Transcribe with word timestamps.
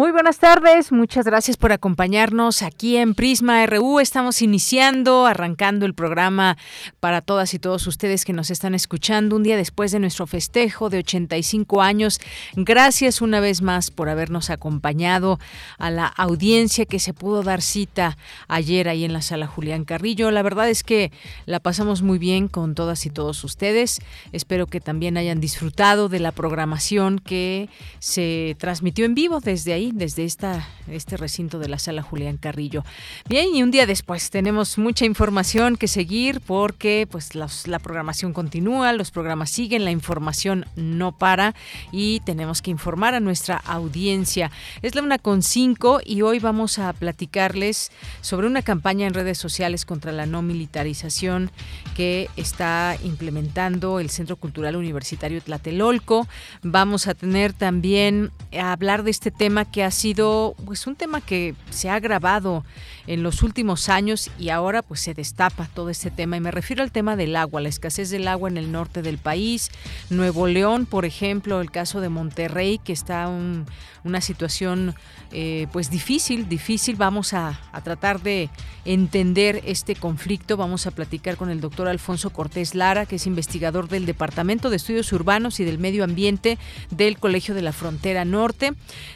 Muy 0.00 0.12
buenas 0.12 0.38
tardes, 0.38 0.92
muchas 0.92 1.26
gracias 1.26 1.58
por 1.58 1.72
acompañarnos 1.72 2.62
aquí 2.62 2.96
en 2.96 3.14
Prisma 3.14 3.66
RU. 3.66 4.00
Estamos 4.00 4.40
iniciando, 4.40 5.26
arrancando 5.26 5.84
el 5.84 5.92
programa 5.92 6.56
para 7.00 7.20
todas 7.20 7.52
y 7.52 7.58
todos 7.58 7.86
ustedes 7.86 8.24
que 8.24 8.32
nos 8.32 8.50
están 8.50 8.74
escuchando 8.74 9.36
un 9.36 9.42
día 9.42 9.58
después 9.58 9.92
de 9.92 9.98
nuestro 9.98 10.26
festejo 10.26 10.88
de 10.88 11.00
85 11.00 11.82
años. 11.82 12.18
Gracias 12.54 13.20
una 13.20 13.40
vez 13.40 13.60
más 13.60 13.90
por 13.90 14.08
habernos 14.08 14.48
acompañado 14.48 15.38
a 15.76 15.90
la 15.90 16.06
audiencia 16.06 16.86
que 16.86 16.98
se 16.98 17.12
pudo 17.12 17.42
dar 17.42 17.60
cita 17.60 18.16
ayer 18.48 18.88
ahí 18.88 19.04
en 19.04 19.12
la 19.12 19.20
sala 19.20 19.46
Julián 19.46 19.84
Carrillo. 19.84 20.30
La 20.30 20.40
verdad 20.42 20.70
es 20.70 20.82
que 20.82 21.12
la 21.44 21.60
pasamos 21.60 22.00
muy 22.00 22.18
bien 22.18 22.48
con 22.48 22.74
todas 22.74 23.04
y 23.04 23.10
todos 23.10 23.44
ustedes. 23.44 24.00
Espero 24.32 24.66
que 24.66 24.80
también 24.80 25.18
hayan 25.18 25.42
disfrutado 25.42 26.08
de 26.08 26.20
la 26.20 26.32
programación 26.32 27.18
que 27.18 27.68
se 27.98 28.56
transmitió 28.58 29.04
en 29.04 29.14
vivo 29.14 29.40
desde 29.40 29.74
ahí 29.74 29.89
desde 29.92 30.24
este 30.24 31.16
recinto 31.16 31.58
de 31.58 31.68
la 31.68 31.78
sala 31.78 32.02
Julián 32.02 32.36
Carrillo. 32.36 32.84
Bien, 33.28 33.48
y 33.54 33.62
un 33.62 33.70
día 33.70 33.86
después 33.86 34.30
tenemos 34.30 34.78
mucha 34.78 35.04
información 35.04 35.76
que 35.76 35.88
seguir 35.88 36.40
porque 36.40 37.06
pues 37.10 37.34
la 37.34 37.78
programación 37.78 38.32
continúa, 38.32 38.92
los 38.92 39.10
programas 39.10 39.50
siguen, 39.50 39.84
la 39.84 39.90
información 39.90 40.66
no 40.76 41.12
para 41.12 41.54
y 41.92 42.20
tenemos 42.20 42.62
que 42.62 42.70
informar 42.70 43.14
a 43.14 43.20
nuestra 43.20 43.56
audiencia. 43.56 44.50
Es 44.82 44.94
la 44.94 45.02
una 45.02 45.18
con 45.18 45.42
cinco 45.42 46.00
y 46.04 46.22
hoy 46.22 46.38
vamos 46.38 46.78
a 46.78 46.92
platicarles 46.92 47.92
sobre 48.20 48.46
una 48.46 48.62
campaña 48.62 49.06
en 49.06 49.14
redes 49.14 49.38
sociales 49.38 49.84
contra 49.84 50.12
la 50.12 50.26
no 50.26 50.42
militarización 50.42 51.50
que 51.96 52.28
está 52.36 52.96
implementando 53.04 54.00
el 54.00 54.10
Centro 54.10 54.36
Cultural 54.36 54.76
Universitario 54.76 55.40
Tlatelolco. 55.40 56.26
Vamos 56.62 57.06
a 57.06 57.14
tener 57.14 57.52
también 57.52 58.30
a 58.58 58.72
hablar 58.72 59.02
de 59.02 59.10
este 59.10 59.30
tema 59.30 59.69
que 59.70 59.84
ha 59.84 59.90
sido 59.90 60.54
pues 60.64 60.86
un 60.86 60.96
tema 60.96 61.20
que 61.20 61.54
se 61.70 61.88
ha 61.88 61.94
agravado 61.94 62.64
en 63.10 63.24
los 63.24 63.42
últimos 63.42 63.88
años 63.88 64.30
y 64.38 64.50
ahora 64.50 64.82
pues 64.82 65.00
se 65.00 65.14
destapa 65.14 65.68
todo 65.74 65.90
este 65.90 66.12
tema 66.12 66.36
y 66.36 66.40
me 66.40 66.52
refiero 66.52 66.84
al 66.84 66.92
tema 66.92 67.16
del 67.16 67.34
agua, 67.34 67.60
la 67.60 67.68
escasez 67.68 68.08
del 68.10 68.28
agua 68.28 68.48
en 68.48 68.56
el 68.56 68.70
norte 68.70 69.02
del 69.02 69.18
país, 69.18 69.72
Nuevo 70.10 70.46
León, 70.46 70.86
por 70.86 71.04
ejemplo, 71.04 71.60
el 71.60 71.72
caso 71.72 72.00
de 72.00 72.08
Monterrey 72.08 72.78
que 72.78 72.92
está 72.92 73.26
un, 73.26 73.66
una 74.04 74.20
situación 74.20 74.94
eh, 75.32 75.68
pues 75.72 75.90
difícil, 75.90 76.48
difícil. 76.48 76.96
Vamos 76.96 77.34
a, 77.34 77.60
tratar 77.84 78.20
de 78.20 78.50
entender 78.84 79.62
este 79.64 79.94
conflicto. 79.94 80.56
Vamos 80.56 80.86
a 80.86 80.90
platicar 80.90 81.36
con 81.36 81.50
el 81.50 81.60
doctor 81.60 81.88
Alfonso 81.88 82.30
Cortés 82.30 82.74
Lara, 82.74 83.06
que 83.06 83.16
es 83.16 83.26
investigador 83.26 83.88
del 83.88 84.06
Departamento 84.06 84.70
de 84.70 84.76
Estudios 84.76 85.12
Urbanos 85.12 85.60
y 85.60 85.64
del 85.64 85.78
Medio 85.78 86.04
Ambiente 86.04 86.58
del 86.90 87.18
Colegio 87.18 87.54
de 87.54 87.62
la 87.62 87.72
Frontera 87.72 88.24
Norte. 88.24 88.72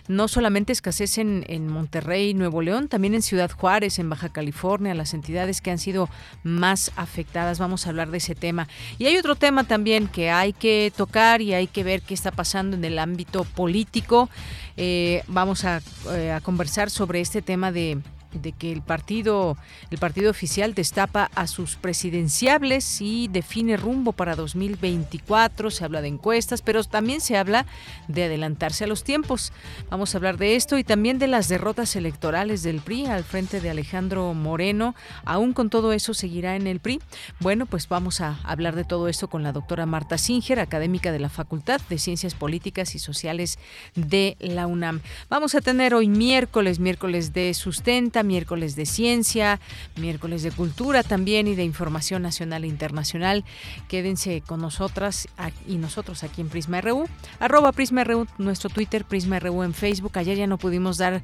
No 0.07 0.29
solamente 0.29 0.73
escasez 0.73 1.19
en, 1.19 1.45
en 1.49 1.69
Monterrey, 1.69 2.33
Nuevo 2.33 2.63
León, 2.63 2.89
también 2.89 3.15
en 3.15 3.23
Ciudad 3.23 3.51
Juárez, 3.51 3.84
en 3.99 4.09
Baja 4.09 4.31
California, 4.31 4.95
las 4.95 5.15
entidades 5.15 5.61
que 5.61 5.71
han 5.71 5.79
sido 5.79 6.09
más 6.43 6.91
afectadas. 6.97 7.59
Vamos 7.59 7.87
a 7.87 7.91
hablar 7.91 8.11
de 8.11 8.19
ese 8.19 8.35
tema. 8.35 8.69
Y 8.99 9.07
hay 9.07 9.17
otro 9.17 9.35
tema 9.35 9.65
también 9.65 10.09
que 10.09 10.31
hay 10.31 10.53
que 10.53 10.93
tocar 10.97 11.43
y 11.43 11.55
hay 11.55 11.67
que 11.67 11.85
ver 11.85 12.03
qué 12.03 12.15
está 12.15 12.31
pasando 12.31 12.77
en 12.77 12.85
el 12.85 12.99
ámbito 12.99 13.45
político. 13.45 14.31
Eh, 14.77 15.23
vamos 15.29 15.65
eh, 15.65 16.33
a 16.33 16.41
conversar 16.41 16.91
sobre 16.91 17.21
este 17.21 17.43
tema 17.43 17.71
de 17.71 17.99
de 18.35 18.53
que 18.53 18.73
el 18.73 18.83
partido, 18.83 19.57
el 19.91 19.99
partido 19.99 20.31
oficial 20.31 20.75
destapa 20.75 21.31
a 21.35 21.47
sus 21.47 21.77
presidenciables 21.77 23.01
y 23.01 23.29
define 23.29 23.77
rumbo 23.77 24.13
para 24.13 24.37
2024. 24.37 25.71
Se 25.71 25.85
habla 25.85 26.03
de 26.03 26.09
encuestas, 26.09 26.63
pero 26.63 26.83
también 26.85 27.21
se 27.21 27.37
habla 27.37 27.67
de 28.09 28.25
adelantarse 28.25 28.85
a 28.85 28.87
los 28.87 29.05
tiempos. 29.05 29.53
Vamos 29.91 30.15
a 30.15 30.19
hablar 30.19 30.37
de 30.37 30.57
esto 30.57 30.79
y 30.79 30.85
también 30.85 31.19
de 31.19 31.29
las 31.29 31.49
derrotas 31.49 31.97
electorales 31.97 32.63
del 32.63 32.81
PRI 32.81 33.07
al 33.07 33.25
frente 33.25 33.61
de 33.61 33.71
Alejandro 33.71 34.35
Moreno. 34.35 34.95
Aún 35.25 35.53
con 35.53 35.71
todo 35.71 35.93
eso 35.93 36.15
seguirá 36.15 36.57
en 36.57 36.67
el 36.67 36.81
PRI. 36.81 37.01
Bueno, 37.41 37.67
pues 37.67 37.89
vamos 37.89 38.21
a 38.21 38.41
hablar 38.43 38.75
de 38.75 38.85
todo 38.85 39.09
esto 39.09 39.29
con 39.29 39.43
la 39.43 39.53
doctora 39.53 39.87
Marta 39.87 40.19
Singer, 40.19 40.59
académica 40.59 41.13
de 41.13 41.21
la 41.21 41.29
Facultad 41.29 41.81
de 41.89 41.99
Ciencias 41.99 42.35
Políticas 42.35 42.95
y 42.95 42.99
Sociales 42.99 43.59
de 43.95 44.37
la 44.41 44.67
UNAM. 44.67 45.01
Vamos 45.29 45.55
a 45.55 45.61
tener 45.61 45.95
hoy 45.95 46.09
miércoles, 46.09 46.79
miércoles 46.79 47.33
de 47.33 47.55
sustenta 47.55 48.23
miércoles 48.25 48.77
de 48.77 48.87
ciencia, 48.87 49.61
miércoles 49.97 50.43
de 50.43 50.51
cultura 50.51 51.03
también 51.03 51.47
y 51.47 51.55
de 51.55 51.65
información 51.65 52.23
nacional 52.23 52.65
e 52.65 52.69
internacional. 52.69 53.45
Quédense 53.89 54.43
con 54.43 54.61
nosotras 54.61 55.29
y 55.67 55.77
nosotros 55.77 56.25
aquí 56.25 56.41
en 56.41 56.49
Prisma 56.49 56.81
RU, 56.81 57.07
arroba 57.39 57.73
Prisma 57.73 58.05
RU, 58.05 58.27
nuestro 58.39 58.71
Twitter, 58.71 59.05
Prisma 59.05 59.39
RU 59.39 59.63
en 59.63 59.75
Facebook. 59.75 60.19
Ayer 60.19 60.37
ya 60.37 60.47
no 60.47 60.59
pudimos 60.59 60.99
dar 60.99 61.23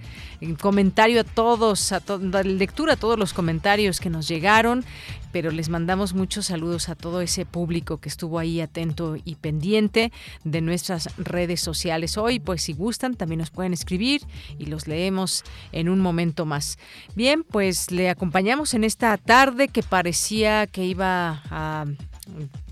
comentario 0.61 1.21
a 1.21 1.25
todos, 1.25 1.93
a 1.93 2.01
dar 2.01 2.47
lectura 2.47 2.95
a 2.95 2.97
todos 2.97 3.19
los 3.19 3.33
comentarios 3.33 4.01
que 4.01 4.11
nos 4.11 4.29
llegaron 4.29 4.85
pero 5.33 5.51
les 5.51 5.69
mandamos 5.69 6.15
muchos 6.15 6.47
saludos 6.47 6.89
a 6.89 6.95
todo 6.95 7.21
ese 7.21 7.47
público 7.47 7.99
que 7.99 8.09
estuvo 8.09 8.39
ahí 8.39 8.61
atento 8.61 9.17
y 9.25 9.37
pendiente 9.37 10.13
de 10.45 10.61
nuestras 10.61 11.09
redes 11.17 11.61
sociales. 11.61 12.17
Hoy, 12.17 12.41
pues 12.41 12.63
si 12.63 12.73
gustan, 12.73 13.15
también 13.15 13.39
nos 13.39 13.51
pueden 13.51 13.73
escribir 13.73 14.23
y 14.59 14.67
los 14.67 14.87
leemos 14.87 15.45
en 15.73 15.89
un 15.89 16.01
momento 16.01 16.47
más. 16.47 16.79
Bien, 17.15 17.45
pues 17.45 17.91
le 17.91 18.11
acompañamos 18.11 18.75
en 18.75 18.85
esta 18.85 19.17
tarde 19.17 19.69
que 19.69 19.83
parecía 19.83 20.67
que 20.67 20.85
iba 20.85 21.43
a 21.51 21.87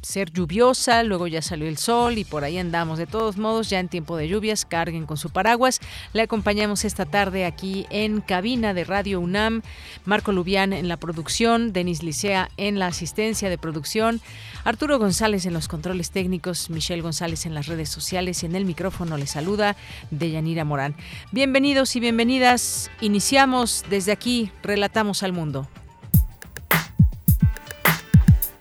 ser 0.03 0.33
lluviosa, 0.33 1.03
luego 1.03 1.27
ya 1.27 1.43
salió 1.43 1.69
el 1.69 1.79
sol 1.79 2.19
y 2.19 2.25
por 2.25 2.45
ahí 2.45 2.59
andamos. 2.59 2.99
De 2.99 3.07
todos 3.07 3.37
modos, 3.37 3.71
ya 3.71 3.81
en 3.81 3.89
tiempo 3.89 4.17
de 4.17 4.29
lluvias, 4.29 4.65
carguen 4.65 5.07
con 5.07 5.17
su 5.17 5.31
paraguas. 5.31 5.81
Le 6.13 6.23
acompañamos 6.23 6.85
esta 6.85 7.07
tarde 7.07 7.45
aquí 7.45 7.87
en 7.91 8.21
cabina 8.21 8.75
de 8.75 8.85
Radio 8.85 9.21
UNAM, 9.21 9.63
Marco 10.05 10.33
Lubián 10.33 10.73
en 10.73 10.89
la 10.89 10.97
producción, 10.97 11.73
Denis 11.73 12.03
Licea 12.03 12.51
en 12.57 12.79
la 12.79 12.87
asistencia 12.87 13.49
de 13.49 13.59
producción, 13.59 14.21
Arturo 14.65 14.99
González 14.99 15.47
en 15.47 15.55
los 15.55 15.69
controles 15.69 16.11
técnicos, 16.11 16.71
Michelle 16.71 17.03
González 17.03 17.47
en 17.47 17.55
las 17.55 17.67
redes 17.67 17.89
sociales 17.89 18.43
y 18.43 18.47
en 18.47 18.57
el 18.57 18.65
micrófono 18.65 19.17
le 19.17 19.27
saluda 19.27 19.77
Deyanira 20.11 20.65
Morán. 20.65 20.95
Bienvenidos 21.33 21.97
y 21.97 22.01
bienvenidas. 22.01 22.91
Iniciamos 23.01 23.85
desde 23.91 24.13
aquí, 24.13 24.51
relatamos 24.63 25.23
al 25.23 25.33
mundo. 25.33 25.69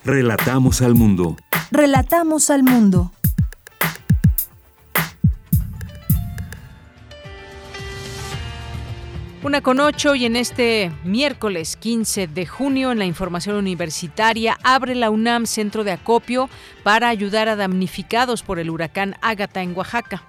Relatamos 0.08 0.82
al 0.82 0.96
mundo. 0.96 1.36
Relatamos 1.70 2.50
al 2.50 2.64
mundo. 2.64 3.12
Una 9.44 9.60
con 9.60 9.82
ocho 9.82 10.16
y 10.16 10.24
en 10.24 10.38
este 10.38 10.94
miércoles 11.04 11.76
15 11.76 12.28
de 12.28 12.46
junio 12.46 12.94
en 12.94 13.00
la 13.00 13.06
información 13.06 13.58
universitaria 13.58 14.58
abre 14.64 14.96
la 14.96 15.10
UNAM 15.10 15.46
Centro 15.46 15.84
de 15.84 15.92
Acopio 15.92 16.50
para 16.84 17.10
ayudar 17.10 17.50
a 17.50 17.58
damnificados 17.58 18.44
por 18.44 18.60
el 18.60 18.70
huracán 18.70 19.16
Ágata 19.22 19.62
en 19.62 19.76
Oaxaca. 19.76 20.24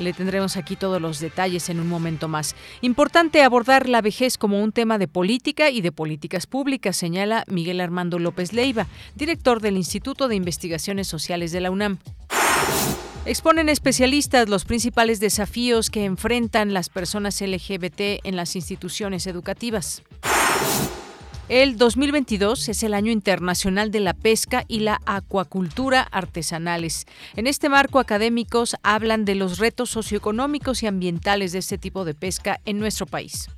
Le 0.00 0.14
tendremos 0.14 0.56
aquí 0.56 0.76
todos 0.76 1.00
los 1.00 1.20
detalles 1.20 1.68
en 1.68 1.78
un 1.78 1.86
momento 1.86 2.26
más. 2.26 2.56
Importante 2.80 3.42
abordar 3.42 3.86
la 3.86 4.00
vejez 4.00 4.38
como 4.38 4.62
un 4.62 4.72
tema 4.72 4.96
de 4.96 5.08
política 5.08 5.68
y 5.68 5.82
de 5.82 5.92
políticas 5.92 6.46
públicas, 6.46 6.96
señala 6.96 7.44
Miguel 7.48 7.82
Armando 7.82 8.18
López 8.18 8.54
Leiva, 8.54 8.86
director 9.14 9.60
del 9.60 9.76
Instituto 9.76 10.26
de 10.26 10.36
Investigaciones 10.36 11.06
Sociales 11.06 11.52
de 11.52 11.60
la 11.60 11.70
UNAM. 11.70 11.98
Exponen 13.26 13.68
especialistas 13.68 14.48
los 14.48 14.64
principales 14.64 15.20
desafíos 15.20 15.90
que 15.90 16.06
enfrentan 16.06 16.72
las 16.72 16.88
personas 16.88 17.38
LGBT 17.42 18.24
en 18.24 18.36
las 18.36 18.56
instituciones 18.56 19.26
educativas. 19.26 20.02
El 21.50 21.78
2022 21.78 22.68
es 22.68 22.84
el 22.84 22.94
año 22.94 23.10
internacional 23.10 23.90
de 23.90 23.98
la 23.98 24.14
pesca 24.14 24.64
y 24.68 24.78
la 24.78 25.00
acuacultura 25.04 26.00
artesanales. 26.00 27.08
En 27.34 27.48
este 27.48 27.68
marco, 27.68 27.98
académicos 27.98 28.76
hablan 28.84 29.24
de 29.24 29.34
los 29.34 29.58
retos 29.58 29.90
socioeconómicos 29.90 30.84
y 30.84 30.86
ambientales 30.86 31.50
de 31.50 31.58
este 31.58 31.76
tipo 31.76 32.04
de 32.04 32.14
pesca 32.14 32.60
en 32.66 32.78
nuestro 32.78 33.06
país. 33.06 33.48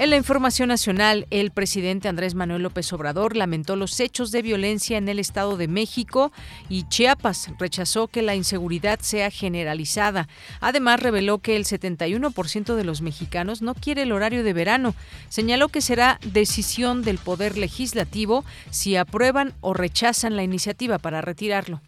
En 0.00 0.08
la 0.08 0.16
información 0.16 0.70
nacional, 0.70 1.26
el 1.28 1.50
presidente 1.50 2.08
Andrés 2.08 2.34
Manuel 2.34 2.62
López 2.62 2.90
Obrador 2.94 3.36
lamentó 3.36 3.76
los 3.76 4.00
hechos 4.00 4.32
de 4.32 4.40
violencia 4.40 4.96
en 4.96 5.10
el 5.10 5.18
Estado 5.18 5.58
de 5.58 5.68
México 5.68 6.32
y 6.70 6.88
Chiapas. 6.88 7.50
Rechazó 7.58 8.08
que 8.08 8.22
la 8.22 8.34
inseguridad 8.34 9.00
sea 9.02 9.30
generalizada. 9.30 10.26
Además, 10.62 11.00
reveló 11.00 11.40
que 11.40 11.54
el 11.54 11.66
71% 11.66 12.76
de 12.76 12.84
los 12.84 13.02
mexicanos 13.02 13.60
no 13.60 13.74
quiere 13.74 14.04
el 14.04 14.12
horario 14.12 14.42
de 14.42 14.54
verano. 14.54 14.94
Señaló 15.28 15.68
que 15.68 15.82
será 15.82 16.18
decisión 16.24 17.02
del 17.02 17.18
Poder 17.18 17.58
Legislativo 17.58 18.46
si 18.70 18.96
aprueban 18.96 19.52
o 19.60 19.74
rechazan 19.74 20.34
la 20.34 20.42
iniciativa 20.42 20.96
para 20.96 21.20
retirarlo. 21.20 21.82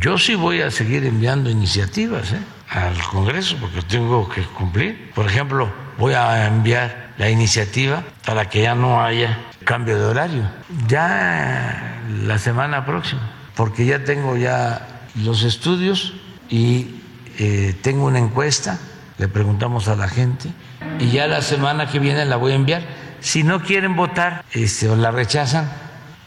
Yo 0.00 0.18
sí 0.18 0.36
voy 0.36 0.60
a 0.60 0.70
seguir 0.70 1.04
enviando 1.04 1.50
iniciativas 1.50 2.32
¿eh? 2.32 2.38
al 2.68 2.96
Congreso 3.02 3.56
porque 3.60 3.82
tengo 3.82 4.28
que 4.28 4.42
cumplir. 4.42 5.10
Por 5.16 5.26
ejemplo, 5.26 5.72
voy 5.98 6.14
a 6.14 6.46
enviar 6.46 7.03
la 7.18 7.30
iniciativa 7.30 8.02
para 8.24 8.48
que 8.48 8.62
ya 8.62 8.74
no 8.74 9.02
haya 9.02 9.38
cambio 9.64 9.98
de 9.98 10.04
horario. 10.04 10.42
Ya 10.88 12.00
la 12.24 12.38
semana 12.38 12.84
próxima, 12.84 13.22
porque 13.54 13.86
ya 13.86 14.04
tengo 14.04 14.36
ya 14.36 15.06
los 15.22 15.42
estudios 15.42 16.14
y 16.50 16.96
eh, 17.38 17.74
tengo 17.82 18.06
una 18.06 18.18
encuesta, 18.18 18.78
le 19.18 19.28
preguntamos 19.28 19.88
a 19.88 19.96
la 19.96 20.08
gente 20.08 20.50
y 20.98 21.10
ya 21.10 21.26
la 21.26 21.42
semana 21.42 21.88
que 21.88 21.98
viene 21.98 22.24
la 22.24 22.36
voy 22.36 22.52
a 22.52 22.56
enviar. 22.56 22.82
Si 23.20 23.42
no 23.42 23.62
quieren 23.62 23.96
votar 23.96 24.44
este, 24.52 24.88
o 24.88 24.96
la 24.96 25.10
rechazan, 25.10 25.70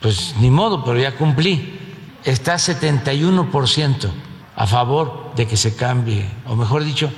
pues 0.02 0.36
ni 0.40 0.50
modo, 0.50 0.84
pero 0.84 1.00
ya 1.00 1.16
cumplí. 1.16 1.80
Está 2.24 2.56
71% 2.56 4.10
a 4.56 4.68
favor 4.68 5.34
de 5.36 5.46
que 5.46 5.56
se 5.56 5.76
cambie, 5.76 6.26
o 6.46 6.56
mejor 6.56 6.84
dicho, 6.84 7.12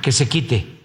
que 0.00 0.12
se 0.12 0.28
quite 0.28 0.75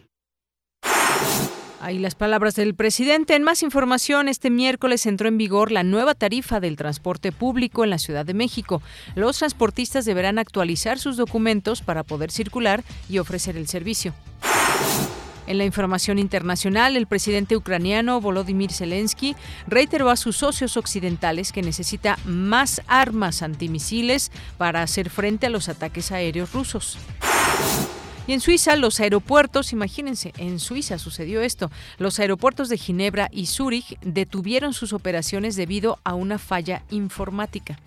Ahí 1.83 1.97
las 1.97 2.13
palabras 2.13 2.53
del 2.53 2.75
presidente. 2.75 3.35
En 3.35 3.41
más 3.41 3.63
información, 3.63 4.27
este 4.27 4.51
miércoles 4.51 5.07
entró 5.07 5.27
en 5.27 5.39
vigor 5.39 5.71
la 5.71 5.81
nueva 5.81 6.13
tarifa 6.13 6.59
del 6.59 6.75
transporte 6.75 7.31
público 7.31 7.83
en 7.83 7.89
la 7.89 7.97
Ciudad 7.97 8.23
de 8.23 8.35
México. 8.35 8.83
Los 9.15 9.39
transportistas 9.39 10.05
deberán 10.05 10.37
actualizar 10.37 10.99
sus 10.99 11.17
documentos 11.17 11.81
para 11.81 12.03
poder 12.03 12.29
circular 12.29 12.83
y 13.09 13.17
ofrecer 13.17 13.57
el 13.57 13.67
servicio. 13.67 14.13
En 15.47 15.57
la 15.57 15.65
información 15.65 16.19
internacional, 16.19 16.95
el 16.95 17.07
presidente 17.07 17.57
ucraniano 17.57 18.21
Volodymyr 18.21 18.71
Zelensky 18.71 19.35
reiteró 19.65 20.11
a 20.11 20.17
sus 20.17 20.37
socios 20.37 20.77
occidentales 20.77 21.51
que 21.51 21.63
necesita 21.63 22.19
más 22.25 22.83
armas 22.85 23.41
antimisiles 23.41 24.31
para 24.59 24.83
hacer 24.83 25.09
frente 25.09 25.47
a 25.47 25.49
los 25.49 25.67
ataques 25.67 26.11
aéreos 26.11 26.53
rusos. 26.53 26.99
Y 28.31 28.33
en 28.33 28.39
Suiza, 28.39 28.77
los 28.77 29.01
aeropuertos, 29.01 29.73
imagínense, 29.73 30.31
en 30.37 30.61
Suiza 30.61 30.97
sucedió 30.97 31.41
esto, 31.41 31.69
los 31.97 32.17
aeropuertos 32.17 32.69
de 32.69 32.77
Ginebra 32.77 33.27
y 33.29 33.47
Zúrich 33.47 33.99
detuvieron 34.05 34.73
sus 34.73 34.93
operaciones 34.93 35.57
debido 35.57 35.99
a 36.05 36.13
una 36.13 36.39
falla 36.39 36.83
informática. 36.91 37.77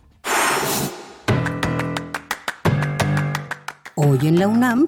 Hoy 3.94 4.18
en 4.24 4.38
la 4.38 4.46
UNAM, 4.46 4.84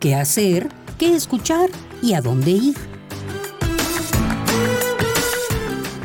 ¿qué 0.00 0.16
hacer? 0.16 0.70
¿Qué 0.98 1.14
escuchar? 1.14 1.70
¿Y 2.02 2.14
a 2.14 2.20
dónde 2.20 2.50
ir? 2.50 2.95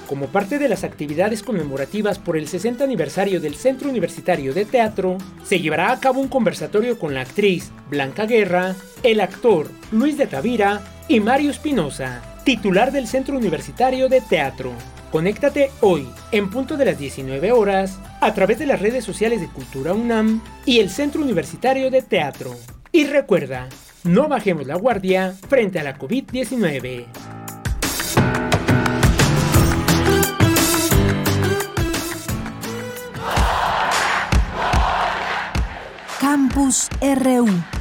Como 0.08 0.28
parte 0.28 0.58
de 0.58 0.70
las 0.70 0.86
actividades 0.86 1.44
conmemorativas 1.44 2.18
por 2.18 2.38
el 2.38 2.48
60 2.48 2.82
aniversario 2.82 3.42
del 3.42 3.56
Centro 3.56 3.90
Universitario 3.90 4.54
de 4.54 4.64
Teatro, 4.64 5.18
se 5.44 5.60
llevará 5.60 5.92
a 5.92 6.00
cabo 6.00 6.22
un 6.22 6.30
conversatorio 6.30 6.98
con 6.98 7.14
la 7.14 7.22
actriz 7.22 7.72
Blanca 7.90 8.26
Guerra, 8.26 8.74
el 9.04 9.20
actor 9.20 9.70
Luis 9.92 10.18
de 10.18 10.28
Tavira 10.28 10.82
y 11.10 11.20
Mario 11.20 11.52
Espinosa, 11.52 12.22
titular 12.46 12.94
del 12.94 13.06
Centro 13.06 13.38
Universitario 13.38 14.08
de 14.08 14.22
Teatro. 14.22 14.72
Conéctate 15.12 15.72
hoy, 15.82 16.08
en 16.32 16.50
punto 16.50 16.78
de 16.78 16.86
las 16.86 16.98
19 16.98 17.52
horas, 17.52 18.00
a 18.22 18.34
través 18.34 18.60
de 18.60 18.66
las 18.66 18.82
redes 18.82 19.04
sociales 19.04 19.42
de 19.42 19.48
Cultura 19.48 19.94
UNAM 19.94 20.42
y 20.66 20.80
el 20.80 20.90
Centro 20.90 21.22
Universitario 21.22 21.92
de 21.92 22.02
Teatro. 22.02 22.56
Y 22.94 23.06
recuerda, 23.06 23.68
no 24.06 24.30
bajemos 24.30 24.68
la 24.68 24.76
guardia 24.76 25.36
frente 25.50 25.80
a 25.80 25.84
la 25.84 25.98
COVID-19. 25.98 27.47
Campus 36.58 36.90
RU. 37.02 37.77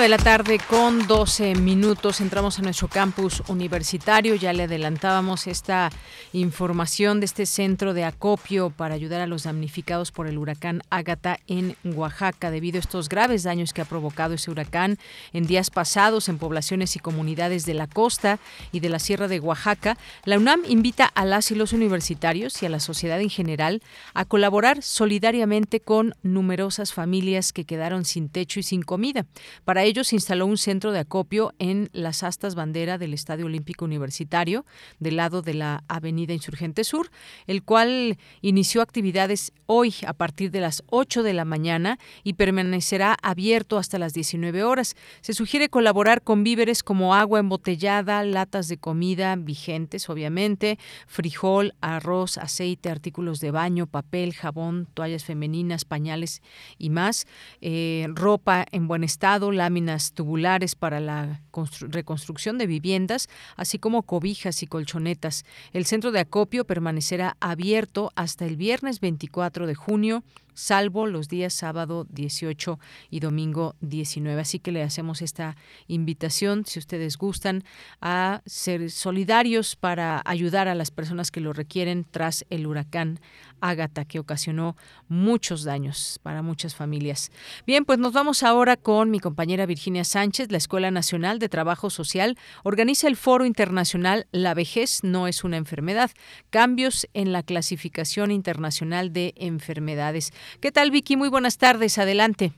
De 0.00 0.08
la 0.08 0.16
tarde 0.16 0.60
con 0.70 1.08
12 1.08 1.56
minutos 1.56 2.20
entramos 2.20 2.56
a 2.58 2.62
nuestro 2.62 2.86
campus 2.86 3.42
universitario. 3.48 4.36
Ya 4.36 4.52
le 4.52 4.62
adelantábamos 4.62 5.48
esta 5.48 5.90
información 6.32 7.18
de 7.18 7.26
este 7.26 7.46
centro 7.46 7.94
de 7.94 8.04
acopio 8.04 8.70
para 8.70 8.94
ayudar 8.94 9.20
a 9.20 9.26
los 9.26 9.42
damnificados 9.42 10.12
por 10.12 10.28
el 10.28 10.38
huracán 10.38 10.82
Ágata 10.88 11.40
en 11.48 11.74
Oaxaca 11.84 12.52
debido 12.52 12.76
a 12.76 12.80
estos 12.80 13.08
graves 13.08 13.42
daños 13.42 13.72
que 13.72 13.80
ha 13.80 13.86
provocado 13.86 14.34
ese 14.34 14.52
huracán 14.52 14.98
en 15.32 15.48
días 15.48 15.68
pasados 15.68 16.28
en 16.28 16.38
poblaciones 16.38 16.94
y 16.94 17.00
comunidades 17.00 17.66
de 17.66 17.74
la 17.74 17.88
costa 17.88 18.38
y 18.70 18.78
de 18.78 18.90
la 18.90 19.00
Sierra 19.00 19.26
de 19.26 19.40
Oaxaca. 19.40 19.98
La 20.24 20.38
UNAM 20.38 20.60
invita 20.68 21.06
a 21.06 21.24
las 21.24 21.50
y 21.50 21.56
los 21.56 21.72
universitarios 21.72 22.62
y 22.62 22.66
a 22.66 22.70
la 22.70 22.80
sociedad 22.80 23.20
en 23.20 23.30
general 23.30 23.82
a 24.14 24.24
colaborar 24.24 24.80
solidariamente 24.80 25.80
con 25.80 26.14
numerosas 26.22 26.92
familias 26.92 27.52
que 27.52 27.64
quedaron 27.64 28.04
sin 28.04 28.28
techo 28.28 28.60
y 28.60 28.62
sin 28.62 28.82
comida. 28.82 29.26
Para 29.64 29.87
ello 29.88 30.04
se 30.04 30.16
instaló 30.16 30.44
un 30.44 30.58
centro 30.58 30.92
de 30.92 30.98
acopio 30.98 31.54
en 31.58 31.88
las 31.92 32.22
astas 32.22 32.54
bandera 32.54 32.98
del 32.98 33.14
Estadio 33.14 33.46
Olímpico 33.46 33.86
Universitario, 33.86 34.66
del 34.98 35.16
lado 35.16 35.40
de 35.40 35.54
la 35.54 35.82
Avenida 35.88 36.34
Insurgente 36.34 36.84
Sur, 36.84 37.10
el 37.46 37.62
cual 37.62 38.18
inició 38.42 38.82
actividades 38.82 39.52
hoy 39.64 39.94
a 40.06 40.12
partir 40.12 40.50
de 40.50 40.60
las 40.60 40.82
8 40.88 41.22
de 41.22 41.32
la 41.32 41.46
mañana 41.46 41.98
y 42.22 42.34
permanecerá 42.34 43.16
abierto 43.22 43.78
hasta 43.78 43.98
las 43.98 44.12
19 44.12 44.62
horas. 44.62 44.94
Se 45.22 45.32
sugiere 45.32 45.70
colaborar 45.70 46.22
con 46.22 46.44
víveres 46.44 46.82
como 46.82 47.14
agua 47.14 47.40
embotellada, 47.40 48.22
latas 48.24 48.68
de 48.68 48.76
comida 48.76 49.36
vigentes, 49.36 50.10
obviamente, 50.10 50.78
frijol, 51.06 51.74
arroz, 51.80 52.36
aceite, 52.36 52.90
artículos 52.90 53.40
de 53.40 53.52
baño, 53.52 53.86
papel, 53.86 54.34
jabón, 54.34 54.86
toallas 54.92 55.24
femeninas, 55.24 55.86
pañales 55.86 56.42
y 56.76 56.90
más, 56.90 57.26
eh, 57.62 58.06
ropa 58.10 58.66
en 58.70 58.86
buen 58.86 59.02
estado, 59.02 59.50
láminas 59.68 60.12
tubulares 60.12 60.74
para 60.74 60.98
la 60.98 61.42
reconstrucción 61.90 62.56
de 62.56 62.66
viviendas, 62.66 63.28
así 63.54 63.78
como 63.78 64.02
cobijas 64.02 64.62
y 64.62 64.66
colchonetas. 64.66 65.44
El 65.74 65.84
centro 65.84 66.10
de 66.10 66.20
acopio 66.20 66.64
permanecerá 66.64 67.36
abierto 67.38 68.10
hasta 68.16 68.46
el 68.46 68.56
viernes 68.56 69.00
24 69.00 69.66
de 69.66 69.74
junio 69.74 70.24
salvo 70.58 71.06
los 71.06 71.28
días 71.28 71.54
sábado 71.54 72.04
18 72.10 72.80
y 73.10 73.20
domingo 73.20 73.76
19. 73.80 74.40
Así 74.40 74.58
que 74.58 74.72
le 74.72 74.82
hacemos 74.82 75.22
esta 75.22 75.56
invitación, 75.86 76.66
si 76.66 76.80
ustedes 76.80 77.16
gustan, 77.16 77.62
a 78.00 78.42
ser 78.44 78.90
solidarios 78.90 79.76
para 79.76 80.20
ayudar 80.24 80.66
a 80.66 80.74
las 80.74 80.90
personas 80.90 81.30
que 81.30 81.40
lo 81.40 81.52
requieren 81.52 82.04
tras 82.10 82.44
el 82.50 82.66
huracán 82.66 83.20
Ágata, 83.60 84.04
que 84.04 84.20
ocasionó 84.20 84.76
muchos 85.08 85.64
daños 85.64 86.20
para 86.22 86.42
muchas 86.42 86.74
familias. 86.74 87.30
Bien, 87.66 87.84
pues 87.84 87.98
nos 87.98 88.12
vamos 88.12 88.42
ahora 88.42 88.76
con 88.76 89.10
mi 89.10 89.18
compañera 89.18 89.66
Virginia 89.66 90.04
Sánchez. 90.04 90.50
La 90.50 90.58
Escuela 90.58 90.90
Nacional 90.90 91.38
de 91.38 91.48
Trabajo 91.48 91.90
Social 91.90 92.36
organiza 92.62 93.08
el 93.08 93.16
Foro 93.16 93.46
Internacional 93.46 94.26
La 94.30 94.54
vejez 94.54 95.00
no 95.02 95.26
es 95.26 95.44
una 95.44 95.56
enfermedad. 95.56 96.10
Cambios 96.50 97.08
en 97.14 97.32
la 97.32 97.42
clasificación 97.42 98.30
internacional 98.30 99.12
de 99.12 99.34
enfermedades. 99.36 100.32
¿Qué 100.60 100.72
tal, 100.72 100.90
Vicky? 100.90 101.16
Muy 101.16 101.28
buenas 101.28 101.58
tardes. 101.58 101.98
Adelante. 101.98 102.52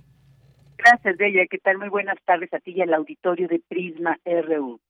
Gracias, 0.78 1.16
Bella. 1.16 1.46
¿Qué 1.50 1.58
tal? 1.58 1.78
Muy 1.78 1.88
buenas 1.88 2.16
tardes 2.24 2.52
a 2.54 2.58
ti 2.58 2.72
y 2.74 2.80
al 2.80 2.94
auditorio 2.94 3.48
de 3.48 3.60
Prisma 3.68 4.18
RU. 4.24 4.80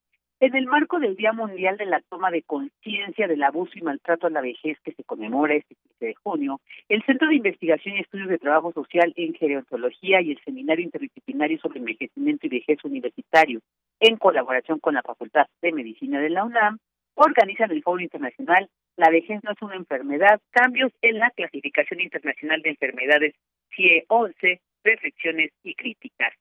En 0.42 0.54
el 0.57 0.66
marco 0.66 0.99
del 0.99 1.16
Día 1.16 1.33
Mundial 1.33 1.76
de 1.76 1.85
la 1.85 2.00
Toma 2.09 2.30
de 2.30 2.42
Conciencia 2.42 3.28
del 3.28 3.42
Abuso 3.42 3.73
y 3.75 3.83
Maltrato 3.83 4.26
a 4.26 4.30
la 4.30 4.40
Vejez 4.40 4.78
que 4.83 4.92
se 4.92 5.04
conmemora 5.04 5.54
este 5.54 5.75
15 5.75 6.07
de 6.07 6.14
junio, 6.14 6.61
el 6.88 7.02
Centro 7.02 7.28
de 7.28 7.35
Investigación 7.35 7.97
y 7.97 8.00
Estudios 8.00 8.30
de 8.30 8.38
Trabajo 8.38 8.73
Social 8.73 9.12
en 9.16 9.35
Gerontología 9.35 10.23
y 10.23 10.30
el 10.30 10.40
Seminario 10.42 10.85
Interdisciplinario 10.85 11.59
sobre 11.59 11.80
Envejecimiento 11.80 12.47
y 12.47 12.50
Vejez 12.50 12.78
Universitario, 12.85 13.61
en 13.99 14.16
colaboración 14.16 14.78
con 14.78 14.95
la 14.95 15.02
Facultad 15.02 15.47
de 15.61 15.73
Medicina 15.73 16.19
de 16.21 16.30
la 16.30 16.45
UNAM, 16.45 16.78
organizan 17.16 17.71
el 17.71 17.83
Foro 17.83 18.00
Internacional 18.00 18.71
La 18.97 19.11
Vejez 19.11 19.40
no 19.42 19.52
es 19.52 19.62
una 19.62 19.76
enfermedad, 19.76 20.40
cambios 20.50 20.92
en 21.02 21.18
la 21.18 21.30
clasificación 21.30 22.00
internacional 22.00 22.62
de 22.62 22.70
enfermedades 22.70 23.35
CIE 23.75 24.04
11, 24.09 24.61
reflexiones 24.85 25.52
y 25.62 25.75
críticas. 25.75 26.35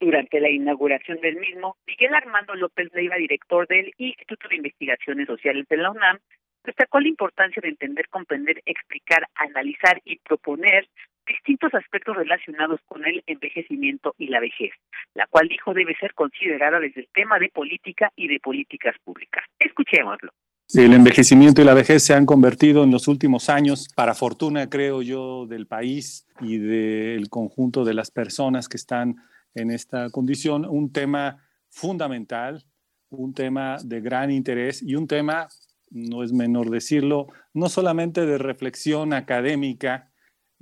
Durante 0.00 0.40
la 0.40 0.50
inauguración 0.50 1.20
del 1.20 1.36
mismo, 1.36 1.76
Miguel 1.86 2.14
Armando 2.14 2.54
López 2.54 2.92
Leiva, 2.92 3.16
director 3.16 3.66
del 3.66 3.92
Instituto 3.96 4.48
de 4.48 4.56
Investigaciones 4.56 5.26
Sociales 5.26 5.66
de 5.68 5.76
la 5.76 5.90
UNAM, 5.90 6.18
destacó 6.64 7.00
la 7.00 7.08
importancia 7.08 7.60
de 7.60 7.68
entender, 7.68 8.08
comprender, 8.08 8.60
explicar, 8.64 9.28
analizar 9.34 10.00
y 10.04 10.18
proponer 10.18 10.88
distintos 11.26 11.72
aspectos 11.74 12.16
relacionados 12.16 12.80
con 12.86 13.04
el 13.06 13.22
envejecimiento 13.26 14.14
y 14.18 14.28
la 14.28 14.40
vejez, 14.40 14.72
la 15.14 15.26
cual 15.26 15.48
dijo 15.48 15.72
debe 15.72 15.94
ser 15.96 16.12
considerada 16.14 16.80
desde 16.80 17.02
el 17.02 17.08
tema 17.12 17.38
de 17.38 17.48
política 17.48 18.12
y 18.16 18.28
de 18.28 18.40
políticas 18.40 18.96
públicas. 19.04 19.44
Escuchémoslo. 19.58 20.32
El 20.72 20.92
envejecimiento 20.92 21.60
y 21.60 21.64
la 21.64 21.74
vejez 21.74 22.02
se 22.02 22.14
han 22.14 22.26
convertido 22.26 22.84
en 22.84 22.90
los 22.90 23.06
últimos 23.06 23.48
años, 23.48 23.88
para 23.94 24.14
fortuna 24.14 24.68
creo 24.68 25.02
yo, 25.02 25.46
del 25.46 25.66
país 25.66 26.26
y 26.40 26.58
del 26.58 27.28
conjunto 27.28 27.84
de 27.84 27.94
las 27.94 28.10
personas 28.10 28.68
que 28.68 28.76
están 28.76 29.16
en 29.54 29.70
esta 29.70 30.10
condición, 30.10 30.64
un 30.64 30.90
tema 30.90 31.44
fundamental, 31.68 32.64
un 33.10 33.34
tema 33.34 33.76
de 33.84 34.00
gran 34.00 34.30
interés 34.30 34.82
y 34.82 34.96
un 34.96 35.06
tema, 35.06 35.48
no 35.90 36.24
es 36.24 36.32
menor 36.32 36.70
decirlo, 36.70 37.28
no 37.52 37.68
solamente 37.68 38.26
de 38.26 38.38
reflexión 38.38 39.12
académica 39.12 40.10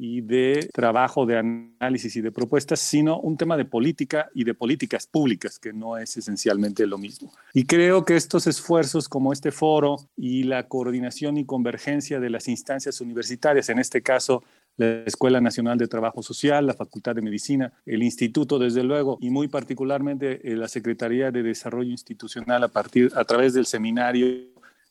y 0.05 0.21
de 0.21 0.69
trabajo 0.75 1.27
de 1.27 1.39
análisis 1.39 2.17
y 2.17 2.21
de 2.23 2.33
propuestas, 2.33 2.81
sino 2.81 3.21
un 3.21 3.37
tema 3.37 3.57
de 3.57 3.65
política 3.65 4.29
y 4.35 4.43
de 4.43 4.53
políticas 4.53 5.07
públicas, 5.07 5.61
que 5.61 5.73
no 5.73 5.97
es 5.97 6.17
esencialmente 6.17 6.89
lo 6.89 6.99
mismo. 6.99 7.33
Y 7.55 7.67
creo 7.67 8.05
que 8.05 8.17
estos 8.17 8.49
esfuerzos 8.49 9.09
como 9.09 9.33
este 9.33 9.53
foro 9.53 9.99
y 10.17 10.43
la 10.43 10.67
coordinación 10.67 11.37
y 11.37 11.47
convergencia 11.47 12.19
de 12.19 12.31
las 12.31 12.49
instancias 12.49 13.01
universitarias, 13.01 13.69
en 13.69 13.79
este 13.79 14.03
caso 14.03 14.43
la 14.77 15.05
Escuela 15.05 15.41
Nacional 15.41 15.79
de 15.79 15.87
Trabajo 15.87 16.21
Social, 16.21 16.67
la 16.67 16.75
Facultad 16.75 17.15
de 17.15 17.23
Medicina, 17.23 17.73
el 17.87 18.03
Instituto, 18.03 18.59
desde 18.59 18.83
luego, 18.83 19.19
y 19.21 19.31
muy 19.31 19.47
particularmente 19.47 20.51
eh, 20.51 20.57
la 20.57 20.67
Secretaría 20.67 21.31
de 21.31 21.45
Desarrollo 21.45 21.93
Institucional 21.93 22.65
a, 22.65 22.69
partir, 22.69 23.13
a 23.15 23.25
través 23.25 23.55
del 23.55 23.67
seminario 23.67 24.27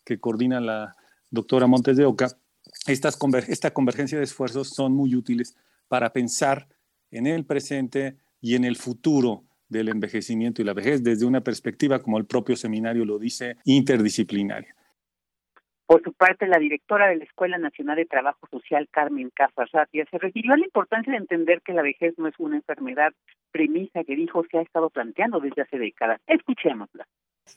que 0.06 0.18
coordina 0.18 0.58
la 0.58 0.96
doctora 1.30 1.66
Montes 1.66 1.98
de 1.98 2.06
Oca, 2.06 2.28
estas 2.86 3.18
esta 3.48 3.72
convergencia 3.72 4.18
de 4.18 4.24
esfuerzos 4.24 4.70
son 4.70 4.92
muy 4.92 5.14
útiles 5.14 5.56
para 5.88 6.12
pensar 6.12 6.68
en 7.10 7.26
el 7.26 7.44
presente 7.44 8.16
y 8.40 8.56
en 8.56 8.64
el 8.64 8.76
futuro 8.76 9.44
del 9.68 9.88
envejecimiento 9.88 10.60
y 10.60 10.64
la 10.64 10.74
vejez 10.74 11.02
desde 11.02 11.26
una 11.26 11.40
perspectiva, 11.40 12.02
como 12.02 12.18
el 12.18 12.26
propio 12.26 12.56
seminario 12.56 13.04
lo 13.04 13.18
dice, 13.18 13.56
interdisciplinaria. 13.64 14.74
Por 15.86 16.02
su 16.02 16.12
parte, 16.12 16.46
la 16.46 16.58
directora 16.58 17.08
de 17.08 17.16
la 17.16 17.24
Escuela 17.24 17.58
Nacional 17.58 17.96
de 17.96 18.06
Trabajo 18.06 18.46
Social, 18.50 18.88
Carmen 18.90 19.30
Casarratia, 19.34 20.06
se 20.10 20.18
refirió 20.18 20.54
a 20.54 20.56
la 20.56 20.64
importancia 20.64 21.12
de 21.12 21.18
entender 21.18 21.60
que 21.62 21.74
la 21.74 21.82
vejez 21.82 22.14
no 22.18 22.28
es 22.28 22.34
una 22.38 22.56
enfermedad, 22.56 23.12
premisa 23.50 24.04
que 24.04 24.16
dijo 24.16 24.42
se 24.50 24.58
ha 24.58 24.62
estado 24.62 24.90
planteando 24.90 25.40
desde 25.40 25.62
hace 25.62 25.78
décadas. 25.78 26.20
Escuchémosla. 26.26 27.06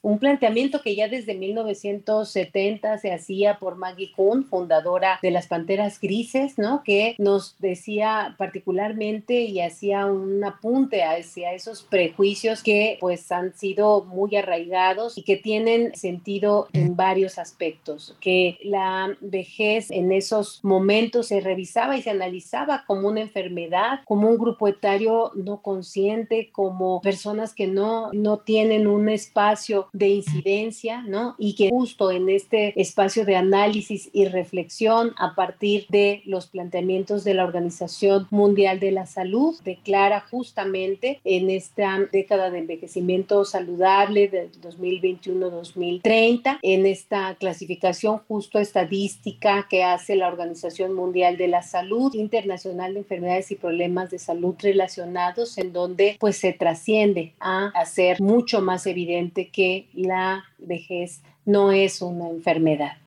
Un 0.01 0.20
planteamiento 0.20 0.82
que 0.82 0.96
ya 0.96 1.08
desde 1.08 1.34
1970 1.34 2.98
se 3.00 3.12
hacía 3.12 3.58
por 3.58 3.75
Maggie 3.75 4.12
Kuhn, 4.15 4.46
fundadora 4.46 5.20
de 5.22 5.32
las 5.32 5.48
Panteras 5.48 6.00
Grises, 6.00 6.60
¿no? 6.60 6.84
Que 6.84 7.15
nos 7.18 7.56
decía 7.60 8.36
particularmente 8.38 9.42
y 9.42 9.62
hacía 9.62 10.06
un 10.06 10.44
apunte 10.44 11.04
hacia 11.04 11.54
esos 11.54 11.84
prejuicios 11.84 12.62
que 12.62 12.98
pues 13.00 13.32
han 13.32 13.56
sido 13.58 14.04
muy 14.04 14.36
arraigados 14.36 15.18
y 15.18 15.24
que 15.24 15.38
tienen 15.38 15.96
sentido 15.96 16.68
en 16.74 16.96
varios 16.96 17.39
aspectos, 17.39 18.15
que 18.20 18.60
la 18.63 19.18
vejez 19.22 19.89
en 19.92 20.12
esos 20.12 20.63
momentos 20.63 21.27
se 21.27 21.42
revisaba 21.42 21.98
y 21.98 22.01
se 22.01 22.12
analizaba 22.12 22.84
como 22.86 23.08
una 23.08 23.22
enfermedad, 23.22 24.01
como 24.06 24.30
un 24.30 24.38
grupo 24.38 24.68
etario 24.68 25.32
no 25.36 25.62
consciente, 25.62 26.50
como 26.51 27.01
personas 27.01 27.54
que 27.54 27.68
no, 27.68 28.12
no 28.13 28.38
tienen 28.38 28.88
un 28.88 29.10
espacio 29.10 29.75
de 29.94 30.10
incidencia, 30.10 31.01
¿no? 31.01 31.36
Y 31.38 31.55
que 31.55 31.70
justo 31.70 32.12
en 32.12 32.29
este 32.29 32.79
espacio 32.79 33.25
de 33.25 33.36
análisis 33.36 34.10
y 34.13 34.25
reflexión 34.25 35.13
a 35.17 35.36
partir 35.36 35.86
de 35.89 36.22
los 36.25 36.48
planteamientos 36.48 37.24
de 37.24 37.34
la 37.34 37.44
Organización 37.44 38.27
Mundial 38.29 38.79
de 38.79 38.91
la 38.91 39.05
Salud, 39.05 39.55
declara 39.63 40.25
justamente 40.32 41.20
en 41.24 41.50
esta 41.50 42.00
década 42.12 42.50
de 42.50 42.60
envejecimiento 42.60 43.46
saludable 43.46 44.27
del 44.27 44.51
2021-2030, 44.62 46.60
en 46.62 46.86
esta 46.86 47.36
clasificación 47.36 48.22
justo 48.27 48.60
estadística 48.60 49.67
que 49.70 49.84
hace 49.84 50.15
la 50.15 50.27
Organización 50.27 50.94
Mundial 50.94 51.38
de 51.38 51.48
la 51.48 51.62
Salud 51.62 52.13
Internacional 52.15 52.94
de 52.94 53.00
Enfermedades 53.00 53.51
y 53.51 53.55
Problemas 53.55 54.12
de 54.12 54.20
Salud 54.20 54.55
relacionados, 54.60 55.58
en 55.58 55.74
donde 55.74 56.17
pues 56.20 56.38
se 56.38 56.53
trasciende 56.53 57.34
a 57.39 57.67
hacer 57.75 58.22
mucho 58.22 58.62
más 58.62 58.88
evidente 58.88 59.50
que 59.50 59.64
la 59.93 60.43
vejez 60.57 61.24
no 61.45 61.72
es 61.72 62.01
una 62.01 62.29
enfermedad. 62.29 63.05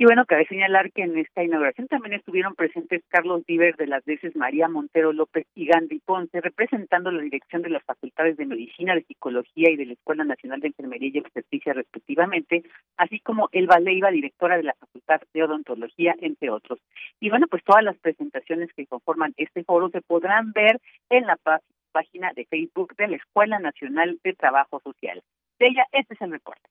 Y 0.00 0.06
bueno, 0.06 0.24
cabe 0.24 0.46
señalar 0.46 0.92
que 0.92 1.02
en 1.02 1.18
esta 1.18 1.44
inauguración 1.44 1.86
también 1.86 2.14
estuvieron 2.14 2.54
presentes 2.54 3.02
Carlos 3.08 3.44
Diver 3.46 3.76
de 3.76 3.86
las 3.86 4.02
veces 4.06 4.34
María 4.34 4.66
Montero 4.66 5.12
López 5.12 5.46
y 5.54 5.66
Gandhi 5.66 5.98
Ponce, 5.98 6.40
representando 6.40 7.10
la 7.10 7.20
dirección 7.20 7.60
de 7.60 7.68
las 7.68 7.84
facultades 7.84 8.38
de 8.38 8.46
Medicina, 8.46 8.94
de 8.94 9.02
Psicología 9.02 9.68
y 9.70 9.76
de 9.76 9.84
la 9.84 9.92
Escuela 9.92 10.24
Nacional 10.24 10.60
de 10.60 10.68
Enfermería 10.68 11.10
y 11.12 11.18
Obstetricia 11.18 11.74
respectivamente, 11.74 12.62
así 12.96 13.20
como 13.20 13.50
Elba 13.52 13.78
Leiva, 13.78 14.10
directora 14.10 14.56
de 14.56 14.62
la 14.62 14.74
Facultad 14.80 15.20
de 15.34 15.42
Odontología, 15.42 16.14
entre 16.22 16.48
otros. 16.48 16.78
Y 17.20 17.28
bueno, 17.28 17.46
pues 17.46 17.62
todas 17.62 17.84
las 17.84 17.98
presentaciones 17.98 18.72
que 18.72 18.86
conforman 18.86 19.34
este 19.36 19.64
foro 19.64 19.90
se 19.90 20.00
podrán 20.00 20.52
ver 20.52 20.80
en 21.10 21.26
la 21.26 21.38
página 21.92 22.32
de 22.32 22.46
Facebook 22.46 22.96
de 22.96 23.08
la 23.08 23.16
Escuela 23.16 23.58
Nacional 23.58 24.18
de 24.24 24.32
Trabajo 24.32 24.80
Social 24.82 25.22
de 25.60 25.68
ella. 25.68 25.86
Este 25.92 26.14
es 26.14 26.20
el 26.20 26.32
reporte. 26.32 26.62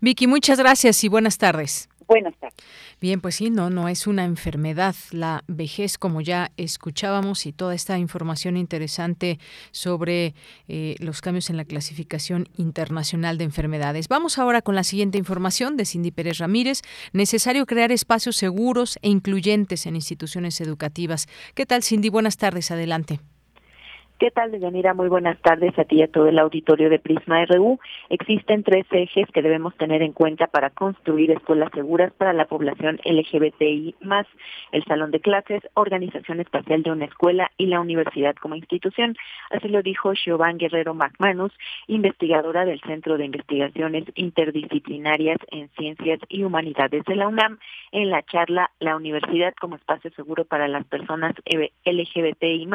Vicky, 0.00 0.26
muchas 0.26 0.58
gracias 0.58 1.02
y 1.02 1.08
buenas 1.08 1.38
tardes. 1.38 1.88
Buenas 2.06 2.36
tardes. 2.36 2.56
Bien, 3.00 3.20
pues 3.20 3.34
sí, 3.34 3.50
no, 3.50 3.68
no 3.68 3.88
es 3.88 4.06
una 4.06 4.24
enfermedad, 4.24 4.94
la 5.10 5.42
vejez, 5.48 5.98
como 5.98 6.20
ya 6.20 6.52
escuchábamos, 6.56 7.46
y 7.46 7.52
toda 7.52 7.74
esta 7.74 7.98
información 7.98 8.56
interesante 8.56 9.40
sobre 9.72 10.34
eh, 10.68 10.94
los 11.00 11.20
cambios 11.20 11.50
en 11.50 11.56
la 11.56 11.64
clasificación 11.64 12.48
internacional 12.56 13.38
de 13.38 13.44
enfermedades. 13.44 14.06
Vamos 14.06 14.38
ahora 14.38 14.62
con 14.62 14.76
la 14.76 14.84
siguiente 14.84 15.18
información 15.18 15.76
de 15.76 15.84
Cindy 15.84 16.12
Pérez 16.12 16.38
Ramírez. 16.38 16.82
Necesario 17.12 17.66
crear 17.66 17.90
espacios 17.90 18.36
seguros 18.36 19.00
e 19.02 19.08
incluyentes 19.08 19.84
en 19.86 19.96
instituciones 19.96 20.60
educativas. 20.60 21.26
¿Qué 21.54 21.66
tal, 21.66 21.82
Cindy? 21.82 22.08
Buenas 22.08 22.36
tardes, 22.36 22.70
adelante. 22.70 23.18
¿Qué 24.18 24.30
tal, 24.30 24.50
Deyanira? 24.50 24.94
Muy 24.94 25.08
buenas 25.08 25.38
tardes 25.42 25.78
a 25.78 25.84
ti 25.84 25.96
y 25.96 26.02
a 26.02 26.10
todo 26.10 26.26
el 26.28 26.38
auditorio 26.38 26.88
de 26.88 26.98
Prisma 26.98 27.44
RU. 27.44 27.78
Existen 28.08 28.62
tres 28.62 28.86
ejes 28.90 29.28
que 29.30 29.42
debemos 29.42 29.76
tener 29.76 30.00
en 30.00 30.14
cuenta 30.14 30.46
para 30.46 30.70
construir 30.70 31.30
escuelas 31.32 31.70
seguras 31.74 32.14
para 32.14 32.32
la 32.32 32.46
población 32.46 32.98
LGBTI, 33.04 33.94
más 34.00 34.26
el 34.72 34.82
salón 34.84 35.10
de 35.10 35.20
clases, 35.20 35.60
organización 35.74 36.40
espacial 36.40 36.82
de 36.82 36.92
una 36.92 37.04
escuela 37.04 37.50
y 37.58 37.66
la 37.66 37.78
universidad 37.78 38.34
como 38.36 38.54
institución. 38.54 39.18
Así 39.50 39.68
lo 39.68 39.82
dijo 39.82 40.14
Giovanni 40.14 40.60
Guerrero 40.60 40.94
McManus, 40.94 41.52
investigadora 41.86 42.64
del 42.64 42.80
Centro 42.80 43.18
de 43.18 43.26
Investigaciones 43.26 44.04
Interdisciplinarias 44.14 45.36
en 45.48 45.68
Ciencias 45.76 46.20
y 46.30 46.42
Humanidades 46.42 47.04
de 47.04 47.16
la 47.16 47.28
UNAM, 47.28 47.58
en 47.92 48.08
la 48.08 48.22
charla 48.22 48.70
La 48.78 48.96
Universidad 48.96 49.52
como 49.60 49.76
Espacio 49.76 50.10
Seguro 50.12 50.46
para 50.46 50.68
las 50.68 50.86
Personas 50.86 51.34
LGBTI, 51.84 52.66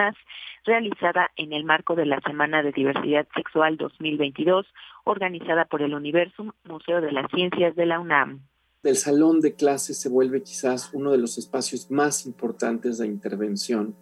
realizada 0.66 1.31
en 1.36 1.54
el 1.54 1.64
marco 1.64 1.96
de 1.96 2.06
la 2.06 2.20
Semana 2.22 2.64
de 2.64 2.72
Diversidad 2.72 3.28
Sexual 3.36 3.78
2022, 3.78 4.66
organizada 5.04 5.66
por 5.66 5.82
el 5.82 5.94
Universum, 5.94 6.52
Museo 6.64 7.02
de 7.02 7.12
las 7.12 7.30
Ciencias 7.32 7.76
de 7.76 7.86
la 7.86 8.00
UNAM. 8.00 8.42
El 8.84 8.96
salón 8.96 9.42
de 9.42 9.56
clases 9.56 10.00
se 10.00 10.10
vuelve 10.10 10.42
quizás 10.42 10.90
uno 10.94 11.12
de 11.12 11.20
los 11.20 11.38
espacios 11.38 11.92
más 11.92 12.26
importantes 12.26 12.98
de 12.98 13.06
intervención 13.08 13.96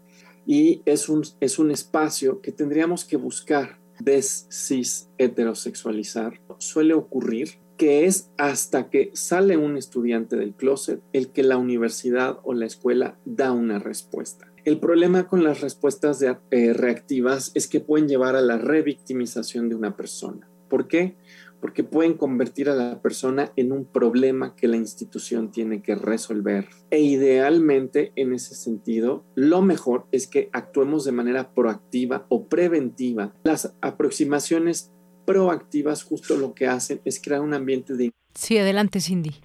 y 0.46 0.82
es 0.86 1.10
un, 1.10 1.24
es 1.42 1.60
un 1.60 1.70
espacio 1.72 2.42
que 2.42 2.52
tendríamos 2.52 3.06
que 3.06 3.18
buscar 3.18 3.80
des 4.00 4.48
cis 4.50 5.10
heterosexualizar. 5.18 6.40
Suele 6.58 6.94
ocurrir 6.94 7.60
que 7.78 8.06
es 8.06 8.32
hasta 8.38 8.90
que 8.90 9.12
sale 9.14 9.58
un 9.58 9.78
estudiante 9.78 10.36
del 10.36 10.54
closet 10.54 11.02
el 11.14 11.32
que 11.32 11.44
la 11.44 11.58
universidad 11.58 12.40
o 12.44 12.54
la 12.54 12.66
escuela 12.66 13.18
da 13.26 13.52
una 13.52 13.80
respuesta. 13.80 14.49
El 14.66 14.80
problema 14.80 15.28
con 15.28 15.44
las 15.44 15.62
respuestas 15.62 16.22
eh, 16.22 16.74
reactivas 16.74 17.52
es 17.56 17.68
que 17.68 17.80
pueden 17.80 18.08
llevar 18.08 18.36
a 18.36 18.42
la 18.42 18.58
revictimización 18.58 19.70
de 19.70 19.76
una 19.76 19.96
persona. 19.96 20.50
¿Por 20.70 20.88
qué? 20.88 21.16
Porque 21.62 21.84
pueden 21.84 22.14
convertir 22.14 22.70
a 22.70 22.76
la 22.76 23.02
persona 23.02 23.52
en 23.56 23.72
un 23.72 23.86
problema 23.86 24.56
que 24.56 24.68
la 24.68 24.78
institución 24.78 25.52
tiene 25.52 25.82
que 25.82 25.96
resolver. 25.96 26.70
E 26.90 27.02
idealmente, 27.02 28.14
en 28.16 28.34
ese 28.34 28.56
sentido, 28.56 29.26
lo 29.36 29.62
mejor 29.62 30.06
es 30.12 30.28
que 30.28 30.50
actuemos 30.54 31.04
de 31.04 31.12
manera 31.12 31.54
proactiva 31.54 32.26
o 32.30 32.48
preventiva. 32.48 33.34
Las 33.44 33.74
aproximaciones 33.82 34.92
proactivas 35.26 36.04
justo 36.04 36.38
lo 36.38 36.54
que 36.54 36.68
hacen 36.68 37.02
es 37.04 37.22
crear 37.22 37.42
un 37.42 37.54
ambiente 37.54 37.96
de... 37.96 38.12
Sí, 38.36 38.58
adelante, 38.58 39.02
Cindy. 39.02 39.36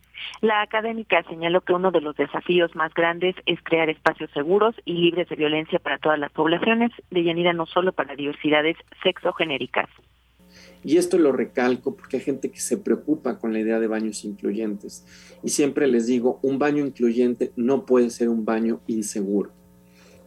La 0.40 0.62
académica 0.62 1.22
señaló 1.24 1.60
que 1.62 1.72
uno 1.72 1.90
de 1.90 2.00
los 2.00 2.16
desafíos 2.16 2.74
más 2.74 2.92
grandes 2.94 3.34
es 3.46 3.58
crear 3.62 3.88
espacios 3.88 4.30
seguros 4.32 4.74
y 4.84 4.94
libres 4.94 5.28
de 5.28 5.36
violencia 5.36 5.78
para 5.78 5.98
todas 5.98 6.18
las 6.18 6.32
poblaciones, 6.32 6.90
de 7.10 7.24
Yanira 7.24 7.52
no 7.52 7.66
solo 7.66 7.92
para 7.92 8.14
diversidades 8.14 8.76
sexogenéricas. 9.02 9.88
Y 10.84 10.98
esto 10.98 11.18
lo 11.18 11.32
recalco 11.32 11.96
porque 11.96 12.18
hay 12.18 12.22
gente 12.22 12.50
que 12.50 12.60
se 12.60 12.76
preocupa 12.76 13.38
con 13.38 13.52
la 13.52 13.60
idea 13.60 13.80
de 13.80 13.86
baños 13.86 14.24
incluyentes. 14.24 15.06
Y 15.42 15.48
siempre 15.48 15.86
les 15.86 16.06
digo, 16.06 16.38
un 16.42 16.58
baño 16.58 16.84
incluyente 16.84 17.52
no 17.56 17.86
puede 17.86 18.10
ser 18.10 18.28
un 18.28 18.44
baño 18.44 18.80
inseguro. 18.86 19.52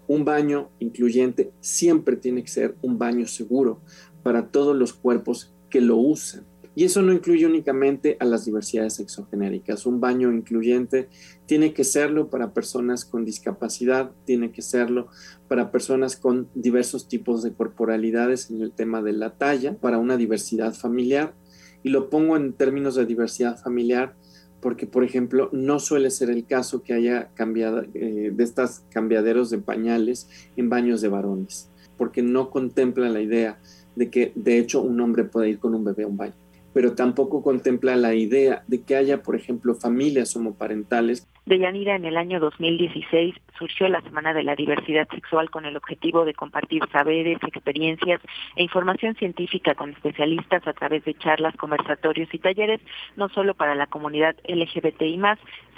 Un 0.07 0.25
baño 0.25 0.69
incluyente 0.79 1.51
siempre 1.59 2.15
tiene 2.15 2.41
que 2.41 2.49
ser 2.49 2.75
un 2.81 2.97
baño 2.97 3.27
seguro 3.27 3.81
para 4.23 4.47
todos 4.47 4.75
los 4.75 4.93
cuerpos 4.93 5.53
que 5.69 5.81
lo 5.81 5.97
usan. 5.97 6.45
Y 6.77 6.83
eso 6.83 7.01
no 7.01 7.11
incluye 7.11 7.47
únicamente 7.47 8.17
a 8.19 8.25
las 8.25 8.45
diversidades 8.45 8.93
sexogenéricas. 8.93 9.87
Un 9.87 9.99
baño 9.99 10.31
incluyente 10.31 11.09
tiene 11.47 11.73
que 11.73 11.83
serlo 11.83 12.29
para 12.29 12.53
personas 12.53 13.03
con 13.03 13.25
discapacidad, 13.25 14.11
tiene 14.25 14.51
que 14.51 14.61
serlo 14.61 15.07
para 15.47 15.71
personas 15.71 16.17
con 16.17 16.49
diversos 16.53 17.07
tipos 17.07 17.41
de 17.41 17.51
corporalidades 17.51 18.51
en 18.51 18.61
el 18.61 18.73
tema 18.73 19.01
de 19.01 19.13
la 19.13 19.39
talla, 19.39 19.75
para 19.75 19.97
una 19.97 20.17
diversidad 20.17 20.75
familiar. 20.75 21.33
Y 21.81 21.89
lo 21.89 22.11
pongo 22.11 22.37
en 22.37 22.53
términos 22.53 22.93
de 22.93 23.07
diversidad 23.07 23.57
familiar 23.57 24.13
porque, 24.61 24.85
por 24.85 25.03
ejemplo, 25.03 25.49
no 25.51 25.79
suele 25.79 26.11
ser 26.11 26.29
el 26.29 26.45
caso 26.45 26.83
que 26.83 26.93
haya 26.93 27.31
cambiado 27.33 27.85
eh, 27.95 28.31
de 28.31 28.43
estas 28.43 28.85
cambiaderos 28.91 29.49
de 29.49 29.57
pañales 29.57 30.29
en 30.55 30.69
baños 30.69 31.01
de 31.01 31.07
varones, 31.07 31.71
porque 31.97 32.21
no 32.21 32.51
contempla 32.51 33.09
la 33.09 33.21
idea 33.21 33.59
de 33.95 34.11
que, 34.11 34.31
de 34.35 34.59
hecho, 34.59 34.83
un 34.83 35.01
hombre 35.01 35.23
puede 35.23 35.49
ir 35.49 35.57
con 35.57 35.73
un 35.73 35.83
bebé 35.83 36.03
a 36.03 36.07
un 36.07 36.17
baño 36.17 36.35
pero 36.77 36.93
tampoco 36.93 37.41
contempla 37.41 37.95
la 37.95 38.13
idea 38.13 38.61
de 38.67 38.83
que 38.83 38.95
haya, 38.95 39.23
por 39.23 39.35
ejemplo, 39.35 39.73
familias 39.73 40.35
homoparentales. 40.35 41.27
De 41.47 41.57
Yanira, 41.57 41.95
en 41.95 42.05
el 42.05 42.17
año 42.17 42.39
2016 42.39 43.33
surgió 43.57 43.87
la 43.87 43.99
Semana 44.01 44.31
de 44.31 44.43
la 44.43 44.55
Diversidad 44.55 45.07
Sexual 45.09 45.49
con 45.49 45.65
el 45.65 45.75
objetivo 45.75 46.23
de 46.23 46.35
compartir 46.35 46.83
saberes, 46.91 47.39
experiencias 47.41 48.21
e 48.55 48.61
información 48.61 49.15
científica 49.15 49.73
con 49.73 49.89
especialistas 49.89 50.67
a 50.67 50.73
través 50.73 51.03
de 51.03 51.15
charlas, 51.15 51.55
conversatorios 51.55 52.31
y 52.31 52.37
talleres, 52.37 52.79
no 53.15 53.27
solo 53.29 53.55
para 53.55 53.73
la 53.73 53.87
comunidad 53.87 54.35
LGBTI, 54.47 55.19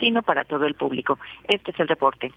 sino 0.02 0.22
para 0.22 0.44
todo 0.44 0.66
el 0.66 0.74
público. 0.74 1.18
Este 1.48 1.72
es 1.72 1.80
el 1.80 1.88
reporte. 1.88 2.34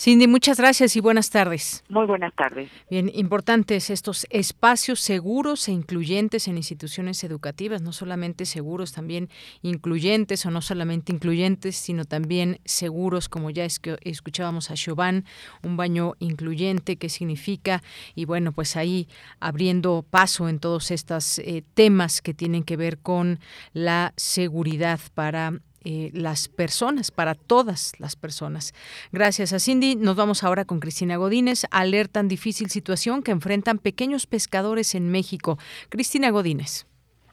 Cindy, 0.00 0.28
muchas 0.28 0.58
gracias 0.58 0.94
y 0.94 1.00
buenas 1.00 1.30
tardes. 1.30 1.82
Muy 1.88 2.06
buenas 2.06 2.32
tardes. 2.36 2.70
Bien, 2.88 3.10
importantes 3.12 3.90
estos 3.90 4.28
espacios 4.30 5.00
seguros 5.00 5.66
e 5.66 5.72
incluyentes 5.72 6.46
en 6.46 6.56
instituciones 6.56 7.24
educativas, 7.24 7.82
no 7.82 7.92
solamente 7.92 8.46
seguros, 8.46 8.92
también 8.92 9.28
incluyentes 9.60 10.46
o 10.46 10.52
no 10.52 10.62
solamente 10.62 11.10
incluyentes, 11.12 11.74
sino 11.74 12.04
también 12.04 12.60
seguros, 12.64 13.28
como 13.28 13.50
ya 13.50 13.64
es 13.64 13.80
que 13.80 13.98
escuchábamos 14.02 14.70
a 14.70 14.74
Chauvin, 14.74 15.24
un 15.64 15.76
baño 15.76 16.14
incluyente, 16.20 16.96
qué 16.96 17.08
significa, 17.08 17.82
y 18.14 18.24
bueno, 18.24 18.52
pues 18.52 18.76
ahí 18.76 19.08
abriendo 19.40 20.06
paso 20.08 20.48
en 20.48 20.60
todos 20.60 20.92
estos 20.92 21.40
eh, 21.40 21.64
temas 21.74 22.22
que 22.22 22.34
tienen 22.34 22.62
que 22.62 22.76
ver 22.76 22.98
con 22.98 23.40
la 23.72 24.12
seguridad 24.16 25.00
para 25.14 25.54
eh, 25.84 26.10
las 26.12 26.48
personas, 26.48 27.10
para 27.10 27.34
todas 27.34 27.92
las 27.98 28.16
personas. 28.16 28.72
Gracias 29.12 29.52
a 29.52 29.58
Cindy. 29.58 29.96
Nos 29.96 30.16
vamos 30.16 30.44
ahora 30.44 30.64
con 30.64 30.80
Cristina 30.80 31.16
Godínez. 31.16 31.64
Alertan 31.70 32.28
difícil 32.28 32.68
situación 32.68 33.22
que 33.22 33.30
enfrentan 33.30 33.78
pequeños 33.78 34.26
pescadores 34.26 34.94
en 34.94 35.10
México. 35.10 35.58
Cristina 35.88 36.30
Godínez. 36.30 36.86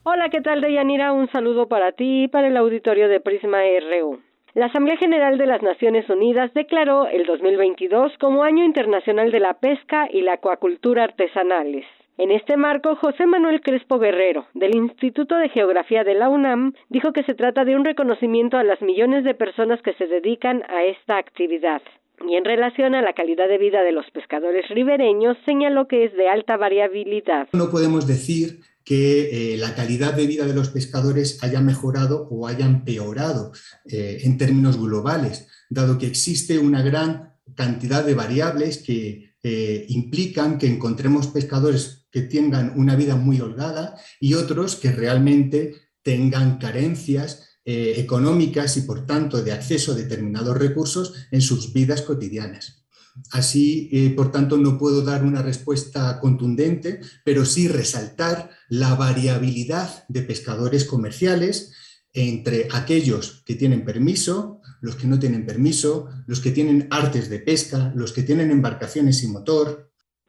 Hola, 0.04 0.28
¿qué 0.28 0.40
tal, 0.40 0.60
Deyanira? 0.60 1.12
Un 1.12 1.28
saludo 1.32 1.66
para 1.66 1.92
ti 1.92 2.24
y 2.24 2.28
para 2.28 2.46
el 2.46 2.56
auditorio 2.56 3.08
de 3.08 3.20
Prisma 3.20 3.58
RU. 3.90 4.20
La 4.54 4.66
Asamblea 4.66 4.96
General 4.96 5.36
de 5.36 5.46
las 5.46 5.62
Naciones 5.62 6.08
Unidas 6.08 6.54
declaró 6.54 7.08
el 7.08 7.26
2022 7.26 8.12
como 8.18 8.42
Año 8.42 8.64
Internacional 8.64 9.30
de 9.30 9.40
la 9.40 9.54
Pesca 9.54 10.08
y 10.10 10.22
la 10.22 10.34
Acuacultura 10.34 11.04
Artesanales. 11.04 11.84
En 12.18 12.30
este 12.30 12.56
marco, 12.56 12.96
José 12.96 13.26
Manuel 13.26 13.60
Crespo 13.60 13.98
Guerrero, 13.98 14.46
del 14.54 14.74
Instituto 14.74 15.36
de 15.36 15.50
Geografía 15.50 16.02
de 16.02 16.14
la 16.14 16.30
UNAM, 16.30 16.72
dijo 16.88 17.12
que 17.12 17.24
se 17.24 17.34
trata 17.34 17.66
de 17.66 17.76
un 17.76 17.84
reconocimiento 17.84 18.56
a 18.56 18.64
las 18.64 18.80
millones 18.80 19.22
de 19.22 19.34
personas 19.34 19.82
que 19.82 19.92
se 19.94 20.06
dedican 20.06 20.62
a 20.70 20.84
esta 20.84 21.18
actividad. 21.18 21.82
Y 22.26 22.36
en 22.36 22.46
relación 22.46 22.94
a 22.94 23.02
la 23.02 23.12
calidad 23.12 23.48
de 23.48 23.58
vida 23.58 23.82
de 23.82 23.92
los 23.92 24.10
pescadores 24.12 24.66
ribereños, 24.70 25.36
señaló 25.44 25.88
que 25.88 26.04
es 26.04 26.14
de 26.14 26.30
alta 26.30 26.56
variabilidad. 26.56 27.48
No 27.52 27.70
podemos 27.70 28.06
decir 28.06 28.60
que 28.82 29.52
eh, 29.52 29.56
la 29.58 29.74
calidad 29.74 30.14
de 30.14 30.26
vida 30.26 30.46
de 30.46 30.54
los 30.54 30.70
pescadores 30.70 31.42
haya 31.44 31.60
mejorado 31.60 32.28
o 32.30 32.46
haya 32.46 32.64
empeorado 32.64 33.52
eh, 33.84 34.20
en 34.22 34.38
términos 34.38 34.80
globales, 34.80 35.48
dado 35.68 35.98
que 35.98 36.06
existe 36.06 36.58
una 36.58 36.80
gran 36.80 37.34
cantidad 37.54 38.06
de 38.06 38.14
variables 38.14 38.78
que 38.78 39.34
eh, 39.42 39.86
implican 39.90 40.58
que 40.58 40.66
encontremos 40.66 41.28
pescadores 41.28 41.95
que 42.10 42.22
tengan 42.22 42.72
una 42.76 42.96
vida 42.96 43.16
muy 43.16 43.40
holgada 43.40 43.96
y 44.20 44.34
otros 44.34 44.76
que 44.76 44.92
realmente 44.92 45.74
tengan 46.02 46.58
carencias 46.58 47.60
eh, 47.64 47.94
económicas 47.96 48.76
y 48.76 48.82
por 48.82 49.06
tanto 49.06 49.42
de 49.42 49.52
acceso 49.52 49.92
a 49.92 49.96
determinados 49.96 50.56
recursos 50.56 51.14
en 51.30 51.40
sus 51.40 51.72
vidas 51.72 52.02
cotidianas. 52.02 52.86
Así, 53.32 53.88
eh, 53.92 54.10
por 54.10 54.30
tanto, 54.30 54.56
no 54.56 54.78
puedo 54.78 55.02
dar 55.02 55.24
una 55.24 55.42
respuesta 55.42 56.20
contundente, 56.20 57.00
pero 57.24 57.44
sí 57.44 57.66
resaltar 57.66 58.50
la 58.68 58.94
variabilidad 58.94 60.04
de 60.08 60.22
pescadores 60.22 60.84
comerciales 60.84 61.72
entre 62.12 62.68
aquellos 62.72 63.42
que 63.44 63.54
tienen 63.54 63.84
permiso, 63.84 64.60
los 64.80 64.96
que 64.96 65.06
no 65.06 65.18
tienen 65.18 65.44
permiso, 65.44 66.08
los 66.26 66.40
que 66.40 66.50
tienen 66.50 66.88
artes 66.90 67.28
de 67.28 67.40
pesca, 67.40 67.92
los 67.94 68.12
que 68.12 68.22
tienen 68.22 68.50
embarcaciones 68.50 69.18
sin 69.18 69.32
motor, 69.32 69.85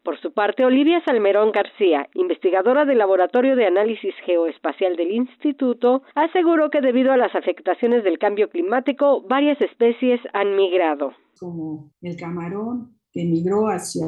por 0.07 0.17
su 0.21 0.31
parte, 0.31 0.63
Olivia 0.63 1.03
Salmerón 1.03 1.51
García, 1.51 2.07
investigadora 2.13 2.85
del 2.85 2.99
Laboratorio 2.99 3.57
de 3.57 3.65
Análisis 3.65 4.13
Geoespacial 4.25 4.95
del 4.95 5.11
Instituto, 5.11 6.01
aseguró 6.15 6.69
que 6.69 6.79
debido 6.79 7.11
a 7.11 7.17
las 7.17 7.35
afectaciones 7.35 8.05
del 8.05 8.17
cambio 8.17 8.49
climático, 8.49 9.21
varias 9.27 9.59
especies 9.59 10.21
han 10.31 10.55
migrado. 10.55 11.11
Como 11.37 11.91
el 12.01 12.15
camarón, 12.15 12.97
que 13.11 13.25
migró 13.25 13.67
hacia 13.67 14.05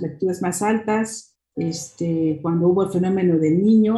latitudes 0.00 0.40
más 0.40 0.62
altas, 0.62 1.36
este, 1.54 2.38
cuando 2.40 2.68
hubo 2.68 2.84
el 2.84 2.88
fenómeno 2.92 3.36
del 3.36 3.62
niño, 3.62 3.96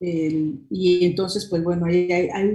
y 0.00 1.04
entonces, 1.04 1.48
pues 1.50 1.64
bueno, 1.64 1.86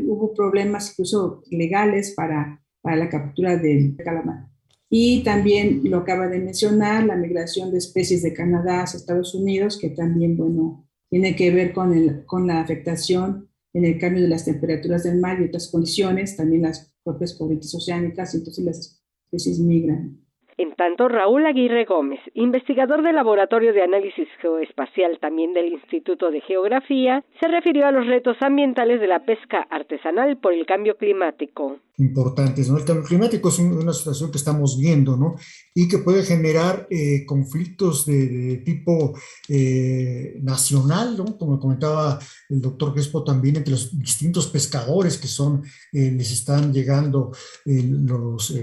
hubo 0.07 0.33
problemas 0.33 0.91
incluso 0.91 1.43
legales 1.51 2.13
para, 2.15 2.63
para 2.81 2.95
la 2.95 3.09
captura 3.09 3.57
del 3.57 3.97
calamar 3.97 4.52
Y 4.95 5.23
también 5.23 5.81
lo 5.85 5.97
acaba 5.97 6.27
de 6.27 6.37
mencionar, 6.37 7.03
la 7.03 7.15
migración 7.15 7.71
de 7.71 7.79
especies 7.79 8.21
de 8.21 8.31
Canadá 8.31 8.81
a 8.81 8.83
Estados 8.83 9.33
Unidos, 9.33 9.79
que 9.81 9.89
también, 9.89 10.37
bueno, 10.37 10.87
tiene 11.09 11.35
que 11.35 11.49
ver 11.49 11.73
con, 11.73 11.95
el, 11.95 12.27
con 12.27 12.45
la 12.45 12.61
afectación 12.61 13.49
en 13.73 13.85
el 13.85 13.97
cambio 13.97 14.21
de 14.21 14.27
las 14.27 14.45
temperaturas 14.45 15.01
del 15.01 15.19
mar 15.19 15.41
y 15.41 15.45
otras 15.45 15.69
condiciones, 15.69 16.37
también 16.37 16.61
las 16.61 16.93
propias 17.03 17.33
corrientes 17.33 17.73
oceánicas, 17.73 18.35
entonces 18.35 18.63
las 18.63 19.03
especies 19.25 19.57
migran. 19.57 20.22
En 20.57 20.75
tanto, 20.75 21.07
Raúl 21.07 21.45
Aguirre 21.45 21.85
Gómez, 21.85 22.19
investigador 22.35 23.01
del 23.01 23.15
Laboratorio 23.15 23.73
de 23.73 23.81
Análisis 23.81 24.27
Geoespacial 24.39 25.17
también 25.19 25.53
del 25.53 25.73
Instituto 25.73 26.29
de 26.29 26.41
Geografía, 26.41 27.23
se 27.39 27.47
refirió 27.47 27.87
a 27.87 27.91
los 27.91 28.05
retos 28.05 28.37
ambientales 28.41 29.01
de 29.01 29.07
la 29.07 29.25
pesca 29.25 29.67
artesanal 29.71 30.37
por 30.37 30.53
el 30.53 30.65
cambio 30.65 30.95
climático. 30.95 31.79
Importantes, 31.97 32.69
¿no? 32.69 32.77
El 32.77 32.85
cambio 32.85 33.05
climático 33.05 33.49
es 33.49 33.59
una 33.59 33.93
situación 33.93 34.31
que 34.31 34.37
estamos 34.37 34.79
viendo, 34.79 35.17
¿no? 35.17 35.35
Y 35.73 35.87
que 35.87 35.99
puede 35.99 36.23
generar 36.23 36.87
eh, 36.89 37.25
conflictos 37.25 38.05
de, 38.05 38.61
tipo 38.65 39.13
eh, 39.49 40.39
nacional, 40.41 41.17
¿no? 41.17 41.37
Como 41.37 41.59
comentaba 41.59 42.19
el 42.49 42.61
doctor 42.61 42.93
Crespo 42.93 43.23
también, 43.23 43.57
entre 43.57 43.71
los 43.71 43.97
distintos 43.97 44.47
pescadores 44.47 45.17
que 45.17 45.27
son, 45.27 45.63
eh, 45.91 46.11
les 46.11 46.31
están 46.31 46.73
llegando 46.73 47.31
los 47.65 48.53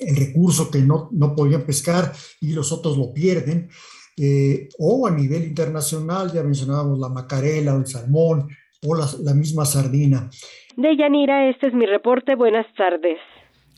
el 0.00 0.16
recurso 0.16 0.70
que 0.70 0.80
no, 0.80 1.08
no 1.12 1.34
podían 1.34 1.62
pescar 1.62 2.12
y 2.40 2.52
los 2.52 2.72
otros 2.72 2.96
lo 2.96 3.12
pierden. 3.12 3.68
Eh, 4.16 4.68
o 4.78 5.06
a 5.06 5.10
nivel 5.10 5.44
internacional, 5.44 6.32
ya 6.32 6.42
mencionábamos 6.42 6.98
la 6.98 7.08
macarela 7.08 7.74
o 7.74 7.78
el 7.78 7.86
salmón 7.86 8.48
o 8.82 8.94
la, 8.94 9.06
la 9.22 9.34
misma 9.34 9.64
sardina. 9.64 10.28
De 10.76 10.96
Yanira, 10.96 11.48
este 11.48 11.68
es 11.68 11.74
mi 11.74 11.86
reporte. 11.86 12.34
Buenas 12.34 12.66
tardes. 12.76 13.18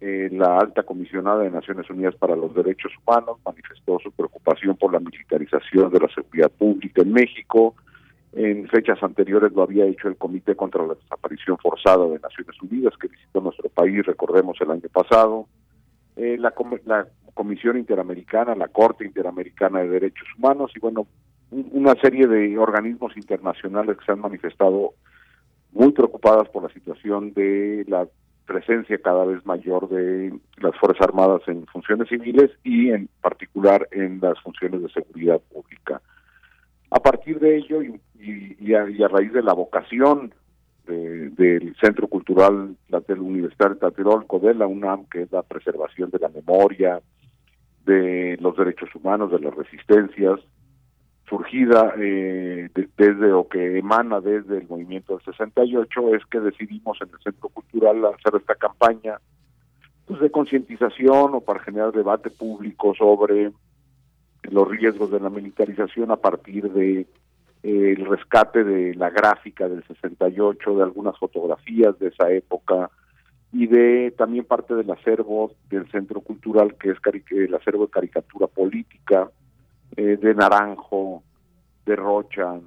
eh, 0.00 0.30
la 0.32 0.58
alta 0.58 0.82
comisionada 0.82 1.42
de 1.42 1.50
Naciones 1.50 1.88
Unidas 1.90 2.14
para 2.14 2.34
los 2.34 2.54
Derechos 2.54 2.90
Humanos 3.04 3.38
manifestó 3.44 3.98
su 3.98 4.10
preocupación 4.12 4.74
por 4.76 4.92
la 4.92 4.98
militarización 4.98 5.92
de 5.92 6.00
la 6.00 6.08
seguridad 6.08 6.50
pública 6.50 7.02
en 7.02 7.12
México. 7.12 7.74
En 8.32 8.66
fechas 8.68 9.02
anteriores 9.02 9.52
lo 9.52 9.62
había 9.62 9.84
hecho 9.84 10.08
el 10.08 10.16
Comité 10.16 10.56
contra 10.56 10.86
la 10.86 10.94
Desaparición 10.94 11.58
Forzada 11.58 12.06
de 12.06 12.18
Naciones 12.18 12.62
Unidas, 12.62 12.94
que 12.98 13.08
visitó 13.08 13.42
nuestro 13.42 13.68
país, 13.68 14.06
recordemos, 14.06 14.58
el 14.62 14.70
año 14.70 14.88
pasado. 14.90 15.46
Eh, 16.16 16.38
la, 16.38 16.54
la 16.86 17.06
Comisión 17.34 17.76
Interamericana, 17.76 18.54
la 18.54 18.68
Corte 18.68 19.04
Interamericana 19.04 19.80
de 19.80 19.88
Derechos 19.88 20.28
Humanos 20.38 20.72
y, 20.74 20.80
bueno, 20.80 21.06
una 21.50 21.94
serie 21.96 22.26
de 22.26 22.56
organismos 22.56 23.14
internacionales 23.16 23.98
que 23.98 24.04
se 24.06 24.12
han 24.12 24.20
manifestado 24.20 24.94
muy 25.72 25.92
preocupadas 25.92 26.48
por 26.48 26.62
la 26.62 26.68
situación 26.70 27.34
de 27.34 27.84
la 27.86 28.06
presencia 28.50 28.98
cada 28.98 29.24
vez 29.24 29.46
mayor 29.46 29.88
de 29.88 30.36
las 30.56 30.76
Fuerzas 30.76 31.06
Armadas 31.06 31.42
en 31.46 31.66
funciones 31.66 32.08
civiles 32.08 32.50
y 32.64 32.90
en 32.90 33.08
particular 33.20 33.86
en 33.92 34.18
las 34.20 34.40
funciones 34.40 34.82
de 34.82 34.88
seguridad 34.88 35.40
pública. 35.52 36.02
A 36.90 36.98
partir 36.98 37.38
de 37.38 37.58
ello 37.58 37.80
y, 37.80 38.74
a, 38.74 39.08
raíz 39.08 39.32
de 39.32 39.44
la 39.44 39.52
vocación 39.52 40.34
del 40.84 41.76
Centro 41.80 42.08
Cultural 42.08 42.74
del 43.06 43.20
Universitario 43.20 43.76
Tlatelolco 43.76 44.40
de 44.40 44.54
la 44.54 44.66
UNAM, 44.66 45.04
que 45.04 45.22
es 45.22 45.30
la 45.30 45.42
preservación 45.42 46.10
de 46.10 46.18
la 46.18 46.28
memoria, 46.28 47.00
de 47.86 48.36
los 48.40 48.56
derechos 48.56 48.88
humanos, 48.96 49.30
de 49.30 49.38
las 49.38 49.54
resistencias, 49.54 50.40
surgida 51.30 51.94
eh, 51.96 52.68
desde 52.98 53.32
o 53.32 53.48
que 53.48 53.78
emana 53.78 54.20
desde 54.20 54.58
el 54.58 54.68
movimiento 54.68 55.16
del 55.16 55.24
68 55.24 56.14
es 56.16 56.26
que 56.26 56.40
decidimos 56.40 56.98
en 57.00 57.08
el 57.08 57.22
Centro 57.22 57.48
Cultural 57.48 58.04
hacer 58.04 58.34
esta 58.34 58.56
campaña 58.56 59.20
pues, 60.06 60.20
de 60.20 60.30
concientización 60.30 61.34
o 61.34 61.40
para 61.40 61.60
generar 61.60 61.92
debate 61.92 62.30
público 62.30 62.94
sobre 62.96 63.52
los 64.42 64.68
riesgos 64.68 65.12
de 65.12 65.20
la 65.20 65.30
militarización 65.30 66.10
a 66.10 66.16
partir 66.16 66.68
de 66.72 67.06
eh, 67.62 67.94
el 67.96 68.04
rescate 68.06 68.64
de 68.64 68.96
la 68.96 69.10
gráfica 69.10 69.68
del 69.68 69.84
68, 69.84 70.76
de 70.76 70.82
algunas 70.82 71.16
fotografías 71.16 71.96
de 72.00 72.08
esa 72.08 72.28
época 72.32 72.90
y 73.52 73.68
de 73.68 74.12
también 74.18 74.44
parte 74.44 74.74
del 74.74 74.90
acervo 74.90 75.52
del 75.68 75.88
Centro 75.92 76.22
Cultural 76.22 76.74
que 76.74 76.90
es 76.90 76.98
el 77.30 77.54
acervo 77.54 77.86
de 77.86 77.92
caricatura 77.92 78.48
política 78.48 79.30
eh, 79.96 80.16
de 80.20 80.34
Naranjo, 80.34 81.22
de 81.86 81.96
Rocha, 81.96 82.60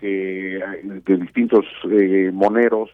que, 0.00 0.60
de 0.82 1.16
distintos 1.16 1.64
eh, 1.90 2.30
moneros 2.32 2.90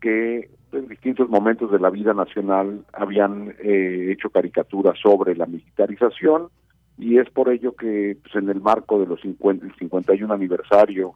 que 0.00 0.50
en 0.72 0.88
distintos 0.88 1.28
momentos 1.28 1.70
de 1.70 1.80
la 1.80 1.90
vida 1.90 2.12
nacional 2.14 2.84
habían 2.92 3.54
eh, 3.62 4.10
hecho 4.12 4.30
caricaturas 4.30 4.98
sobre 5.00 5.34
la 5.34 5.46
militarización 5.46 6.48
y 6.98 7.18
es 7.18 7.30
por 7.30 7.48
ello 7.48 7.74
que 7.74 8.16
pues, 8.22 8.34
en 8.36 8.48
el 8.50 8.60
marco 8.60 9.00
de 9.00 9.06
los 9.06 9.20
50, 9.20 9.66
el 9.66 9.74
51 9.76 10.32
aniversario, 10.32 11.14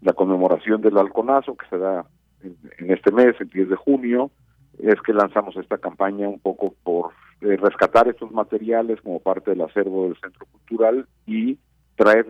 la 0.00 0.14
conmemoración 0.14 0.80
del 0.80 0.98
halconazo 0.98 1.56
que 1.56 1.66
se 1.68 1.78
da 1.78 2.04
en, 2.42 2.56
en, 2.78 2.90
este 2.90 3.12
mes, 3.12 3.36
el 3.40 3.48
10 3.48 3.70
de 3.70 3.76
junio, 3.76 4.30
es 4.78 5.00
que 5.02 5.12
lanzamos 5.12 5.56
esta 5.56 5.78
campaña 5.78 6.28
un 6.28 6.40
poco 6.40 6.74
por 6.82 7.10
eh, 7.42 7.56
rescatar 7.56 8.08
estos 8.08 8.30
materiales 8.30 9.00
como 9.00 9.20
parte 9.20 9.50
del 9.50 9.62
acervo 9.62 10.04
del 10.04 10.16
Centro 10.20 10.46
Cultural 10.46 11.06
y 11.26 11.58
traer 11.96 12.26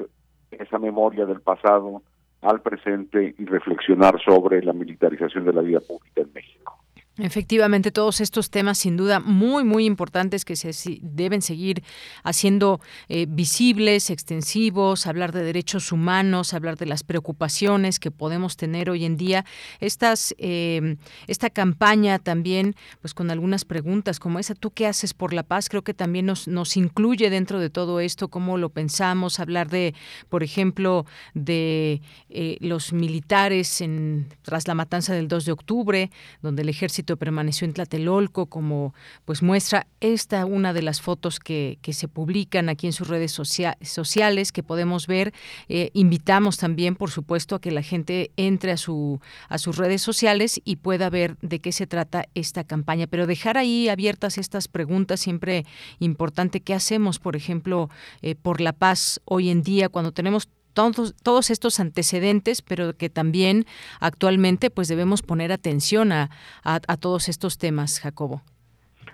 esa 0.51 0.79
memoria 0.79 1.27
del 1.27 1.40
pasado 1.40 2.03
al 2.40 2.61
presente 2.61 3.35
y 3.38 3.44
reflexionar 3.44 4.20
sobre 4.22 4.62
la 4.62 4.72
militarización 4.72 5.44
de 5.44 5.53
la 5.53 5.62
vida 5.62 5.81
pública 5.81 6.22
en 6.22 6.33
México. 6.33 6.82
Efectivamente, 7.18 7.90
todos 7.90 8.22
estos 8.22 8.48
temas 8.48 8.79
sin 8.79 8.96
duda 8.96 9.20
muy, 9.20 9.64
muy 9.64 9.85
importantes 9.85 10.46
que 10.46 10.57
se 10.57 10.72
deben 11.03 11.42
seguir 11.42 11.85
haciendo 12.22 12.81
eh, 13.11 13.27
visibles, 13.29 14.09
extensivos, 14.09 15.07
hablar 15.07 15.31
de 15.31 15.42
derechos 15.42 15.92
humanos, 15.92 16.55
hablar 16.55 16.79
de 16.79 16.87
las 16.87 17.05
preocupaciones 17.05 18.01
que 18.01 18.11
podemos 18.11 18.57
tener 18.57 18.88
hoy 18.88 19.05
en 19.05 19.18
día. 19.18 19.44
Estas, 19.79 20.35
em, 20.38 20.96
esta 21.27 21.51
campaña 21.51 22.18
también, 22.18 22.77
pues 23.03 23.12
con 23.12 23.31
algunas 23.31 23.66
preguntas 23.66 24.18
como 24.18 24.38
esa, 24.38 24.55
¿tú 24.55 24.70
qué 24.70 24.87
haces 24.87 25.12
por 25.12 25.35
la 25.35 25.42
paz? 25.42 25.68
Creo 25.68 25.85
que 25.85 25.92
también 25.92 26.25
nos, 26.25 26.48
nos 26.48 26.79
incluye 26.79 27.29
dentro 27.29 27.61
de 27.61 27.68
todo 27.68 28.01
esto, 28.01 28.29
cómo 28.29 28.57
lo 28.57 28.70
pensamos, 28.70 29.38
hablar 29.38 29.68
de, 29.68 29.94
por 30.31 30.42
ejemplo, 30.42 31.05
de 31.35 32.01
eh, 32.31 32.57
los 32.61 32.94
militares 32.94 33.83
en, 33.83 34.29
tras 34.40 34.66
la 34.66 34.72
matanza 34.72 35.12
del 35.12 35.29
2 35.29 35.44
de 35.44 35.53
octubre, 35.53 36.11
donde 36.40 36.62
el 36.62 36.70
ejército 36.70 37.01
permaneció 37.16 37.66
en 37.66 37.74
Tlatelolco, 37.74 38.46
como 38.46 38.94
pues 39.24 39.42
muestra 39.42 39.86
esta 40.00 40.46
una 40.46 40.72
de 40.72 40.82
las 40.82 41.00
fotos 41.00 41.38
que, 41.38 41.78
que 41.82 41.92
se 41.92 42.08
publican 42.08 42.68
aquí 42.68 42.86
en 42.86 42.92
sus 42.92 43.08
redes 43.08 43.32
sociales 43.32 44.52
que 44.52 44.62
podemos 44.62 45.06
ver. 45.06 45.32
Eh, 45.68 45.90
invitamos 45.92 46.56
también, 46.58 46.96
por 46.96 47.10
supuesto, 47.10 47.56
a 47.56 47.60
que 47.60 47.70
la 47.70 47.82
gente 47.82 48.30
entre 48.36 48.72
a, 48.72 48.76
su, 48.76 49.20
a 49.48 49.58
sus 49.58 49.76
redes 49.76 50.02
sociales 50.02 50.60
y 50.64 50.76
pueda 50.76 51.10
ver 51.10 51.36
de 51.40 51.60
qué 51.60 51.72
se 51.72 51.86
trata 51.86 52.26
esta 52.34 52.64
campaña. 52.64 53.06
Pero 53.06 53.26
dejar 53.26 53.58
ahí 53.58 53.88
abiertas 53.88 54.38
estas 54.38 54.68
preguntas 54.68 55.20
siempre 55.20 55.64
importante. 55.98 56.60
¿Qué 56.60 56.74
hacemos, 56.74 57.18
por 57.18 57.36
ejemplo, 57.36 57.90
eh, 58.22 58.34
por 58.34 58.60
la 58.60 58.72
paz 58.72 59.20
hoy 59.24 59.50
en 59.50 59.62
día 59.62 59.88
cuando 59.88 60.12
tenemos 60.12 60.48
todos, 60.72 61.14
todos 61.22 61.50
estos 61.50 61.80
antecedentes, 61.80 62.62
pero 62.62 62.94
que 62.96 63.11
también 63.11 63.64
actualmente 64.00 64.70
pues 64.70 64.88
debemos 64.88 65.22
poner 65.22 65.52
atención 65.52 66.12
a, 66.12 66.30
a, 66.64 66.96
todos 66.96 67.28
estos 67.28 67.58
temas, 67.58 68.00
Jacobo. 68.00 68.42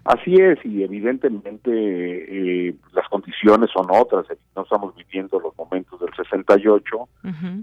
Así 0.04 0.34
es, 0.34 0.58
y 0.64 0.82
evidentemente 0.82 1.70
eh, 1.70 2.74
las 2.94 3.06
condiciones 3.08 3.70
son 3.70 3.88
otras, 3.90 4.26
no 4.56 4.62
estamos 4.62 4.94
viviendo 4.96 5.38
los 5.38 5.56
momentos 5.56 6.00
del 6.00 6.14
68, 6.14 7.08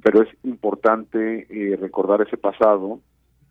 pero 0.03 0.21
es 0.21 0.29
importante 0.43 1.47
eh, 1.49 1.75
recordar 1.75 2.21
ese 2.21 2.37
pasado 2.37 2.99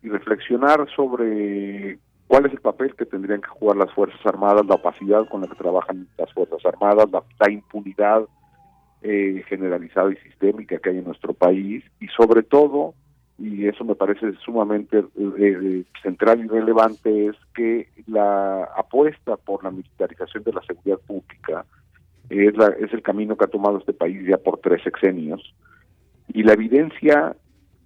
y 0.01 0.07
reflexionar 0.07 0.87
sobre 0.95 1.99
cuál 2.27 2.45
es 2.45 2.53
el 2.53 2.61
papel 2.61 2.95
que 2.95 3.05
tendrían 3.05 3.41
que 3.41 3.49
jugar 3.49 3.75
las 3.75 3.91
Fuerzas 3.93 4.23
Armadas, 4.25 4.65
la 4.65 4.75
opacidad 4.75 5.27
con 5.27 5.41
la 5.41 5.47
que 5.47 5.55
trabajan 5.55 6.07
las 6.17 6.31
Fuerzas 6.33 6.65
Armadas, 6.65 7.07
la 7.11 7.51
impunidad 7.51 8.25
eh, 9.07 9.43
generalizada 9.47 10.11
y 10.11 10.15
sistémica 10.15 10.79
que 10.79 10.89
hay 10.89 10.97
en 10.97 11.03
nuestro 11.03 11.33
país 11.33 11.83
y 11.99 12.07
sobre 12.07 12.41
todo, 12.41 12.95
y 13.37 13.67
eso 13.67 13.83
me 13.83 13.93
parece 13.93 14.33
sumamente 14.43 14.97
eh, 14.97 15.05
eh, 15.37 15.83
central 16.01 16.43
y 16.43 16.47
relevante, 16.47 17.27
es 17.27 17.35
que 17.53 17.87
la 18.07 18.63
apuesta 18.75 19.37
por 19.37 19.63
la 19.63 19.69
militarización 19.69 20.43
de 20.43 20.53
la 20.53 20.61
seguridad 20.63 20.97
pública 21.05 21.65
es, 22.31 22.57
la, 22.57 22.69
es 22.79 22.91
el 22.93 23.03
camino 23.03 23.37
que 23.37 23.45
ha 23.45 23.47
tomado 23.47 23.77
este 23.77 23.93
país 23.93 24.25
ya 24.27 24.37
por 24.37 24.57
tres 24.57 24.81
sexenios 24.81 25.53
y 26.33 26.41
la 26.41 26.53
evidencia 26.53 27.35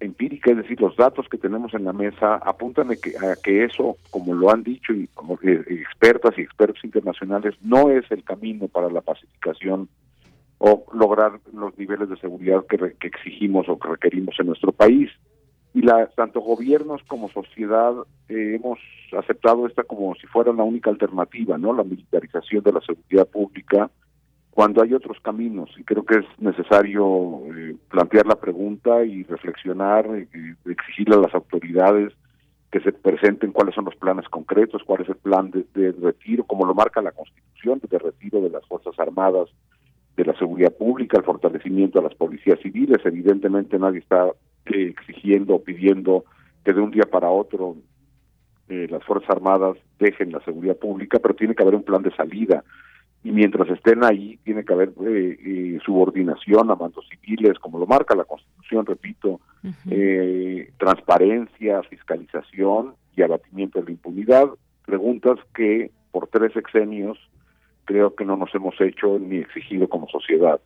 empírica, 0.00 0.52
es 0.52 0.56
decir, 0.56 0.80
los 0.80 0.96
datos 0.96 1.28
que 1.28 1.36
tenemos 1.36 1.74
en 1.74 1.84
la 1.84 1.92
mesa 1.92 2.36
apuntan 2.36 2.92
a 2.92 2.96
que, 2.96 3.10
a 3.18 3.36
que 3.36 3.64
eso, 3.64 3.98
como 4.08 4.32
lo 4.32 4.50
han 4.50 4.62
dicho 4.62 4.94
y 4.94 5.06
como 5.08 5.38
expertas 5.42 6.38
y 6.38 6.40
expertos 6.40 6.82
internacionales, 6.82 7.56
no 7.60 7.90
es 7.90 8.10
el 8.10 8.24
camino 8.24 8.68
para 8.68 8.88
la 8.88 9.02
pacificación 9.02 9.90
o 10.62 10.84
lograr 10.92 11.40
los 11.54 11.76
niveles 11.78 12.10
de 12.10 12.18
seguridad 12.18 12.66
que, 12.66 12.94
exigimos 13.06 13.66
o 13.68 13.78
que 13.78 13.88
requerimos 13.88 14.38
en 14.38 14.48
nuestro 14.48 14.72
país. 14.72 15.10
Y 15.72 15.80
la, 15.80 16.06
tanto 16.08 16.40
gobiernos 16.40 17.00
como 17.04 17.30
sociedad 17.30 17.94
eh, 18.28 18.56
hemos 18.56 18.78
aceptado 19.16 19.66
esta 19.66 19.84
como 19.84 20.14
si 20.16 20.26
fuera 20.26 20.52
la 20.52 20.62
única 20.62 20.90
alternativa, 20.90 21.56
¿no? 21.56 21.72
La 21.72 21.82
militarización 21.82 22.62
de 22.62 22.72
la 22.72 22.80
seguridad 22.82 23.26
pública, 23.26 23.90
cuando 24.50 24.82
hay 24.82 24.92
otros 24.92 25.18
caminos. 25.20 25.70
Y 25.78 25.84
creo 25.84 26.04
que 26.04 26.18
es 26.18 26.26
necesario 26.38 27.40
eh, 27.56 27.76
plantear 27.88 28.26
la 28.26 28.38
pregunta 28.38 29.02
y 29.02 29.22
reflexionar, 29.22 30.06
eh, 30.14 30.28
exigirle 30.66 31.14
a 31.16 31.20
las 31.20 31.34
autoridades 31.34 32.12
que 32.70 32.80
se 32.80 32.92
presenten 32.92 33.52
cuáles 33.52 33.74
son 33.74 33.86
los 33.86 33.96
planes 33.96 34.28
concretos, 34.28 34.82
cuál 34.84 35.00
es 35.00 35.08
el 35.08 35.16
plan 35.16 35.50
de, 35.50 35.64
de 35.74 35.92
retiro, 35.92 36.44
como 36.44 36.66
lo 36.66 36.74
marca 36.74 37.00
la 37.00 37.12
Constitución, 37.12 37.80
de 37.88 37.98
retiro 37.98 38.42
de 38.42 38.50
las 38.50 38.66
Fuerzas 38.66 38.98
Armadas 38.98 39.48
de 40.16 40.24
la 40.24 40.36
seguridad 40.38 40.72
pública, 40.72 41.18
el 41.18 41.24
fortalecimiento 41.24 41.98
a 41.98 42.02
las 42.02 42.14
policías 42.14 42.58
civiles. 42.60 42.98
Evidentemente 43.04 43.78
nadie 43.78 44.00
está 44.00 44.28
eh, 44.66 44.94
exigiendo 44.98 45.54
o 45.54 45.62
pidiendo 45.62 46.24
que 46.64 46.72
de 46.72 46.80
un 46.80 46.90
día 46.90 47.04
para 47.10 47.30
otro 47.30 47.76
eh, 48.68 48.86
las 48.90 49.02
Fuerzas 49.04 49.30
Armadas 49.30 49.78
dejen 49.98 50.32
la 50.32 50.40
seguridad 50.44 50.76
pública, 50.76 51.18
pero 51.18 51.34
tiene 51.34 51.54
que 51.54 51.62
haber 51.62 51.74
un 51.74 51.82
plan 51.82 52.02
de 52.02 52.14
salida. 52.14 52.64
Y 53.22 53.32
mientras 53.32 53.68
estén 53.68 54.02
ahí, 54.02 54.38
tiene 54.44 54.64
que 54.64 54.72
haber 54.72 54.92
eh, 55.06 55.78
subordinación 55.84 56.70
a 56.70 56.74
mandos 56.74 57.06
civiles, 57.08 57.58
como 57.58 57.78
lo 57.78 57.86
marca 57.86 58.14
la 58.14 58.24
Constitución, 58.24 58.86
repito, 58.86 59.40
transparencia, 60.78 61.82
fiscalización 61.82 62.94
y 63.14 63.22
abatimiento 63.22 63.78
de 63.78 63.84
la 63.86 63.90
impunidad. 63.90 64.48
Preguntas 64.86 65.38
que 65.54 65.90
por 66.12 66.28
tres 66.28 66.54
sexenios 66.54 67.18
creo 67.90 68.14
que 68.14 68.24
no 68.24 68.36
nos 68.36 68.54
hemos 68.54 68.80
hecho 68.80 69.18
ni 69.18 69.38
exigido 69.38 69.88
como 69.88 70.06
sociedad. 70.06 70.60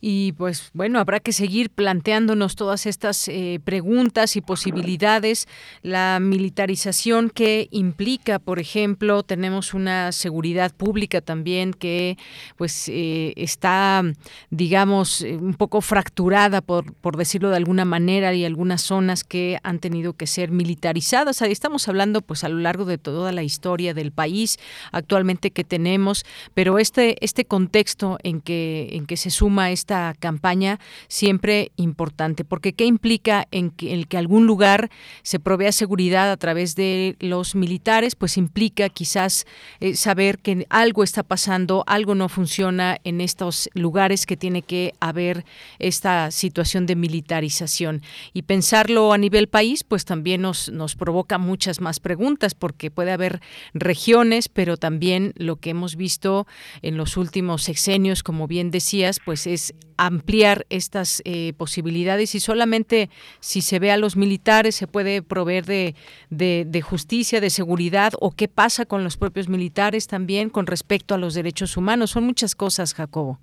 Y 0.00 0.32
pues 0.32 0.70
bueno, 0.74 1.00
habrá 1.00 1.18
que 1.18 1.32
seguir 1.32 1.70
planteándonos 1.70 2.54
todas 2.54 2.86
estas 2.86 3.26
eh, 3.26 3.58
preguntas 3.64 4.36
y 4.36 4.40
posibilidades. 4.40 5.48
La 5.82 6.20
militarización 6.20 7.30
que 7.30 7.68
implica, 7.72 8.38
por 8.38 8.60
ejemplo, 8.60 9.24
tenemos 9.24 9.74
una 9.74 10.12
seguridad 10.12 10.72
pública 10.72 11.20
también 11.20 11.72
que 11.72 12.16
pues 12.56 12.88
eh, 12.88 13.32
está, 13.36 14.04
digamos, 14.50 15.22
eh, 15.22 15.36
un 15.36 15.54
poco 15.54 15.80
fracturada, 15.80 16.60
por, 16.60 16.94
por 16.94 17.16
decirlo 17.16 17.50
de 17.50 17.56
alguna 17.56 17.84
manera, 17.84 18.32
y 18.34 18.44
algunas 18.44 18.82
zonas 18.82 19.24
que 19.24 19.58
han 19.64 19.80
tenido 19.80 20.12
que 20.12 20.28
ser 20.28 20.52
militarizadas. 20.52 21.42
Ahí 21.42 21.50
estamos 21.50 21.88
hablando 21.88 22.20
pues 22.22 22.44
a 22.44 22.48
lo 22.48 22.58
largo 22.58 22.84
de 22.84 22.98
toda 22.98 23.32
la 23.32 23.42
historia 23.42 23.94
del 23.94 24.12
país 24.12 24.58
actualmente 24.92 25.50
que 25.50 25.64
tenemos, 25.64 26.24
pero 26.54 26.78
este, 26.78 27.16
este 27.24 27.44
contexto 27.44 28.18
en 28.22 28.40
que, 28.40 28.90
en 28.92 29.06
que 29.06 29.16
se 29.16 29.30
suma 29.30 29.72
este 29.72 29.87
esta 29.88 30.14
campaña 30.20 30.78
siempre 31.08 31.72
importante, 31.76 32.44
porque 32.44 32.74
¿qué 32.74 32.84
implica 32.84 33.48
en 33.50 33.70
que, 33.70 33.94
el 33.94 34.06
que 34.06 34.18
algún 34.18 34.46
lugar 34.46 34.90
se 35.22 35.40
provea 35.40 35.72
seguridad 35.72 36.30
a 36.30 36.36
través 36.36 36.76
de 36.76 37.16
los 37.20 37.54
militares? 37.54 38.14
Pues 38.14 38.36
implica 38.36 38.90
quizás 38.90 39.46
eh, 39.80 39.96
saber 39.96 40.40
que 40.40 40.66
algo 40.68 41.02
está 41.02 41.22
pasando, 41.22 41.84
algo 41.86 42.14
no 42.14 42.28
funciona 42.28 42.98
en 43.04 43.22
estos 43.22 43.70
lugares 43.72 44.26
que 44.26 44.36
tiene 44.36 44.60
que 44.60 44.92
haber 45.00 45.46
esta 45.78 46.30
situación 46.32 46.84
de 46.84 46.94
militarización. 46.94 48.02
Y 48.34 48.42
pensarlo 48.42 49.14
a 49.14 49.18
nivel 49.18 49.48
país, 49.48 49.84
pues 49.84 50.04
también 50.04 50.42
nos, 50.42 50.68
nos 50.68 50.96
provoca 50.96 51.38
muchas 51.38 51.80
más 51.80 51.98
preguntas, 51.98 52.54
porque 52.54 52.90
puede 52.90 53.12
haber 53.12 53.40
regiones, 53.72 54.50
pero 54.50 54.76
también 54.76 55.32
lo 55.36 55.56
que 55.56 55.70
hemos 55.70 55.96
visto 55.96 56.46
en 56.82 56.98
los 56.98 57.16
últimos 57.16 57.62
sexenios, 57.62 58.22
como 58.22 58.46
bien 58.46 58.70
decías, 58.70 59.18
pues 59.24 59.46
es 59.46 59.72
ampliar 59.98 60.64
estas 60.70 61.20
eh, 61.24 61.52
posibilidades 61.58 62.34
y 62.34 62.40
solamente 62.40 63.10
si 63.40 63.60
se 63.60 63.78
ve 63.80 63.90
a 63.90 63.96
los 63.96 64.16
militares 64.16 64.76
se 64.76 64.86
puede 64.86 65.22
proveer 65.22 65.64
de, 65.66 65.94
de, 66.30 66.82
justicia, 66.82 67.40
de 67.40 67.50
seguridad 67.50 68.12
o 68.20 68.30
qué 68.30 68.48
pasa 68.48 68.86
con 68.86 69.02
los 69.04 69.16
propios 69.16 69.48
militares 69.48 70.06
también 70.06 70.50
con 70.50 70.66
respecto 70.66 71.14
a 71.14 71.18
los 71.18 71.34
derechos 71.34 71.76
humanos. 71.76 72.10
Son 72.10 72.24
muchas 72.24 72.54
cosas, 72.54 72.94
Jacobo. 72.94 73.40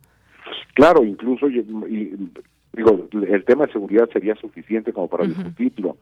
Claro, 0.74 1.04
incluso 1.04 1.48
digo, 1.48 3.08
el 3.12 3.44
tema 3.46 3.66
de 3.66 3.74
seguridad 3.74 4.10
sería 4.12 4.36
suficiente 4.36 4.94
como 4.94 5.10
para 5.10 5.26
discutirlo, 5.26 5.98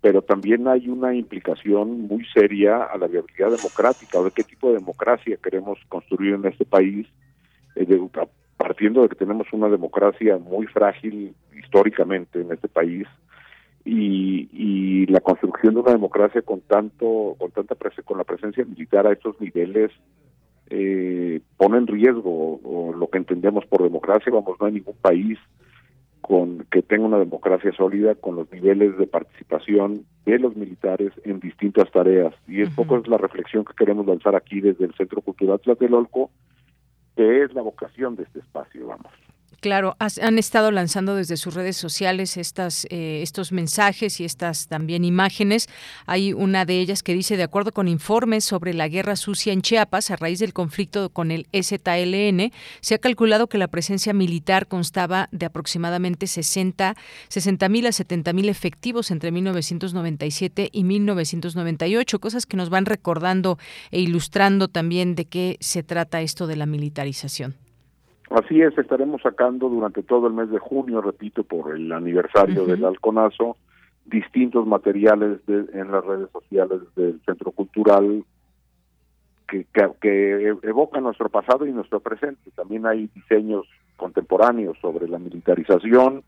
pero 0.00 0.22
también 0.22 0.68
hay 0.68 0.88
una 0.88 1.14
implicación 1.14 2.02
muy 2.02 2.24
seria 2.32 2.84
a 2.84 2.98
la 2.98 3.08
viabilidad 3.08 3.50
democrática, 3.50 4.18
o 4.18 4.24
de 4.24 4.30
qué 4.30 4.44
tipo 4.44 4.68
de 4.68 4.78
democracia 4.78 5.36
queremos 5.42 5.78
construir 5.88 6.34
en 6.34 6.46
este 6.46 6.64
país, 6.64 7.06
eh, 7.74 7.86
partiendo 8.58 9.02
de 9.02 9.08
que 9.08 9.14
tenemos 9.14 9.46
una 9.52 9.68
democracia 9.68 10.36
muy 10.36 10.66
frágil 10.66 11.34
históricamente 11.56 12.42
en 12.42 12.52
este 12.52 12.68
país 12.68 13.06
y, 13.84 14.50
y 14.52 15.06
la 15.06 15.20
construcción 15.20 15.74
de 15.74 15.80
una 15.80 15.92
democracia 15.92 16.42
con 16.42 16.60
tanto 16.60 17.36
con 17.38 17.50
tanta 17.52 17.74
con 18.04 18.18
la 18.18 18.24
presencia 18.24 18.64
militar 18.66 19.06
a 19.06 19.12
estos 19.12 19.40
niveles 19.40 19.90
eh, 20.70 21.40
pone 21.56 21.78
en 21.78 21.86
riesgo 21.86 22.60
o, 22.62 22.92
lo 22.92 23.08
que 23.08 23.18
entendemos 23.18 23.64
por 23.66 23.82
democracia. 23.82 24.32
Vamos 24.32 24.58
no 24.60 24.66
hay 24.66 24.74
ningún 24.74 24.96
país 24.96 25.38
con 26.20 26.66
que 26.70 26.82
tenga 26.82 27.06
una 27.06 27.18
democracia 27.18 27.72
sólida 27.72 28.14
con 28.14 28.36
los 28.36 28.52
niveles 28.52 28.98
de 28.98 29.06
participación 29.06 30.04
de 30.26 30.38
los 30.38 30.56
militares 30.56 31.12
en 31.24 31.40
distintas 31.40 31.90
tareas. 31.90 32.34
Y 32.46 32.60
es 32.60 32.70
poco 32.70 32.98
es 32.98 33.08
la 33.08 33.16
reflexión 33.16 33.64
que 33.64 33.72
queremos 33.74 34.06
lanzar 34.06 34.36
aquí 34.36 34.60
desde 34.60 34.84
el 34.84 34.94
Centro 34.94 35.22
Cultural 35.22 35.60
Tlatelolco 35.60 36.30
que 37.18 37.42
es 37.42 37.52
la 37.52 37.62
vocación 37.62 38.14
de 38.14 38.22
este 38.22 38.38
espacio, 38.38 38.86
vamos. 38.86 39.12
Claro, 39.60 39.96
han 39.98 40.38
estado 40.38 40.70
lanzando 40.70 41.16
desde 41.16 41.36
sus 41.36 41.52
redes 41.52 41.76
sociales 41.76 42.36
estas, 42.36 42.86
eh, 42.90 43.22
estos 43.24 43.50
mensajes 43.50 44.20
y 44.20 44.24
estas 44.24 44.68
también 44.68 45.04
imágenes. 45.04 45.68
Hay 46.06 46.32
una 46.32 46.64
de 46.64 46.78
ellas 46.78 47.02
que 47.02 47.12
dice, 47.12 47.36
de 47.36 47.42
acuerdo 47.42 47.72
con 47.72 47.88
informes 47.88 48.44
sobre 48.44 48.72
la 48.72 48.86
guerra 48.86 49.16
sucia 49.16 49.52
en 49.52 49.62
Chiapas, 49.62 50.12
a 50.12 50.16
raíz 50.16 50.38
del 50.38 50.52
conflicto 50.52 51.10
con 51.10 51.32
el 51.32 51.48
STLN, 51.52 52.52
se 52.80 52.94
ha 52.94 52.98
calculado 52.98 53.48
que 53.48 53.58
la 53.58 53.66
presencia 53.66 54.12
militar 54.12 54.68
constaba 54.68 55.28
de 55.32 55.46
aproximadamente 55.46 56.28
60 56.28 56.94
mil 57.68 57.86
a 57.88 57.92
70 57.92 58.32
mil 58.32 58.48
efectivos 58.48 59.10
entre 59.10 59.32
1997 59.32 60.68
y 60.70 60.84
1998, 60.84 62.20
cosas 62.20 62.46
que 62.46 62.56
nos 62.56 62.70
van 62.70 62.86
recordando 62.86 63.58
e 63.90 63.98
ilustrando 63.98 64.68
también 64.68 65.16
de 65.16 65.24
qué 65.24 65.56
se 65.58 65.82
trata 65.82 66.20
esto 66.20 66.46
de 66.46 66.54
la 66.54 66.66
militarización. 66.66 67.67
Así 68.30 68.60
es, 68.60 68.76
estaremos 68.76 69.22
sacando 69.22 69.68
durante 69.68 70.02
todo 70.02 70.26
el 70.26 70.34
mes 70.34 70.50
de 70.50 70.58
junio, 70.58 71.00
repito, 71.00 71.44
por 71.44 71.74
el 71.74 71.90
aniversario 71.92 72.66
del 72.66 72.84
Alconazo, 72.84 73.56
distintos 74.04 74.66
materiales 74.66 75.40
en 75.48 75.90
las 75.90 76.04
redes 76.04 76.30
sociales 76.30 76.80
del 76.94 77.20
Centro 77.24 77.52
Cultural 77.52 78.24
que, 79.48 79.66
que, 80.00 80.54
evocan 80.62 81.04
nuestro 81.04 81.28
pasado 81.30 81.66
y 81.66 81.72
nuestro 81.72 82.00
presente. 82.00 82.50
También 82.54 82.86
hay 82.86 83.08
diseños 83.14 83.66
contemporáneos 83.96 84.76
sobre 84.80 85.08
la 85.08 85.18
militarización, 85.18 86.22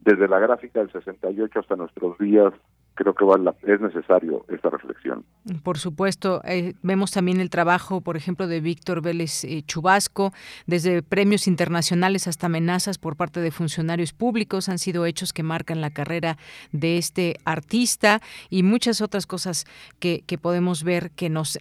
desde 0.00 0.28
la 0.28 0.38
gráfica 0.38 0.80
del 0.80 0.90
68 0.90 1.60
hasta 1.60 1.76
nuestros 1.76 2.18
días, 2.18 2.52
creo 2.94 3.14
que 3.14 3.24
vale 3.24 3.50
es 3.62 3.80
necesario 3.80 4.44
esta 4.48 4.70
reflexión. 4.70 5.24
Por 5.62 5.78
supuesto, 5.78 6.40
eh, 6.44 6.74
vemos 6.82 7.10
también 7.10 7.40
el 7.40 7.50
trabajo, 7.50 8.00
por 8.00 8.16
ejemplo, 8.16 8.46
de 8.46 8.60
Víctor 8.60 9.02
Vélez 9.02 9.44
eh, 9.44 9.62
Chubasco, 9.66 10.32
desde 10.66 11.02
premios 11.02 11.46
internacionales 11.48 12.28
hasta 12.28 12.46
amenazas 12.46 12.98
por 12.98 13.16
parte 13.16 13.40
de 13.40 13.50
funcionarios 13.50 14.12
públicos 14.12 14.68
han 14.68 14.78
sido 14.78 15.06
hechos 15.06 15.32
que 15.32 15.42
marcan 15.42 15.80
la 15.80 15.90
carrera 15.90 16.36
de 16.70 16.98
este 16.98 17.38
artista 17.44 18.20
y 18.50 18.62
muchas 18.62 19.00
otras 19.00 19.26
cosas 19.26 19.64
que, 19.98 20.22
que 20.26 20.38
podemos 20.38 20.84
ver 20.84 21.10
que 21.12 21.28
nos 21.28 21.58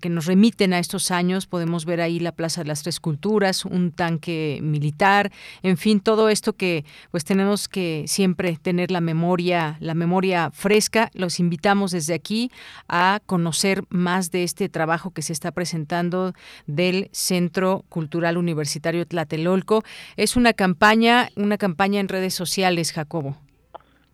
que 0.00 0.08
nos 0.08 0.26
remiten 0.26 0.72
a 0.72 0.78
estos 0.78 1.10
años. 1.10 1.46
Podemos 1.46 1.84
ver 1.84 2.00
ahí 2.00 2.18
la 2.18 2.32
Plaza 2.32 2.62
de 2.62 2.68
las 2.68 2.82
Tres 2.82 3.00
Culturas, 3.00 3.64
un 3.64 3.92
tanque 3.92 4.60
militar, 4.62 5.30
en 5.62 5.76
fin, 5.76 6.00
todo 6.00 6.28
esto 6.28 6.54
que 6.54 6.84
pues 7.10 7.24
tenemos 7.24 7.68
que 7.68 8.04
siempre 8.06 8.56
tener 8.60 8.90
la 8.90 9.00
memoria, 9.00 9.76
la 9.80 9.94
memoria 9.94 10.50
fresca 10.50 10.71
los 11.14 11.40
invitamos 11.40 11.90
desde 11.90 12.14
aquí 12.14 12.50
a 12.88 13.20
conocer 13.26 13.82
más 13.88 14.30
de 14.30 14.42
este 14.42 14.68
trabajo 14.68 15.10
que 15.10 15.22
se 15.22 15.32
está 15.32 15.52
presentando 15.52 16.32
del 16.66 17.08
Centro 17.12 17.84
Cultural 17.88 18.36
Universitario 18.36 19.06
Tlatelolco. 19.06 19.82
Es 20.16 20.36
una 20.36 20.52
campaña, 20.52 21.28
una 21.36 21.58
campaña 21.58 22.00
en 22.00 22.08
redes 22.08 22.34
sociales, 22.34 22.92
Jacobo. 22.92 23.36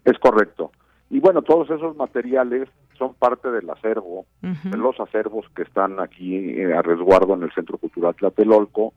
Es 0.05 0.19
correcto. 0.19 0.73
Y 1.11 1.21
bueno, 1.21 1.43
todos 1.43 1.71
esos 1.71 1.97
materiales 1.97 2.69
son 2.99 3.15
parte 3.15 3.51
del 3.51 3.71
acervo, 3.71 4.27
de 4.41 4.77
los 4.77 4.99
acervos 5.01 5.47
que 5.55 5.63
están 5.63 6.01
aquí 6.01 6.35
eh, 6.37 6.75
a 6.75 6.83
resguardo 6.83 7.35
en 7.35 7.45
el 7.45 7.53
Centro 7.53 7.79
Cultural 7.79 8.15
Tlatelolco, 8.17 8.93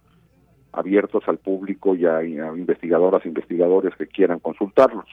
abiertos 0.73 1.23
al 1.27 1.37
público 1.37 1.95
y 1.95 2.05
a, 2.05 2.23
investigadoras 2.23 3.23
e 3.25 3.29
investigadores 3.29 3.95
que 3.95 4.07
quieran 4.07 4.39
consultarlos. 4.39 5.05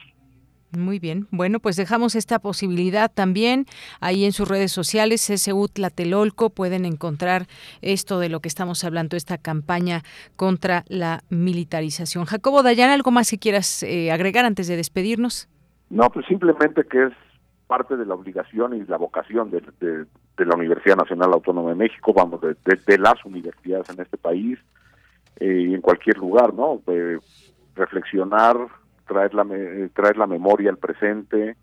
Muy 0.76 0.98
bien. 0.98 1.26
Bueno, 1.30 1.60
pues 1.60 1.76
dejamos 1.76 2.14
esta 2.14 2.40
posibilidad 2.40 3.10
también 3.10 3.64
ahí 4.00 4.26
en 4.26 4.32
sus 4.32 4.46
redes 4.46 4.70
sociales, 4.70 5.30
SU 5.30 5.68
Tlatelolco, 5.68 6.50
pueden 6.50 6.84
encontrar 6.84 7.46
esto 7.80 8.18
de 8.18 8.28
lo 8.28 8.40
que 8.40 8.48
estamos 8.48 8.84
hablando, 8.84 9.16
esta 9.16 9.38
campaña 9.38 10.02
contra 10.36 10.84
la 10.88 11.22
militarización. 11.30 12.26
Jacobo 12.26 12.62
Dayan, 12.62 12.90
¿algo 12.90 13.10
más 13.10 13.30
que 13.30 13.38
quieras 13.38 13.82
eh, 13.82 14.12
agregar 14.12 14.44
antes 14.44 14.68
de 14.68 14.76
despedirnos? 14.76 15.48
No, 15.88 16.10
pues 16.10 16.26
simplemente 16.26 16.84
que 16.84 17.04
es 17.04 17.12
parte 17.66 17.96
de 17.96 18.04
la 18.04 18.14
obligación 18.14 18.74
y 18.74 18.84
la 18.84 18.98
vocación 18.98 19.50
de, 19.50 19.62
la 20.36 20.54
Universidad 20.54 20.96
Nacional 20.96 21.32
Autónoma 21.32 21.70
de 21.70 21.76
México, 21.76 22.12
vamos, 22.12 22.40
de, 22.42 22.98
las 22.98 23.24
universidades 23.24 23.88
en 23.88 24.00
este 24.00 24.18
país 24.18 24.58
eh, 25.40 25.66
y 25.70 25.74
en 25.74 25.80
cualquier 25.80 26.18
lugar, 26.18 26.52
¿no? 26.52 26.82
reflexionar 27.74 28.56
traer 29.08 29.34
la, 29.34 29.44
traer 29.94 30.16
la 30.16 30.26
memoria 30.26 30.70
al 30.70 30.76
presente, 30.76 31.56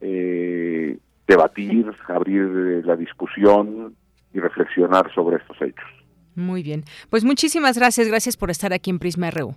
eh, 0.00 0.98
debatir, 1.26 1.86
abrir 2.06 2.42
eh, 2.42 2.82
la 2.84 2.94
discusión 2.96 3.96
y 4.32 4.38
reflexionar 4.38 5.12
sobre 5.12 5.38
estos 5.38 5.60
hechos. 5.60 5.88
Muy 6.34 6.62
bien. 6.62 6.84
Pues 7.10 7.24
muchísimas 7.24 7.76
gracias. 7.76 8.06
Gracias 8.06 8.36
por 8.36 8.50
estar 8.50 8.72
aquí 8.72 8.90
en 8.90 8.98
Prisma 8.98 9.30
RU. 9.30 9.54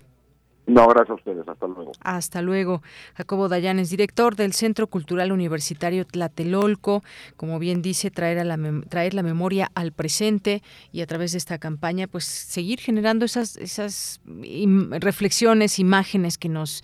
No, 0.66 0.88
gracias 0.88 1.10
a 1.10 1.14
ustedes. 1.14 1.48
Hasta 1.48 1.66
luego. 1.68 1.92
Hasta 2.00 2.42
luego. 2.42 2.82
Jacobo 3.14 3.48
Dayanes, 3.48 3.88
director 3.88 4.34
del 4.34 4.52
Centro 4.52 4.88
Cultural 4.88 5.30
Universitario 5.30 6.04
Tlatelolco. 6.04 7.04
Como 7.36 7.60
bien 7.60 7.82
dice, 7.82 8.10
traer, 8.10 8.40
a 8.40 8.44
la 8.44 8.58
traer 8.88 9.14
la 9.14 9.22
memoria 9.22 9.70
al 9.74 9.92
presente 9.92 10.62
y 10.90 11.02
a 11.02 11.06
través 11.06 11.32
de 11.32 11.38
esta 11.38 11.58
campaña, 11.58 12.08
pues 12.08 12.24
seguir 12.24 12.80
generando 12.80 13.24
esas, 13.24 13.56
esas 13.58 14.20
reflexiones, 14.26 15.78
imágenes 15.78 16.36
que 16.36 16.48
nos, 16.48 16.82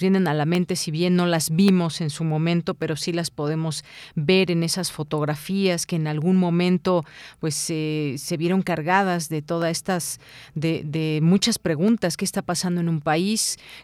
vienen 0.00 0.28
a 0.28 0.34
la 0.34 0.46
mente, 0.46 0.76
si 0.76 0.92
bien 0.92 1.16
no 1.16 1.26
las 1.26 1.50
vimos 1.50 2.00
en 2.00 2.10
su 2.10 2.22
momento, 2.22 2.74
pero 2.74 2.94
sí 2.94 3.12
las 3.12 3.30
podemos 3.30 3.84
ver 4.14 4.52
en 4.52 4.62
esas 4.62 4.92
fotografías 4.92 5.84
que 5.84 5.96
en 5.96 6.06
algún 6.06 6.36
momento 6.36 7.04
pues 7.40 7.56
se 7.56 8.36
vieron 8.38 8.62
cargadas 8.62 9.28
de 9.28 9.42
todas 9.42 9.72
estas, 9.72 10.20
de, 10.54 10.82
de 10.84 11.18
muchas 11.22 11.58
preguntas. 11.58 12.16
¿Qué 12.16 12.24
está 12.24 12.42
pasando 12.42 12.80
en 12.80 12.88
un 12.88 13.00
país? 13.00 13.15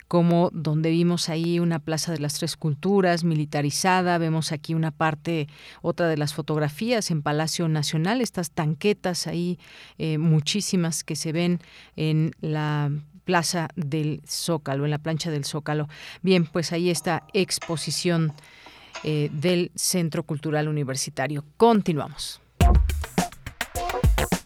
Como 0.08 0.50
donde 0.52 0.90
vimos 0.90 1.28
ahí 1.28 1.58
una 1.58 1.78
Plaza 1.78 2.12
de 2.12 2.18
las 2.18 2.34
Tres 2.34 2.56
Culturas 2.56 3.24
militarizada, 3.24 4.18
vemos 4.18 4.52
aquí 4.52 4.74
una 4.74 4.90
parte, 4.90 5.48
otra 5.82 6.08
de 6.08 6.16
las 6.16 6.34
fotografías 6.34 7.10
en 7.10 7.22
Palacio 7.22 7.68
Nacional, 7.68 8.20
estas 8.20 8.50
tanquetas 8.50 9.26
ahí, 9.26 9.58
eh, 9.98 10.18
muchísimas 10.18 11.04
que 11.04 11.16
se 11.16 11.32
ven 11.32 11.60
en 11.96 12.32
la 12.40 12.90
Plaza 13.24 13.68
del 13.76 14.22
Zócalo, 14.26 14.84
en 14.84 14.90
la 14.90 14.98
plancha 14.98 15.30
del 15.30 15.44
Zócalo. 15.44 15.88
Bien, 16.22 16.44
pues 16.46 16.72
ahí 16.72 16.90
está 16.90 17.24
exposición 17.32 18.32
eh, 19.04 19.30
del 19.32 19.70
Centro 19.74 20.22
Cultural 20.24 20.68
Universitario. 20.68 21.44
Continuamos. 21.56 22.40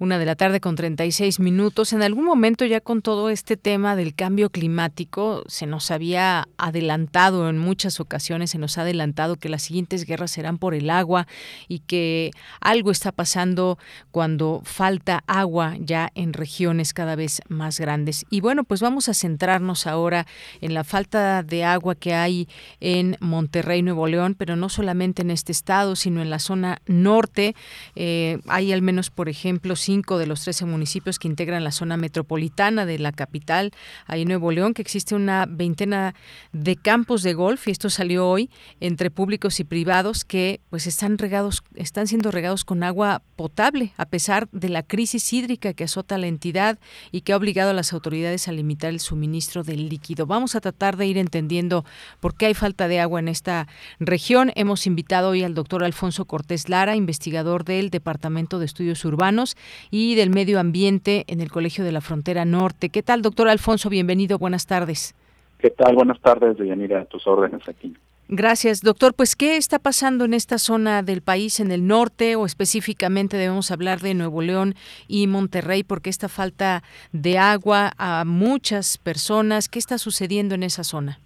Una 0.00 0.16
de 0.16 0.26
la 0.26 0.36
tarde 0.36 0.60
con 0.60 0.76
36 0.76 1.40
minutos. 1.40 1.92
En 1.92 2.04
algún 2.04 2.24
momento 2.24 2.64
ya 2.64 2.80
con 2.80 3.02
todo 3.02 3.30
este 3.30 3.56
tema 3.56 3.96
del 3.96 4.14
cambio 4.14 4.48
climático 4.48 5.42
se 5.48 5.66
nos 5.66 5.90
había 5.90 6.46
adelantado 6.56 7.48
en 7.48 7.58
muchas 7.58 7.98
ocasiones, 7.98 8.52
se 8.52 8.58
nos 8.58 8.78
ha 8.78 8.82
adelantado 8.82 9.34
que 9.34 9.48
las 9.48 9.62
siguientes 9.62 10.04
guerras 10.04 10.30
serán 10.30 10.58
por 10.58 10.76
el 10.76 10.88
agua 10.90 11.26
y 11.66 11.80
que 11.80 12.30
algo 12.60 12.92
está 12.92 13.10
pasando 13.10 13.76
cuando 14.12 14.62
falta 14.62 15.24
agua 15.26 15.74
ya 15.80 16.10
en 16.14 16.32
regiones 16.32 16.94
cada 16.94 17.16
vez 17.16 17.42
más 17.48 17.80
grandes. 17.80 18.24
Y 18.30 18.40
bueno, 18.40 18.62
pues 18.62 18.80
vamos 18.80 19.08
a 19.08 19.14
centrarnos 19.14 19.88
ahora 19.88 20.28
en 20.60 20.74
la 20.74 20.84
falta 20.84 21.42
de 21.42 21.64
agua 21.64 21.96
que 21.96 22.14
hay 22.14 22.48
en 22.78 23.16
Monterrey, 23.18 23.82
Nuevo 23.82 24.06
León, 24.06 24.36
pero 24.38 24.54
no 24.54 24.68
solamente 24.68 25.22
en 25.22 25.32
este 25.32 25.50
estado, 25.50 25.96
sino 25.96 26.22
en 26.22 26.30
la 26.30 26.38
zona 26.38 26.82
norte. 26.86 27.56
Eh, 27.96 28.38
hay 28.46 28.72
al 28.72 28.82
menos, 28.82 29.10
por 29.10 29.28
ejemplo, 29.28 29.74
de 29.88 30.26
los 30.26 30.42
13 30.42 30.66
municipios 30.66 31.18
que 31.18 31.28
integran 31.28 31.64
la 31.64 31.72
zona 31.72 31.96
metropolitana 31.96 32.84
de 32.84 32.98
la 32.98 33.10
capital, 33.10 33.72
ahí 34.06 34.20
en 34.20 34.28
Nuevo 34.28 34.52
León, 34.52 34.74
que 34.74 34.82
existe 34.82 35.14
una 35.14 35.46
veintena 35.48 36.14
de 36.52 36.76
campos 36.76 37.22
de 37.22 37.32
golf, 37.32 37.66
y 37.66 37.70
esto 37.70 37.88
salió 37.88 38.28
hoy, 38.28 38.50
entre 38.80 39.10
públicos 39.10 39.60
y 39.60 39.64
privados, 39.64 40.26
que 40.26 40.60
pues 40.68 40.86
están 40.86 41.16
regados, 41.16 41.62
están 41.74 42.06
siendo 42.06 42.30
regados 42.30 42.66
con 42.66 42.82
agua 42.82 43.22
potable, 43.34 43.94
a 43.96 44.04
pesar 44.04 44.50
de 44.52 44.68
la 44.68 44.82
crisis 44.82 45.32
hídrica 45.32 45.72
que 45.72 45.84
azota 45.84 46.18
la 46.18 46.26
entidad 46.26 46.78
y 47.10 47.22
que 47.22 47.32
ha 47.32 47.38
obligado 47.38 47.70
a 47.70 47.74
las 47.74 47.94
autoridades 47.94 48.46
a 48.46 48.52
limitar 48.52 48.90
el 48.90 49.00
suministro 49.00 49.62
del 49.62 49.88
líquido. 49.88 50.26
Vamos 50.26 50.54
a 50.54 50.60
tratar 50.60 50.98
de 50.98 51.06
ir 51.06 51.16
entendiendo 51.16 51.86
por 52.20 52.36
qué 52.36 52.44
hay 52.44 52.54
falta 52.54 52.88
de 52.88 53.00
agua 53.00 53.20
en 53.20 53.28
esta 53.28 53.68
región. 54.00 54.52
Hemos 54.54 54.86
invitado 54.86 55.30
hoy 55.30 55.44
al 55.44 55.54
doctor 55.54 55.82
Alfonso 55.82 56.26
Cortés 56.26 56.68
Lara, 56.68 56.94
investigador 56.94 57.64
del 57.64 57.88
Departamento 57.88 58.58
de 58.58 58.66
Estudios 58.66 59.02
Urbanos 59.06 59.56
y 59.90 60.14
del 60.14 60.30
Medio 60.30 60.60
Ambiente 60.60 61.24
en 61.26 61.40
el 61.40 61.50
Colegio 61.50 61.84
de 61.84 61.92
la 61.92 62.00
Frontera 62.00 62.44
Norte. 62.44 62.88
¿Qué 62.88 63.02
tal, 63.02 63.22
doctor 63.22 63.48
Alfonso? 63.48 63.88
Bienvenido, 63.88 64.38
buenas 64.38 64.66
tardes. 64.66 65.14
¿Qué 65.58 65.70
tal? 65.70 65.94
Buenas 65.94 66.20
tardes, 66.20 66.56
Deyanira, 66.56 67.00
a 67.00 67.04
tus 67.04 67.26
órdenes 67.26 67.68
aquí. 67.68 67.94
Gracias, 68.30 68.82
doctor. 68.82 69.14
Pues, 69.14 69.34
¿qué 69.34 69.56
está 69.56 69.78
pasando 69.78 70.26
en 70.26 70.34
esta 70.34 70.58
zona 70.58 71.02
del 71.02 71.22
país, 71.22 71.60
en 71.60 71.72
el 71.72 71.86
norte, 71.86 72.36
o 72.36 72.44
específicamente 72.44 73.38
debemos 73.38 73.70
hablar 73.70 74.00
de 74.00 74.12
Nuevo 74.12 74.42
León 74.42 74.74
y 75.08 75.26
Monterrey, 75.26 75.82
porque 75.82 76.10
esta 76.10 76.28
falta 76.28 76.82
de 77.12 77.38
agua 77.38 77.92
a 77.96 78.24
muchas 78.26 78.98
personas, 78.98 79.70
¿qué 79.70 79.78
está 79.78 79.96
sucediendo 79.96 80.54
en 80.54 80.62
esa 80.62 80.84
zona? 80.84 81.18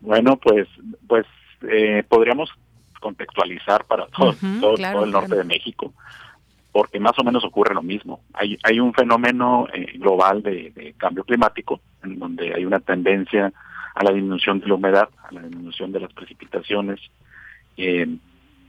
Bueno, 0.00 0.38
pues, 0.38 0.66
pues 1.06 1.26
eh, 1.70 2.04
podríamos 2.08 2.50
contextualizar 3.00 3.84
para 3.84 4.06
todo, 4.06 4.34
todo, 4.60 5.04
el 5.04 5.10
norte 5.10 5.36
de 5.36 5.44
México, 5.44 5.92
porque 6.72 7.00
más 7.00 7.18
o 7.18 7.24
menos 7.24 7.44
ocurre 7.44 7.74
lo 7.74 7.82
mismo. 7.82 8.20
Hay, 8.32 8.58
hay 8.62 8.78
un 8.78 8.94
fenómeno 8.94 9.66
eh, 9.72 9.98
global 9.98 10.42
de, 10.42 10.94
cambio 10.96 11.24
climático, 11.24 11.80
en 12.02 12.18
donde 12.18 12.54
hay 12.54 12.64
una 12.64 12.80
tendencia 12.80 13.52
a 13.94 14.04
la 14.04 14.12
disminución 14.12 14.60
de 14.60 14.68
la 14.68 14.74
humedad, 14.74 15.08
a 15.28 15.32
la 15.32 15.42
disminución 15.42 15.90
de 15.92 16.00
las 16.00 16.12
precipitaciones 16.12 17.00
eh, 17.76 18.06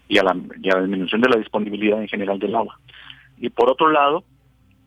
y, 0.07 0.17
a 0.17 0.23
la, 0.23 0.33
disminución 0.33 1.21
de 1.21 1.29
la 1.29 1.37
disponibilidad 1.37 2.01
en 2.01 2.07
general 2.07 2.39
del 2.39 2.55
agua. 2.55 2.79
Y 3.37 3.49
por 3.49 3.69
otro 3.69 3.89
lado, 3.89 4.23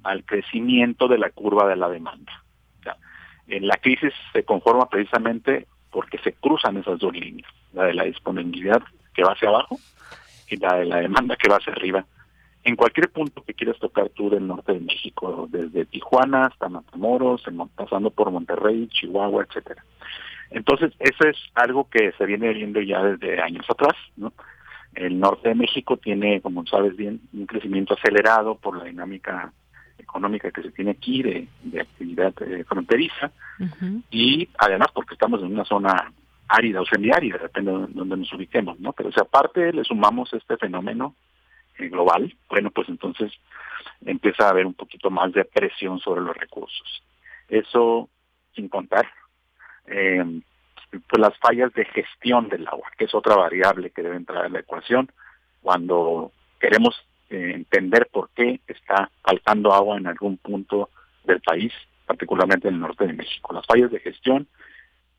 al 0.02 0.24
crecimiento 0.24 1.08
de 1.08 1.18
la 1.18 1.30
curva 1.30 1.68
de 1.68 1.76
la 1.76 1.88
demanda. 1.88 2.32
en 3.46 3.66
la 3.66 3.76
crisis 3.76 4.12
se 4.32 4.42
conforma 4.42 4.88
precisamente 4.88 5.66
porque 5.90 6.18
se 6.18 6.32
cruzan 6.32 6.78
esas 6.78 6.98
dos 6.98 7.12
líneas, 7.12 7.48
la 7.72 7.84
de 7.84 7.94
la 7.94 8.04
disponibilidad 8.04 8.82
que 9.14 9.22
va 9.22 9.32
hacia 9.32 9.48
abajo 9.48 9.78
y 10.48 10.56
la 10.56 10.76
de 10.76 10.86
la 10.86 10.96
demanda 10.96 11.36
que 11.36 11.48
va 11.48 11.56
hacia 11.56 11.72
arriba. 11.72 12.04
En 12.64 12.76
cualquier 12.76 13.10
punto 13.10 13.42
que 13.42 13.52
quieras 13.52 13.78
tocar 13.78 14.08
tú 14.08 14.30
del 14.30 14.46
norte 14.46 14.72
de 14.72 14.80
México, 14.80 15.46
desde 15.50 15.84
Tijuana 15.84 16.46
hasta 16.46 16.70
Matamoros, 16.70 17.44
pasando 17.76 18.10
por 18.10 18.30
Monterrey, 18.30 18.88
Chihuahua, 18.88 19.44
etcétera. 19.44 19.84
Entonces, 20.50 20.92
eso 20.98 21.28
es 21.28 21.36
algo 21.54 21.88
que 21.90 22.12
se 22.12 22.24
viene 22.24 22.54
viendo 22.54 22.80
ya 22.80 23.02
desde 23.02 23.42
años 23.42 23.66
atrás, 23.68 23.94
¿no? 24.16 24.32
El 24.94 25.18
norte 25.18 25.50
de 25.50 25.56
México 25.56 25.96
tiene, 25.98 26.40
como 26.40 26.64
sabes 26.66 26.96
bien, 26.96 27.20
un 27.32 27.46
crecimiento 27.46 27.94
acelerado 27.94 28.54
por 28.54 28.78
la 28.78 28.84
dinámica 28.84 29.52
económica 29.98 30.50
que 30.50 30.62
se 30.62 30.70
tiene 30.70 30.92
aquí 30.92 31.22
de, 31.22 31.48
actividad 31.80 32.32
eh, 32.42 32.64
fronteriza 32.64 33.32
y 34.10 34.48
además 34.58 34.88
porque 34.94 35.14
estamos 35.14 35.40
en 35.40 35.52
una 35.52 35.64
zona 35.64 36.12
árida 36.48 36.80
o 36.80 36.86
semiárida, 36.86 37.38
depende 37.38 37.72
de 37.72 37.86
donde 37.88 38.16
nos 38.16 38.32
ubiquemos, 38.32 38.78
¿no? 38.78 38.92
Pero 38.92 39.10
si 39.10 39.20
aparte 39.20 39.72
le 39.72 39.82
sumamos 39.82 40.32
este 40.32 40.56
fenómeno 40.56 41.14
global, 41.78 42.34
bueno, 42.48 42.70
pues 42.70 42.88
entonces 42.88 43.32
empieza 44.04 44.46
a 44.46 44.50
haber 44.50 44.66
un 44.66 44.74
poquito 44.74 45.10
más 45.10 45.32
de 45.32 45.44
presión 45.44 45.98
sobre 46.00 46.20
los 46.20 46.36
recursos. 46.36 47.02
Eso 47.48 48.08
sin 48.54 48.68
contar 48.68 49.06
eh, 49.86 50.40
pues 50.90 51.20
las 51.20 51.36
fallas 51.38 51.72
de 51.74 51.84
gestión 51.86 52.48
del 52.48 52.66
agua, 52.68 52.90
que 52.96 53.04
es 53.04 53.14
otra 53.14 53.36
variable 53.36 53.90
que 53.90 54.02
debe 54.02 54.16
entrar 54.16 54.46
en 54.46 54.52
la 54.52 54.60
ecuación 54.60 55.10
cuando 55.60 56.32
queremos 56.60 56.94
eh, 57.30 57.52
entender 57.54 58.08
por 58.12 58.30
qué 58.30 58.60
está 58.66 59.10
faltando 59.22 59.72
agua 59.72 59.96
en 59.96 60.06
algún 60.06 60.36
punto 60.36 60.90
del 61.24 61.40
país, 61.40 61.72
particularmente 62.06 62.68
en 62.68 62.74
el 62.74 62.80
norte 62.80 63.06
de 63.06 63.12
México. 63.12 63.52
Las 63.52 63.66
fallas 63.66 63.90
de 63.90 64.00
gestión, 64.00 64.46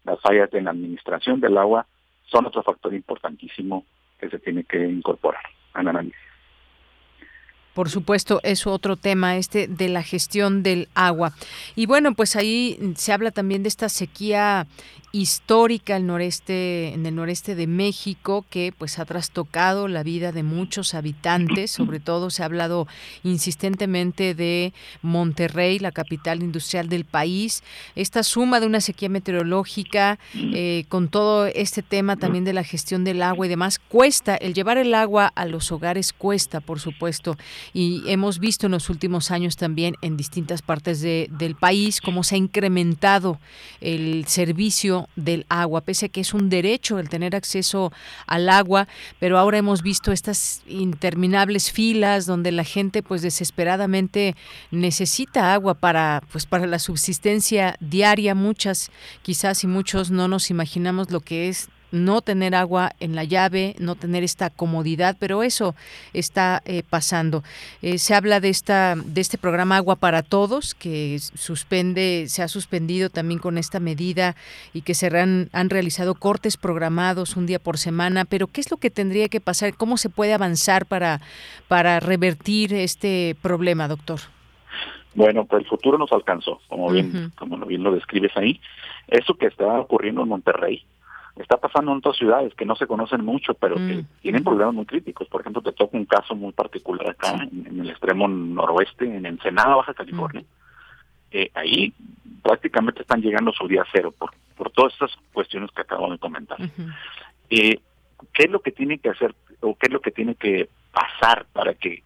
las 0.03 0.21
fallas 0.21 0.53
en 0.53 0.65
la 0.65 0.71
administración 0.71 1.41
del 1.41 1.57
agua 1.57 1.85
son 2.25 2.45
otro 2.45 2.63
factor 2.63 2.93
importantísimo 2.93 3.85
que 4.19 4.29
se 4.29 4.39
tiene 4.39 4.63
que 4.63 4.77
incorporar 4.77 5.43
al 5.73 5.87
análisis. 5.87 6.24
Por 7.75 7.89
supuesto, 7.89 8.39
es 8.43 8.65
otro 8.65 8.95
tema 8.95 9.35
este 9.35 9.67
de 9.67 9.89
la 9.89 10.01
gestión 10.01 10.63
del 10.63 10.87
agua. 10.95 11.33
Y 11.75 11.87
bueno, 11.87 12.15
pues 12.15 12.37
ahí 12.37 12.79
se 12.95 13.11
habla 13.11 13.31
también 13.31 13.63
de 13.63 13.69
esta 13.69 13.89
sequía 13.89 14.65
histórica 15.15 15.95
el 15.95 16.05
noreste, 16.07 16.93
en 16.93 17.05
el 17.05 17.15
noreste 17.15 17.55
de 17.55 17.67
México 17.67 18.45
que 18.49 18.73
pues 18.77 18.99
ha 18.99 19.05
trastocado 19.05 19.87
la 19.87 20.03
vida 20.03 20.33
de 20.33 20.43
muchos 20.43 20.93
habitantes, 20.93 21.71
sobre 21.71 22.01
todo 22.01 22.29
se 22.29 22.43
ha 22.43 22.47
hablado 22.47 22.85
insistentemente 23.23 24.35
de 24.35 24.73
Monterrey, 25.01 25.79
la 25.79 25.93
capital 25.93 26.43
industrial 26.43 26.89
del 26.89 27.05
país. 27.05 27.63
Esta 27.95 28.23
suma 28.23 28.59
de 28.59 28.67
una 28.67 28.81
sequía 28.81 29.07
meteorológica 29.07 30.19
eh, 30.33 30.83
con 30.89 31.07
todo 31.07 31.45
este 31.45 31.81
tema 31.81 32.17
también 32.17 32.43
de 32.43 32.51
la 32.51 32.65
gestión 32.65 33.05
del 33.05 33.21
agua 33.21 33.45
y 33.45 33.49
demás 33.49 33.79
cuesta, 33.79 34.35
el 34.35 34.53
llevar 34.53 34.77
el 34.77 34.93
agua 34.93 35.31
a 35.33 35.45
los 35.45 35.71
hogares 35.71 36.11
cuesta, 36.11 36.59
por 36.59 36.81
supuesto, 36.81 37.37
y 37.73 38.03
hemos 38.07 38.39
visto 38.39 38.67
en 38.67 38.73
los 38.73 38.89
últimos 38.89 39.31
años 39.31 39.55
también 39.55 39.95
en 40.01 40.17
distintas 40.17 40.61
partes 40.61 41.01
de, 41.01 41.27
del 41.31 41.55
país 41.55 42.01
cómo 42.01 42.23
se 42.23 42.35
ha 42.35 42.37
incrementado 42.37 43.39
el 43.81 44.25
servicio 44.27 45.09
del 45.15 45.45
agua, 45.49 45.81
pese 45.81 46.07
a 46.07 46.09
que 46.09 46.21
es 46.21 46.33
un 46.33 46.49
derecho 46.49 46.99
el 46.99 47.09
tener 47.09 47.35
acceso 47.35 47.91
al 48.27 48.49
agua, 48.49 48.87
pero 49.19 49.37
ahora 49.37 49.57
hemos 49.57 49.81
visto 49.81 50.11
estas 50.11 50.61
interminables 50.67 51.71
filas 51.71 52.25
donde 52.25 52.51
la 52.51 52.63
gente 52.63 53.03
pues 53.03 53.21
desesperadamente 53.21 54.35
necesita 54.71 55.53
agua 55.53 55.75
para 55.75 56.23
pues 56.31 56.45
para 56.45 56.67
la 56.67 56.79
subsistencia 56.79 57.77
diaria, 57.79 58.35
muchas 58.35 58.91
quizás 59.21 59.63
y 59.63 59.67
muchos 59.67 60.11
no 60.11 60.27
nos 60.27 60.49
imaginamos 60.49 61.11
lo 61.11 61.19
que 61.19 61.49
es 61.49 61.69
no 61.95 62.21
tener 62.21 62.53
agua 62.53 62.91
en 62.99 63.15
la 63.15 63.23
llave, 63.23 63.75
no 63.79 63.95
tener 63.95 64.23
esta 64.23 64.49
comodidad, 64.49 65.15
pero 65.19 65.41
eso 65.41 65.75
está 66.13 66.61
eh, 66.65 66.83
pasando. 66.87 67.43
Eh, 67.81 67.97
se 67.97 68.13
habla 68.13 68.39
de 68.39 68.49
esta 68.49 68.95
de 68.95 69.21
este 69.21 69.37
programa 69.37 69.77
Agua 69.77 69.95
para 69.95 70.21
Todos 70.21 70.75
que 70.75 71.17
suspende, 71.19 72.25
se 72.27 72.43
ha 72.43 72.47
suspendido 72.47 73.09
también 73.09 73.39
con 73.39 73.57
esta 73.57 73.79
medida 73.79 74.35
y 74.73 74.81
que 74.81 74.93
se 74.93 75.07
han, 75.07 75.49
han 75.53 75.69
realizado 75.69 76.15
cortes 76.15 76.57
programados 76.57 77.35
un 77.37 77.45
día 77.45 77.59
por 77.59 77.77
semana. 77.77 78.25
Pero 78.25 78.47
qué 78.47 78.61
es 78.61 78.69
lo 78.69 78.77
que 78.77 78.89
tendría 78.89 79.29
que 79.29 79.41
pasar, 79.41 79.75
cómo 79.75 79.97
se 79.97 80.09
puede 80.09 80.33
avanzar 80.33 80.85
para 80.85 81.21
para 81.67 81.99
revertir 81.99 82.73
este 82.73 83.35
problema, 83.41 83.87
doctor. 83.87 84.19
Bueno, 85.13 85.45
pues 85.45 85.63
el 85.63 85.69
futuro 85.69 85.97
nos 85.97 86.11
alcanzó, 86.11 86.59
como 86.67 86.91
bien, 86.91 87.31
como 87.37 87.57
bien 87.65 87.83
lo 87.83 87.93
describes 87.93 88.35
ahí. 88.35 88.59
Eso 89.07 89.35
que 89.35 89.47
está 89.47 89.79
ocurriendo 89.79 90.23
en 90.23 90.29
Monterrey, 90.29 90.83
está 91.35 91.57
pasando 91.57 91.91
en 91.91 91.97
otras 91.97 92.15
ciudades 92.15 92.53
que 92.55 92.65
no 92.65 92.75
se 92.75 92.87
conocen 92.87 93.23
mucho, 93.23 93.53
pero 93.53 93.75
que 93.75 93.97
mm. 93.97 94.05
tienen 94.21 94.43
problemas 94.43 94.73
muy 94.73 94.85
críticos. 94.85 95.27
Por 95.27 95.41
ejemplo, 95.41 95.61
te 95.61 95.73
toca 95.73 95.97
un 95.97 96.05
caso 96.05 96.35
muy 96.35 96.53
particular 96.53 97.09
acá, 97.09 97.33
en, 97.33 97.79
el 97.81 97.89
extremo 97.89 98.27
noroeste, 98.27 99.05
en 99.05 99.25
Ensenada, 99.25 99.75
Baja 99.75 99.93
California. 99.93 100.41
Mm. 100.41 100.45
Eh, 101.31 101.51
ahí 101.53 101.93
prácticamente 102.41 103.01
están 103.01 103.21
llegando 103.21 103.51
su 103.51 103.67
día 103.67 103.83
cero 103.91 104.13
por, 104.17 104.31
por 104.55 104.71
todas 104.71 104.93
estas 104.93 105.11
cuestiones 105.33 105.71
que 105.71 105.81
acabo 105.81 106.09
de 106.09 106.17
comentar. 106.17 106.57
eh, 107.49 107.79
¿Qué 108.33 108.43
es 108.43 108.49
lo 108.49 108.61
que 108.61 108.71
tiene 108.71 108.97
que 108.99 109.09
hacer 109.09 109.35
o 109.59 109.75
qué 109.75 109.87
es 109.87 109.93
lo 109.93 109.99
que 109.99 110.11
tiene 110.11 110.35
que 110.35 110.69
pasar 110.93 111.45
para 111.51 111.73
que 111.73 112.01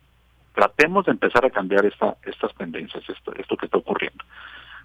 tratemos 0.56 1.06
de 1.06 1.12
empezar 1.12 1.46
a 1.46 1.52
cambiar 1.52 1.86
esta, 1.86 2.18
estas 2.24 2.54
tendencias, 2.56 3.08
esto, 3.08 3.34
esto 3.36 3.58
que 3.58 3.68
está 3.68 3.78
ocurriendo? 3.78 4.26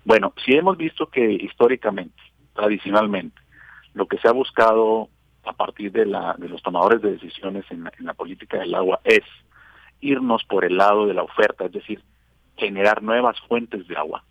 Bueno, 0.04 0.34
si 0.44 0.52
hemos 0.52 0.76
visto 0.76 1.06
que 1.06 1.32
históricamente, 1.32 2.20
tradicionalmente, 2.54 3.40
lo 3.94 4.06
que 4.06 4.18
se 4.18 4.28
ha 4.28 4.32
buscado 4.32 5.08
a 5.44 5.52
partir 5.52 5.92
de, 5.92 6.06
la, 6.06 6.34
de 6.38 6.48
los 6.48 6.62
tomadores 6.62 7.00
de 7.02 7.12
decisiones 7.12 7.64
en 7.70 7.84
la, 8.00 8.14
política 8.14 8.58
del 8.58 8.74
agua 8.74 9.00
es 9.04 9.22
irnos 10.00 10.44
por 10.44 10.64
el 10.64 10.76
lado 10.76 11.06
de 11.06 11.14
la 11.14 11.22
oferta, 11.22 11.66
es 11.66 11.72
decir, 11.72 12.02
generar 12.56 13.02
nuevas 13.02 13.38
fuentes 13.48 13.86
de 13.86 13.96
agua. 13.96 14.24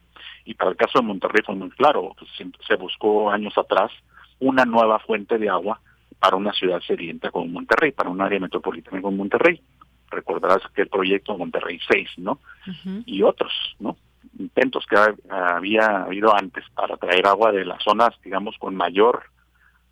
Y 0.45 0.55
para 0.55 0.71
el 0.71 0.77
caso 0.77 0.99
de 0.99 1.05
Monterrey 1.05 1.41
fue 1.45 1.55
muy 1.55 1.69
claro, 1.71 2.13
pues, 2.17 2.29
se 2.67 2.75
buscó 2.75 3.31
años 3.31 3.57
atrás 3.57 3.91
una 4.39 4.65
nueva 4.65 4.99
fuente 4.99 5.37
de 5.37 5.49
agua 5.49 5.79
para 6.19 6.35
una 6.35 6.53
ciudad 6.53 6.81
sedienta 6.81 7.31
como 7.31 7.47
Monterrey, 7.47 7.91
para 7.91 8.09
un 8.09 8.21
área 8.21 8.39
metropolitana 8.39 9.01
como 9.01 9.17
Monterrey. 9.17 9.61
Recordarás 10.09 10.61
que 10.75 10.83
el 10.83 10.89
proyecto 10.89 11.37
Monterrey 11.37 11.79
6, 11.89 12.09
¿no? 12.17 12.39
Y 13.05 13.23
otros, 13.23 13.51
¿no? 13.79 13.97
Intentos 14.37 14.85
que 14.85 14.95
había 15.29 16.03
habido 16.03 16.35
antes 16.35 16.63
para 16.75 16.97
traer 16.97 17.25
agua 17.27 17.51
de 17.51 17.65
las 17.65 17.81
zonas, 17.83 18.11
digamos, 18.23 18.57
con 18.57 18.75
mayor 18.75 19.23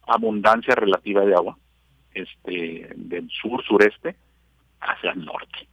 abundancia 0.08 0.76
relativa 0.76 1.26
de 1.26 1.34
agua 1.34 1.58
este 2.14 2.90
del 2.96 3.30
sur 3.30 3.64
sureste 3.64 4.16
hacia 4.80 5.12
el 5.12 5.26
norte 5.26 5.68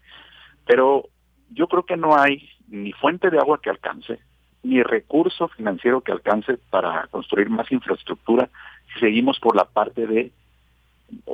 pero 0.67 1.09
yo 1.51 1.67
creo 1.67 1.85
que 1.85 1.97
no 1.97 2.17
hay 2.17 2.49
ni 2.69 2.93
fuente 2.93 3.31
de 3.31 3.39
agua 3.39 3.61
que 3.61 3.71
alcance 3.71 4.19
ni 4.63 4.83
recurso 4.83 5.49
financiero 5.49 6.01
que 6.01 6.13
alcance 6.13 6.59
para 6.71 7.07
construir 7.09 7.49
más 7.49 7.71
infraestructura 7.73 8.51
si 8.93 9.01
seguimos 9.01 9.39
por 9.41 9.57
la 9.57 9.65
parte 9.65 10.07
de 10.07 10.33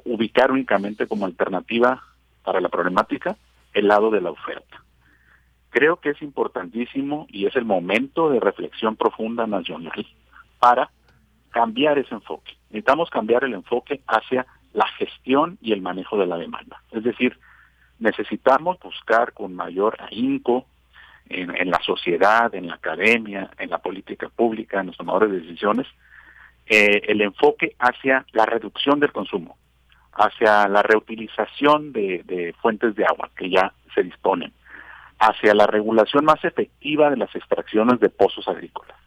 ubicar 0.04 0.50
únicamente 0.52 1.06
como 1.06 1.26
alternativa 1.26 2.02
para 2.44 2.60
la 2.60 2.68
problemática 2.68 3.36
el 3.72 3.88
lado 3.88 4.10
de 4.10 4.20
la 4.20 4.30
oferta. 4.30 4.82
Creo 5.70 5.96
que 5.96 6.10
es 6.10 6.22
importantísimo 6.22 7.26
y 7.28 7.46
es 7.46 7.56
el 7.56 7.64
momento 7.64 8.30
de 8.30 8.38
reflexión 8.38 8.94
profunda 8.94 9.46
nacional 9.46 10.06
para 10.60 10.90
cambiar 11.50 11.98
ese 11.98 12.14
enfoque. 12.14 12.52
Necesitamos 12.74 13.08
cambiar 13.08 13.44
el 13.44 13.54
enfoque 13.54 14.00
hacia 14.08 14.46
la 14.72 14.88
gestión 14.98 15.58
y 15.62 15.72
el 15.72 15.80
manejo 15.80 16.18
de 16.18 16.26
la 16.26 16.36
demanda. 16.36 16.82
Es 16.90 17.04
decir, 17.04 17.38
necesitamos 18.00 18.80
buscar 18.80 19.32
con 19.32 19.54
mayor 19.54 19.96
ahínco 20.00 20.66
en, 21.28 21.70
la 21.70 21.80
sociedad, 21.86 22.52
en 22.52 22.66
la 22.66 22.74
academia, 22.74 23.48
en 23.58 23.70
la 23.70 23.78
política 23.78 24.28
pública, 24.28 24.80
en 24.80 24.88
los 24.88 24.96
tomadores 24.96 25.30
de 25.30 25.42
decisiones, 25.42 25.86
eh, 26.66 27.00
el 27.06 27.20
enfoque 27.20 27.76
hacia 27.78 28.26
la 28.32 28.44
reducción 28.44 28.98
del 28.98 29.12
consumo, 29.12 29.56
hacia 30.12 30.66
la 30.66 30.82
reutilización 30.82 31.92
de 31.92 32.56
fuentes 32.60 32.96
de 32.96 33.04
agua 33.04 33.30
que 33.36 33.50
ya 33.50 33.72
se 33.94 34.02
disponen, 34.02 34.52
hacia 35.20 35.54
la 35.54 35.68
regulación 35.68 36.24
más 36.24 36.44
efectiva 36.44 37.08
de 37.08 37.18
las 37.18 37.32
extracciones 37.36 38.00
de 38.00 38.10
pozos 38.10 38.48
agrícolas 38.48 39.03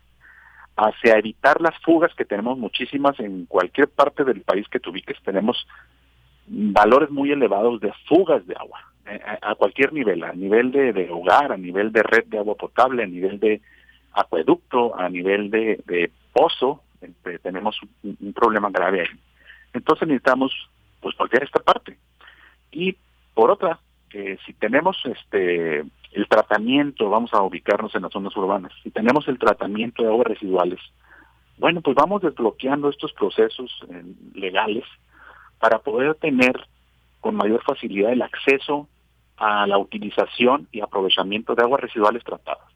hacia 0.77 1.17
evitar 1.17 1.59
las 1.59 1.75
fugas 1.81 2.13
que 2.15 2.23
tenemos 2.23 2.57
muchísimas 2.57 3.19
en 3.19 3.45
cualquier 3.47 3.89
parte 3.89 4.23
del 4.23 4.41
país 4.41 4.67
que 4.69 4.79
te. 4.79 5.17
Tenemos 5.23 5.67
valores 6.47 7.09
muy 7.09 7.31
elevados 7.31 7.81
de 7.81 7.91
fugas 8.07 8.45
de 8.47 8.55
agua 8.55 8.79
eh, 9.05 9.19
a, 9.41 9.55
cualquier 9.55 9.91
nivel, 9.91 10.23
a 10.23 10.33
nivel 10.33 10.71
de, 10.71 11.09
hogar, 11.11 11.51
a 11.51 11.57
nivel 11.57 11.91
de 11.91 12.03
red 12.03 12.25
de 12.25 12.37
agua 12.37 12.55
potable, 12.55 13.03
a 13.03 13.07
nivel 13.07 13.39
de 13.39 13.59
acueducto, 14.13 14.97
a 14.97 15.09
nivel 15.09 15.49
de, 15.49 16.11
pozo, 16.31 16.83
este, 17.01 17.39
tenemos 17.39 17.79
un, 18.03 18.33
problema 18.33 18.69
grave 18.69 19.01
ahí. 19.01 19.19
Entonces 19.73 20.07
necesitamos 20.07 20.53
pues 21.01 21.15
voltear 21.17 21.43
esta 21.43 21.59
parte. 21.59 21.97
Y 22.71 22.95
por 23.33 23.49
otra, 23.49 23.79
que 24.09 24.37
si 24.45 24.53
tenemos 24.53 24.97
este 25.05 25.85
el 26.13 26.27
tratamiento, 26.29 27.09
vamos 27.09 27.33
a 27.33 27.41
ubicarnos 27.41 27.93
en 27.93 28.03
las 28.03 28.11
zonas 28.11 28.35
urbanas, 28.35 28.71
si 28.81 28.89
tenemos 28.89 29.27
el 29.27 29.37
tratamiento 29.37 30.03
de 30.03 30.09
aguas 30.09 30.27
residuales, 30.27 30.79
bueno, 31.57 31.81
pues 31.81 31.95
vamos 31.95 32.21
desbloqueando 32.21 32.89
estos 32.89 33.13
procesos 33.13 33.71
eh, 33.89 34.03
legales 34.35 34.83
para 35.59 35.79
poder 35.79 36.15
tener 36.15 36.55
con 37.19 37.35
mayor 37.35 37.63
facilidad 37.63 38.11
el 38.11 38.21
acceso 38.21 38.87
a 39.37 39.65
la 39.67 39.77
utilización 39.77 40.67
y 40.71 40.81
aprovechamiento 40.81 41.55
de 41.55 41.63
aguas 41.63 41.81
residuales 41.81 42.23
tratadas. 42.23 42.67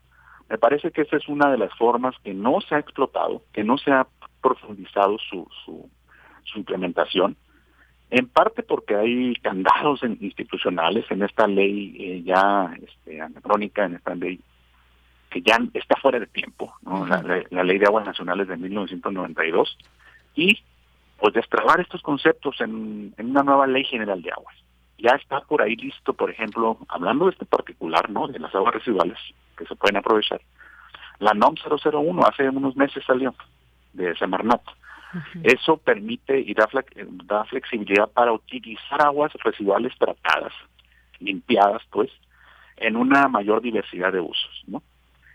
Me 0.50 0.58
parece 0.58 0.92
que 0.92 1.02
esa 1.02 1.18
es 1.18 1.28
una 1.28 1.50
de 1.52 1.58
las 1.58 1.74
formas 1.78 2.16
que 2.24 2.34
no 2.34 2.60
se 2.62 2.76
ha 2.76 2.80
explotado, 2.80 3.44
que 3.54 3.64
no 3.64 3.78
se 3.78 3.92
ha 3.92 4.08
profundizado 4.42 5.18
su, 5.18 5.48
su, 5.64 5.90
su 6.44 6.60
implementación, 6.60 7.38
en 8.12 8.28
parte 8.28 8.62
porque 8.62 8.96
hay 8.96 9.34
candados 9.38 10.04
institucionales 10.04 11.10
en 11.10 11.24
esta 11.24 11.48
ley 11.48 11.96
eh, 11.98 12.24
ya 12.24 12.76
este, 12.84 13.22
anacrónica, 13.22 13.86
en 13.86 13.96
esta 13.96 14.14
ley 14.16 14.40
que 15.30 15.42
ya 15.42 15.58
está 15.74 15.96
fuera 15.96 16.20
de 16.20 16.28
tiempo, 16.28 16.74
la, 16.84 17.64
ley 17.64 17.78
de 17.78 17.86
aguas 17.86 18.06
nacionales 18.06 18.50
de 18.50 18.58
1992, 18.58 19.78
y 20.36 20.60
pues 21.18 21.34
destrabar 21.34 21.80
estos 21.80 22.02
conceptos 22.02 22.60
en, 22.60 23.14
una 23.18 23.44
nueva 23.44 23.66
ley 23.66 23.86
general 23.86 24.22
de 24.22 24.32
aguas. 24.32 24.56
Ya 24.98 25.12
está 25.12 25.40
por 25.40 25.62
ahí 25.62 25.78
listo, 25.78 26.14
por 26.14 26.30
ejemplo, 26.30 26.78
hablando 26.90 27.26
de 27.26 27.32
este 27.32 27.46
particular, 27.46 28.10
¿no? 28.10 28.28
De 28.28 28.40
las 28.40 28.54
aguas 28.54 28.74
residuales 28.74 29.18
que 29.58 29.66
se 29.66 29.76
pueden 29.76 29.96
aprovechar. 29.96 30.42
La 31.20 31.34
NOM 31.34 31.56
001 31.56 32.24
hace 32.26 32.50
unos 32.50 32.76
meses 32.76 33.04
salió 33.06 33.34
de 33.94 34.14
Semarnat. 34.18 34.62
Eso 35.44 35.78
permite 35.78 36.40
y 36.40 36.54
da, 36.54 36.68
da 37.26 37.44
flexibilidad 37.46 38.10
para 38.10 38.32
utilizar 38.32 39.02
aguas 39.06 39.34
residuales 39.44 39.94
tratadas, 39.98 40.54
limpiadas, 41.20 41.82
pues, 41.92 42.10
en 42.78 42.96
una 42.96 43.28
mayor 43.28 43.62
diversidad 43.62 44.12
de 44.12 44.20
usos, 44.20 44.64
¿no? 44.68 44.82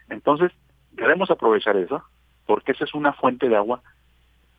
Entonces, 0.09 0.53
debemos 0.93 1.31
aprovechar 1.31 1.77
eso, 1.77 2.03
porque 2.47 2.72
esa 2.72 2.85
es 2.85 2.95
una 2.95 3.12
fuente 3.12 3.49
de 3.49 3.57
agua 3.57 3.83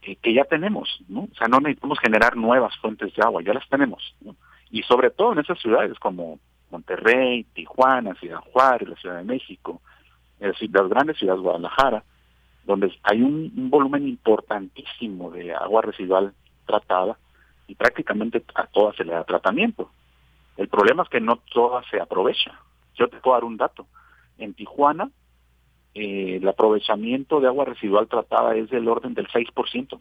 que, 0.01 0.33
ya 0.33 0.45
tenemos, 0.45 1.03
¿no? 1.09 1.21
O 1.21 1.35
sea, 1.37 1.47
no 1.47 1.59
necesitamos 1.59 1.99
generar 1.99 2.37
nuevas 2.37 2.75
fuentes 2.77 3.13
de 3.13 3.21
agua, 3.21 3.41
ya 3.41 3.53
las 3.53 3.67
tenemos, 3.67 4.15
¿no? 4.21 4.35
Y 4.71 4.83
sobre 4.83 5.09
todo 5.09 5.33
en 5.33 5.39
esas 5.39 5.59
ciudades 5.59 5.97
como 5.99 6.39
Monterrey, 6.71 7.43
Tijuana, 7.53 8.13
Ciudad 8.15 8.39
Juárez, 8.51 8.89
la 8.89 8.95
Ciudad 8.95 9.17
de 9.17 9.23
México, 9.23 9.81
las 10.39 10.89
grandes 10.89 11.17
ciudades, 11.17 11.41
Guadalajara, 11.41 12.03
donde 12.67 12.93
hay 13.03 13.21
un, 13.21 13.69
volumen 13.69 14.07
importantísimo 14.07 15.31
de 15.31 15.53
agua 15.53 15.81
residual 15.81 16.33
tratada 16.65 17.17
y 17.65 17.75
prácticamente 17.75 18.43
a 18.53 18.67
todas 18.67 18.95
se 18.97 19.05
le 19.05 19.13
da 19.13 19.23
tratamiento. 19.23 19.89
El 20.57 20.67
problema 20.67 21.03
es 21.03 21.09
que 21.09 21.21
no 21.21 21.37
toda 21.53 21.81
se 21.89 21.99
aprovecha. 21.99 22.59
Yo 22.95 23.07
te 23.07 23.17
puedo 23.17 23.35
dar 23.35 23.45
un 23.45 23.57
dato. 23.57 23.87
En 24.37 24.53
Tijuana, 24.53 25.09
eh, 25.93 26.37
el 26.41 26.47
aprovechamiento 26.47 27.39
de 27.39 27.47
agua 27.47 27.65
residual 27.65 28.07
tratada 28.07 28.55
es 28.55 28.69
del 28.69 28.87
orden 28.87 29.13
del 29.13 29.27
6%. 29.27 29.99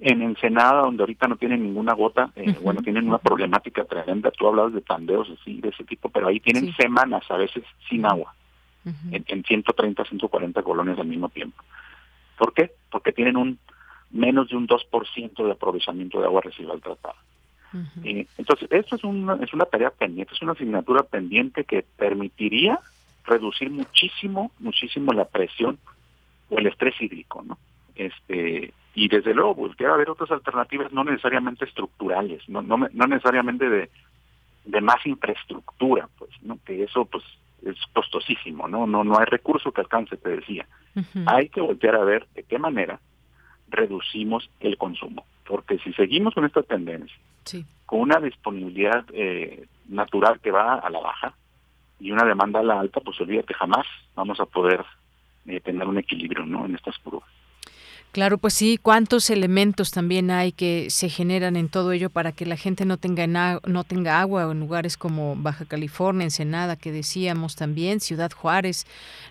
En 0.00 0.22
Ensenada, 0.22 0.82
donde 0.82 1.02
ahorita 1.02 1.28
no 1.28 1.36
tienen 1.36 1.62
ninguna 1.62 1.92
gota, 1.94 2.30
eh, 2.36 2.56
bueno, 2.62 2.82
tienen 2.82 3.08
una 3.08 3.18
problemática 3.18 3.84
tremenda. 3.84 4.30
Tú 4.30 4.48
hablabas 4.48 4.72
de 4.72 4.80
tandeos 4.80 5.28
así, 5.40 5.60
de 5.60 5.68
ese 5.68 5.84
tipo, 5.84 6.08
pero 6.08 6.28
ahí 6.28 6.40
tienen 6.40 6.72
semanas 6.74 7.22
a 7.30 7.36
veces 7.36 7.64
sin 7.88 8.06
agua, 8.06 8.34
en, 8.84 9.24
en 9.26 9.44
130, 9.44 10.04
140 10.04 10.62
colonias 10.62 10.98
al 10.98 11.06
mismo 11.06 11.28
tiempo. 11.28 11.62
¿Por 12.38 12.54
qué? 12.54 12.72
Porque 12.90 13.12
tienen 13.12 13.36
un 13.36 13.58
menos 14.10 14.48
de 14.48 14.56
un 14.56 14.66
2% 14.66 15.44
de 15.44 15.52
aprovechamiento 15.52 16.20
de 16.20 16.26
agua 16.26 16.40
residual 16.40 16.80
tratada. 16.80 17.16
Eh, 18.02 18.26
entonces, 18.38 18.68
esto 18.72 18.96
es 18.96 19.04
una, 19.04 19.34
es 19.34 19.52
una 19.52 19.66
tarea 19.66 19.90
pendiente, 19.90 20.32
es 20.32 20.40
una 20.40 20.52
asignatura 20.52 21.02
pendiente 21.02 21.64
que 21.64 21.84
permitiría 21.96 22.80
reducir 23.24 23.70
muchísimo, 23.70 24.52
muchísimo 24.58 25.12
la 25.12 25.26
presión 25.26 25.78
o 26.48 26.58
el 26.58 26.66
estrés 26.66 26.94
hídrico, 27.00 27.42
¿no? 27.42 27.58
Este, 27.94 28.72
y 28.94 29.08
desde 29.08 29.34
luego 29.34 29.54
a 29.68 29.94
haber 29.94 30.08
otras 30.08 30.30
alternativas 30.30 30.92
no 30.92 31.04
necesariamente 31.04 31.66
estructurales, 31.66 32.48
no, 32.48 32.62
no, 32.62 32.78
no 32.90 33.06
necesariamente 33.06 33.68
de, 33.68 33.90
de 34.64 34.80
más 34.80 35.04
infraestructura, 35.04 36.08
pues, 36.18 36.30
¿no? 36.42 36.58
Que 36.64 36.84
eso 36.84 37.04
pues 37.04 37.24
es 37.64 37.76
costosísimo, 37.92 38.68
¿no? 38.68 38.86
No, 38.86 39.04
no 39.04 39.18
hay 39.18 39.26
recurso 39.26 39.72
que 39.72 39.80
alcance, 39.80 40.16
te 40.16 40.30
decía. 40.30 40.66
Hay 41.26 41.48
que 41.48 41.60
voltear 41.60 41.96
a 41.96 42.04
ver 42.04 42.26
de 42.34 42.42
qué 42.42 42.58
manera 42.58 43.00
reducimos 43.68 44.50
el 44.60 44.76
consumo, 44.76 45.24
porque 45.46 45.78
si 45.78 45.92
seguimos 45.92 46.34
con 46.34 46.44
esta 46.44 46.62
tendencia, 46.62 47.16
con 47.86 48.00
una 48.00 48.18
disponibilidad 48.18 49.04
eh, 49.12 49.66
natural 49.88 50.40
que 50.40 50.50
va 50.50 50.74
a 50.74 50.90
la 50.90 51.00
baja, 51.00 51.34
y 52.00 52.10
una 52.10 52.24
demanda 52.24 52.60
a 52.60 52.62
la 52.62 52.80
alta, 52.80 53.00
pues 53.00 53.20
olvídate, 53.20 53.54
jamás 53.54 53.86
vamos 54.14 54.38
a 54.40 54.46
poder 54.46 54.84
eh, 55.46 55.60
tener 55.60 55.86
un 55.86 55.98
equilibrio 55.98 56.44
¿no? 56.46 56.64
en 56.64 56.74
estas 56.74 56.96
curvas. 56.98 57.28
Claro, 58.18 58.38
pues 58.38 58.54
sí, 58.54 58.80
cuántos 58.82 59.30
elementos 59.30 59.92
también 59.92 60.32
hay 60.32 60.50
que 60.50 60.90
se 60.90 61.08
generan 61.08 61.54
en 61.54 61.68
todo 61.68 61.92
ello 61.92 62.10
para 62.10 62.32
que 62.32 62.46
la 62.46 62.56
gente 62.56 62.84
no 62.84 62.96
tenga 62.96 63.28
no 63.64 63.84
tenga 63.84 64.20
agua 64.20 64.50
en 64.50 64.58
lugares 64.58 64.96
como 64.96 65.36
Baja 65.36 65.66
California, 65.66 66.24
Ensenada, 66.24 66.74
que 66.74 66.90
decíamos 66.90 67.54
también, 67.54 68.00
Ciudad 68.00 68.32
Juárez, 68.32 68.86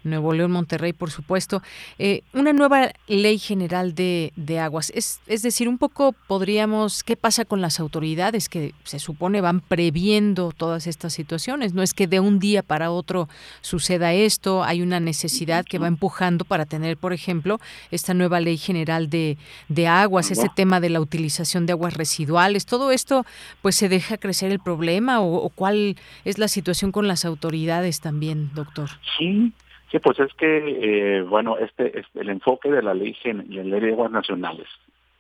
Nuevo 0.06 0.32
León, 0.32 0.52
Monterrey, 0.52 0.94
por 0.94 1.12
supuesto. 1.12 1.62
Eh, 2.00 2.22
una 2.32 2.54
nueva 2.54 2.94
ley 3.08 3.40
general 3.40 3.94
de, 3.94 4.32
de 4.38 4.60
aguas. 4.60 4.90
Es, 4.96 5.20
es 5.28 5.42
decir, 5.42 5.68
un 5.68 5.80
poco 5.80 6.16
podríamos, 6.26 7.04
¿qué 7.04 7.18
pasa 7.18 7.44
con 7.44 7.60
las 7.60 7.82
autoridades 7.82 8.48
que 8.48 8.74
se 8.86 9.00
supone 9.00 9.42
van 9.42 9.60
previendo 9.60 10.54
todas 10.56 10.88
estas 10.88 11.12
situaciones? 11.12 11.74
No 11.74 11.84
es 11.84 11.94
que 11.94 12.08
de 12.08 12.22
un 12.22 12.40
día 12.40 12.64
para 12.64 12.90
otro 12.92 13.28
suceda 13.60 14.14
esto, 14.14 14.64
hay 14.64 14.82
una 14.82 15.02
necesidad 15.02 15.66
que 15.66 15.78
va 15.78 15.88
empujando 15.88 16.46
para 16.46 16.66
tener, 16.66 16.96
por 16.96 17.12
ejemplo, 17.12 17.60
esta 17.92 18.14
nueva 18.14 18.40
ley 18.40 18.58
general 18.58 18.77
de, 18.86 19.38
de 19.70 19.88
aguas, 19.88 20.32
ese 20.32 20.50
tema 20.56 20.80
de 20.80 20.90
la 20.90 21.02
utilización 21.02 21.66
de 21.66 21.74
aguas 21.74 21.96
residuales, 21.96 22.66
todo 22.66 22.92
esto 22.92 23.26
pues 23.62 23.76
se 23.76 23.90
deja 23.90 24.18
crecer 24.18 24.52
el 24.52 24.60
problema 24.60 25.22
o, 25.22 25.50
cuál 25.50 25.96
es 26.26 26.38
la 26.38 26.48
situación 26.48 26.92
con 26.92 27.08
las 27.08 27.26
autoridades 27.26 28.02
también, 28.02 28.54
doctor. 28.54 28.90
Sí, 29.18 29.52
sí, 29.92 30.00
pues 30.00 30.20
es 30.20 30.34
que 30.34 31.18
eh, 31.18 31.22
bueno, 31.24 31.58
este, 31.58 32.00
este, 32.00 32.22
el 32.22 32.30
enfoque 32.30 32.70
de 32.70 32.82
la 32.82 32.94
ley, 32.94 33.16
la 33.24 33.64
ley 33.64 33.80
de 33.80 33.92
aguas 33.92 34.12
nacionales 34.12 34.68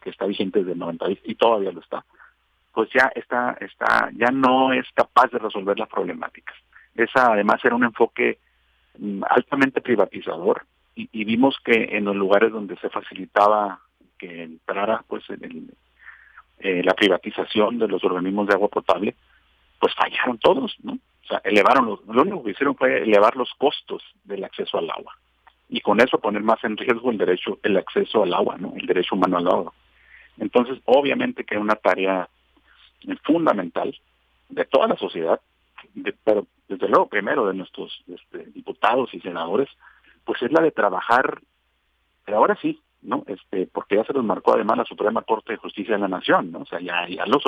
que 0.02 0.10
está 0.10 0.26
vigente 0.26 0.60
desde 0.60 0.74
el 0.74 0.80
90 0.80 1.06
y 1.26 1.36
todavía 1.36 1.72
lo 1.72 1.82
está, 1.82 2.06
pues 2.74 2.90
ya 2.94 3.12
está, 3.16 3.58
está, 3.60 4.12
ya 4.14 4.32
no 4.32 4.72
es 4.72 4.86
capaz 4.94 5.32
de 5.32 5.40
resolver 5.40 5.80
las 5.80 5.90
problemáticas. 5.90 6.56
Esa 6.96 7.34
además 7.34 7.64
era 7.64 7.76
un 7.76 7.84
enfoque 7.84 8.40
mm, 9.00 9.24
altamente 9.30 9.82
privatizador 9.82 10.64
y, 10.98 11.24
vimos 11.26 11.58
que 11.64 11.90
en 11.92 12.06
los 12.06 12.16
lugares 12.16 12.52
donde 12.52 12.76
se 12.78 12.90
facilitaba 12.90 13.80
que 14.18 14.44
entrara 14.44 15.04
pues 15.08 15.24
en 15.30 15.70
eh, 16.60 16.82
la 16.84 16.96
privatización 16.96 17.78
de 17.78 17.88
los 17.88 18.04
organismos 18.04 18.48
de 18.48 18.56
agua 18.56 18.68
potable, 18.68 19.16
pues 19.80 19.94
fallaron 19.94 20.40
todos, 20.40 20.76
¿no? 20.82 20.94
O 20.94 21.28
sea, 21.28 21.40
elevaron 21.44 21.86
los, 21.86 22.06
lo 22.08 22.22
único 22.24 22.44
que 22.44 22.52
hicieron 22.52 22.76
fue 22.76 23.04
elevar 23.04 23.36
los 23.36 23.54
costos 23.60 24.02
del 24.24 24.44
acceso 24.44 24.80
al 24.80 24.90
agua 24.90 25.16
y 25.70 25.82
con 25.82 26.00
eso 26.00 26.20
poner 26.20 26.42
más 26.42 26.64
en 26.64 26.78
riesgo 26.78 27.12
el 27.12 27.18
derecho, 27.18 27.60
el 27.62 27.78
acceso 27.78 28.24
al 28.24 28.34
agua, 28.34 28.58
¿no? 28.58 28.74
El 28.76 28.88
derecho 28.88 29.16
humano 29.16 29.38
al 29.38 29.48
agua. 29.48 29.74
Entonces, 30.40 30.80
obviamente 30.86 31.44
que 31.44 31.56
es 31.56 31.62
una 31.62 31.76
tarea 31.76 32.28
fundamental 33.24 33.96
de 34.50 34.66
toda 34.66 34.88
la 34.88 34.96
sociedad, 34.96 35.40
pero 36.24 36.48
desde 36.68 36.88
luego 36.88 37.08
primero 37.08 37.48
de 37.48 37.54
nuestros 37.54 38.04
este, 38.08 38.46
diputados 38.52 39.14
y 39.14 39.20
senadores, 39.20 39.70
pues 40.28 40.42
es 40.42 40.52
la 40.52 40.62
de 40.62 40.72
trabajar, 40.72 41.40
pero 42.26 42.38
ahora 42.38 42.58
sí, 42.62 42.82
¿no? 43.02 43.24
Este, 43.28 43.66
porque 43.68 43.96
ya 43.96 44.04
se 44.04 44.12
los 44.12 44.26
marcó 44.26 44.54
además 44.54 44.78
la 44.78 44.84
Suprema 44.84 45.22
Corte 45.22 45.54
de 45.54 45.58
Justicia 45.58 45.96
de 45.96 46.02
la 46.02 46.10
Nación, 46.10 46.52
¿no? 46.52 46.60
O 46.60 46.66
sea, 46.66 46.82
ya, 46.82 47.08
los, 47.26 47.44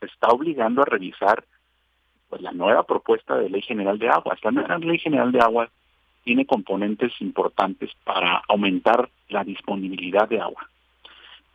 está 0.00 0.28
obligando 0.28 0.82
a 0.82 0.86
revisar 0.86 1.44
pues 2.28 2.40
la 2.40 2.52
nueva 2.52 2.84
propuesta 2.84 3.36
de 3.36 3.50
Ley 3.50 3.60
General 3.62 3.98
de 3.98 4.08
Agua. 4.08 4.34
Esta 4.34 4.52
nueva 4.52 4.78
Ley 4.78 4.98
General 4.98 5.32
de 5.32 5.40
Agua 5.40 5.68
tiene 6.22 6.46
componentes 6.46 7.12
importantes 7.20 7.90
para 8.04 8.40
aumentar 8.48 9.10
la 9.28 9.42
disponibilidad 9.42 10.28
de 10.28 10.40
agua. 10.40 10.68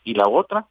Y 0.03 0.13
la 0.15 0.27
otra, 0.27 0.67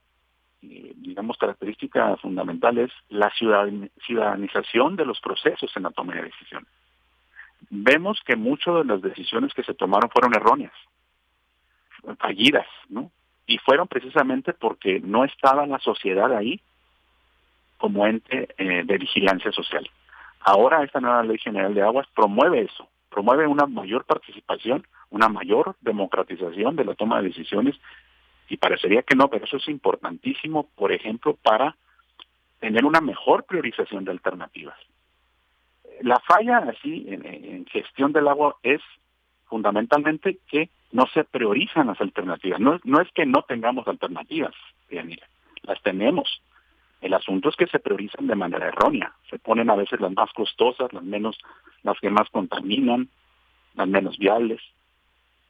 eh, 0.60 0.92
digamos, 0.96 1.38
característica 1.38 2.18
fundamental 2.18 2.76
es 2.76 2.92
la 3.08 3.30
ciudadanización 3.30 4.96
de 4.96 5.06
los 5.06 5.18
procesos 5.20 5.74
en 5.74 5.84
la 5.84 5.90
toma 5.90 6.14
de 6.14 6.24
decisiones 6.24 6.68
vemos 7.70 8.20
que 8.24 8.36
muchas 8.36 8.74
de 8.74 8.84
las 8.84 9.02
decisiones 9.02 9.52
que 9.54 9.62
se 9.62 9.74
tomaron 9.74 10.10
fueron 10.10 10.34
erróneas. 10.34 10.72
fallidas, 12.18 12.66
¿no? 12.88 13.10
Y 13.46 13.58
fueron 13.58 13.88
precisamente 13.88 14.52
porque 14.52 15.00
no 15.00 15.24
estaba 15.24 15.66
la 15.66 15.78
sociedad 15.80 16.32
ahí 16.32 16.60
como 17.78 18.06
ente 18.06 18.48
eh, 18.58 18.84
de 18.84 18.98
vigilancia 18.98 19.50
social. 19.52 19.88
Ahora 20.40 20.84
esta 20.84 21.00
nueva 21.00 21.22
ley 21.24 21.38
general 21.38 21.74
de 21.74 21.82
aguas 21.82 22.06
promueve 22.14 22.62
eso, 22.62 22.88
promueve 23.10 23.46
una 23.46 23.66
mayor 23.66 24.04
participación, 24.04 24.86
una 25.10 25.28
mayor 25.28 25.74
democratización 25.80 26.76
de 26.76 26.84
la 26.84 26.94
toma 26.94 27.20
de 27.20 27.28
decisiones 27.28 27.74
y 28.48 28.56
parecería 28.56 29.02
que 29.02 29.16
no, 29.16 29.28
pero 29.28 29.44
eso 29.44 29.56
es 29.56 29.68
importantísimo, 29.68 30.68
por 30.76 30.92
ejemplo, 30.92 31.36
para 31.42 31.76
tener 32.60 32.84
una 32.84 33.00
mejor 33.00 33.44
priorización 33.44 34.04
de 34.04 34.12
alternativas. 34.12 34.78
La 36.02 36.20
falla 36.20 36.58
así 36.58 37.06
en, 37.08 37.66
gestión 37.66 38.12
del 38.12 38.28
agua 38.28 38.56
es 38.62 38.80
fundamentalmente 39.46 40.38
que 40.48 40.70
no 40.92 41.06
se 41.06 41.24
priorizan 41.24 41.88
las 41.88 42.00
alternativas. 42.00 42.60
No, 42.60 43.00
es 43.00 43.12
que 43.12 43.26
no 43.26 43.42
tengamos 43.42 43.86
alternativas, 43.88 44.54
las 45.62 45.82
tenemos, 45.82 46.42
el 47.00 47.14
asunto 47.14 47.48
es 47.48 47.56
que 47.56 47.66
se 47.66 47.78
priorizan 47.78 48.26
de 48.26 48.34
manera 48.34 48.68
errónea. 48.68 49.12
Se 49.30 49.38
ponen 49.38 49.70
a 49.70 49.76
veces 49.76 50.00
las 50.00 50.12
más 50.12 50.32
costosas, 50.32 50.92
las 50.92 51.02
menos, 51.02 51.38
las 51.82 51.98
que 52.00 52.10
más 52.10 52.28
contaminan, 52.30 53.08
las 53.74 53.88
menos 53.88 54.18
viables. 54.18 54.60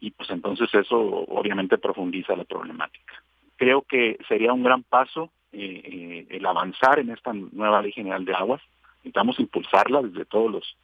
Y 0.00 0.10
pues 0.10 0.28
entonces 0.30 0.68
eso 0.74 0.98
obviamente 0.98 1.78
profundiza 1.78 2.36
la 2.36 2.44
problemática. 2.44 3.14
Creo 3.56 3.82
que 3.82 4.18
sería 4.28 4.52
un 4.52 4.64
gran 4.64 4.82
paso 4.82 5.30
eh, 5.52 5.80
eh, 5.84 6.26
el 6.30 6.44
avanzar 6.44 6.98
en 6.98 7.10
esta 7.10 7.32
nueva 7.32 7.80
ley 7.80 7.92
general 7.92 8.24
de 8.24 8.34
aguas. 8.34 8.60
Necesitamos 9.06 9.38
impulsarla 9.38 10.02
desde 10.02 10.24
todos 10.24 10.50
los 10.50 10.76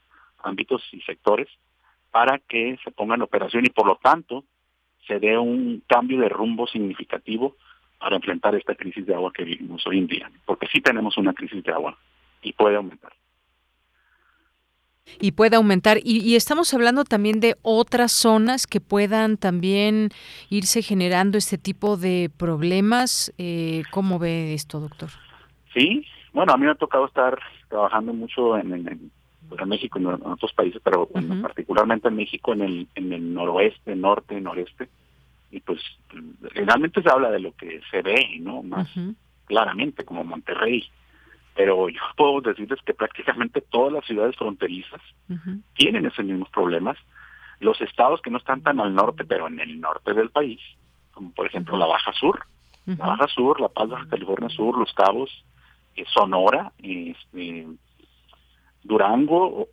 ámbitos 0.45 0.81
y 0.93 1.01
sectores 1.01 1.49
para 2.13 2.39
que 2.39 2.79
se 2.85 2.93
ponga 2.93 3.17
en 3.17 3.23
operación 3.23 3.67
y 3.67 3.71
por 3.71 3.85
lo 3.85 3.97
tanto 3.97 4.45
se 5.09 5.19
dé 5.19 5.37
un 5.37 5.83
cambio 5.89 6.21
de 6.21 6.29
rumbo 6.29 6.69
significativo 6.69 7.57
para 7.99 8.15
enfrentar 8.15 8.55
esta 8.55 8.77
crisis 8.77 9.05
de 9.07 9.15
agua 9.17 9.33
que 9.33 9.43
vivimos 9.43 9.85
hoy 9.89 9.99
en 9.99 10.07
día, 10.07 10.31
porque 10.47 10.69
sí 10.69 10.81
tenemos 10.81 11.17
una 11.17 11.33
crisis 11.35 11.65
de 11.65 11.73
agua 11.73 11.99
y 12.43 12.53
puede 12.53 12.77
aumentar. 12.77 13.13
Y 15.21 15.33
puede 15.33 15.57
aumentar. 15.57 15.99
Y, 16.05 16.37
estamos 16.37 16.73
hablando 16.75 17.03
también 17.03 17.41
de 17.41 17.57
otras 17.63 18.13
zonas 18.13 18.69
que 18.69 18.81
puedan 18.81 19.37
también 19.37 20.11
irse 20.49 20.81
generando 20.81 21.39
este 21.39 21.59
tipo 21.59 21.97
de 21.97 22.31
problemas. 22.37 23.35
Eh, 23.37 23.83
¿Cómo 23.91 24.21
ve 24.21 24.55
esto, 24.55 24.79
doctor? 24.79 25.11
Sí, 25.75 26.07
bueno, 26.33 26.53
a 26.53 26.57
mí 26.57 26.65
me 26.65 26.71
ha 26.71 26.77
tocado 26.77 27.07
estar 27.07 27.39
trabajando 27.69 28.13
mucho 28.13 28.57
en, 28.57 28.73
en, 28.73 29.11
México 29.67 29.99
y 29.99 30.03
en, 30.03 30.27
otros 30.27 30.53
países, 30.55 30.81
pero 30.83 31.07
particularmente 31.43 32.09
en 32.09 32.17
México, 32.17 32.53
en 32.55 32.63
el, 32.63 32.89
en 32.95 33.13
el 33.13 33.35
noroeste, 33.35 33.95
norte, 33.95 34.41
noreste. 34.41 34.89
Y 35.51 35.61
pues 35.61 35.81
generalmente 36.55 37.03
se 37.03 37.11
habla 37.11 37.31
de 37.31 37.41
lo 37.41 37.55
que 37.55 37.81
se 37.91 38.01
ve, 38.01 38.39
¿no? 38.41 38.63
Más 38.63 38.89
claramente, 39.45 40.05
como 40.05 40.25
Monterrey. 40.25 40.89
Pero 41.55 41.91
yo 41.91 42.01
puedo 42.17 42.41
decirles 42.41 42.81
que 42.85 42.95
prácticamente 42.95 43.61
todas 43.61 43.93
las 43.93 44.07
ciudades 44.07 44.37
fronterizas 44.37 45.01
tienen 45.75 46.07
esos 46.07 46.25
mismos 46.25 46.49
problemas. 46.49 46.97
Los 47.61 47.81
estados 47.83 48.23
que 48.23 48.31
no 48.31 48.39
están 48.39 48.63
tan 48.63 48.81
al 48.81 48.95
norte, 48.95 49.25
pero 49.25 49.47
en 49.47 49.61
el 49.61 49.81
norte 49.81 50.15
del 50.15 50.31
país, 50.31 50.61
como 51.13 51.31
por 51.33 51.47
ejemplo 51.47 51.77
la 51.77 51.87
Baja 51.87 52.13
Sur, 52.15 52.47
la 52.87 53.07
Baja 53.07 53.29
Sur, 53.29 53.61
La 53.61 53.69
Paz, 53.69 53.89
Baja 53.89 54.07
California 54.09 54.49
Sur, 54.49 54.77
Los 54.77 54.93
Cabos, 54.95 55.31
Sonora, 56.13 56.73
este, 56.79 57.67
Durango, 58.83 59.69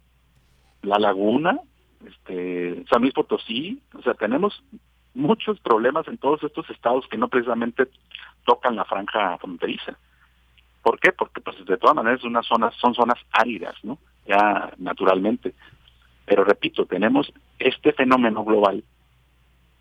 La 0.81 0.99
Laguna, 0.99 1.59
este, 2.05 2.85
San 2.91 3.01
Luis 3.01 3.13
Potosí, 3.13 3.81
o 3.93 4.01
sea, 4.01 4.13
tenemos 4.13 4.63
muchos 5.13 5.59
problemas 5.59 6.07
en 6.07 6.17
todos 6.17 6.43
estos 6.43 6.69
estados 6.69 7.07
que 7.07 7.17
no 7.17 7.27
precisamente 7.27 7.87
tocan 8.45 8.75
la 8.75 8.85
franja 8.85 9.37
fronteriza. 9.37 9.97
¿Por 10.81 10.99
qué? 10.99 11.11
Porque 11.11 11.41
pues 11.41 11.63
de 11.65 11.77
todas 11.77 11.95
maneras 11.95 12.23
una 12.23 12.41
zona, 12.41 12.71
son 12.79 12.93
zonas 12.93 13.19
áridas, 13.31 13.75
¿no? 13.83 13.97
Ya 14.25 14.71
naturalmente. 14.77 15.53
Pero 16.25 16.43
repito, 16.43 16.85
tenemos 16.85 17.31
este 17.57 17.91
fenómeno 17.91 18.43
global 18.43 18.83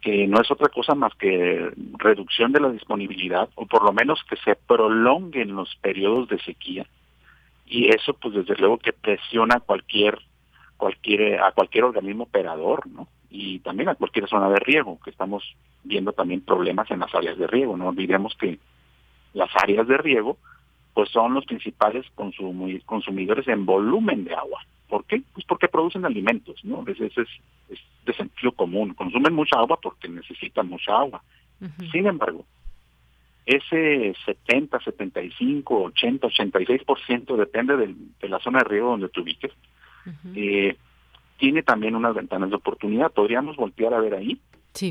que 0.01 0.27
no 0.27 0.41
es 0.41 0.51
otra 0.51 0.69
cosa 0.69 0.95
más 0.95 1.15
que 1.15 1.71
reducción 1.99 2.53
de 2.53 2.61
la 2.61 2.71
disponibilidad 2.71 3.49
o 3.57 3.67
por 3.67 3.85
lo 3.85 3.93
menos 3.93 4.23
que 4.29 4.37
se 4.37 4.55
prolonguen 4.55 5.55
los 5.55 5.75
periodos 5.77 6.29
de 6.29 6.39
sequía 6.39 6.87
y 7.67 7.89
eso 7.89 8.15
pues 8.15 8.35
desde 8.35 8.57
luego 8.57 8.79
que 8.79 8.93
presiona 8.93 9.61
cualquier 9.61 10.19
cualquier 10.77 11.41
a 11.41 11.53
cualquier 11.53 11.85
organismo 11.85 12.25
operador, 12.25 12.87
¿no? 12.87 13.09
y 13.31 13.59
también 13.59 13.91
a 13.91 13.95
cualquier 13.95 14.29
zona 14.29 14.49
de 14.49 14.59
riego, 14.59 14.99
que 15.05 15.11
estamos 15.11 15.45
viendo 15.85 16.13
también 16.13 16.41
problemas 16.41 16.91
en 16.91 17.01
las 17.01 17.15
áreas 17.15 17.37
de 17.37 17.47
riego. 17.47 17.77
No 17.77 17.89
olvidemos 17.89 18.35
que 18.37 18.59
las 19.35 19.51
áreas 19.57 19.87
de 19.87 19.99
riego 19.99 20.39
pues 20.95 21.11
son 21.11 21.35
los 21.35 21.45
principales 21.45 22.07
consumidores 22.87 23.47
en 23.47 23.67
volumen 23.67 24.25
de 24.25 24.35
agua. 24.35 24.61
¿Por 24.89 25.05
qué? 25.05 25.23
Pues 25.35 25.45
porque 25.47 25.69
producen 25.69 26.05
alimentos, 26.05 26.65
¿no? 26.65 26.85
Ese 26.87 27.07
es, 27.07 27.19
es, 27.19 27.79
de 28.07 28.15
sentido 28.15 28.53
común. 28.53 28.95
Consumen 28.95 29.35
mucha 29.35 29.59
agua 29.59 29.79
porque 29.81 30.09
necesitan 30.09 30.69
mucha 30.69 30.97
agua. 30.97 31.23
Sin 31.93 32.07
embargo, 32.07 32.47
ese 33.45 34.15
70, 34.25 34.81
75, 34.81 35.83
80, 35.85 36.29
86% 36.29 37.37
depende 37.37 37.77
de, 37.77 37.95
de 38.21 38.29
la 38.29 38.39
zona 38.39 38.61
de 38.61 38.65
riego 38.65 38.91
donde 38.91 39.09
te 39.09 39.21
ubiques. 39.21 39.53
eh, 40.35 40.77
tiene 41.37 41.63
también 41.63 41.95
unas 41.95 42.15
ventanas 42.15 42.51
de 42.51 42.57
oportunidad. 42.57 43.13
Podríamos 43.13 43.57
voltear 43.57 43.95
a 43.95 44.01
ver 44.01 44.15
ahí 44.15 44.41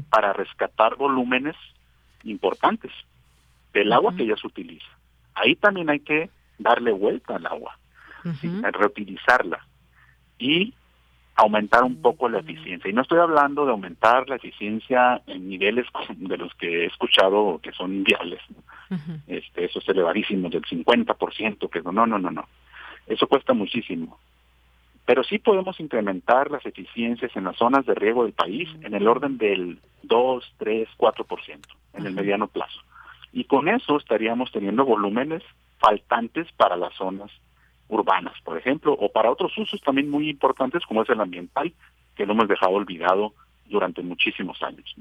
para 0.09 0.33
rescatar 0.33 0.95
volúmenes 0.95 1.55
importantes 2.23 2.91
del 3.73 3.91
agua 3.93 4.15
que 4.15 4.25
ya 4.25 4.35
se 4.35 4.47
utiliza. 4.47 4.87
Ahí 5.33 5.55
también 5.55 5.89
hay 5.89 5.99
que 5.99 6.29
darle 6.57 6.91
vuelta 6.91 7.35
al 7.35 7.45
agua, 7.45 7.77
reutilizarla 8.23 9.65
y 10.39 10.73
aumentar 11.35 11.83
un 11.83 12.01
poco 12.01 12.29
la 12.29 12.39
eficiencia. 12.39 12.89
Y 12.89 12.93
no 12.93 13.03
estoy 13.03 13.19
hablando 13.19 13.65
de 13.65 13.71
aumentar 13.71 14.27
la 14.27 14.37
eficiencia 14.37 15.21
en 15.27 15.47
niveles 15.49 15.85
de 16.15 16.37
los 16.37 16.53
que 16.55 16.83
he 16.83 16.85
escuchado 16.85 17.59
que 17.61 17.71
son 17.71 17.93
inviables. 17.93 18.41
este, 19.27 19.65
eso 19.65 19.79
es 19.79 19.89
elevadísimo, 19.89 20.49
del 20.49 20.63
50%, 20.63 21.69
que 21.69 21.81
no, 21.81 22.05
no, 22.05 22.17
no, 22.17 22.31
no. 22.31 22.47
Eso 23.05 23.27
cuesta 23.27 23.53
muchísimo 23.53 24.17
pero 25.07 25.23
sí 25.23 25.39
podemos 25.39 25.79
incrementar 25.79 26.51
las 26.51 26.65
eficiencias 26.65 27.33
en 27.33 27.45
las 27.45 27.55
zonas 27.55 27.85
de 27.85 27.95
riego 27.95 28.25
del 28.25 28.33
país 28.33 28.67
en 28.81 28.93
el 28.93 29.07
orden 29.07 29.37
del 29.37 29.79
2, 30.03 30.53
3, 30.57 30.89
4% 30.97 31.59
en 31.93 32.05
el 32.05 32.13
mediano 32.13 32.47
plazo. 32.47 32.81
Y 33.31 33.45
con 33.45 33.69
eso 33.69 33.95
estaríamos 33.95 34.51
teniendo 34.51 34.83
volúmenes 34.83 35.43
faltantes 35.79 36.51
para 36.57 36.75
las 36.75 36.93
zonas 36.95 37.31
urbanas, 37.89 38.39
por 38.43 38.57
ejemplo, 38.57 38.93
o 38.93 39.11
para 39.11 39.31
otros 39.31 39.57
usos 39.57 39.81
también 39.81 40.09
muy 40.09 40.29
importantes 40.29 40.85
como 40.85 41.03
es 41.03 41.09
el 41.09 41.21
ambiental, 41.21 41.73
que 42.15 42.25
lo 42.25 42.33
hemos 42.33 42.47
dejado 42.47 42.73
olvidado 42.73 43.33
durante 43.65 44.01
muchísimos 44.01 44.61
años. 44.63 44.95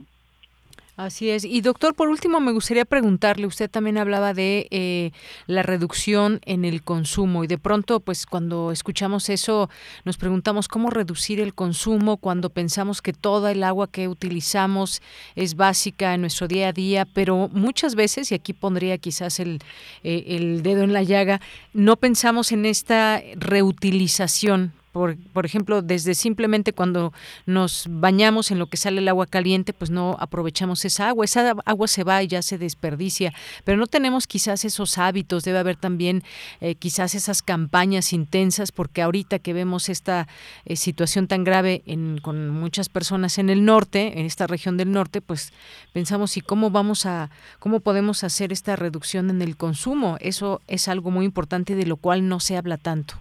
Así 0.97 1.29
es. 1.29 1.45
Y 1.45 1.61
doctor, 1.61 1.95
por 1.95 2.09
último, 2.09 2.41
me 2.41 2.53
gustaría 2.53 2.87
preguntarle, 2.87 3.47
usted 3.47 3.71
también 3.71 3.99
hablaba 3.99 4.33
de 4.33 4.67
eh, 4.71 5.11
la 5.47 5.63
reducción 5.63 6.41
en 6.47 6.65
el 6.65 6.83
consumo 6.83 7.45
y 7.45 7.47
de 7.47 7.59
pronto, 7.59 8.01
pues 8.01 8.25
cuando 8.25 8.73
escuchamos 8.73 9.29
eso, 9.29 9.69
nos 10.07 10.17
preguntamos 10.17 10.69
cómo 10.69 10.89
reducir 10.89 11.39
el 11.39 11.53
consumo 11.53 12.17
cuando 12.17 12.49
pensamos 12.49 13.03
que 13.03 13.13
toda 13.13 13.53
el 13.53 13.63
agua 13.63 13.91
que 13.91 14.09
utilizamos 14.09 15.03
es 15.35 15.55
básica 15.55 16.15
en 16.15 16.23
nuestro 16.23 16.49
día 16.49 16.69
a 16.69 16.73
día, 16.73 17.05
pero 17.05 17.51
muchas 17.53 17.95
veces, 17.95 18.33
y 18.33 18.35
aquí 18.35 18.55
pondría 18.55 18.97
quizás 18.97 19.39
el, 19.39 19.59
eh, 20.03 20.25
el 20.29 20.63
dedo 20.63 20.83
en 20.83 20.95
la 20.95 21.03
llaga, 21.03 21.43
no 21.75 21.97
pensamos 21.97 22.53
en 22.53 22.65
esta 22.65 23.23
reutilización 23.35 24.73
por, 24.97 25.19
por, 25.35 25.45
ejemplo, 25.45 25.83
desde 25.83 26.15
simplemente 26.15 26.73
cuando 26.73 27.13
nos 27.45 27.85
bañamos 27.87 28.51
en 28.51 28.59
lo 28.59 28.69
que 28.69 28.79
sale 28.79 29.03
el 29.03 29.09
agua 29.09 29.27
caliente, 29.27 29.75
pues 29.75 29.91
no 29.91 30.17
aprovechamos 30.19 30.87
esa 30.87 31.09
agua. 31.11 31.27
Esa 31.27 31.55
agua 31.67 31.87
se 31.87 32.03
va 32.03 32.23
y 32.23 32.29
ya 32.29 32.41
se 32.41 32.57
desperdicia, 32.57 33.35
pero 33.65 33.77
no 33.77 33.89
tenemos 33.89 34.27
quizás 34.27 34.65
esos 34.65 34.97
hábitos. 34.97 35.45
Debe 35.45 35.59
haber 35.59 35.77
también 35.77 36.23
eh, 36.63 36.77
quizás 36.77 37.15
esas 37.15 37.43
campañas 37.43 38.15
intensas, 38.15 38.73
porque 38.73 39.03
ahorita 39.03 39.39
que 39.39 39.53
vemos 39.53 39.91
esta 39.91 40.29
eh, 40.65 40.77
situación 40.77 41.29
tan 41.29 41.45
grave 41.45 41.83
en, 41.85 42.17
con 42.17 42.49
muchas 42.49 42.89
personas 42.89 43.37
en 43.37 43.51
el 43.51 43.67
norte, 43.67 44.19
en 44.19 44.25
esta 44.25 44.47
región 44.47 44.79
del 44.79 44.93
norte, 44.93 45.21
pues 45.21 45.53
pensamos 45.93 46.39
y 46.39 46.41
cómo 46.41 46.71
vamos 46.71 47.05
a, 47.05 47.29
cómo 47.59 47.81
podemos 47.81 48.25
hacer 48.25 48.51
esta 48.51 48.77
reducción 48.77 49.29
en 49.29 49.43
el 49.43 49.59
consumo. 49.59 50.17
Eso 50.21 50.63
es 50.69 50.89
algo 50.89 51.11
muy 51.11 51.27
importante 51.27 51.75
de 51.75 51.85
lo 51.85 51.99
cual 51.99 52.27
no 52.31 52.41
se 52.41 52.57
habla 52.57 52.79
tanto. 52.79 53.21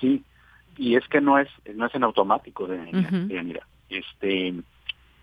Sí, 0.00 0.22
y 0.78 0.96
es 0.96 1.06
que 1.08 1.20
no 1.20 1.38
es 1.38 1.48
no 1.74 1.86
es 1.86 1.94
en 1.94 2.04
automático 2.04 2.66
de, 2.66 2.78
mira 3.42 3.66
este 3.90 4.54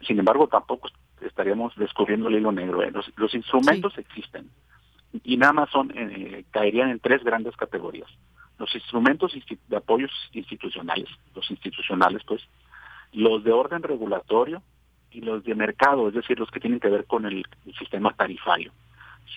sin 0.01 0.20
embargo 0.20 0.47
tampoco 0.47 0.89
estaríamos 1.22 1.76
descubriendo 1.76 2.28
el 2.28 2.36
hilo 2.36 2.51
negro 2.51 2.84
¿eh? 2.84 2.91
los, 2.91 3.34
instrumentos 3.34 3.97
existen 3.97 4.49
y 5.24 5.38
nada 5.38 5.53
más 5.53 5.70
son 5.72 5.91
eh, 5.95 6.43
caerían 6.51 6.89
en 6.89 6.99
tres 6.99 7.24
grandes 7.24 7.56
categorías 7.56 8.10
los 8.60 8.74
instrumentos 8.76 9.34
de 9.68 9.76
apoyos 9.76 10.12
institucionales 10.34 11.10
los 11.34 11.49
institucionales 11.49 12.22
pues 12.28 12.41
los 13.14 13.43
de 13.43 13.51
orden 13.51 13.82
regulatorio 13.82 14.62
y 15.16 15.22
los 15.22 15.43
de 15.45 15.56
mercado, 15.56 16.10
es 16.10 16.14
decir, 16.14 16.38
los 16.38 16.51
que 16.51 16.60
tienen 16.60 16.80
que 16.80 16.89
ver 16.89 17.06
con 17.06 17.26
el, 17.26 17.45
sistema 17.80 18.14
tarifario. 18.14 18.72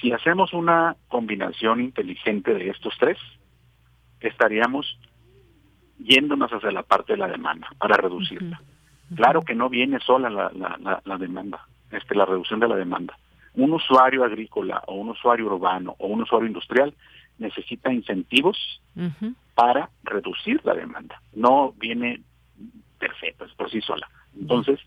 Si 0.01 0.13
hacemos 0.13 0.53
una 0.53 0.97
combinación 1.09 1.81
inteligente 1.81 2.53
de 2.53 2.69
estos 2.71 2.95
tres, 2.99 3.17
estaríamos 4.21 4.99
yéndonos 5.99 6.51
hacia 6.51 6.71
la 6.71 6.83
parte 6.83 7.15
de 7.15 7.19
la 7.19 7.29
demanda 7.29 7.69
para 7.79 7.97
reducirla. 7.97 8.61
Claro 9.15 9.43
que 9.43 9.55
no 9.55 9.69
viene 9.69 10.01
sola 10.01 10.29
la, 10.29 10.51
la, 10.55 11.01
la, 11.05 11.19
demanda, 11.19 11.67
este, 11.91 12.15
la 12.15 12.27
reducción 12.27 12.61
de 12.61 12.69
la 12.69 12.77
demanda. 12.77 13.17
Un 13.55 13.73
usuario 13.73 14.23
agrícola 14.23 14.83
o 14.87 14.95
un 14.97 15.11
usuario 15.11 15.47
urbano 15.47 15.97
o 15.99 16.09
un 16.09 16.23
usuario 16.23 16.47
industrial 16.47 16.95
necesita 17.39 17.93
incentivos 17.93 18.81
para 19.55 19.89
reducir 20.03 20.61
la 20.65 20.75
demanda. 20.75 21.21
No 21.35 21.73
viene 21.79 22.21
perfecto, 22.99 23.45
es 23.45 23.53
por 23.53 23.71
sí 23.71 23.81
sola. 23.81 24.09
Entonces, 24.39 24.79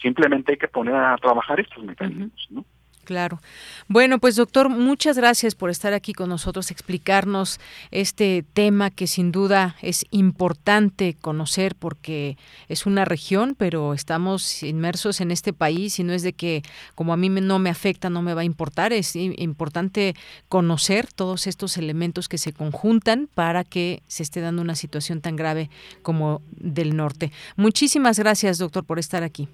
simplemente 0.00 0.52
hay 0.52 0.58
que 0.58 0.68
poner 0.68 0.94
a 0.94 1.16
trabajar 1.16 1.60
estos 1.60 1.82
mecanismos, 1.82 2.46
¿no? 2.50 2.64
Claro. 3.04 3.40
Bueno, 3.88 4.20
pues 4.20 4.36
doctor, 4.36 4.68
muchas 4.68 5.16
gracias 5.16 5.56
por 5.56 5.70
estar 5.70 5.92
aquí 5.92 6.12
con 6.12 6.28
nosotros, 6.28 6.70
explicarnos 6.70 7.58
este 7.90 8.44
tema 8.54 8.90
que 8.90 9.08
sin 9.08 9.32
duda 9.32 9.74
es 9.82 10.06
importante 10.12 11.16
conocer 11.20 11.74
porque 11.74 12.36
es 12.68 12.86
una 12.86 13.04
región, 13.04 13.56
pero 13.58 13.92
estamos 13.92 14.62
inmersos 14.62 15.20
en 15.20 15.32
este 15.32 15.52
país 15.52 15.98
y 15.98 16.04
no 16.04 16.12
es 16.12 16.22
de 16.22 16.32
que 16.32 16.62
como 16.94 17.12
a 17.12 17.16
mí 17.16 17.28
no 17.28 17.58
me 17.58 17.70
afecta, 17.70 18.08
no 18.08 18.22
me 18.22 18.34
va 18.34 18.42
a 18.42 18.44
importar, 18.44 18.92
es 18.92 19.16
importante 19.16 20.14
conocer 20.48 21.08
todos 21.12 21.48
estos 21.48 21.76
elementos 21.78 22.28
que 22.28 22.38
se 22.38 22.52
conjuntan 22.52 23.28
para 23.34 23.64
que 23.64 24.02
se 24.06 24.22
esté 24.22 24.40
dando 24.40 24.62
una 24.62 24.76
situación 24.76 25.20
tan 25.20 25.34
grave 25.34 25.70
como 26.02 26.40
del 26.52 26.96
norte. 26.96 27.32
Muchísimas 27.56 28.20
gracias, 28.20 28.58
doctor, 28.58 28.84
por 28.84 29.00
estar 29.00 29.24
aquí. 29.24 29.48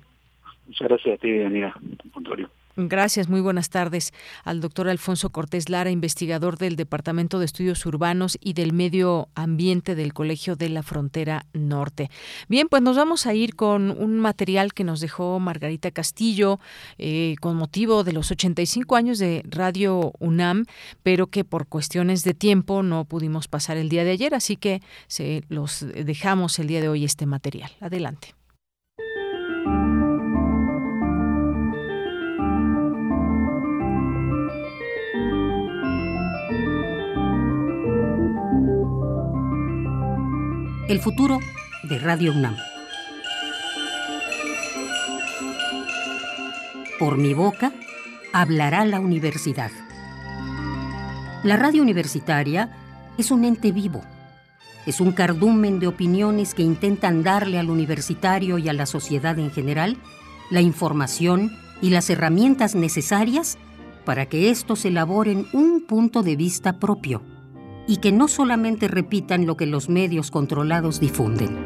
Muchas 0.67 0.87
gracias 0.87 1.15
a 1.15 1.19
ti, 1.19 1.39
Daniela. 1.39 1.75
Gracias, 2.81 3.29
muy 3.29 3.41
buenas 3.41 3.70
tardes 3.70 4.12
al 4.45 4.61
doctor 4.61 4.89
Alfonso 4.89 5.31
Cortés 5.31 5.68
Lara, 5.68 5.91
investigador 5.91 6.59
del 6.59 6.76
Departamento 6.76 7.41
de 7.41 7.45
Estudios 7.45 7.85
Urbanos 7.85 8.39
y 8.41 8.53
del 8.53 8.72
Medio 8.72 9.31
Ambiente 9.35 9.97
del 9.97 10.14
Colegio 10.14 10.55
de 10.55 10.68
la 10.68 10.85
Frontera 10.85 11.45
Norte. 11.53 12.09
Bien, 12.47 12.68
pues 12.68 12.81
nos 12.81 12.97
vamos 12.97 13.26
a 13.26 13.35
ir 13.35 13.57
con 13.57 13.91
un 13.91 14.20
material 14.20 14.74
que 14.74 14.85
nos 14.85 15.01
dejó 15.01 15.41
Margarita 15.41 15.91
Castillo 15.91 16.61
eh, 16.99 17.35
con 17.41 17.57
motivo 17.57 18.05
de 18.05 18.12
los 18.12 18.31
85 18.31 18.95
años 18.95 19.18
de 19.18 19.43
Radio 19.49 20.12
UNAM, 20.20 20.64
pero 21.03 21.26
que 21.26 21.43
por 21.43 21.66
cuestiones 21.66 22.22
de 22.22 22.35
tiempo 22.35 22.85
no 22.85 23.07
pudimos 23.07 23.49
pasar 23.49 23.76
el 23.76 23.89
día 23.89 24.05
de 24.05 24.12
ayer, 24.12 24.37
así 24.37 24.55
que 24.55 24.83
se 25.09 25.43
los 25.49 25.85
dejamos 25.85 26.61
el 26.61 26.68
día 26.68 26.81
de 26.81 26.89
hoy 26.89 27.05
este 27.05 27.26
material. 27.26 27.72
Adelante. 27.81 28.38
El 40.89 41.01
futuro 41.01 41.39
de 41.82 41.99
Radio 41.99 42.32
UNAM. 42.32 42.57
Por 46.99 47.18
mi 47.18 47.34
boca 47.34 47.74
hablará 48.32 48.86
la 48.86 48.99
universidad. 48.99 49.70
La 51.43 51.59
radio 51.59 51.82
universitaria 51.82 52.70
es 53.18 53.30
un 53.30 53.45
ente 53.45 53.70
vivo. 53.70 54.01
Es 54.86 55.03
un 55.03 55.12
cardumen 55.12 55.78
de 55.78 55.89
opiniones 55.89 56.55
que 56.55 56.62
intentan 56.62 57.22
darle 57.22 57.59
al 57.59 57.68
universitario 57.68 58.57
y 58.57 58.70
a 58.70 58.72
la 58.72 58.86
sociedad 58.86 59.39
en 59.39 59.51
general 59.51 59.99
la 60.51 60.62
información 60.62 61.53
y 61.82 61.91
las 61.91 62.09
herramientas 62.09 62.74
necesarias 62.74 63.59
para 64.07 64.24
que 64.24 64.49
éstos 64.49 64.86
elaboren 64.86 65.49
un 65.53 65.84
punto 65.86 66.22
de 66.22 66.34
vista 66.34 66.78
propio 66.78 67.20
y 67.89 67.97
que 67.97 68.12
no 68.12 68.28
solamente 68.28 68.86
repitan 68.86 69.47
lo 69.47 69.57
que 69.57 69.66
los 69.66 69.89
medios 69.89 70.30
controlados 70.30 71.01
difunden. 71.01 71.57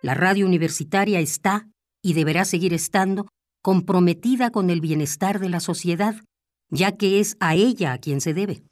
La 0.00 0.14
radio 0.14 0.46
universitaria 0.46 1.20
está, 1.20 1.68
y 2.02 2.14
deberá 2.14 2.46
seguir 2.46 2.72
estando, 2.72 3.26
comprometida 3.60 4.50
con 4.50 4.70
el 4.70 4.80
bienestar 4.80 5.40
de 5.40 5.50
la 5.50 5.60
sociedad, 5.60 6.14
ya 6.70 6.96
que 6.96 7.20
es 7.20 7.36
a 7.40 7.56
ella 7.56 7.92
a 7.92 7.98
quien 7.98 8.22
se 8.22 8.32
debe. 8.32 8.62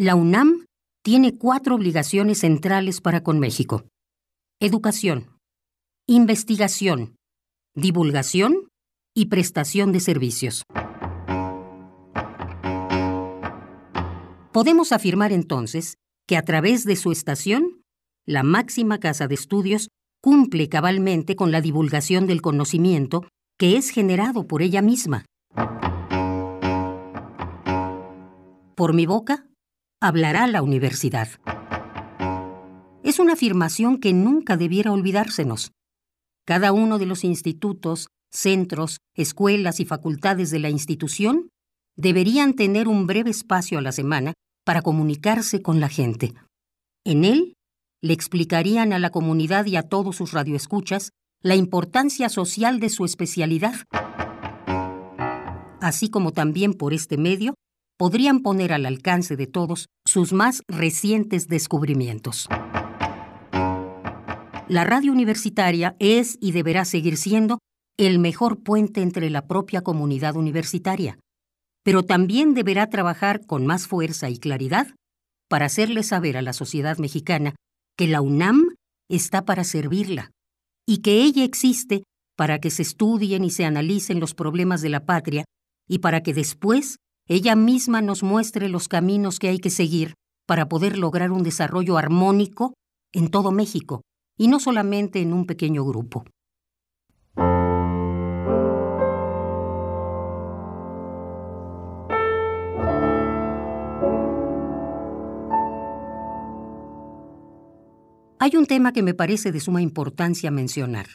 La 0.00 0.14
UNAM 0.14 0.64
tiene 1.02 1.36
cuatro 1.36 1.74
obligaciones 1.74 2.38
centrales 2.38 3.00
para 3.00 3.24
con 3.24 3.40
México. 3.40 3.82
Educación, 4.60 5.36
investigación, 6.06 7.16
divulgación 7.74 8.68
y 9.12 9.26
prestación 9.26 9.90
de 9.90 9.98
servicios. 9.98 10.62
Podemos 14.52 14.92
afirmar 14.92 15.32
entonces 15.32 15.96
que 16.28 16.36
a 16.36 16.42
través 16.42 16.84
de 16.84 16.94
su 16.94 17.10
estación, 17.10 17.82
la 18.24 18.44
máxima 18.44 19.00
casa 19.00 19.26
de 19.26 19.34
estudios 19.34 19.88
cumple 20.22 20.68
cabalmente 20.68 21.34
con 21.34 21.50
la 21.50 21.60
divulgación 21.60 22.28
del 22.28 22.40
conocimiento 22.40 23.24
que 23.58 23.76
es 23.76 23.90
generado 23.90 24.46
por 24.46 24.62
ella 24.62 24.80
misma. 24.80 25.24
Por 28.76 28.94
mi 28.94 29.04
boca, 29.04 29.47
hablará 30.00 30.46
la 30.46 30.62
universidad. 30.62 31.28
Es 33.02 33.18
una 33.18 33.32
afirmación 33.32 33.98
que 33.98 34.12
nunca 34.12 34.56
debiera 34.56 34.92
olvidársenos. 34.92 35.72
Cada 36.46 36.72
uno 36.72 36.98
de 36.98 37.06
los 37.06 37.24
institutos, 37.24 38.08
centros, 38.30 38.98
escuelas 39.14 39.80
y 39.80 39.84
facultades 39.84 40.50
de 40.50 40.60
la 40.60 40.70
institución 40.70 41.48
deberían 41.96 42.54
tener 42.54 42.86
un 42.86 43.06
breve 43.06 43.30
espacio 43.30 43.78
a 43.78 43.82
la 43.82 43.92
semana 43.92 44.34
para 44.64 44.82
comunicarse 44.82 45.62
con 45.62 45.80
la 45.80 45.88
gente. 45.88 46.34
En 47.04 47.24
él, 47.24 47.54
le 48.00 48.12
explicarían 48.12 48.92
a 48.92 49.00
la 49.00 49.10
comunidad 49.10 49.66
y 49.66 49.76
a 49.76 49.82
todos 49.82 50.14
sus 50.16 50.32
radioescuchas 50.32 51.10
la 51.42 51.56
importancia 51.56 52.28
social 52.28 52.78
de 52.78 52.88
su 52.88 53.04
especialidad, 53.04 53.74
así 55.80 56.08
como 56.08 56.32
también 56.32 56.74
por 56.74 56.92
este 56.92 57.16
medio 57.16 57.54
podrían 57.98 58.40
poner 58.40 58.72
al 58.72 58.86
alcance 58.86 59.36
de 59.36 59.46
todos 59.46 59.88
sus 60.06 60.32
más 60.32 60.62
recientes 60.68 61.48
descubrimientos. 61.48 62.48
La 64.68 64.84
radio 64.84 65.12
universitaria 65.12 65.96
es 65.98 66.38
y 66.40 66.52
deberá 66.52 66.84
seguir 66.84 67.16
siendo 67.16 67.58
el 67.98 68.18
mejor 68.18 68.62
puente 68.62 69.02
entre 69.02 69.30
la 69.30 69.46
propia 69.46 69.80
comunidad 69.80 70.36
universitaria, 70.36 71.18
pero 71.82 72.04
también 72.04 72.54
deberá 72.54 72.88
trabajar 72.88 73.44
con 73.46 73.66
más 73.66 73.86
fuerza 73.86 74.30
y 74.30 74.38
claridad 74.38 74.94
para 75.48 75.66
hacerle 75.66 76.02
saber 76.02 76.36
a 76.36 76.42
la 76.42 76.52
sociedad 76.52 76.98
mexicana 76.98 77.54
que 77.96 78.06
la 78.06 78.20
UNAM 78.20 78.74
está 79.10 79.44
para 79.44 79.64
servirla 79.64 80.30
y 80.86 80.98
que 80.98 81.22
ella 81.22 81.44
existe 81.44 82.04
para 82.36 82.60
que 82.60 82.70
se 82.70 82.82
estudien 82.82 83.42
y 83.42 83.50
se 83.50 83.64
analicen 83.64 84.20
los 84.20 84.34
problemas 84.34 84.82
de 84.82 84.90
la 84.90 85.04
patria 85.04 85.44
y 85.88 85.98
para 85.98 86.22
que 86.22 86.34
después 86.34 86.98
ella 87.28 87.54
misma 87.56 88.00
nos 88.00 88.22
muestre 88.22 88.70
los 88.70 88.88
caminos 88.88 89.38
que 89.38 89.48
hay 89.48 89.58
que 89.58 89.68
seguir 89.68 90.14
para 90.46 90.66
poder 90.66 90.96
lograr 90.96 91.30
un 91.30 91.42
desarrollo 91.42 91.98
armónico 91.98 92.72
en 93.12 93.30
todo 93.30 93.52
México 93.52 94.00
y 94.38 94.48
no 94.48 94.58
solamente 94.60 95.20
en 95.20 95.34
un 95.34 95.44
pequeño 95.44 95.84
grupo. 95.84 96.24
Hay 108.40 108.56
un 108.56 108.64
tema 108.66 108.92
que 108.92 109.02
me 109.02 109.12
parece 109.12 109.52
de 109.52 109.60
suma 109.60 109.82
importancia 109.82 110.50
mencionar. 110.50 111.08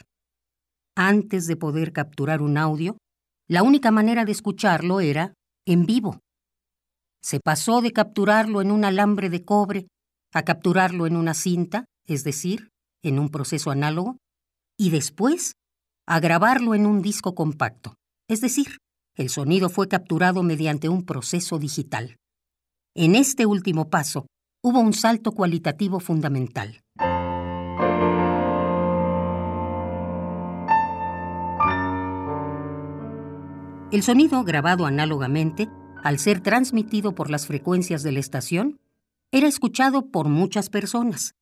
Antes 0.94 1.48
de 1.48 1.56
poder 1.56 1.92
capturar 1.92 2.40
un 2.40 2.56
audio, 2.56 2.98
la 3.48 3.64
única 3.64 3.90
manera 3.90 4.24
de 4.24 4.30
escucharlo 4.30 5.00
era 5.00 5.34
en 5.66 5.86
vivo. 5.86 6.20
Se 7.22 7.40
pasó 7.40 7.80
de 7.80 7.92
capturarlo 7.92 8.60
en 8.60 8.70
un 8.70 8.84
alambre 8.84 9.30
de 9.30 9.44
cobre 9.44 9.86
a 10.32 10.42
capturarlo 10.42 11.06
en 11.06 11.16
una 11.16 11.34
cinta, 11.34 11.86
es 12.06 12.24
decir, 12.24 12.70
en 13.02 13.18
un 13.18 13.30
proceso 13.30 13.70
análogo, 13.70 14.18
y 14.78 14.90
después 14.90 15.54
a 16.06 16.20
grabarlo 16.20 16.74
en 16.74 16.86
un 16.86 17.00
disco 17.00 17.34
compacto, 17.34 17.94
es 18.28 18.40
decir, 18.40 18.78
el 19.16 19.30
sonido 19.30 19.68
fue 19.68 19.88
capturado 19.88 20.42
mediante 20.42 20.88
un 20.88 21.04
proceso 21.04 21.58
digital. 21.58 22.16
En 22.94 23.14
este 23.14 23.46
último 23.46 23.88
paso 23.88 24.26
hubo 24.62 24.80
un 24.80 24.92
salto 24.92 25.32
cualitativo 25.32 26.00
fundamental. 26.00 26.80
El 33.90 34.02
sonido 34.02 34.42
grabado 34.44 34.86
análogamente, 34.86 35.68
al 36.02 36.18
ser 36.18 36.40
transmitido 36.40 37.14
por 37.14 37.30
las 37.30 37.46
frecuencias 37.46 38.02
de 38.02 38.12
la 38.12 38.20
estación, 38.20 38.80
era 39.30 39.46
escuchado 39.46 40.10
por 40.10 40.28
muchas 40.28 40.70
personas 40.70 41.34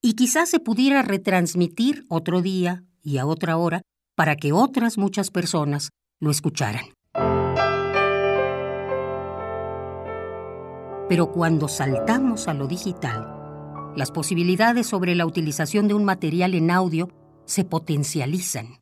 y 0.00 0.14
quizás 0.14 0.48
se 0.48 0.60
pudiera 0.60 1.02
retransmitir 1.02 2.04
otro 2.08 2.40
día 2.40 2.84
y 3.02 3.18
a 3.18 3.26
otra 3.26 3.56
hora 3.56 3.82
para 4.14 4.36
que 4.36 4.52
otras 4.52 4.98
muchas 4.98 5.30
personas 5.30 5.90
lo 6.20 6.30
escucharan. 6.30 6.84
Pero 11.08 11.32
cuando 11.32 11.68
saltamos 11.68 12.48
a 12.48 12.54
lo 12.54 12.66
digital, 12.66 13.34
las 13.96 14.10
posibilidades 14.10 14.86
sobre 14.86 15.14
la 15.14 15.26
utilización 15.26 15.88
de 15.88 15.94
un 15.94 16.04
material 16.04 16.54
en 16.54 16.70
audio 16.70 17.08
se 17.46 17.64
potencializan. 17.64 18.78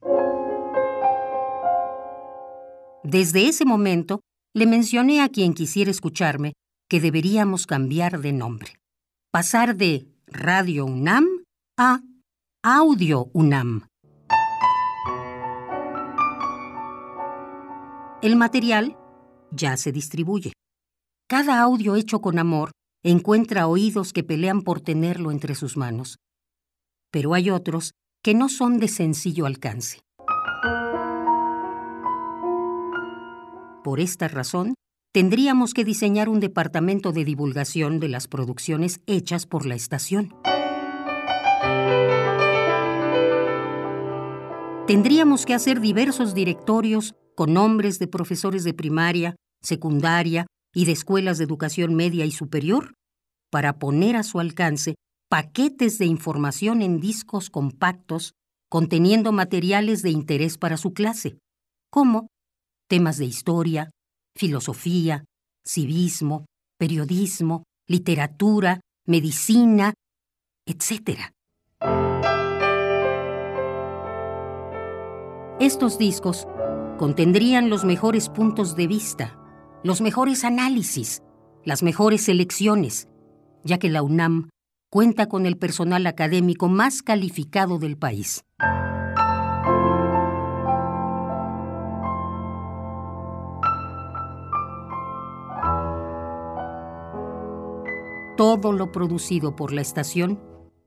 Desde 3.08 3.46
ese 3.46 3.64
momento, 3.64 4.22
le 4.52 4.66
mencioné 4.66 5.22
a 5.22 5.28
quien 5.28 5.54
quisiera 5.54 5.92
escucharme 5.92 6.54
que 6.90 7.00
deberíamos 7.00 7.64
cambiar 7.64 8.20
de 8.20 8.32
nombre. 8.32 8.80
Pasar 9.30 9.76
de 9.76 10.08
Radio 10.26 10.86
UNAM 10.86 11.24
a 11.78 12.00
Audio 12.64 13.30
UNAM. 13.32 13.86
El 18.22 18.34
material 18.34 18.96
ya 19.52 19.76
se 19.76 19.92
distribuye. 19.92 20.52
Cada 21.28 21.60
audio 21.60 21.94
hecho 21.94 22.20
con 22.20 22.40
amor 22.40 22.72
encuentra 23.04 23.68
oídos 23.68 24.12
que 24.12 24.24
pelean 24.24 24.62
por 24.62 24.80
tenerlo 24.80 25.30
entre 25.30 25.54
sus 25.54 25.76
manos. 25.76 26.16
Pero 27.12 27.34
hay 27.34 27.50
otros 27.50 27.92
que 28.24 28.34
no 28.34 28.48
son 28.48 28.80
de 28.80 28.88
sencillo 28.88 29.46
alcance. 29.46 30.00
Por 33.86 34.00
esta 34.00 34.26
razón, 34.26 34.74
tendríamos 35.14 35.72
que 35.72 35.84
diseñar 35.84 36.28
un 36.28 36.40
departamento 36.40 37.12
de 37.12 37.24
divulgación 37.24 38.00
de 38.00 38.08
las 38.08 38.26
producciones 38.26 39.00
hechas 39.06 39.46
por 39.46 39.64
la 39.64 39.76
estación. 39.76 40.34
Tendríamos 44.88 45.46
que 45.46 45.54
hacer 45.54 45.80
diversos 45.80 46.34
directorios 46.34 47.14
con 47.36 47.54
nombres 47.54 48.00
de 48.00 48.08
profesores 48.08 48.64
de 48.64 48.74
primaria, 48.74 49.36
secundaria 49.62 50.48
y 50.74 50.86
de 50.86 50.90
escuelas 50.90 51.38
de 51.38 51.44
educación 51.44 51.94
media 51.94 52.24
y 52.24 52.32
superior 52.32 52.94
para 53.52 53.78
poner 53.78 54.16
a 54.16 54.24
su 54.24 54.40
alcance 54.40 54.96
paquetes 55.30 55.98
de 55.98 56.06
información 56.06 56.82
en 56.82 56.98
discos 56.98 57.50
compactos 57.50 58.32
conteniendo 58.68 59.30
materiales 59.30 60.02
de 60.02 60.10
interés 60.10 60.58
para 60.58 60.76
su 60.76 60.92
clase, 60.92 61.38
como 61.88 62.26
temas 62.88 63.18
de 63.18 63.24
historia, 63.24 63.90
filosofía, 64.36 65.24
civismo, 65.64 66.46
periodismo, 66.78 67.64
literatura, 67.88 68.80
medicina, 69.06 69.94
etc. 70.66 71.32
Estos 75.58 75.98
discos 75.98 76.46
contendrían 76.98 77.70
los 77.70 77.84
mejores 77.84 78.28
puntos 78.28 78.76
de 78.76 78.86
vista, 78.86 79.38
los 79.82 80.00
mejores 80.00 80.44
análisis, 80.44 81.22
las 81.64 81.82
mejores 81.82 82.24
selecciones, 82.24 83.08
ya 83.64 83.78
que 83.78 83.88
la 83.88 84.02
UNAM 84.02 84.50
cuenta 84.90 85.26
con 85.26 85.46
el 85.46 85.56
personal 85.56 86.06
académico 86.06 86.68
más 86.68 87.02
calificado 87.02 87.78
del 87.78 87.96
país. 87.96 88.44
Todo 98.36 98.72
lo 98.72 98.92
producido 98.92 99.56
por 99.56 99.72
la 99.72 99.80
estación 99.80 100.42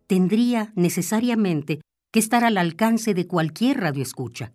tendría 0.05 0.71
necesariamente 0.75 1.81
que 2.11 2.19
estar 2.19 2.43
al 2.43 2.57
alcance 2.57 3.15
de 3.15 3.25
cualquier 3.25 3.79
radioescucha. 3.79 4.53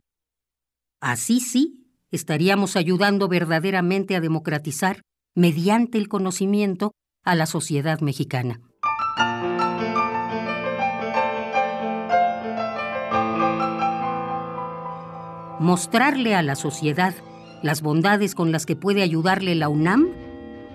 Así 1.01 1.40
sí, 1.40 1.90
estaríamos 2.12 2.76
ayudando 2.76 3.26
verdaderamente 3.26 4.14
a 4.14 4.20
democratizar, 4.20 5.03
mediante 5.34 5.99
el 5.99 6.09
conocimiento, 6.09 6.92
a 7.24 7.34
la 7.34 7.47
sociedad 7.47 8.01
mexicana. 8.01 8.61
Mostrarle 15.59 16.34
a 16.34 16.42
la 16.42 16.55
sociedad 16.55 17.14
las 17.62 17.82
bondades 17.82 18.34
con 18.34 18.53
las 18.53 18.66
que 18.66 18.76
puede 18.76 19.03
ayudarle 19.03 19.55
la 19.55 19.68
UNAM 19.68 20.11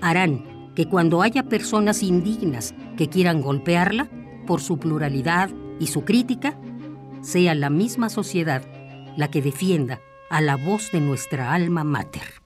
harán 0.01 0.48
que 0.75 0.85
cuando 0.87 1.21
haya 1.21 1.43
personas 1.43 2.03
indignas 2.03 2.73
que 2.97 3.09
quieran 3.09 3.41
golpearla 3.41 4.09
por 4.47 4.61
su 4.61 4.77
pluralidad 4.77 5.49
y 5.79 5.87
su 5.87 6.03
crítica, 6.05 6.59
sea 7.21 7.55
la 7.55 7.69
misma 7.69 8.09
sociedad 8.09 8.63
la 9.15 9.29
que 9.29 9.41
defienda 9.41 9.99
a 10.29 10.41
la 10.41 10.55
voz 10.55 10.91
de 10.91 11.01
nuestra 11.01 11.53
alma 11.53 11.83
mater. 11.83 12.39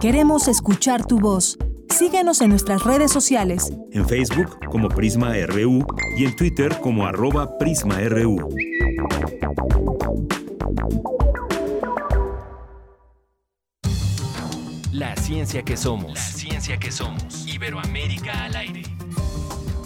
Queremos 0.00 0.48
escuchar 0.48 1.04
tu 1.04 1.20
voz. 1.20 1.58
Síguenos 1.90 2.40
en 2.40 2.50
nuestras 2.50 2.84
redes 2.84 3.12
sociales. 3.12 3.72
En 3.92 4.08
Facebook 4.08 4.58
como 4.70 4.88
Prisma 4.88 5.34
RU 5.46 5.84
y 6.16 6.24
en 6.24 6.34
Twitter 6.36 6.78
como 6.80 7.04
arroba 7.04 7.58
PrismaRU. 7.58 8.48
La 14.92 15.16
ciencia 15.16 15.62
que 15.62 15.76
somos. 15.76 16.14
La 16.14 16.20
ciencia 16.20 16.78
que 16.78 16.90
somos. 16.90 17.46
Iberoamérica 17.46 18.44
al 18.44 18.56
aire. 18.56 18.82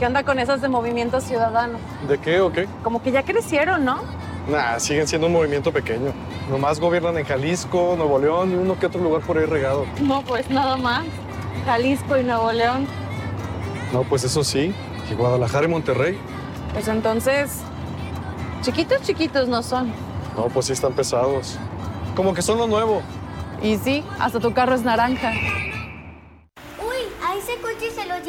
¿qué 0.00 0.06
onda 0.06 0.24
con 0.24 0.38
esas 0.38 0.62
de 0.62 0.68
Movimiento 0.68 1.20
Ciudadano? 1.20 1.78
¿De 2.08 2.16
qué 2.18 2.40
o 2.40 2.50
qué? 2.50 2.66
Como 2.82 3.02
que 3.02 3.12
ya 3.12 3.22
crecieron, 3.22 3.84
¿no? 3.84 4.00
Nah, 4.48 4.78
siguen 4.78 5.06
siendo 5.06 5.26
un 5.26 5.34
movimiento 5.34 5.70
pequeño. 5.72 6.14
Nomás 6.50 6.80
gobiernan 6.80 7.18
en 7.18 7.26
Jalisco, 7.26 7.96
Nuevo 7.98 8.18
León 8.18 8.50
y 8.50 8.54
uno 8.54 8.78
que 8.78 8.86
otro 8.86 9.02
lugar 9.02 9.20
por 9.20 9.36
ahí 9.36 9.44
regado. 9.44 9.84
No, 10.00 10.22
pues 10.22 10.48
nada 10.48 10.78
más. 10.78 11.04
Jalisco 11.66 12.16
y 12.16 12.24
Nuevo 12.24 12.50
León. 12.50 12.86
No, 13.92 14.02
pues 14.04 14.24
eso 14.24 14.42
sí. 14.42 14.74
Y 15.10 15.14
Guadalajara 15.14 15.66
y 15.66 15.68
Monterrey. 15.68 16.18
Pues 16.72 16.88
entonces, 16.88 17.58
chiquitos, 18.62 19.02
chiquitos 19.02 19.48
no 19.48 19.62
son. 19.62 19.92
No, 20.34 20.46
pues 20.46 20.64
sí 20.66 20.72
están 20.72 20.94
pesados. 20.94 21.58
Como 22.16 22.32
que 22.32 22.40
son 22.40 22.56
lo 22.56 22.66
nuevo. 22.66 23.02
Y 23.62 23.76
sí, 23.76 24.02
hasta 24.18 24.40
tu 24.40 24.54
carro 24.54 24.74
es 24.74 24.82
naranja. 24.82 25.32
Uy, 26.78 27.02
a 27.22 27.36
ese 27.36 27.56
coche 27.60 27.90
se 27.94 28.06
lo 28.06 28.19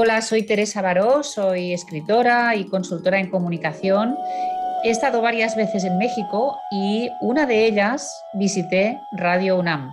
Hola, 0.00 0.22
soy 0.22 0.44
Teresa 0.44 0.80
Baró, 0.80 1.24
soy 1.24 1.72
escritora 1.72 2.54
y 2.54 2.68
consultora 2.68 3.18
en 3.18 3.30
comunicación. 3.30 4.16
He 4.84 4.90
estado 4.90 5.20
varias 5.20 5.56
veces 5.56 5.82
en 5.82 5.98
México 5.98 6.56
y 6.70 7.10
una 7.20 7.46
de 7.46 7.66
ellas 7.66 8.08
visité 8.34 9.00
Radio 9.10 9.58
UNAM. 9.58 9.90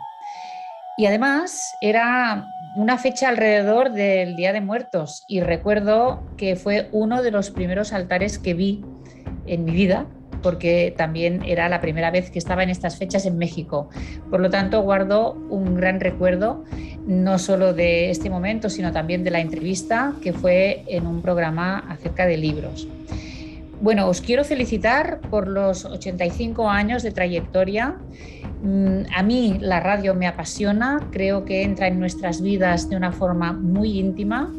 Y 0.95 1.07
además 1.07 1.59
era 1.81 2.45
una 2.75 2.99
fecha 2.99 3.29
alrededor 3.29 3.93
del 3.93 4.35
Día 4.35 4.53
de 4.53 4.61
Muertos 4.61 5.23
y 5.27 5.39
recuerdo 5.39 6.21
que 6.37 6.55
fue 6.55 6.87
uno 6.91 7.23
de 7.23 7.31
los 7.31 7.49
primeros 7.49 7.91
altares 7.91 8.37
que 8.37 8.53
vi 8.53 8.85
en 9.47 9.65
mi 9.65 9.71
vida 9.71 10.05
porque 10.45 10.93
también 10.95 11.41
era 11.43 11.67
la 11.69 11.81
primera 11.81 12.11
vez 12.11 12.29
que 12.29 12.37
estaba 12.37 12.61
en 12.61 12.69
estas 12.69 12.97
fechas 12.97 13.25
en 13.25 13.39
México. 13.39 13.89
Por 14.29 14.41
lo 14.41 14.51
tanto, 14.51 14.83
guardo 14.83 15.33
un 15.49 15.73
gran 15.73 15.99
recuerdo, 15.99 16.63
no 17.07 17.39
solo 17.39 17.73
de 17.73 18.11
este 18.11 18.29
momento, 18.29 18.69
sino 18.69 18.91
también 18.91 19.23
de 19.23 19.31
la 19.31 19.39
entrevista 19.39 20.13
que 20.21 20.33
fue 20.33 20.83
en 20.85 21.07
un 21.07 21.23
programa 21.23 21.79
acerca 21.89 22.27
de 22.27 22.37
libros. 22.37 22.87
Bueno, 23.81 24.07
os 24.07 24.21
quiero 24.21 24.43
felicitar 24.43 25.19
por 25.31 25.47
los 25.47 25.83
85 25.83 26.69
años 26.69 27.01
de 27.01 27.09
trayectoria. 27.09 27.95
Mm, 28.61 28.99
a 29.15 29.23
mí 29.23 29.57
la 29.59 29.79
radio 29.79 30.13
me 30.13 30.27
apasiona, 30.27 31.07
creo 31.11 31.43
que 31.43 31.63
entra 31.63 31.87
en 31.87 31.99
nuestras 31.99 32.39
vidas 32.39 32.87
de 32.87 32.97
una 32.97 33.11
forma 33.11 33.51
muy 33.51 33.97
íntima 33.97 34.53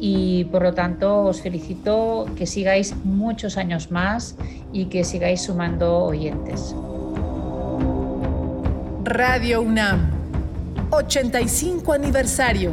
y 0.00 0.44
por 0.44 0.62
lo 0.62 0.74
tanto 0.74 1.24
os 1.24 1.40
felicito 1.40 2.26
que 2.36 2.46
sigáis 2.46 2.94
muchos 3.04 3.56
años 3.56 3.90
más 3.90 4.36
y 4.72 4.86
que 4.86 5.04
sigáis 5.04 5.42
sumando 5.42 6.04
oyentes. 6.04 6.74
Radio 9.04 9.60
UNAM, 9.60 10.10
85 10.90 11.92
aniversario. 11.92 12.72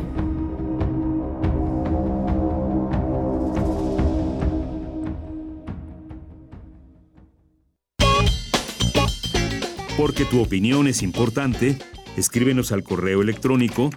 Porque 9.97 10.25
tu 10.25 10.41
opinión 10.41 10.87
es 10.87 11.03
importante, 11.03 11.77
escríbenos 12.17 12.71
al 12.71 12.83
correo 12.83 13.21
electrónico 13.21 13.91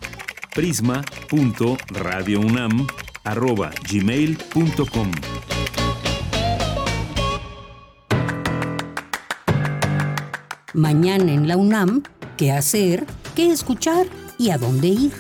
prisma.radiounam@gmail.com. 3.25 5.11
Mañana 10.75 11.33
en 11.33 11.49
la 11.49 11.57
UNAM, 11.57 12.03
¿qué 12.37 12.53
hacer? 12.53 13.07
¿Qué 13.35 13.51
escuchar? 13.51 14.07
¿Y 14.39 14.51
a 14.51 14.59
dónde 14.59 14.89
ir? 14.89 15.13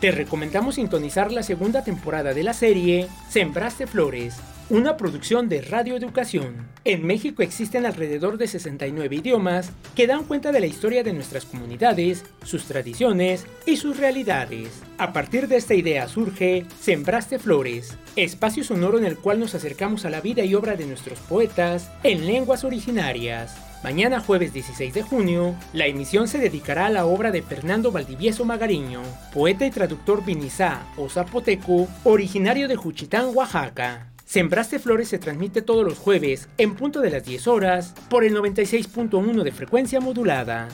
Te 0.00 0.10
recomendamos 0.10 0.74
sintonizar 0.74 1.32
la 1.32 1.42
segunda 1.42 1.82
temporada 1.82 2.34
de 2.34 2.42
la 2.42 2.52
serie 2.52 3.08
Sembraste 3.30 3.86
Flores, 3.86 4.34
una 4.68 4.96
producción 4.96 5.48
de 5.48 5.62
Radio 5.62 5.96
Educación. 5.96 6.66
En 6.84 7.06
México 7.06 7.42
existen 7.42 7.86
alrededor 7.86 8.36
de 8.36 8.48
69 8.48 9.16
idiomas 9.16 9.70
que 9.94 10.08
dan 10.08 10.24
cuenta 10.24 10.50
de 10.50 10.58
la 10.58 10.66
historia 10.66 11.04
de 11.04 11.12
nuestras 11.12 11.44
comunidades, 11.44 12.24
sus 12.44 12.64
tradiciones 12.64 13.46
y 13.64 13.76
sus 13.76 13.96
realidades. 13.96 14.82
A 14.98 15.12
partir 15.12 15.46
de 15.46 15.56
esta 15.56 15.74
idea 15.74 16.08
surge 16.08 16.66
Sembraste 16.80 17.38
Flores, 17.38 17.96
espacio 18.16 18.64
sonoro 18.64 18.98
en 18.98 19.04
el 19.04 19.16
cual 19.16 19.38
nos 19.38 19.54
acercamos 19.54 20.04
a 20.04 20.10
la 20.10 20.20
vida 20.20 20.44
y 20.44 20.54
obra 20.56 20.74
de 20.74 20.86
nuestros 20.86 21.20
poetas 21.20 21.90
en 22.02 22.26
lenguas 22.26 22.64
originarias. 22.64 23.56
Mañana 23.84 24.18
jueves 24.18 24.52
16 24.52 24.94
de 24.94 25.02
junio, 25.02 25.54
la 25.74 25.86
emisión 25.86 26.26
se 26.26 26.38
dedicará 26.38 26.86
a 26.86 26.90
la 26.90 27.06
obra 27.06 27.30
de 27.30 27.42
Fernando 27.42 27.92
Valdivieso 27.92 28.44
Magariño, 28.44 29.02
poeta 29.32 29.64
y 29.64 29.70
traductor 29.70 30.24
vinizá 30.24 30.82
o 30.96 31.08
zapoteco, 31.08 31.86
originario 32.02 32.66
de 32.66 32.74
Juchitán, 32.74 33.30
Oaxaca. 33.32 34.15
Sembraste 34.26 34.80
Flores 34.80 35.06
se 35.06 35.20
transmite 35.20 35.62
todos 35.62 35.84
los 35.84 35.98
jueves, 35.98 36.48
en 36.58 36.74
punto 36.74 37.00
de 37.00 37.10
las 37.10 37.24
10 37.24 37.46
horas, 37.46 37.94
por 38.10 38.24
el 38.24 38.34
96.1 38.34 39.42
de 39.44 39.52
frecuencia 39.52 40.00
modulada. 40.00 40.66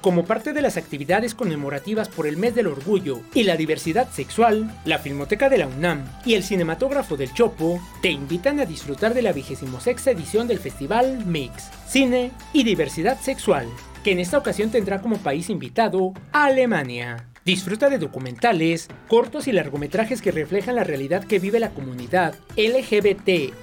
Como 0.00 0.24
parte 0.24 0.52
de 0.52 0.60
las 0.60 0.76
actividades 0.76 1.36
conmemorativas 1.36 2.08
por 2.08 2.26
el 2.26 2.36
Mes 2.36 2.56
del 2.56 2.66
Orgullo 2.66 3.20
y 3.32 3.44
la 3.44 3.56
Diversidad 3.56 4.10
Sexual, 4.10 4.76
la 4.84 4.98
Filmoteca 4.98 5.48
de 5.48 5.58
la 5.58 5.68
UNAM 5.68 6.04
y 6.24 6.34
el 6.34 6.42
Cinematógrafo 6.42 7.16
del 7.16 7.32
Chopo 7.32 7.80
te 8.02 8.10
invitan 8.10 8.58
a 8.58 8.66
disfrutar 8.66 9.14
de 9.14 9.22
la 9.22 9.32
26 9.32 10.06
edición 10.08 10.48
del 10.48 10.58
Festival 10.58 11.24
Mix, 11.26 11.70
Cine 11.86 12.32
y 12.52 12.64
Diversidad 12.64 13.20
Sexual, 13.20 13.68
que 14.02 14.10
en 14.10 14.18
esta 14.18 14.38
ocasión 14.38 14.70
tendrá 14.72 15.00
como 15.00 15.18
país 15.18 15.48
invitado 15.48 16.12
a 16.32 16.46
Alemania. 16.46 17.28
Disfruta 17.46 17.88
de 17.88 17.98
documentales, 17.98 18.88
cortos 19.06 19.46
y 19.46 19.52
largometrajes 19.52 20.20
que 20.20 20.32
reflejan 20.32 20.74
la 20.74 20.82
realidad 20.82 21.22
que 21.22 21.38
vive 21.38 21.60
la 21.60 21.70
comunidad 21.70 22.34
LGBTIQ 22.56 23.54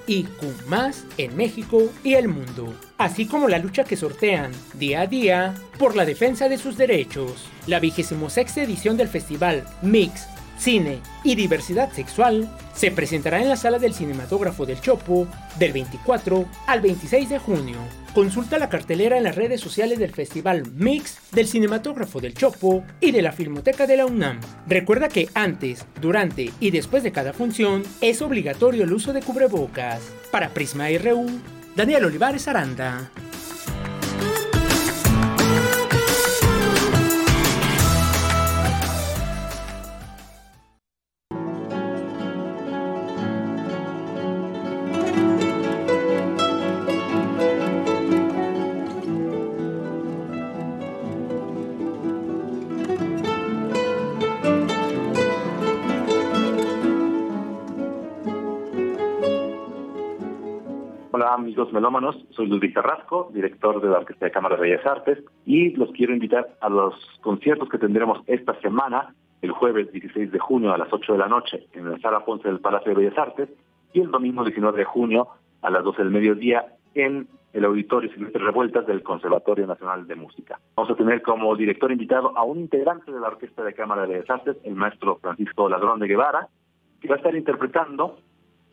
en 1.18 1.36
México 1.36 1.92
y 2.02 2.14
el 2.14 2.28
mundo, 2.28 2.72
así 2.96 3.26
como 3.26 3.46
la 3.46 3.58
lucha 3.58 3.84
que 3.84 3.98
sortean 3.98 4.52
día 4.72 5.02
a 5.02 5.06
día 5.06 5.54
por 5.78 5.96
la 5.96 6.06
defensa 6.06 6.48
de 6.48 6.56
sus 6.56 6.78
derechos. 6.78 7.50
La 7.66 7.78
26 7.78 8.56
edición 8.56 8.96
del 8.96 9.08
festival 9.08 9.64
Mix 9.82 10.28
cine 10.58 11.00
y 11.22 11.34
diversidad 11.34 11.92
sexual 11.92 12.48
se 12.74 12.90
presentará 12.90 13.40
en 13.40 13.48
la 13.48 13.56
sala 13.56 13.78
del 13.78 13.94
cinematógrafo 13.94 14.66
del 14.66 14.80
Chopo 14.80 15.26
del 15.58 15.72
24 15.72 16.46
al 16.66 16.80
26 16.80 17.28
de 17.28 17.38
junio. 17.38 17.78
Consulta 18.14 18.58
la 18.58 18.68
cartelera 18.68 19.16
en 19.16 19.24
las 19.24 19.34
redes 19.34 19.60
sociales 19.60 19.98
del 19.98 20.12
Festival 20.12 20.62
Mix 20.76 21.18
del 21.32 21.48
Cinematógrafo 21.48 22.20
del 22.20 22.34
Chopo 22.34 22.84
y 23.00 23.10
de 23.10 23.22
la 23.22 23.32
Filmoteca 23.32 23.86
de 23.86 23.96
la 23.96 24.06
UNAM. 24.06 24.40
Recuerda 24.68 25.08
que 25.08 25.28
antes, 25.34 25.84
durante 26.00 26.52
y 26.60 26.70
después 26.70 27.02
de 27.02 27.12
cada 27.12 27.32
función 27.32 27.82
es 28.00 28.22
obligatorio 28.22 28.84
el 28.84 28.92
uso 28.92 29.12
de 29.12 29.22
cubrebocas. 29.22 30.00
Para 30.30 30.50
Prisma 30.50 30.86
RU, 30.98 31.26
Daniel 31.74 32.04
Olivares 32.04 32.46
Aranda. 32.46 33.10
Amigos 61.64 61.72
melómanos, 61.72 62.26
soy 62.30 62.46
Luis 62.46 62.74
Carrasco, 62.74 63.30
director 63.32 63.80
de 63.80 63.88
la 63.88 63.98
Orquesta 63.98 64.26
de 64.26 64.32
Cámara 64.32 64.56
de 64.56 64.62
Bellas 64.62 64.84
Artes, 64.84 65.18
y 65.46 65.70
los 65.76 65.90
quiero 65.92 66.12
invitar 66.12 66.46
a 66.60 66.68
los 66.68 66.94
conciertos 67.22 67.70
que 67.70 67.78
tendremos 67.78 68.20
esta 68.26 68.58
semana, 68.60 69.14
el 69.40 69.50
jueves 69.52 69.90
16 69.90 70.30
de 70.30 70.38
junio 70.38 70.74
a 70.74 70.78
las 70.78 70.92
8 70.92 71.12
de 71.12 71.18
la 71.18 71.28
noche 71.28 71.66
en 71.72 71.90
la 71.90 71.98
Sala 72.00 72.24
Ponce 72.24 72.48
del 72.48 72.60
Palacio 72.60 72.92
de 72.92 73.02
Bellas 73.02 73.18
Artes, 73.18 73.48
y 73.94 74.00
el 74.00 74.10
domingo 74.10 74.44
19 74.44 74.76
de 74.76 74.84
junio 74.84 75.28
a 75.62 75.70
las 75.70 75.82
12 75.84 76.02
del 76.02 76.10
mediodía 76.10 76.66
en 76.94 77.28
el 77.54 77.64
Auditorio 77.64 78.12
Silvestre 78.12 78.44
Revueltas 78.44 78.86
del 78.86 79.02
Conservatorio 79.02 79.66
Nacional 79.66 80.06
de 80.06 80.16
Música. 80.16 80.60
Vamos 80.76 80.92
a 80.92 80.96
tener 80.96 81.22
como 81.22 81.56
director 81.56 81.90
invitado 81.90 82.36
a 82.36 82.42
un 82.42 82.58
integrante 82.58 83.10
de 83.10 83.20
la 83.20 83.28
Orquesta 83.28 83.62
de 83.64 83.72
Cámara 83.72 84.02
de 84.02 84.08
Bellas 84.08 84.28
Artes, 84.28 84.56
el 84.64 84.74
maestro 84.74 85.16
Francisco 85.16 85.68
Ladrón 85.70 86.00
de 86.00 86.08
Guevara, 86.08 86.48
que 87.00 87.08
va 87.08 87.14
a 87.14 87.18
estar 87.18 87.34
interpretando 87.34 88.18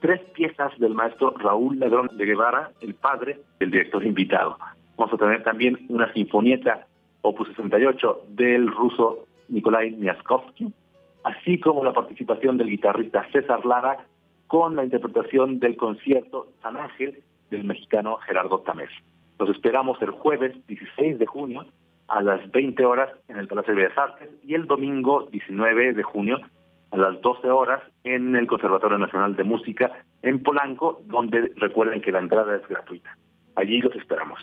tres 0.01 0.19
piezas 0.33 0.77
del 0.79 0.95
maestro 0.95 1.33
Raúl 1.37 1.79
Ladrón 1.79 2.09
de 2.17 2.25
Guevara, 2.25 2.71
el 2.81 2.95
padre 2.95 3.39
del 3.59 3.71
director 3.71 4.03
invitado. 4.03 4.57
Vamos 4.97 5.13
a 5.13 5.17
tener 5.17 5.43
también 5.43 5.77
una 5.89 6.11
sinfonieta 6.11 6.87
opus 7.21 7.47
68 7.49 8.23
del 8.29 8.67
ruso 8.67 9.27
Nikolai 9.47 9.91
Miaskovsky, 9.91 10.73
así 11.23 11.59
como 11.59 11.83
la 11.83 11.93
participación 11.93 12.57
del 12.57 12.69
guitarrista 12.69 13.27
César 13.31 13.63
Lara 13.63 14.05
con 14.47 14.75
la 14.75 14.83
interpretación 14.83 15.59
del 15.59 15.77
concierto 15.77 16.47
San 16.63 16.77
Ángel 16.77 17.21
del 17.51 17.63
mexicano 17.63 18.17
Gerardo 18.25 18.59
Tamés. 18.59 18.89
Los 19.37 19.49
esperamos 19.49 20.01
el 20.01 20.11
jueves 20.11 20.55
16 20.67 21.19
de 21.19 21.25
junio 21.27 21.65
a 22.07 22.21
las 22.23 22.49
20 22.51 22.83
horas 22.85 23.09
en 23.27 23.37
el 23.37 23.47
Palacio 23.47 23.75
de 23.75 23.83
Bellas 23.83 23.97
Artes 23.97 24.29
y 24.43 24.55
el 24.55 24.65
domingo 24.65 25.27
19 25.31 25.93
de 25.93 26.03
junio 26.03 26.39
a 26.91 26.97
las 26.97 27.21
12 27.21 27.49
horas 27.49 27.81
en 28.03 28.35
el 28.35 28.47
Conservatorio 28.47 28.97
Nacional 28.97 29.35
de 29.35 29.43
Música 29.43 29.91
en 30.21 30.43
Polanco, 30.43 31.01
donde 31.05 31.51
recuerden 31.55 32.01
que 32.01 32.11
la 32.11 32.19
entrada 32.19 32.55
es 32.55 32.67
gratuita. 32.67 33.17
Allí 33.55 33.81
los 33.81 33.95
esperamos. 33.95 34.39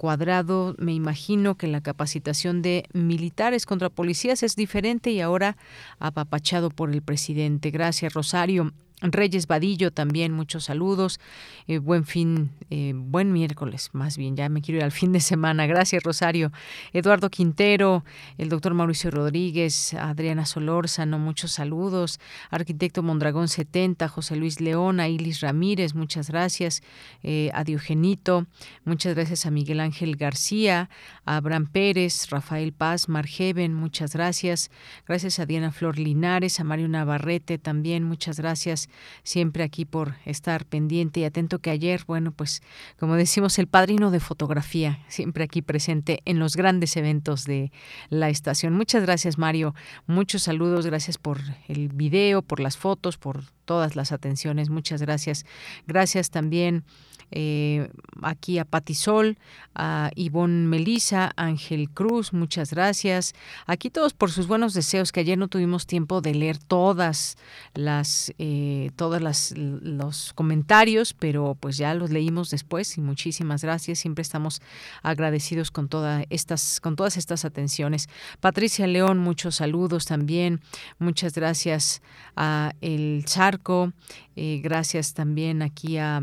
Cuadrado, 0.00 0.74
me 0.78 0.94
imagino 0.94 1.56
que 1.56 1.66
la 1.66 1.82
capacitación 1.82 2.62
de 2.62 2.84
militares 2.94 3.66
contra 3.66 3.90
policías 3.90 4.42
es 4.42 4.56
diferente 4.56 5.10
y 5.10 5.20
ahora 5.20 5.58
apapachado 5.98 6.70
por 6.70 6.90
el 6.90 7.02
presidente. 7.02 7.70
Gracias, 7.70 8.14
Rosario. 8.14 8.72
Reyes 9.02 9.46
Vadillo 9.46 9.90
también, 9.90 10.32
muchos 10.32 10.64
saludos. 10.64 11.20
Eh, 11.66 11.78
buen 11.78 12.04
fin, 12.04 12.50
eh, 12.68 12.92
buen 12.94 13.32
miércoles, 13.32 13.90
más 13.92 14.18
bien, 14.18 14.36
ya 14.36 14.48
me 14.48 14.60
quiero 14.60 14.78
ir 14.78 14.84
al 14.84 14.92
fin 15.00 15.12
de 15.12 15.20
semana. 15.20 15.66
Gracias, 15.66 16.02
Rosario. 16.02 16.52
Eduardo 16.92 17.30
Quintero, 17.30 18.04
el 18.36 18.48
doctor 18.48 18.74
Mauricio 18.74 19.10
Rodríguez, 19.10 19.94
Adriana 19.94 20.44
Solórzano, 20.44 21.18
muchos 21.18 21.52
saludos. 21.52 22.20
Arquitecto 22.50 23.02
Mondragón 23.02 23.48
70, 23.48 24.08
José 24.08 24.36
Luis 24.36 24.60
León, 24.60 25.00
Ilis 25.00 25.40
Ramírez, 25.40 25.94
muchas 25.94 26.28
gracias. 26.28 26.82
Eh, 27.22 27.50
a 27.54 27.64
Diogenito, 27.64 28.46
muchas 28.84 29.14
gracias 29.14 29.46
a 29.46 29.50
Miguel 29.50 29.80
Ángel 29.80 30.16
García, 30.16 30.90
a 31.24 31.36
Abraham 31.36 31.66
Pérez, 31.66 32.28
Rafael 32.28 32.72
Paz, 32.72 33.08
Margeven, 33.08 33.72
muchas 33.74 34.12
gracias. 34.12 34.70
Gracias 35.06 35.38
a 35.38 35.46
Diana 35.46 35.72
Flor 35.72 35.98
Linares, 35.98 36.60
a 36.60 36.64
Mario 36.64 36.88
Navarrete 36.88 37.56
también, 37.56 38.04
muchas 38.04 38.38
gracias 38.38 38.89
siempre 39.22 39.62
aquí 39.62 39.84
por 39.84 40.14
estar 40.24 40.64
pendiente 40.64 41.20
y 41.20 41.24
atento 41.24 41.58
que 41.58 41.70
ayer, 41.70 42.02
bueno, 42.06 42.32
pues 42.32 42.62
como 42.98 43.16
decimos, 43.16 43.58
el 43.58 43.66
padrino 43.66 44.10
de 44.10 44.20
fotografía, 44.20 45.04
siempre 45.08 45.44
aquí 45.44 45.62
presente 45.62 46.20
en 46.24 46.38
los 46.38 46.56
grandes 46.56 46.96
eventos 46.96 47.44
de 47.44 47.72
la 48.08 48.28
estación. 48.28 48.74
Muchas 48.74 49.02
gracias, 49.02 49.38
Mario. 49.38 49.74
Muchos 50.06 50.42
saludos, 50.42 50.86
gracias 50.86 51.18
por 51.18 51.40
el 51.68 51.88
video, 51.88 52.42
por 52.42 52.60
las 52.60 52.76
fotos, 52.76 53.18
por 53.18 53.44
todas 53.64 53.96
las 53.96 54.12
atenciones. 54.12 54.70
Muchas 54.70 55.00
gracias. 55.00 55.44
Gracias 55.86 56.30
también 56.30 56.84
eh, 57.30 57.88
aquí 58.22 58.58
a 58.58 58.64
Patisol, 58.64 59.38
a 59.74 60.10
Ivonne 60.16 60.66
Melisa, 60.66 61.32
Ángel 61.36 61.88
Cruz, 61.90 62.32
muchas 62.32 62.72
gracias. 62.72 63.34
Aquí 63.66 63.90
todos 63.90 64.12
por 64.12 64.30
sus 64.30 64.46
buenos 64.46 64.74
deseos, 64.74 65.12
que 65.12 65.20
ayer 65.20 65.38
no 65.38 65.48
tuvimos 65.48 65.86
tiempo 65.86 66.20
de 66.20 66.34
leer 66.34 66.58
todas 66.58 67.36
las, 67.74 68.32
eh, 68.38 68.90
todas 68.96 69.22
las, 69.22 69.54
los 69.56 70.32
comentarios, 70.34 71.14
pero 71.14 71.56
pues 71.58 71.76
ya 71.76 71.94
los 71.94 72.10
leímos 72.10 72.50
después 72.50 72.96
y 72.98 73.00
muchísimas 73.00 73.62
gracias. 73.62 74.00
Siempre 74.00 74.22
estamos 74.22 74.60
agradecidos 75.02 75.70
con 75.70 75.88
todas 75.88 76.24
estas, 76.30 76.80
con 76.80 76.96
todas 76.96 77.16
estas 77.16 77.44
atenciones. 77.44 78.08
Patricia 78.40 78.86
León, 78.86 79.18
muchos 79.18 79.56
saludos 79.56 80.06
también. 80.06 80.60
Muchas 80.98 81.34
gracias 81.34 82.02
a 82.36 82.72
El 82.80 83.24
Charco. 83.24 83.92
Eh, 84.36 84.60
gracias 84.62 85.14
también 85.14 85.62
aquí 85.62 85.98
a 85.98 86.22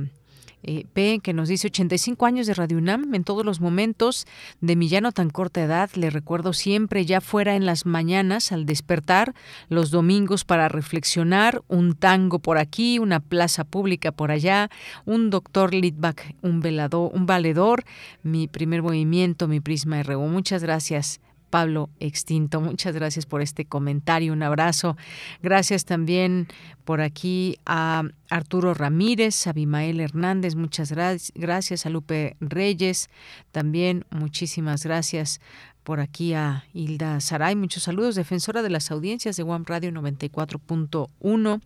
eh, 0.68 0.86
P, 0.94 1.20
que 1.24 1.34
nos 1.34 1.48
dice 1.48 1.68
85 1.68 2.26
años 2.26 2.46
de 2.46 2.54
Radio 2.54 2.78
UNAM 2.78 3.16
en 3.16 3.24
todos 3.24 3.46
los 3.46 3.62
momentos 3.62 4.28
de 4.62 4.76
mi 4.76 4.90
ya 4.90 5.02
no 5.02 5.12
tan 5.14 5.30
corta 5.30 5.64
edad. 5.64 5.90
Le 5.96 6.10
recuerdo 6.10 6.54
siempre, 6.54 7.06
ya 7.06 7.22
fuera 7.22 7.56
en 7.56 7.66
las 7.66 7.86
mañanas 7.86 8.52
al 8.52 8.66
despertar, 8.66 9.34
los 9.70 9.92
domingos 9.92 10.44
para 10.44 10.68
reflexionar, 10.68 11.64
un 11.70 11.96
tango 11.96 12.40
por 12.40 12.58
aquí, 12.58 13.00
una 13.00 13.22
plaza 13.22 13.64
pública 13.64 14.12
por 14.12 14.30
allá, 14.30 14.70
un 15.06 15.30
doctor 15.30 15.74
Litvak, 15.74 16.36
un 16.42 16.60
velador, 16.60 17.12
un 17.14 17.26
valedor, 17.26 17.86
mi 18.22 18.48
primer 18.48 18.84
movimiento, 18.84 19.48
mi 19.48 19.62
prisma 19.62 20.04
RU. 20.04 20.28
Muchas 20.28 20.64
gracias. 20.64 21.22
Pablo 21.50 21.90
Extinto. 22.00 22.62
Muchas 22.62 22.94
gracias 22.94 23.26
por 23.26 23.42
este 23.42 23.66
comentario, 23.66 24.34
un 24.34 24.44
abrazo. 24.44 24.98
Gracias 25.42 25.86
también 25.86 26.48
por 26.86 27.02
aquí 27.02 27.58
a 27.66 28.04
Arturo 28.30 28.74
Ramírez, 28.74 29.48
a 29.48 29.50
Abimael 29.50 30.00
Hernández, 30.00 30.56
muchas 30.56 30.92
gracias, 30.92 31.86
a 31.86 31.90
Lupe 31.90 32.38
Reyes, 32.40 33.10
también 33.52 34.06
muchísimas 34.10 34.86
gracias 34.86 35.42
por 35.84 36.00
aquí 36.02 36.34
a 36.34 36.66
Hilda 36.74 37.22
Saray, 37.22 37.56
muchos 37.56 37.84
saludos, 37.84 38.16
defensora 38.16 38.62
de 38.62 38.70
las 38.70 38.92
audiencias 38.92 39.38
de 39.38 39.44
One 39.44 39.64
Radio 39.66 39.92
94.1. 39.92 41.62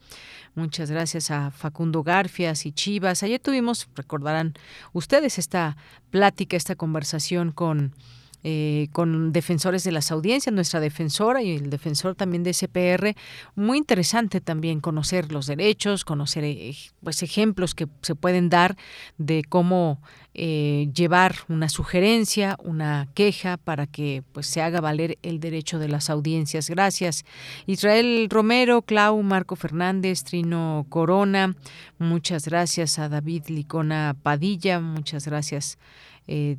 Muchas 0.54 0.92
gracias 0.92 1.32
a 1.32 1.50
Facundo 1.50 2.04
Garfias 2.04 2.68
y 2.68 2.72
Chivas. 2.72 3.24
Ayer 3.24 3.40
tuvimos, 3.40 3.90
recordarán 3.96 4.54
ustedes, 4.94 5.40
esta 5.40 5.76
plática, 6.12 6.56
esta 6.56 6.76
conversación 6.76 7.52
con 7.52 7.96
eh, 8.44 8.88
con 8.92 9.32
defensores 9.32 9.84
de 9.84 9.92
las 9.92 10.12
audiencias, 10.12 10.54
nuestra 10.54 10.80
defensora 10.80 11.44
y 11.44 11.52
el 11.52 11.70
defensor 11.70 12.16
también 12.16 12.42
de 12.42 12.54
SPR. 12.54 13.16
Muy 13.56 13.78
interesante 13.78 14.42
también 14.42 14.80
conocer 14.80 15.32
los 15.32 15.46
derechos, 15.46 16.04
conocer 16.04 16.44
eh, 16.46 16.76
pues 17.04 17.22
ejemplos 17.22 17.76
que 17.76 17.88
se 18.02 18.16
pueden 18.16 18.50
dar 18.50 18.78
de 19.20 19.44
cómo 19.48 20.02
eh, 20.34 20.90
llevar 20.92 21.36
una 21.50 21.70
sugerencia, 21.70 22.58
una 22.64 23.10
queja 23.14 23.58
para 23.58 23.86
que 23.86 24.24
pues 24.32 24.48
se 24.48 24.64
haga 24.64 24.82
valer 24.82 25.20
el 25.22 25.40
derecho 25.40 25.78
de 25.78 25.90
las 25.90 26.10
audiencias. 26.10 26.68
Gracias. 26.68 27.26
Israel 27.68 28.28
Romero, 28.28 28.82
Clau, 28.82 29.22
Marco 29.22 29.56
Fernández, 29.56 30.24
Trino 30.24 30.88
Corona, 30.90 31.56
muchas 32.00 32.48
gracias 32.48 32.98
a 32.98 33.08
David 33.08 33.44
Licona 33.50 34.16
Padilla, 34.24 34.80
muchas 34.80 35.28
gracias 35.28 35.78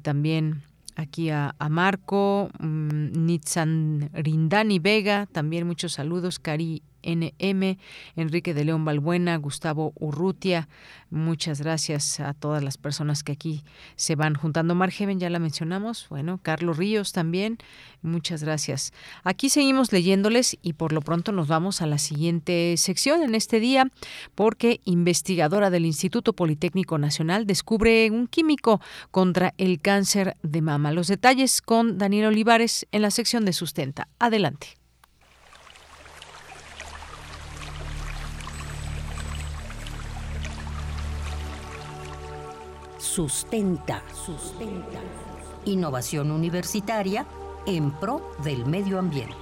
también 0.03 0.63
aquí 0.97 1.31
a, 1.31 1.55
Marco, 1.71 2.51
mm, 2.59 3.25
Nitzan 3.27 4.11
Rindani 4.13 4.79
Vega, 4.79 5.27
también 5.27 5.67
muchos 5.67 5.93
saludos, 5.93 6.39
Cari 6.39 6.83
NM, 7.03 7.79
Enrique 8.17 8.55
de 8.55 8.65
León 8.65 8.85
Balbuena, 8.85 9.37
Gustavo 9.37 9.93
Urrutia. 9.97 10.69
Muchas 11.11 11.61
gracias 11.61 12.21
a 12.21 12.35
todas 12.35 12.63
las 12.63 12.79
personas 12.79 13.23
que 13.23 13.33
aquí 13.33 13.65
se 13.97 14.17
van 14.17 14.35
juntando. 14.35 14.75
Margeven, 14.75 15.21
ya 15.21 15.31
la 15.31 15.39
mencionamos. 15.39 16.07
Bueno, 16.09 16.41
Carlos 16.43 16.79
Ríos 16.79 17.13
también. 17.13 17.59
Muchas 18.03 18.43
gracias. 18.43 18.93
Aquí 19.25 19.49
seguimos 19.49 19.93
leyéndoles 19.93 20.59
y 20.63 20.73
por 20.73 20.93
lo 20.93 21.01
pronto 21.01 21.33
nos 21.33 21.49
vamos 21.49 21.83
a 21.83 21.87
la 21.87 21.99
siguiente 21.99 22.75
sección 22.77 23.23
en 23.23 23.35
este 23.35 23.61
día 23.61 23.91
porque 24.35 24.81
investigadora 24.85 25.71
del 25.71 25.87
Instituto 25.87 26.33
Politécnico 26.33 26.99
Nacional 26.99 27.47
descubre 27.47 28.11
un 28.11 28.27
químico 28.27 28.81
contra 29.11 29.55
el 29.59 29.81
cáncer 29.81 30.37
de 30.43 30.63
mama. 30.63 30.93
Los 30.93 31.09
detalles 31.09 31.63
con 31.63 31.99
Daniel 31.99 32.27
Olivares 32.27 32.87
en 32.93 33.03
la 33.03 33.11
sección 33.11 33.45
de 33.45 33.53
sustenta. 33.53 34.09
Adelante. 34.19 34.82
Sustenta, 43.15 44.03
sustenta. 44.15 44.99
Innovación 45.67 46.31
universitaria 46.31 47.27
en 47.67 47.93
pro 48.01 48.33
del 48.43 48.65
medio 48.65 48.99
ambiente. 48.99 49.35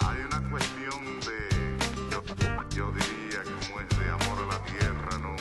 Hay 0.00 0.16
una 0.22 0.50
cuestión 0.50 1.20
de, 1.20 2.74
yo, 2.74 2.90
diría, 2.92 3.42
como 3.44 3.80
es 3.80 3.98
de 3.98 4.08
amor 4.08 4.38
a 4.42 4.46
la 4.46 4.64
tierra, 4.64 5.18
¿no? 5.18 5.36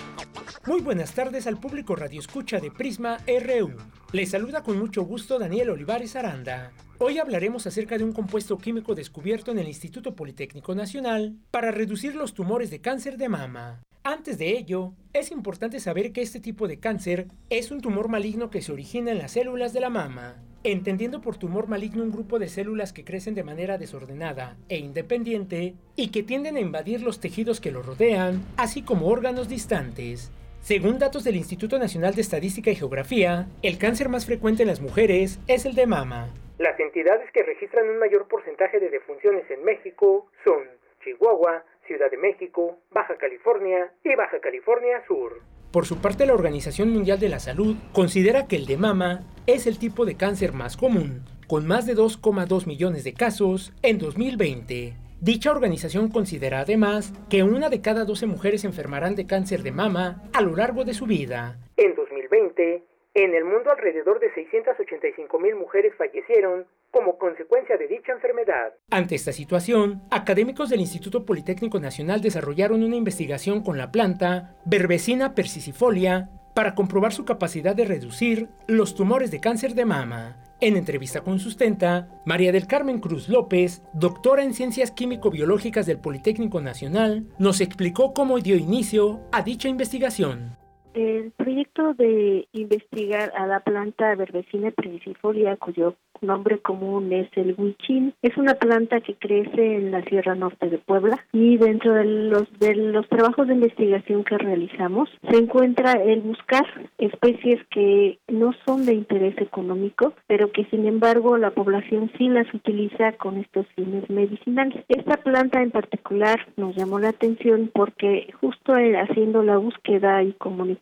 Muy 0.65 0.81
buenas 0.81 1.13
tardes 1.13 1.47
al 1.47 1.57
público 1.57 1.95
Radio 1.95 2.19
Escucha 2.19 2.59
de 2.59 2.69
Prisma 2.69 3.19
RU. 3.27 3.77
Les 4.11 4.29
saluda 4.29 4.61
con 4.61 4.77
mucho 4.77 5.03
gusto 5.03 5.39
Daniel 5.39 5.69
Olivares 5.69 6.17
Aranda. 6.17 6.73
Hoy 7.03 7.17
hablaremos 7.17 7.65
acerca 7.65 7.97
de 7.97 8.03
un 8.03 8.11
compuesto 8.11 8.59
químico 8.59 8.93
descubierto 8.93 9.49
en 9.49 9.57
el 9.57 9.67
Instituto 9.67 10.13
Politécnico 10.13 10.75
Nacional 10.75 11.35
para 11.49 11.71
reducir 11.71 12.13
los 12.13 12.35
tumores 12.35 12.69
de 12.69 12.79
cáncer 12.79 13.17
de 13.17 13.27
mama. 13.27 13.81
Antes 14.03 14.37
de 14.37 14.55
ello, 14.55 14.93
es 15.11 15.31
importante 15.31 15.79
saber 15.79 16.11
que 16.11 16.21
este 16.21 16.39
tipo 16.39 16.67
de 16.67 16.77
cáncer 16.77 17.27
es 17.49 17.71
un 17.71 17.81
tumor 17.81 18.07
maligno 18.07 18.51
que 18.51 18.61
se 18.61 18.71
origina 18.71 19.09
en 19.09 19.17
las 19.17 19.31
células 19.31 19.73
de 19.73 19.79
la 19.79 19.89
mama, 19.89 20.43
entendiendo 20.63 21.21
por 21.21 21.37
tumor 21.37 21.67
maligno 21.67 22.03
un 22.03 22.11
grupo 22.11 22.37
de 22.37 22.49
células 22.49 22.93
que 22.93 23.03
crecen 23.03 23.33
de 23.33 23.43
manera 23.43 23.79
desordenada 23.79 24.55
e 24.69 24.77
independiente 24.77 25.73
y 25.95 26.09
que 26.09 26.21
tienden 26.21 26.55
a 26.55 26.59
invadir 26.59 27.01
los 27.01 27.19
tejidos 27.19 27.59
que 27.59 27.71
lo 27.71 27.81
rodean, 27.81 28.45
así 28.57 28.83
como 28.83 29.07
órganos 29.07 29.49
distantes. 29.49 30.29
Según 30.61 30.99
datos 30.99 31.23
del 31.23 31.35
Instituto 31.35 31.79
Nacional 31.79 32.13
de 32.13 32.21
Estadística 32.21 32.69
y 32.69 32.75
Geografía, 32.75 33.47
el 33.63 33.79
cáncer 33.79 34.09
más 34.09 34.27
frecuente 34.27 34.61
en 34.61 34.67
las 34.67 34.79
mujeres 34.79 35.39
es 35.47 35.65
el 35.65 35.73
de 35.73 35.87
mama, 35.87 36.29
las 36.59 36.79
entidades 36.79 37.31
que 37.33 37.41
registran 37.41 37.89
un 37.89 37.97
mayor 37.97 38.27
porcentaje 38.27 38.79
de 38.79 38.91
defunciones 38.91 39.49
en 39.49 39.63
México 39.63 40.27
son 40.45 40.61
Chihuahua, 41.03 41.63
Ciudad 41.87 42.11
de 42.11 42.17
México, 42.17 42.77
Baja 42.91 43.17
California 43.17 43.91
y 44.03 44.15
Baja 44.15 44.39
California 44.39 45.03
Sur. 45.07 45.41
Por 45.71 45.87
su 45.87 45.99
parte, 45.99 46.27
la 46.27 46.35
Organización 46.35 46.91
Mundial 46.91 47.19
de 47.19 47.29
la 47.29 47.39
Salud 47.39 47.75
considera 47.93 48.45
que 48.45 48.57
el 48.57 48.67
de 48.67 48.77
mama 48.77 49.23
es 49.47 49.65
el 49.65 49.79
tipo 49.79 50.05
de 50.05 50.15
cáncer 50.15 50.53
más 50.53 50.77
común, 50.77 51.25
con 51.47 51.65
más 51.65 51.87
de 51.87 51.95
2,2 51.95 52.67
millones 52.67 53.03
de 53.03 53.13
casos 53.15 53.73
en 53.81 53.97
2020. 53.97 54.93
Dicha 55.23 55.51
organización 55.51 56.09
considera 56.09 56.61
además 56.61 57.13
que 57.29 57.43
una 57.43 57.69
de 57.69 57.79
cada 57.79 58.05
12 58.05 58.25
mujeres 58.25 58.63
enfermarán 58.63 59.15
de 59.15 59.27
cáncer 59.27 59.61
de 59.61 59.71
mama 59.71 60.23
a 60.33 60.41
lo 60.41 60.55
largo 60.55 60.83
de 60.83 60.95
su 60.95 61.05
vida. 61.05 61.59
En 61.77 61.93
2020, 61.93 62.83
en 63.13 63.35
el 63.35 63.45
mundo 63.45 63.69
alrededor 63.69 64.19
de 64.19 64.33
685 64.33 65.37
mil 65.37 65.55
mujeres 65.57 65.93
fallecieron 65.95 66.65
como 66.89 67.19
consecuencia 67.19 67.77
de 67.77 67.87
dicha 67.87 68.13
enfermedad. 68.13 68.73
Ante 68.89 69.13
esta 69.13 69.31
situación, 69.31 70.01
académicos 70.09 70.71
del 70.71 70.79
Instituto 70.79 71.23
Politécnico 71.23 71.79
Nacional 71.79 72.21
desarrollaron 72.21 72.81
una 72.81 72.95
investigación 72.95 73.63
con 73.63 73.77
la 73.77 73.91
planta 73.91 74.55
Verbecina 74.65 75.35
persicifolia 75.35 76.31
para 76.55 76.73
comprobar 76.73 77.13
su 77.13 77.25
capacidad 77.25 77.75
de 77.75 77.85
reducir 77.85 78.47
los 78.65 78.95
tumores 78.95 79.29
de 79.29 79.39
cáncer 79.39 79.75
de 79.75 79.85
mama. 79.85 80.40
En 80.63 80.77
entrevista 80.77 81.21
con 81.21 81.39
Sustenta, 81.39 82.07
María 82.23 82.51
del 82.51 82.67
Carmen 82.67 82.99
Cruz 82.99 83.29
López, 83.29 83.81
doctora 83.93 84.43
en 84.43 84.53
Ciencias 84.53 84.91
Químico-Biológicas 84.91 85.87
del 85.87 85.97
Politécnico 85.97 86.61
Nacional, 86.61 87.25
nos 87.39 87.61
explicó 87.61 88.13
cómo 88.13 88.37
dio 88.37 88.55
inicio 88.57 89.21
a 89.31 89.41
dicha 89.41 89.69
investigación. 89.69 90.60
El 90.93 91.31
proyecto 91.31 91.93
de 91.93 92.47
investigar 92.51 93.31
a 93.37 93.47
la 93.47 93.61
planta 93.61 94.13
verbecina 94.15 94.71
princifolia, 94.71 95.55
cuyo 95.55 95.95
nombre 96.19 96.59
común 96.59 97.11
es 97.13 97.29
el 97.35 97.55
huichín, 97.57 98.13
es 98.21 98.35
una 98.37 98.53
planta 98.53 99.01
que 99.01 99.15
crece 99.15 99.75
en 99.75 99.89
la 99.91 100.03
Sierra 100.03 100.35
Norte 100.35 100.69
de 100.69 100.77
Puebla 100.77 101.25
y 101.31 101.57
dentro 101.57 101.95
de 101.95 102.05
los 102.05 102.59
de 102.59 102.75
los 102.75 103.07
trabajos 103.09 103.47
de 103.47 103.55
investigación 103.55 104.23
que 104.23 104.37
realizamos 104.37 105.09
se 105.29 105.37
encuentra 105.37 105.93
el 105.93 106.21
buscar 106.21 106.65
especies 106.99 107.59
que 107.71 108.19
no 108.27 108.51
son 108.65 108.85
de 108.85 108.93
interés 108.93 109.35
económico, 109.39 110.13
pero 110.27 110.51
que 110.51 110.65
sin 110.65 110.85
embargo 110.85 111.37
la 111.37 111.51
población 111.51 112.11
sí 112.19 112.27
las 112.27 112.53
utiliza 112.53 113.13
con 113.13 113.37
estos 113.37 113.65
fines 113.75 114.07
medicinales. 114.09 114.83
Esta 114.89 115.17
planta 115.17 115.63
en 115.63 115.71
particular 115.71 116.39
nos 116.55 116.75
llamó 116.75 116.99
la 116.99 117.09
atención 117.09 117.71
porque 117.73 118.31
justo 118.39 118.73
haciendo 118.73 119.41
la 119.41 119.57
búsqueda 119.57 120.21
y 120.21 120.33
comunicación 120.33 120.80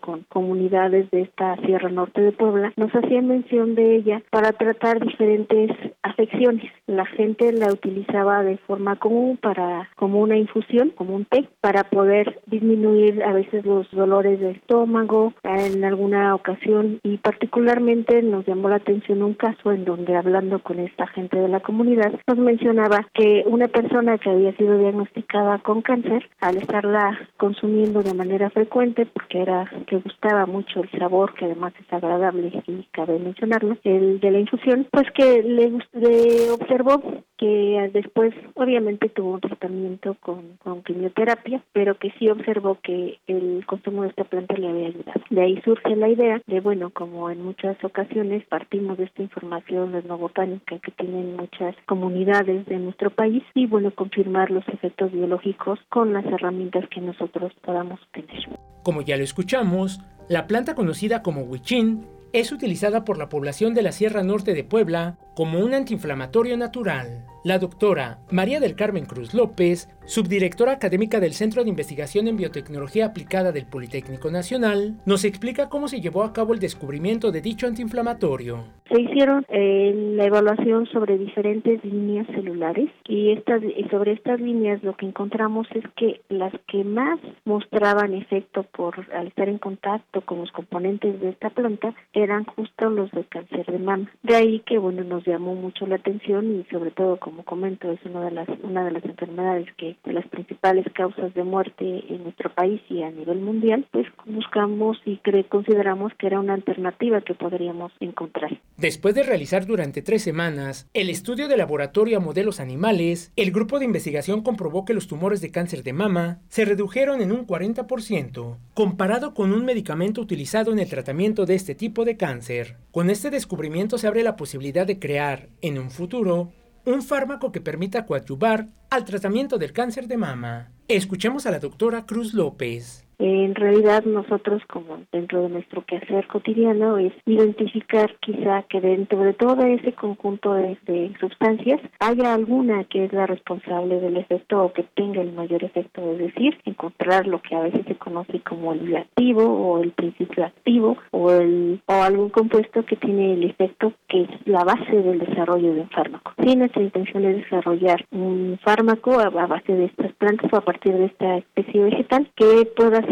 con 0.00 0.22
comunidades 0.30 1.10
de 1.10 1.22
esta 1.22 1.56
Sierra 1.56 1.90
Norte 1.90 2.22
de 2.22 2.32
Puebla, 2.32 2.72
nos 2.76 2.90
hacían 2.92 3.28
mención 3.28 3.74
de 3.74 3.96
ella 3.96 4.22
para 4.30 4.52
tratar 4.52 4.98
diferentes 4.98 5.70
afecciones. 6.02 6.72
La 6.86 7.04
gente 7.04 7.52
la 7.52 7.70
utilizaba 7.70 8.42
de 8.42 8.56
forma 8.56 8.96
común 8.96 9.36
para 9.36 9.90
como 9.96 10.20
una 10.20 10.38
infusión, 10.38 10.90
como 10.90 11.14
un 11.14 11.26
té, 11.26 11.48
para 11.60 11.84
poder 11.84 12.40
disminuir 12.46 13.22
a 13.24 13.32
veces 13.32 13.66
los 13.66 13.90
dolores 13.90 14.40
de 14.40 14.52
estómago 14.52 15.34
en 15.42 15.84
alguna 15.84 16.34
ocasión 16.34 17.00
y 17.02 17.18
particularmente 17.18 18.22
nos 18.22 18.46
llamó 18.46 18.70
la 18.70 18.76
atención 18.76 19.22
un 19.22 19.34
caso 19.34 19.70
en 19.70 19.84
donde 19.84 20.16
hablando 20.16 20.60
con 20.60 20.78
esta 20.78 21.06
gente 21.08 21.38
de 21.38 21.48
la 21.48 21.60
comunidad 21.60 22.12
nos 22.26 22.38
mencionaba 22.38 23.06
que 23.12 23.44
una 23.46 23.68
persona 23.68 24.16
que 24.16 24.30
había 24.30 24.56
sido 24.56 24.78
diagnosticada 24.78 25.58
con 25.58 25.82
cáncer 25.82 26.26
al 26.40 26.56
estarla 26.56 27.18
consumiendo 27.36 28.02
de 28.02 28.14
manera 28.14 28.48
frecuente 28.48 29.04
que 29.28 29.40
era 29.40 29.70
que 29.86 29.96
gustaba 29.96 30.46
mucho 30.46 30.82
el 30.82 30.90
sabor, 30.98 31.34
que 31.34 31.44
además 31.44 31.72
es 31.80 31.92
agradable 31.92 32.52
y 32.66 32.86
cabe 32.92 33.18
mencionarlo, 33.18 33.76
el 33.84 34.20
de 34.20 34.30
la 34.30 34.40
infusión, 34.40 34.86
pues 34.90 35.06
que 35.14 35.42
le, 35.42 35.72
le 35.92 36.50
observó 36.50 37.02
que 37.36 37.90
después 37.92 38.34
obviamente 38.54 39.08
tuvo 39.08 39.34
un 39.34 39.40
tratamiento 39.40 40.16
con, 40.20 40.56
con 40.62 40.82
quimioterapia, 40.82 41.62
pero 41.72 41.98
que 41.98 42.10
sí 42.18 42.28
observó 42.28 42.78
que 42.82 43.18
el 43.26 43.64
consumo 43.66 44.02
de 44.02 44.08
esta 44.08 44.24
planta 44.24 44.54
le 44.56 44.68
había 44.68 44.88
ayudado. 44.88 45.20
De 45.30 45.42
ahí 45.42 45.60
surge 45.64 45.96
la 45.96 46.08
idea 46.08 46.40
de, 46.46 46.60
bueno, 46.60 46.90
como 46.90 47.30
en 47.30 47.42
muchas 47.42 47.82
ocasiones 47.84 48.44
partimos 48.46 48.98
de 48.98 49.04
esta 49.04 49.22
información 49.22 49.94
etnobotánica 49.94 50.78
que 50.78 50.92
tienen 50.92 51.36
muchas 51.36 51.74
comunidades 51.86 52.66
de 52.66 52.78
nuestro 52.78 53.10
país 53.10 53.42
y, 53.54 53.66
bueno, 53.66 53.90
confirmar 53.90 54.50
los 54.50 54.66
efectos 54.68 55.12
biológicos 55.12 55.78
con 55.88 56.12
las 56.12 56.24
herramientas 56.26 56.88
que 56.88 57.00
nosotros 57.00 57.52
podamos 57.62 58.00
tener. 58.12 58.48
Como 58.82 59.02
ya 59.02 59.16
lo 59.16 59.24
escuchamos, 59.24 60.00
la 60.28 60.46
planta 60.46 60.74
conocida 60.74 61.22
como 61.22 61.42
huichín 61.42 62.04
es 62.32 62.52
utilizada 62.52 63.04
por 63.04 63.18
la 63.18 63.28
población 63.28 63.74
de 63.74 63.82
la 63.82 63.92
Sierra 63.92 64.22
Norte 64.22 64.54
de 64.54 64.64
Puebla 64.64 65.18
como 65.34 65.60
un 65.60 65.74
antiinflamatorio 65.74 66.56
natural. 66.56 67.26
La 67.46 67.60
doctora 67.60 68.18
María 68.32 68.58
del 68.58 68.74
Carmen 68.74 69.04
Cruz 69.04 69.32
López, 69.32 69.88
subdirectora 70.04 70.72
académica 70.72 71.20
del 71.20 71.32
Centro 71.32 71.62
de 71.62 71.70
Investigación 71.70 72.26
en 72.26 72.36
Biotecnología 72.36 73.06
Aplicada 73.06 73.52
del 73.52 73.66
Politécnico 73.66 74.32
Nacional, 74.32 74.96
nos 75.06 75.24
explica 75.24 75.68
cómo 75.68 75.86
se 75.86 76.00
llevó 76.00 76.24
a 76.24 76.32
cabo 76.32 76.54
el 76.54 76.58
descubrimiento 76.58 77.30
de 77.30 77.42
dicho 77.42 77.68
antiinflamatorio. 77.68 78.64
Se 78.90 79.00
hicieron 79.00 79.46
eh, 79.48 79.92
la 80.16 80.24
evaluación 80.24 80.86
sobre 80.86 81.18
diferentes 81.18 81.84
líneas 81.84 82.26
celulares 82.34 82.90
y 83.06 83.30
estas, 83.30 83.62
sobre 83.90 84.12
estas 84.12 84.40
líneas 84.40 84.82
lo 84.82 84.96
que 84.96 85.06
encontramos 85.06 85.68
es 85.72 85.84
que 85.96 86.22
las 86.28 86.52
que 86.66 86.82
más 86.82 87.20
mostraban 87.44 88.14
efecto 88.14 88.64
por 88.64 89.06
al 89.12 89.28
estar 89.28 89.48
en 89.48 89.58
contacto 89.58 90.20
con 90.22 90.38
los 90.38 90.50
componentes 90.50 91.20
de 91.20 91.28
esta 91.28 91.50
planta 91.50 91.94
eran 92.12 92.44
justo 92.44 92.90
los 92.90 93.10
de 93.12 93.24
cáncer 93.24 93.66
de 93.66 93.78
mama. 93.78 94.10
De 94.24 94.34
ahí 94.34 94.60
que 94.66 94.78
bueno 94.78 95.04
nos 95.04 95.24
llamó 95.24 95.54
mucho 95.54 95.86
la 95.86 95.96
atención 95.96 96.60
y 96.60 96.64
sobre 96.72 96.90
todo 96.90 97.18
como 97.18 97.35
comento 97.44 97.90
es 97.90 98.00
una 98.04 98.24
de 98.24 98.30
las 98.30 98.48
una 98.62 98.84
de 98.84 98.90
las 98.90 99.04
enfermedades 99.04 99.68
que 99.76 99.96
de 100.04 100.12
las 100.12 100.26
principales 100.28 100.86
causas 100.94 101.32
de 101.34 101.44
muerte 101.44 102.04
en 102.08 102.22
nuestro 102.24 102.52
país 102.54 102.80
y 102.88 103.02
a 103.02 103.10
nivel 103.10 103.40
mundial 103.40 103.86
pues 103.92 104.06
buscamos 104.24 104.98
y 105.04 105.20
consideramos 105.48 106.12
que 106.18 106.26
era 106.26 106.40
una 106.40 106.54
alternativa 106.54 107.20
que 107.20 107.34
podríamos 107.34 107.92
encontrar. 108.00 108.60
Después 108.76 109.14
de 109.14 109.22
realizar 109.22 109.66
durante 109.66 110.02
tres 110.02 110.22
semanas 110.22 110.88
el 110.94 111.10
estudio 111.10 111.48
de 111.48 111.56
laboratorio 111.56 112.18
a 112.18 112.20
modelos 112.20 112.60
animales, 112.60 113.32
el 113.36 113.50
grupo 113.50 113.78
de 113.78 113.84
investigación 113.84 114.42
comprobó 114.42 114.84
que 114.84 114.94
los 114.94 115.06
tumores 115.06 115.40
de 115.40 115.50
cáncer 115.50 115.82
de 115.82 115.92
mama 115.92 116.40
se 116.48 116.64
redujeron 116.64 117.20
en 117.20 117.32
un 117.32 117.46
40%, 117.46 118.56
comparado 118.74 119.34
con 119.34 119.52
un 119.52 119.64
medicamento 119.64 120.20
utilizado 120.20 120.72
en 120.72 120.78
el 120.78 120.88
tratamiento 120.88 121.46
de 121.46 121.54
este 121.54 121.74
tipo 121.74 122.04
de 122.04 122.16
cáncer. 122.16 122.76
Con 122.90 123.10
este 123.10 123.30
descubrimiento 123.30 123.98
se 123.98 124.06
abre 124.06 124.22
la 124.22 124.36
posibilidad 124.36 124.86
de 124.86 124.98
crear, 124.98 125.48
en 125.62 125.78
un 125.78 125.90
futuro, 125.90 126.52
un 126.86 127.02
fármaco 127.02 127.50
que 127.50 127.60
permita 127.60 128.06
coadyuvar 128.06 128.68
al 128.90 129.04
tratamiento 129.04 129.58
del 129.58 129.72
cáncer 129.72 130.06
de 130.06 130.16
mama. 130.16 130.70
Escuchemos 130.86 131.44
a 131.44 131.50
la 131.50 131.58
doctora 131.58 132.06
Cruz 132.06 132.32
López. 132.32 133.05
En 133.18 133.54
realidad 133.54 134.04
nosotros 134.04 134.62
como 134.66 134.98
dentro 135.10 135.42
de 135.42 135.48
nuestro 135.48 135.84
quehacer 135.84 136.26
cotidiano 136.26 136.98
es 136.98 137.12
identificar 137.24 138.14
quizá 138.20 138.62
que 138.68 138.80
dentro 138.80 139.20
de 139.20 139.32
todo 139.32 139.64
ese 139.64 139.92
conjunto 139.92 140.52
de, 140.52 140.76
sustancias 141.18 141.80
haya 142.00 142.34
alguna 142.34 142.84
que 142.84 143.04
es 143.04 143.12
la 143.12 143.26
responsable 143.26 144.00
del 144.00 144.18
efecto 144.18 144.64
o 144.64 144.72
que 144.72 144.82
tenga 144.94 145.22
el 145.22 145.32
mayor 145.32 145.64
efecto, 145.64 146.12
es 146.12 146.18
decir, 146.18 146.58
encontrar 146.64 147.26
lo 147.26 147.40
que 147.40 147.54
a 147.54 147.60
veces 147.60 147.86
se 147.86 147.94
conoce 147.96 148.40
como 148.40 148.72
el 148.72 148.96
activo 148.96 149.44
o 149.44 149.82
el 149.82 149.92
principio 149.92 150.44
activo 150.44 150.96
o, 151.10 151.30
el, 151.32 151.80
o 151.86 151.94
algún 151.94 152.28
compuesto 152.28 152.84
que 152.84 152.96
tiene 152.96 153.34
el 153.34 153.44
efecto 153.44 153.92
que 154.08 154.22
es 154.22 154.28
la 154.44 154.64
base 154.64 155.02
del 155.02 155.18
desarrollo 155.20 155.72
de 155.74 155.80
un 155.80 155.90
fármaco. 155.90 156.32
Si 156.42 156.54
nuestra 156.54 156.82
intención 156.82 157.24
es 157.24 157.36
desarrollar 157.36 158.04
un 158.10 158.58
fármaco 158.62 159.18
a 159.18 159.30
base 159.30 159.72
de 159.72 159.86
estas 159.86 160.12
plantas 160.14 160.52
o 160.52 160.56
a 160.56 160.60
partir 160.60 160.92
de 160.92 161.06
esta 161.06 161.38
especie 161.38 161.82
vegetal 161.82 162.30
que 162.36 162.66
pueda 162.76 163.05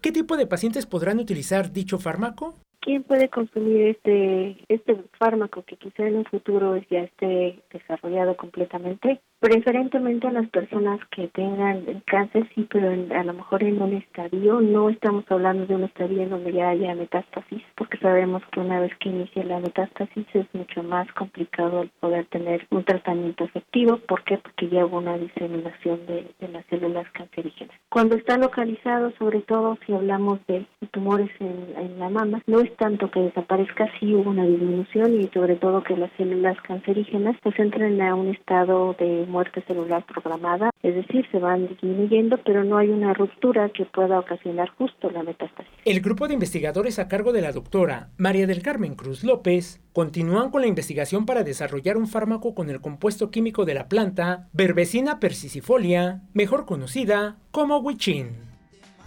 ¿Qué 0.00 0.12
tipo 0.12 0.36
de 0.36 0.46
pacientes 0.46 0.86
podrán 0.86 1.18
utilizar 1.18 1.72
dicho 1.72 1.98
fármaco? 1.98 2.54
¿Quién 2.82 3.04
puede 3.04 3.28
consumir 3.28 3.82
este, 3.94 4.56
este 4.68 4.96
fármaco 5.16 5.62
que 5.62 5.76
quizá 5.76 6.04
en 6.04 6.16
un 6.16 6.24
futuro 6.24 6.76
ya 6.90 7.02
esté 7.02 7.60
desarrollado 7.72 8.36
completamente? 8.36 9.20
Preferentemente 9.38 10.26
a 10.26 10.32
las 10.32 10.48
personas 10.50 11.00
que 11.10 11.28
tengan 11.28 11.84
cáncer, 12.06 12.48
sí, 12.54 12.66
pero 12.70 12.90
a 12.90 13.24
lo 13.24 13.32
mejor 13.34 13.62
en 13.62 13.80
un 13.80 13.94
estadio, 13.94 14.60
no 14.60 14.88
estamos 14.88 15.24
hablando 15.28 15.66
de 15.66 15.76
un 15.76 15.84
estadio 15.84 16.22
en 16.22 16.30
donde 16.30 16.52
ya 16.52 16.70
haya 16.70 16.94
metástasis, 16.94 17.62
porque 17.76 17.98
sabemos 17.98 18.42
que 18.52 18.60
una 18.60 18.80
vez 18.80 18.92
que 18.98 19.08
inicia 19.08 19.44
la 19.44 19.60
metástasis 19.60 20.26
es 20.32 20.46
mucho 20.52 20.82
más 20.82 21.10
complicado 21.12 21.82
el 21.82 21.88
poder 22.00 22.26
tener 22.26 22.66
un 22.70 22.84
tratamiento 22.84 23.44
efectivo. 23.44 23.98
¿Por 24.08 24.24
qué? 24.24 24.38
Porque 24.38 24.68
ya 24.68 24.86
hubo 24.86 24.98
una 24.98 25.18
diseminación 25.18 26.04
de, 26.06 26.26
de 26.40 26.48
las 26.48 26.64
células 26.66 27.08
cancerígenas. 27.12 27.76
Cuando 27.88 28.16
está 28.16 28.36
localizado, 28.38 29.12
sobre 29.18 29.40
todo 29.42 29.78
si 29.86 29.92
hablamos 29.92 30.38
de 30.46 30.66
tumores 30.92 31.30
en, 31.40 31.74
en 31.76 31.98
la 31.98 32.10
mama, 32.10 32.42
no 32.46 32.60
es 32.60 32.71
tanto 32.72 33.10
que 33.10 33.20
desaparezca, 33.20 33.88
sí 33.98 34.14
hubo 34.14 34.30
una 34.30 34.44
disminución 34.44 35.20
y 35.20 35.28
sobre 35.28 35.56
todo 35.56 35.82
que 35.82 35.96
las 35.96 36.10
células 36.16 36.56
cancerígenas 36.62 37.36
pues 37.42 37.58
entren 37.58 38.00
a 38.02 38.14
un 38.14 38.28
estado 38.28 38.94
de 38.98 39.26
muerte 39.28 39.62
celular 39.66 40.04
programada, 40.06 40.70
es 40.82 40.94
decir, 40.94 41.26
se 41.30 41.38
van 41.38 41.68
disminuyendo, 41.68 42.38
pero 42.44 42.64
no 42.64 42.78
hay 42.78 42.88
una 42.88 43.14
ruptura 43.14 43.68
que 43.70 43.84
pueda 43.84 44.18
ocasionar 44.18 44.70
justo 44.76 45.10
la 45.10 45.22
metástasis. 45.22 45.72
El 45.84 46.00
grupo 46.00 46.28
de 46.28 46.34
investigadores 46.34 46.98
a 46.98 47.08
cargo 47.08 47.32
de 47.32 47.42
la 47.42 47.52
doctora 47.52 48.10
María 48.16 48.46
del 48.46 48.62
Carmen 48.62 48.94
Cruz 48.94 49.24
López 49.24 49.80
continúan 49.92 50.50
con 50.50 50.62
la 50.62 50.68
investigación 50.68 51.26
para 51.26 51.44
desarrollar 51.44 51.96
un 51.96 52.06
fármaco 52.06 52.54
con 52.54 52.70
el 52.70 52.80
compuesto 52.80 53.30
químico 53.30 53.64
de 53.64 53.74
la 53.74 53.88
planta 53.88 54.48
Verbecina 54.52 55.20
persicifolia, 55.20 56.22
mejor 56.32 56.66
conocida 56.66 57.36
como 57.50 57.78
Wichin. 57.78 58.51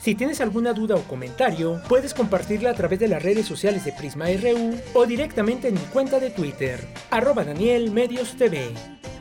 Si 0.06 0.14
tienes 0.14 0.40
alguna 0.40 0.72
duda 0.72 0.94
o 0.94 1.02
comentario, 1.02 1.82
puedes 1.90 2.14
compartirla 2.14 2.70
a 2.70 2.74
través 2.76 3.00
de 3.00 3.08
las 3.08 3.24
redes 3.24 3.48
sociales 3.48 3.86
de 3.86 3.92
Prisma 3.92 4.26
RU 4.40 4.80
o 4.94 5.08
directamente 5.08 5.70
en 5.70 5.74
mi 5.74 5.80
cuenta 5.80 6.20
de 6.20 6.30
Twitter, 6.30 6.88
arroba 7.10 7.44
Daniel 7.44 7.90
Medios 7.90 8.38
TV. 8.38 8.72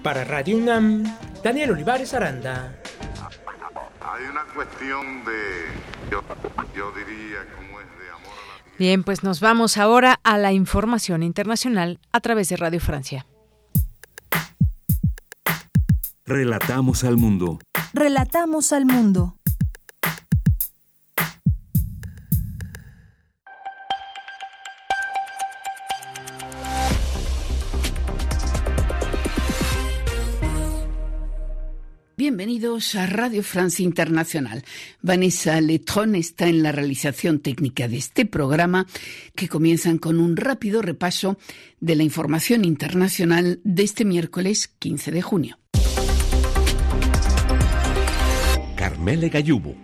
Para 0.02 0.24
Radio 0.24 0.58
UNAM, 0.58 1.04
Daniel 1.42 1.70
Olivares 1.70 2.12
Aranda. 2.12 2.78
Hay 3.98 4.24
una 4.30 4.44
cuestión 4.54 5.24
de, 5.24 6.10
yo, 6.10 6.22
yo 6.76 6.92
diría, 6.92 7.46
como 7.56 7.80
es 7.80 7.86
de 7.86 8.10
amor 8.10 8.34
a 8.36 8.68
la 8.68 8.76
Bien, 8.78 9.04
pues 9.04 9.22
nos 9.22 9.40
vamos 9.40 9.78
ahora 9.78 10.20
a 10.22 10.36
la 10.36 10.52
información 10.52 11.22
internacional 11.22 11.98
a 12.12 12.20
través 12.20 12.50
de 12.50 12.58
Radio 12.58 12.80
Francia. 12.80 13.24
Relatamos 16.26 17.04
al 17.04 17.16
mundo. 17.16 17.58
Relatamos 17.94 18.74
al 18.74 18.84
mundo. 18.84 19.33
Bienvenidos 32.36 32.96
a 32.96 33.06
Radio 33.06 33.44
Francia 33.44 33.84
Internacional. 33.84 34.64
Vanessa 35.00 35.60
Letron 35.60 36.16
está 36.16 36.48
en 36.48 36.64
la 36.64 36.72
realización 36.72 37.38
técnica 37.38 37.86
de 37.86 37.96
este 37.96 38.26
programa 38.26 38.88
que 39.36 39.48
comienzan 39.48 39.98
con 39.98 40.18
un 40.18 40.36
rápido 40.36 40.82
repaso 40.82 41.38
de 41.78 41.94
la 41.94 42.02
información 42.02 42.64
internacional 42.64 43.60
de 43.62 43.84
este 43.84 44.04
miércoles 44.04 44.66
15 44.66 45.12
de 45.12 45.22
junio. 45.22 45.58
Carmele 48.74 49.28
Gallubo. 49.28 49.83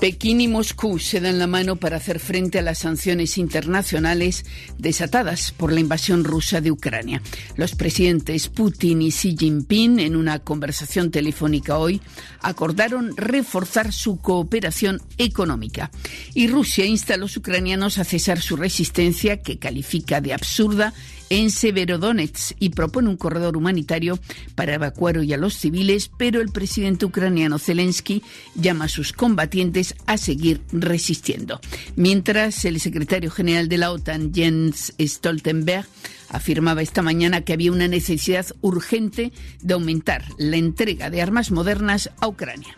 Pekín 0.00 0.40
y 0.40 0.48
Moscú 0.48 0.98
se 0.98 1.20
dan 1.20 1.38
la 1.38 1.46
mano 1.46 1.76
para 1.76 1.98
hacer 1.98 2.20
frente 2.20 2.58
a 2.58 2.62
las 2.62 2.78
sanciones 2.78 3.36
internacionales 3.36 4.46
desatadas 4.78 5.52
por 5.52 5.72
la 5.72 5.80
invasión 5.80 6.24
rusa 6.24 6.62
de 6.62 6.70
Ucrania. 6.70 7.20
Los 7.56 7.74
presidentes 7.74 8.48
Putin 8.48 9.02
y 9.02 9.10
Xi 9.10 9.36
Jinping, 9.38 10.00
en 10.00 10.16
una 10.16 10.38
conversación 10.38 11.10
telefónica 11.10 11.76
hoy, 11.76 12.00
acordaron 12.40 13.14
reforzar 13.14 13.92
su 13.92 14.16
cooperación 14.20 15.02
económica. 15.18 15.90
Y 16.32 16.46
Rusia 16.46 16.86
insta 16.86 17.14
a 17.14 17.18
los 17.18 17.36
ucranianos 17.36 17.98
a 17.98 18.04
cesar 18.04 18.40
su 18.40 18.56
resistencia, 18.56 19.42
que 19.42 19.58
califica 19.58 20.22
de 20.22 20.32
absurda 20.32 20.94
en 21.30 21.50
Severodonetsk 21.50 22.56
y 22.58 22.70
propone 22.70 23.08
un 23.08 23.16
corredor 23.16 23.56
humanitario 23.56 24.18
para 24.54 24.74
evacuar 24.74 25.16
hoy 25.16 25.32
a 25.32 25.38
los 25.38 25.54
civiles, 25.54 26.10
pero 26.18 26.40
el 26.40 26.50
presidente 26.50 27.06
ucraniano 27.06 27.58
Zelensky 27.58 28.22
llama 28.54 28.84
a 28.84 28.88
sus 28.88 29.12
combatientes 29.12 29.94
a 30.06 30.18
seguir 30.18 30.60
resistiendo. 30.72 31.60
Mientras, 31.96 32.64
el 32.64 32.78
secretario 32.80 33.30
general 33.30 33.68
de 33.68 33.78
la 33.78 33.92
OTAN, 33.92 34.34
Jens 34.34 34.92
Stoltenberg, 35.00 35.86
afirmaba 36.28 36.82
esta 36.82 37.02
mañana 37.02 37.40
que 37.42 37.52
había 37.52 37.72
una 37.72 37.88
necesidad 37.88 38.46
urgente 38.60 39.32
de 39.62 39.74
aumentar 39.74 40.24
la 40.38 40.56
entrega 40.56 41.10
de 41.10 41.22
armas 41.22 41.50
modernas 41.50 42.10
a 42.20 42.28
Ucrania. 42.28 42.76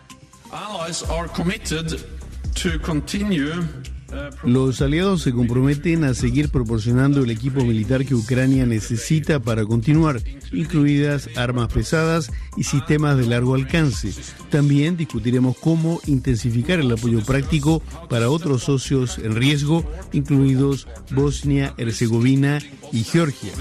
Los 4.44 4.80
aliados 4.80 5.22
se 5.22 5.32
comprometen 5.32 6.04
a 6.04 6.14
seguir 6.14 6.50
proporcionando 6.50 7.22
el 7.22 7.30
equipo 7.30 7.64
militar 7.64 8.04
que 8.04 8.14
Ucrania 8.14 8.66
necesita 8.66 9.40
para 9.40 9.64
continuar, 9.64 10.20
incluidas 10.52 11.28
armas 11.36 11.72
pesadas 11.72 12.30
y 12.56 12.64
sistemas 12.64 13.16
de 13.16 13.26
largo 13.26 13.54
alcance. 13.54 14.12
También 14.50 14.96
discutiremos 14.96 15.56
cómo 15.58 16.00
intensificar 16.06 16.80
el 16.80 16.90
apoyo 16.90 17.24
práctico 17.24 17.82
para 18.08 18.30
otros 18.30 18.64
socios 18.64 19.18
en 19.18 19.36
riesgo, 19.36 19.84
incluidos 20.12 20.88
Bosnia, 21.10 21.74
Herzegovina 21.76 22.58
y 22.92 23.04
Georgia. 23.04 23.52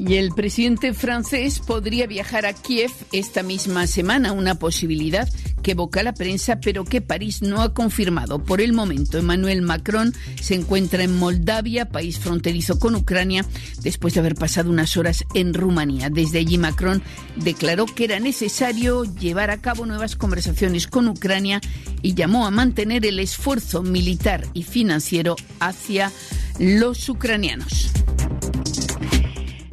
Y 0.00 0.14
el 0.14 0.30
presidente 0.30 0.94
francés 0.94 1.58
podría 1.58 2.06
viajar 2.06 2.46
a 2.46 2.54
Kiev 2.54 2.90
esta 3.12 3.42
misma 3.42 3.86
semana, 3.86 4.32
una 4.32 4.54
posibilidad 4.54 5.28
que 5.62 5.72
evoca 5.72 6.02
la 6.02 6.14
prensa, 6.14 6.58
pero 6.58 6.84
que 6.84 7.02
París 7.02 7.42
no 7.42 7.60
ha 7.60 7.74
confirmado. 7.74 8.42
Por 8.42 8.62
el 8.62 8.72
momento, 8.72 9.18
Emmanuel 9.18 9.60
Macron 9.60 10.14
se 10.40 10.54
encuentra 10.54 11.02
en 11.02 11.18
Moldavia, 11.18 11.90
país 11.90 12.18
fronterizo 12.18 12.78
con 12.78 12.94
Ucrania, 12.94 13.44
después 13.82 14.14
de 14.14 14.20
haber 14.20 14.36
pasado 14.36 14.70
unas 14.70 14.96
horas 14.96 15.22
en 15.34 15.52
Rumanía. 15.52 16.08
Desde 16.08 16.38
allí, 16.38 16.56
Macron 16.56 17.02
declaró 17.36 17.84
que 17.84 18.04
era 18.04 18.20
necesario 18.20 19.04
llevar 19.04 19.50
a 19.50 19.60
cabo 19.60 19.84
nuevas 19.84 20.16
conversaciones 20.16 20.86
con 20.86 21.08
Ucrania 21.08 21.60
y 22.00 22.14
llamó 22.14 22.46
a 22.46 22.50
mantener 22.50 23.04
el 23.04 23.18
esfuerzo 23.18 23.82
militar 23.82 24.46
y 24.54 24.62
financiero 24.62 25.36
hacia 25.60 26.10
los 26.58 27.06
ucranianos. 27.10 27.92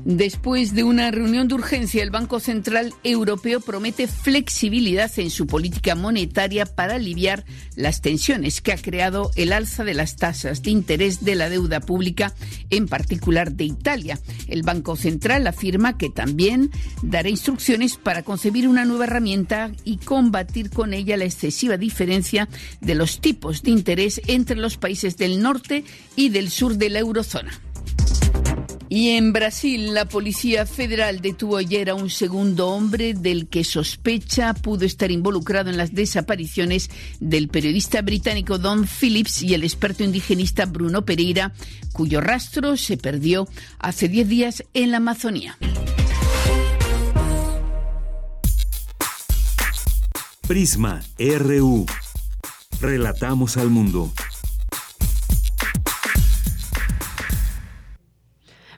Después 0.09 0.73
de 0.73 0.85
una 0.85 1.11
reunión 1.11 1.49
de 1.49 1.55
urgencia, 1.55 2.01
el 2.01 2.11
Banco 2.11 2.39
Central 2.39 2.93
Europeo 3.03 3.59
promete 3.59 4.07
flexibilidad 4.07 5.11
en 5.17 5.29
su 5.29 5.47
política 5.47 5.95
monetaria 5.95 6.65
para 6.65 6.95
aliviar 6.95 7.43
las 7.75 7.99
tensiones 7.99 8.61
que 8.61 8.71
ha 8.71 8.77
creado 8.77 9.31
el 9.35 9.51
alza 9.51 9.83
de 9.83 9.93
las 9.93 10.15
tasas 10.15 10.63
de 10.63 10.71
interés 10.71 11.25
de 11.25 11.35
la 11.35 11.49
deuda 11.49 11.81
pública, 11.81 12.33
en 12.69 12.87
particular 12.87 13.51
de 13.51 13.65
Italia. 13.65 14.17
El 14.47 14.63
Banco 14.63 14.95
Central 14.95 15.45
afirma 15.45 15.97
que 15.97 16.09
también 16.09 16.71
dará 17.01 17.27
instrucciones 17.27 17.97
para 17.97 18.23
concebir 18.23 18.69
una 18.69 18.85
nueva 18.85 19.03
herramienta 19.03 19.73
y 19.83 19.97
combatir 19.97 20.69
con 20.69 20.93
ella 20.93 21.17
la 21.17 21.25
excesiva 21.25 21.75
diferencia 21.75 22.47
de 22.79 22.95
los 22.95 23.19
tipos 23.19 23.61
de 23.61 23.71
interés 23.71 24.21
entre 24.27 24.55
los 24.55 24.77
países 24.77 25.17
del 25.17 25.41
norte 25.41 25.83
y 26.15 26.29
del 26.29 26.49
sur 26.49 26.77
de 26.77 26.91
la 26.91 26.99
eurozona. 26.99 27.66
Y 28.89 29.09
en 29.09 29.33
Brasil, 29.33 29.93
la 29.93 30.05
Policía 30.05 30.65
Federal 30.65 31.19
detuvo 31.21 31.57
ayer 31.57 31.89
a 31.89 31.95
un 31.95 32.09
segundo 32.09 32.69
hombre 32.69 33.13
del 33.13 33.47
que 33.47 33.65
sospecha 33.65 34.53
pudo 34.53 34.85
estar 34.85 35.11
involucrado 35.11 35.69
en 35.69 35.77
las 35.77 35.93
desapariciones 35.93 36.89
del 37.19 37.49
periodista 37.49 38.01
británico 38.01 38.57
Don 38.57 38.87
Phillips 38.87 39.43
y 39.43 39.53
el 39.53 39.63
experto 39.63 40.03
indigenista 40.03 40.65
Bruno 40.65 41.03
Pereira, 41.03 41.53
cuyo 41.91 42.21
rastro 42.21 42.77
se 42.77 42.95
perdió 42.95 43.47
hace 43.79 44.07
10 44.07 44.27
días 44.27 44.63
en 44.73 44.91
la 44.91 44.97
Amazonía. 44.97 45.57
Prisma 50.47 51.03
RU. 51.19 51.85
Relatamos 52.79 53.57
al 53.57 53.69
mundo. 53.69 54.13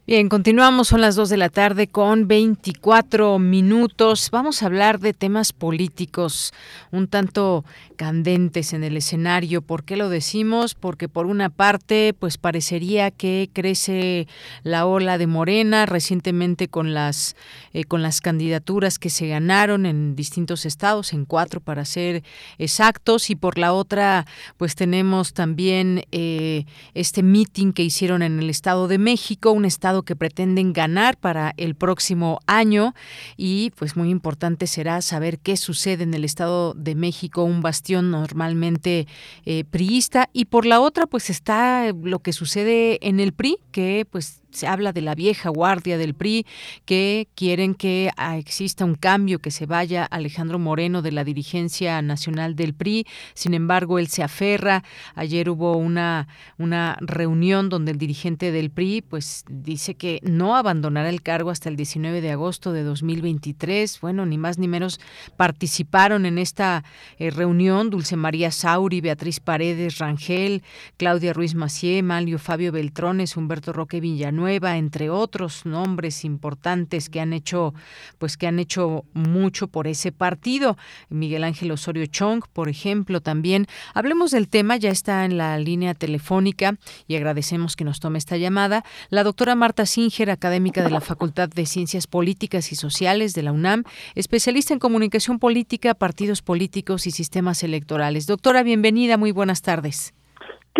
Bien, 0.10 0.27
continuamos, 0.27 0.88
son 0.88 1.02
las 1.02 1.15
2 1.15 1.30
de 1.30 1.38
la 1.38 1.49
tarde 1.49 1.86
con 1.86 2.27
24 2.27 3.38
minutos. 3.38 4.30
Vamos 4.31 4.64
a 4.64 4.65
hablar 4.65 4.99
de 4.99 5.14
temas 5.14 5.53
políticos 5.53 6.52
un 6.91 7.07
tanto 7.07 7.64
candentes 7.99 8.71
en 8.71 8.85
el 8.85 8.95
escenario. 8.95 9.61
¿Por 9.61 9.84
qué 9.84 9.97
lo 9.97 10.07
decimos? 10.07 10.73
Porque 10.73 11.09
por 11.09 11.26
una 11.26 11.49
parte, 11.49 12.15
pues 12.17 12.38
parecería 12.38 13.11
que 13.11 13.49
crece 13.51 14.26
la 14.63 14.85
ola 14.85 15.17
de 15.17 15.27
Morena 15.27 15.85
recientemente 15.85 16.69
con 16.69 16.93
las 16.93 17.35
eh, 17.73 17.84
con 17.84 18.01
las 18.01 18.21
candidaturas 18.21 18.99
que 18.99 19.09
se 19.09 19.27
ganaron 19.27 19.85
en 19.85 20.15
distintos 20.15 20.65
estados, 20.65 21.11
en 21.11 21.26
cuatro 21.26 21.59
para 21.59 21.84
ser 21.84 22.23
exactos, 22.57 23.30
y 23.30 23.35
por 23.35 23.57
la 23.57 23.73
otra, 23.73 24.26
pues 24.55 24.76
tenemos 24.76 25.34
también 25.34 26.05
eh, 26.13 26.63
este 26.93 27.21
meeting 27.21 27.73
que 27.73 27.84
hicieron 27.84 28.21
en 28.21 28.39
el 28.39 28.49
Estado 28.49 28.88
de 28.88 28.97
México, 28.97 29.51
un 29.51 29.65
estado 29.65 30.03
que 30.03 30.15
pretenden 30.15 30.71
ganar 30.71 31.17
para 31.17 31.53
el 31.57 31.76
próximo 31.76 32.39
año 32.47 32.95
y 33.35 33.71
pues 33.71 33.97
muy 33.97 34.09
importante 34.09 34.67
será 34.67 35.01
saber 35.01 35.39
qué 35.39 35.57
sucede 35.57 36.03
en 36.03 36.13
el 36.13 36.23
Estado 36.23 36.73
de 36.76 36.95
México, 36.95 37.43
un 37.43 37.59
bastión 37.59 37.89
normalmente 37.90 39.07
eh, 39.45 39.64
priista. 39.66 40.30
Y 40.34 40.45
por 40.45 40.66
la 40.66 40.80
otra 40.80 41.07
pues 41.07 41.30
está 41.30 41.91
lo 41.94 42.20
que 42.20 42.34
sucede 42.34 42.99
en 43.07 43.20
el 43.20 43.34
PRI 43.34 43.57
que 43.72 44.06
pues 44.10 44.39
se 44.51 44.67
habla 44.67 44.93
de 44.93 45.01
la 45.01 45.15
vieja 45.15 45.49
guardia 45.49 45.97
del 45.97 46.13
PRI 46.13 46.45
que 46.85 47.27
quieren 47.35 47.76
que 47.76 48.11
ah, 48.17 48.38
exista 48.38 48.85
un 48.85 48.95
cambio, 48.95 49.39
que 49.39 49.51
se 49.51 49.65
vaya 49.65 50.05
Alejandro 50.05 50.59
Moreno 50.59 51.01
de 51.01 51.11
la 51.11 51.23
dirigencia 51.23 52.01
nacional 52.01 52.55
del 52.55 52.73
PRI. 52.73 53.05
Sin 53.34 53.53
embargo, 53.53 53.99
él 53.99 54.07
se 54.07 54.23
aferra. 54.23 54.84
Ayer 55.15 55.49
hubo 55.49 55.77
una, 55.77 56.27
una 56.57 56.97
reunión 57.01 57.69
donde 57.69 57.91
el 57.91 57.97
dirigente 57.97 58.51
del 58.51 58.71
PRI 58.71 59.01
pues 59.01 59.45
dice 59.49 59.95
que 59.95 60.19
no 60.23 60.55
abandonará 60.55 61.09
el 61.09 61.21
cargo 61.21 61.51
hasta 61.51 61.69
el 61.69 61.76
19 61.76 62.21
de 62.21 62.31
agosto 62.31 62.73
de 62.73 62.84
2023. 62.84 63.99
Bueno, 64.01 64.26
ni 64.26 64.38
más 64.38 64.57
ni 64.57 64.67
menos 64.67 64.99
participaron 65.38 66.26
en 66.26 66.38
esta 66.38 66.84
eh, 67.17 67.30
reunión 67.30 67.89
Dulce 67.89 68.15
María 68.15 68.51
Sauri, 68.51 69.01
Beatriz 69.01 69.39
Paredes 69.39 69.99
Rangel, 69.99 70.63
Claudia 70.97 71.34
Ruiz 71.34 71.55
Macié, 71.55 72.01
Malio 72.01 72.39
Fabio 72.39 72.71
Beltrones, 72.71 73.38
Humberto 73.38 73.73
Roque 73.73 73.99
Villanueva 73.99 74.39
Nueva, 74.40 74.78
entre 74.78 75.10
otros 75.10 75.66
nombres 75.66 76.24
importantes 76.24 77.10
que 77.10 77.20
han 77.20 77.34
hecho, 77.34 77.74
pues 78.18 78.38
que 78.38 78.48
han 78.48 78.57
hecho 78.57 79.03
mucho 79.14 79.68
por 79.68 79.88
ese 79.88 80.11
partido. 80.11 80.78
Miguel 81.10 81.44
Ángel 81.44 81.72
Osorio 81.72 82.06
Chong, 82.06 82.44
por 82.53 82.70
ejemplo, 82.70 83.22
también. 83.22 83.68
Hablemos 83.94 84.32
del 84.32 84.48
tema, 84.48 84.78
ya 84.78 84.91
está 84.91 85.26
en 85.26 85.38
la 85.38 85.57
línea 85.60 85.94
telefónica 85.94 86.78
y 87.07 87.16
agradecemos 87.16 87.76
que 87.76 87.84
nos 87.84 87.99
tome 87.99 88.18
esta 88.18 88.38
llamada. 88.38 88.86
La 89.10 89.24
doctora 89.24 89.56
Marta 89.56 89.86
Singer, 89.86 90.30
académica 90.30 90.84
de 90.84 90.91
la 90.91 91.02
Facultad 91.02 91.49
de 91.49 91.66
Ciencias 91.66 92.07
Políticas 92.07 92.72
y 92.72 92.76
Sociales 92.76 93.34
de 93.34 93.44
la 93.44 93.52
UNAM, 93.52 93.84
especialista 94.16 94.74
en 94.74 94.80
comunicación 94.80 95.40
política, 95.40 95.94
partidos 95.94 96.41
políticos 96.41 97.07
y 97.07 97.11
sistemas 97.11 97.64
electorales. 97.64 98.26
Doctora, 98.26 98.64
bienvenida, 98.64 99.18
muy 99.18 99.32
buenas 99.32 99.61
tardes. 99.61 100.14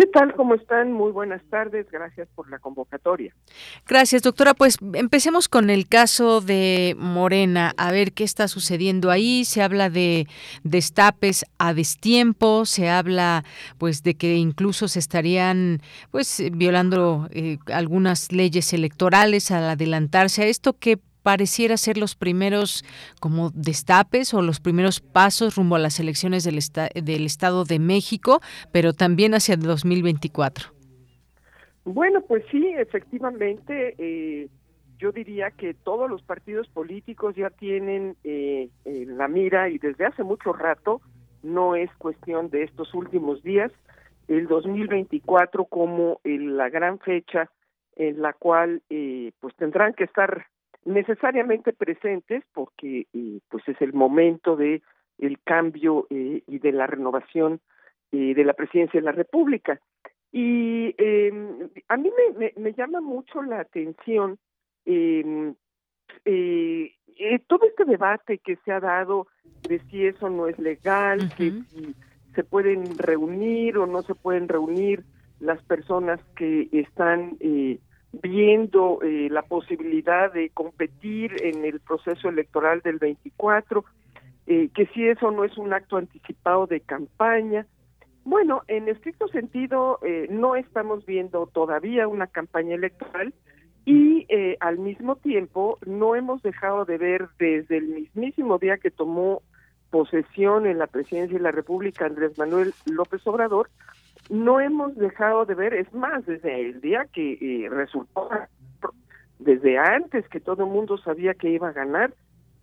¿Qué 0.00 0.06
tal? 0.06 0.34
¿Cómo 0.34 0.54
están? 0.54 0.94
Muy 0.94 1.12
buenas 1.12 1.42
tardes. 1.50 1.86
Gracias 1.90 2.26
por 2.34 2.48
la 2.48 2.58
convocatoria. 2.58 3.34
Gracias, 3.86 4.22
doctora. 4.22 4.54
Pues 4.54 4.78
empecemos 4.94 5.46
con 5.46 5.68
el 5.68 5.88
caso 5.88 6.40
de 6.40 6.96
Morena. 6.98 7.74
A 7.76 7.92
ver 7.92 8.12
qué 8.12 8.24
está 8.24 8.48
sucediendo 8.48 9.10
ahí. 9.10 9.44
Se 9.44 9.60
habla 9.60 9.90
de 9.90 10.26
destapes 10.62 11.44
a 11.58 11.74
destiempo. 11.74 12.64
Se 12.64 12.88
habla, 12.88 13.44
pues, 13.76 14.02
de 14.02 14.14
que 14.14 14.36
incluso 14.36 14.88
se 14.88 15.00
estarían, 15.00 15.82
pues, 16.10 16.42
violando 16.50 17.28
eh, 17.32 17.58
algunas 17.66 18.32
leyes 18.32 18.72
electorales 18.72 19.50
al 19.50 19.64
adelantarse 19.64 20.44
a 20.44 20.46
esto. 20.46 20.72
¿Qué 20.72 20.98
pareciera 21.22 21.76
ser 21.76 21.96
los 21.96 22.14
primeros 22.14 22.84
como 23.20 23.50
destapes 23.50 24.34
o 24.34 24.42
los 24.42 24.60
primeros 24.60 25.00
pasos 25.00 25.56
rumbo 25.56 25.76
a 25.76 25.78
las 25.78 26.00
elecciones 26.00 26.44
del, 26.44 26.58
del 26.94 27.26
Estado 27.26 27.64
de 27.64 27.78
México, 27.78 28.40
pero 28.72 28.92
también 28.92 29.34
hacia 29.34 29.54
el 29.54 29.62
2024. 29.62 30.70
Bueno, 31.84 32.20
pues 32.22 32.44
sí, 32.50 32.66
efectivamente, 32.76 33.94
eh, 33.98 34.48
yo 34.98 35.12
diría 35.12 35.50
que 35.50 35.74
todos 35.74 36.10
los 36.10 36.22
partidos 36.22 36.68
políticos 36.68 37.34
ya 37.34 37.50
tienen 37.50 38.16
eh, 38.22 38.68
la 38.84 39.28
mira 39.28 39.68
y 39.70 39.78
desde 39.78 40.06
hace 40.06 40.22
mucho 40.22 40.52
rato, 40.52 41.00
no 41.42 41.74
es 41.74 41.90
cuestión 41.96 42.50
de 42.50 42.64
estos 42.64 42.92
últimos 42.94 43.42
días, 43.42 43.72
el 44.28 44.46
2024 44.46 45.64
como 45.64 46.20
la 46.24 46.68
gran 46.68 46.98
fecha 47.00 47.50
en 47.96 48.22
la 48.22 48.32
cual 48.32 48.82
eh, 48.88 49.32
pues 49.40 49.54
tendrán 49.56 49.94
que 49.94 50.04
estar 50.04 50.46
necesariamente 50.84 51.72
presentes 51.72 52.44
porque 52.52 53.06
eh, 53.12 53.40
pues 53.48 53.66
es 53.68 53.80
el 53.80 53.92
momento 53.92 54.56
de 54.56 54.82
el 55.18 55.38
cambio 55.42 56.06
eh, 56.10 56.42
y 56.46 56.58
de 56.58 56.72
la 56.72 56.86
renovación 56.86 57.60
eh, 58.12 58.34
de 58.34 58.44
la 58.44 58.54
presidencia 58.54 59.00
de 59.00 59.04
la 59.04 59.12
República. 59.12 59.80
Y 60.32 60.94
em, 60.96 61.68
a 61.88 61.96
mí 61.96 62.10
me, 62.38 62.52
me, 62.56 62.72
llama 62.72 63.00
mucho 63.00 63.42
la 63.42 63.60
atención 63.60 64.38
em, 64.84 65.54
todo 67.46 67.66
este 67.66 67.84
debate 67.84 68.38
que 68.38 68.56
se 68.64 68.72
ha 68.72 68.80
dado 68.80 69.26
de 69.68 69.80
si 69.90 70.06
eso 70.06 70.30
no 70.30 70.46
es 70.46 70.58
legal, 70.58 71.18
que 71.36 71.50
si 71.50 71.94
se 72.34 72.44
pueden 72.44 72.96
reunir 72.96 73.76
o 73.76 73.86
no 73.86 74.02
se 74.02 74.14
pueden 74.14 74.48
reunir 74.48 75.04
las 75.40 75.62
personas 75.62 76.20
que 76.36 76.68
están 76.72 77.36
eh, 77.40 77.78
viendo 78.12 79.00
eh, 79.02 79.28
la 79.30 79.42
posibilidad 79.42 80.32
de 80.32 80.50
competir 80.50 81.36
en 81.42 81.64
el 81.64 81.80
proceso 81.80 82.28
electoral 82.28 82.80
del 82.80 82.98
24. 82.98 83.84
eh, 84.46 84.68
que 84.74 84.86
si 84.86 85.06
eso 85.06 85.30
no 85.30 85.44
es 85.44 85.56
un 85.58 85.72
acto 85.72 85.96
anticipado 85.96 86.66
de 86.66 86.80
campaña. 86.80 87.66
Bueno, 88.24 88.62
en 88.66 88.88
estricto 88.88 89.28
sentido, 89.28 90.00
eh, 90.02 90.26
no 90.28 90.56
estamos 90.56 91.06
viendo 91.06 91.46
todavía 91.46 92.08
una 92.08 92.26
campaña 92.26 92.74
electoral 92.74 93.32
y 93.84 94.26
eh, 94.28 94.56
al 94.60 94.78
mismo 94.78 95.16
tiempo 95.16 95.78
no 95.86 96.14
hemos 96.14 96.42
dejado 96.42 96.84
de 96.84 96.98
ver 96.98 97.28
desde 97.38 97.78
el 97.78 97.88
mismísimo 97.88 98.58
día 98.58 98.78
que 98.78 98.90
tomó 98.90 99.42
posesión 99.90 100.66
en 100.66 100.78
la 100.78 100.86
presidencia 100.86 101.36
de 101.36 101.42
la 101.42 101.50
República 101.50 102.06
Andrés 102.06 102.38
Manuel 102.38 102.74
López 102.86 103.26
Obrador, 103.26 103.70
no 104.30 104.60
hemos 104.60 104.94
dejado 104.94 105.44
de 105.44 105.54
ver, 105.54 105.74
es 105.74 105.92
más, 105.92 106.24
desde 106.24 106.60
el 106.60 106.80
día 106.80 107.06
que 107.12 107.32
eh, 107.32 107.68
resultó, 107.68 108.30
desde 109.38 109.76
antes 109.76 110.26
que 110.28 110.40
todo 110.40 110.64
el 110.64 110.70
mundo 110.70 110.96
sabía 110.98 111.34
que 111.34 111.50
iba 111.50 111.68
a 111.68 111.72
ganar, 111.72 112.14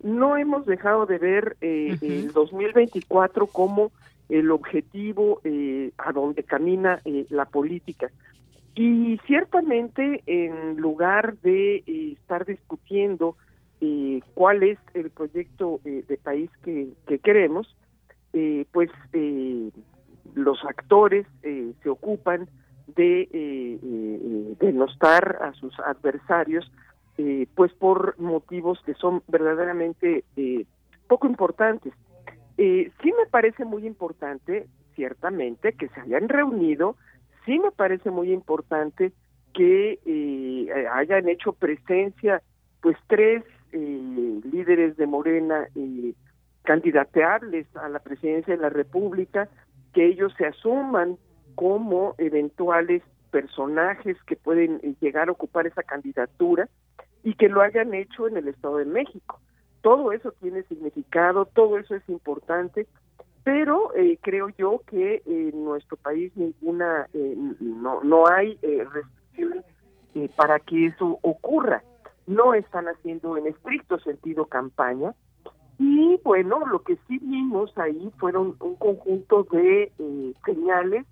no 0.01 0.37
hemos 0.37 0.65
dejado 0.65 1.05
de 1.05 1.17
ver 1.17 1.57
eh, 1.61 1.97
el 2.01 2.31
2024 2.31 3.47
como 3.47 3.91
el 4.29 4.51
objetivo 4.51 5.41
eh, 5.43 5.91
a 5.97 6.11
donde 6.13 6.43
camina 6.43 7.01
eh, 7.03 7.25
la 7.29 7.45
política. 7.45 8.09
Y 8.75 9.19
ciertamente, 9.25 10.21
en 10.27 10.77
lugar 10.77 11.35
de 11.39 11.77
eh, 11.77 12.13
estar 12.13 12.45
discutiendo 12.45 13.35
eh, 13.81 14.21
cuál 14.35 14.63
es 14.63 14.77
el 14.93 15.09
proyecto 15.09 15.79
eh, 15.83 16.03
de 16.07 16.17
país 16.17 16.49
que, 16.63 16.89
que 17.07 17.19
queremos, 17.19 17.75
eh, 18.33 18.65
pues 18.71 18.91
eh, 19.13 19.71
los 20.35 20.63
actores 20.65 21.25
eh, 21.43 21.73
se 21.83 21.89
ocupan 21.89 22.49
de 22.95 23.21
eh, 23.21 23.29
eh, 23.33 24.55
denostar 24.59 25.39
a 25.41 25.53
sus 25.53 25.77
adversarios, 25.79 26.71
eh, 27.17 27.47
pues 27.55 27.73
por 27.73 28.19
motivos 28.19 28.81
que 28.85 28.93
son 28.93 29.23
verdaderamente 29.27 30.23
eh, 30.35 30.65
poco 31.07 31.27
importantes. 31.27 31.93
Eh, 32.57 32.91
sí 33.01 33.13
me 33.17 33.29
parece 33.29 33.65
muy 33.65 33.85
importante, 33.85 34.67
ciertamente, 34.95 35.73
que 35.73 35.89
se 35.89 35.99
hayan 36.01 36.29
reunido, 36.29 36.95
sí 37.45 37.59
me 37.59 37.71
parece 37.71 38.09
muy 38.09 38.31
importante 38.31 39.11
que 39.53 39.99
eh, 40.05 40.87
hayan 40.91 41.27
hecho 41.29 41.53
presencia, 41.53 42.41
pues 42.81 42.97
tres 43.07 43.43
eh, 43.71 44.41
líderes 44.51 44.97
de 44.97 45.07
Morena 45.07 45.67
eh, 45.75 46.13
candidateables 46.63 47.65
a 47.75 47.89
la 47.89 47.99
presidencia 47.99 48.55
de 48.55 48.61
la 48.61 48.69
República, 48.69 49.49
que 49.97 50.05
ellos 50.05 50.31
se 50.37 50.45
asuman 50.45 51.17
como 51.55 52.13
eventuales 52.19 53.01
personajes 53.31 54.15
que 54.27 54.35
pueden 54.35 54.79
eh, 54.83 54.93
llegar 55.01 55.27
a 55.27 55.31
ocupar 55.31 55.65
esa 55.65 55.81
candidatura 55.81 56.69
y 57.23 57.33
que 57.33 57.49
lo 57.49 57.61
hayan 57.61 57.95
hecho 57.95 58.27
en 58.27 58.37
el 58.37 58.47
Estado 58.47 58.77
de 58.77 58.85
México. 58.85 59.39
Todo 59.81 60.11
eso 60.11 60.31
tiene 60.33 60.61
significado, 60.69 61.45
todo 61.45 61.79
eso 61.79 61.95
es 61.95 62.07
importante, 62.09 62.85
pero 63.43 63.91
eh, 63.95 64.19
creo 64.21 64.49
yo 64.49 64.83
que 64.85 65.23
en 65.25 65.65
nuestro 65.65 65.97
país 65.97 66.31
ninguna, 66.35 67.07
eh, 67.15 67.35
no, 67.59 68.03
no 68.03 68.27
hay 68.27 68.59
eh, 68.61 68.85
restricción 68.93 69.65
eh, 70.13 70.29
para 70.35 70.59
que 70.59 70.85
eso 70.85 71.17
ocurra. 71.23 71.81
No 72.27 72.53
están 72.53 72.85
haciendo 72.85 73.35
en 73.35 73.47
estricto 73.47 73.97
sentido 73.97 74.45
campaña, 74.45 75.15
y 75.79 76.19
bueno, 76.23 76.65
lo 76.65 76.81
que 76.81 76.97
sí 77.07 77.19
vimos 77.21 77.71
ahí 77.77 78.11
fueron 78.17 78.55
un 78.59 78.75
conjunto 78.75 79.43
de 79.51 79.91
eh, 79.97 80.33
señales, 80.45 81.05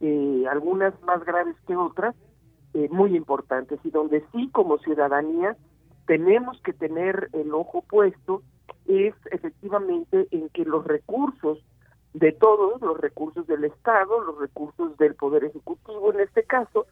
eh, 0.00 0.44
algunas 0.50 1.00
más 1.02 1.24
graves 1.24 1.56
que 1.66 1.76
otras, 1.76 2.14
eh, 2.74 2.88
muy 2.90 3.16
importantes, 3.16 3.80
y 3.84 3.90
donde 3.90 4.24
sí 4.32 4.48
como 4.52 4.78
ciudadanía 4.78 5.56
tenemos 6.06 6.60
que 6.62 6.72
tener 6.72 7.30
el 7.32 7.52
ojo 7.52 7.82
puesto 7.82 8.42
es 8.86 9.14
efectivamente 9.32 10.28
en 10.30 10.48
que 10.50 10.64
los 10.64 10.84
recursos 10.84 11.58
de 12.14 12.32
todos, 12.32 12.80
los 12.80 13.00
recursos 13.00 13.46
del 13.46 13.64
Estado, 13.64 14.20
los 14.20 14.38
recursos 14.38 14.96
del 14.98 15.14
Poder 15.16 15.44
Ejecutivo 15.44 16.12
en 16.12 16.20
este 16.20 16.44
caso, 16.44 16.86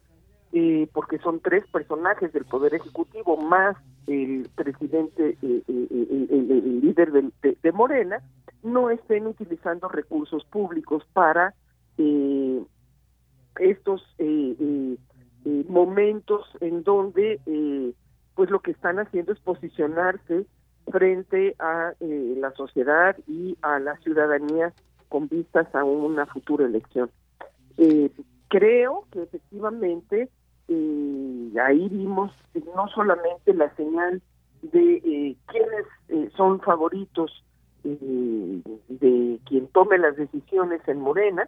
eh, 0.57 0.87
porque 0.93 1.17
son 1.17 1.41
tres 1.41 1.65
personajes 1.67 2.31
del 2.31 2.45
Poder 2.45 2.73
Ejecutivo 2.75 3.35
más 3.35 3.75
el 4.07 4.49
presidente, 4.55 5.31
eh, 5.31 5.37
eh, 5.41 5.63
eh, 5.67 6.27
el, 6.29 6.79
líder 6.79 7.11
del- 7.11 7.33
de, 7.41 7.57
de 7.61 7.71
Morena, 7.73 8.21
no 8.63 8.89
estén 8.89 9.27
utilizando 9.27 9.89
recursos 9.89 10.45
públicos 10.45 11.03
para 11.11 11.53
estos 13.59 14.01
momentos 15.67 16.47
en 16.61 16.83
donde 16.83 17.93
pues 18.35 18.49
lo 18.49 18.59
que 18.61 18.71
están 18.71 18.99
haciendo 18.99 19.33
es 19.33 19.39
posicionarse 19.39 20.45
frente 20.89 21.55
a 21.59 21.91
la 21.99 22.51
sociedad 22.51 23.17
y 23.27 23.57
a 23.61 23.79
la 23.79 23.97
ciudadanía 23.97 24.71
con 25.09 25.27
vistas 25.27 25.67
a 25.75 25.83
una 25.83 26.25
futura 26.27 26.65
elección. 26.65 27.09
Creo 28.47 29.05
que 29.11 29.23
efectivamente 29.23 30.29
eh, 30.67 31.53
ahí 31.63 31.89
vimos 31.89 32.31
no 32.75 32.87
solamente 32.89 33.53
la 33.53 33.73
señal 33.75 34.21
de 34.61 34.95
eh, 34.95 35.35
quiénes 35.47 35.85
eh, 36.09 36.29
son 36.35 36.59
favoritos 36.61 37.43
eh, 37.83 38.61
de 38.89 39.39
quien 39.45 39.67
tome 39.67 39.97
las 39.97 40.15
decisiones 40.15 40.81
en 40.87 40.99
Morena, 40.99 41.47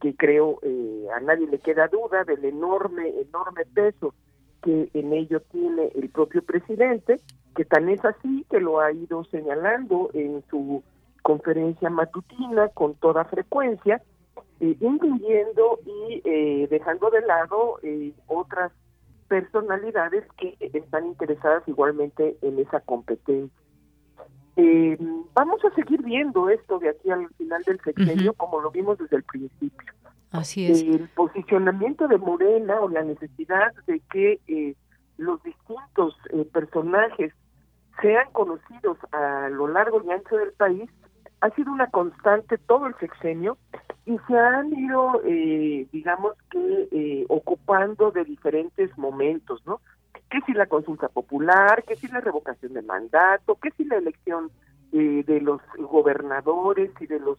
que 0.00 0.14
creo 0.14 0.58
eh, 0.62 1.06
a 1.14 1.20
nadie 1.20 1.46
le 1.46 1.58
queda 1.58 1.88
duda 1.88 2.24
del 2.24 2.44
enorme, 2.44 3.08
enorme 3.20 3.64
peso 3.74 4.14
que 4.62 4.88
en 4.94 5.12
ello 5.12 5.40
tiene 5.52 5.92
el 5.94 6.08
propio 6.08 6.42
presidente, 6.42 7.20
que 7.54 7.64
tan 7.64 7.88
es 7.88 8.04
así 8.04 8.44
que 8.50 8.58
lo 8.58 8.80
ha 8.80 8.90
ido 8.90 9.24
señalando 9.24 10.10
en 10.14 10.42
su 10.50 10.82
conferencia 11.22 11.90
matutina 11.90 12.68
con 12.68 12.94
toda 12.94 13.24
frecuencia, 13.24 14.02
eh, 14.60 14.76
incluyendo 14.80 15.78
y 15.84 16.22
eh, 16.24 16.68
dejando 16.70 17.10
de 17.10 17.20
lado 17.22 17.78
eh, 17.82 18.12
otras 18.26 18.72
personalidades 19.28 20.24
que 20.38 20.56
están 20.60 21.06
interesadas 21.06 21.62
igualmente 21.66 22.36
en 22.42 22.58
esa 22.58 22.80
competencia. 22.80 23.66
Eh, 24.56 24.96
vamos 25.34 25.62
a 25.64 25.74
seguir 25.74 26.02
viendo 26.02 26.48
esto 26.48 26.78
de 26.78 26.88
aquí 26.88 27.10
al 27.10 27.28
final 27.36 27.62
del 27.64 27.78
sexenio, 27.80 28.32
como 28.32 28.60
lo 28.60 28.70
vimos 28.70 28.96
desde 28.98 29.16
el 29.16 29.22
principio. 29.22 29.92
Así 30.30 30.66
es. 30.66 30.82
El 30.82 31.08
posicionamiento 31.10 32.08
de 32.08 32.16
Morena 32.16 32.80
o 32.80 32.88
la 32.88 33.02
necesidad 33.02 33.72
de 33.86 34.00
que 34.10 34.40
eh, 34.48 34.74
los 35.18 35.42
distintos 35.42 36.16
eh, 36.30 36.46
personajes 36.50 37.34
sean 38.00 38.30
conocidos 38.32 38.96
a 39.12 39.48
lo 39.50 39.68
largo 39.68 40.02
y 40.02 40.10
ancho 40.10 40.36
del 40.36 40.52
país 40.52 40.90
ha 41.40 41.50
sido 41.50 41.72
una 41.72 41.88
constante 41.88 42.58
todo 42.58 42.86
el 42.86 42.94
sexenio 42.96 43.58
y 44.04 44.18
se 44.26 44.38
han 44.38 44.72
ido, 44.72 45.20
eh, 45.24 45.86
digamos 45.92 46.34
que, 46.50 46.88
eh, 46.90 47.26
ocupando 47.28 48.10
de 48.10 48.24
diferentes 48.24 48.96
momentos, 48.96 49.62
¿no? 49.66 49.80
Que 50.30 50.40
si 50.42 50.52
la 50.52 50.66
consulta 50.66 51.08
popular, 51.08 51.84
que 51.84 51.96
si 51.96 52.08
la 52.08 52.20
revocación 52.20 52.72
de 52.72 52.82
mandato, 52.82 53.56
que 53.56 53.70
si 53.72 53.84
la 53.84 53.96
elección 53.96 54.50
eh, 54.92 55.24
de 55.26 55.40
los 55.40 55.60
gobernadores 55.78 56.90
y 57.00 57.06
de 57.06 57.20
los 57.20 57.38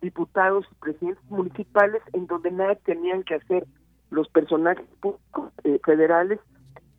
diputados 0.00 0.66
y 0.70 0.74
presidentes 0.76 1.24
municipales, 1.30 2.02
en 2.12 2.26
donde 2.26 2.50
nada 2.50 2.74
tenían 2.76 3.22
que 3.22 3.34
hacer 3.34 3.66
los 4.10 4.28
personajes 4.28 4.86
públicos 5.00 5.52
eh, 5.64 5.80
federales, 5.84 6.38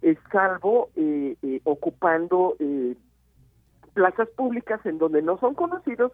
eh, 0.01 0.17
salvo 0.31 0.89
eh, 0.95 1.35
ocupando 1.63 2.55
plazas 3.95 4.29
públicas 4.37 4.79
en 4.85 4.99
donde 4.99 5.23
no 5.23 5.39
son 5.39 5.55
conocidos 5.55 6.11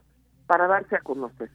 para 0.48 0.68
darse 0.68 0.96
a 0.96 1.02
conocer. 1.02 1.50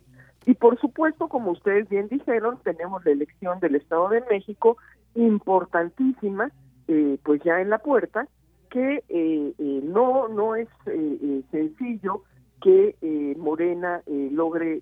Y 0.44 0.54
por 0.54 0.78
supuesto, 0.78 1.28
como 1.28 1.52
ustedes 1.52 1.88
bien 1.88 2.08
dijeron, 2.08 2.58
tenemos 2.62 3.02
la 3.06 3.12
elección 3.12 3.58
del 3.60 3.76
Estado 3.76 4.10
de 4.10 4.22
México, 4.30 4.76
importantísima, 5.14 6.50
eh, 6.88 7.18
pues 7.24 7.40
ya 7.42 7.60
en 7.62 7.70
la 7.70 7.78
puerta, 7.78 8.28
que 8.70 9.02
eh, 9.08 9.54
eh, 9.58 9.80
no, 9.84 10.28
no 10.28 10.54
es 10.54 10.68
eh, 10.86 11.18
eh, 11.22 11.42
sencillo 11.50 12.24
que 12.60 12.96
Morena 13.38 14.02
logre 14.06 14.80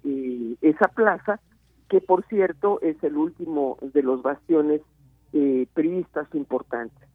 esa 0.63 0.89
plaza, 0.89 1.39
que 1.89 2.01
por 2.01 2.25
cierto 2.29 2.81
es 2.81 2.97
el 3.05 3.17
último 3.17 3.77
de 3.83 4.03
los 4.03 4.23
bastiones 4.23 4.81
priistas 5.75 6.27
importantes. 6.35 7.07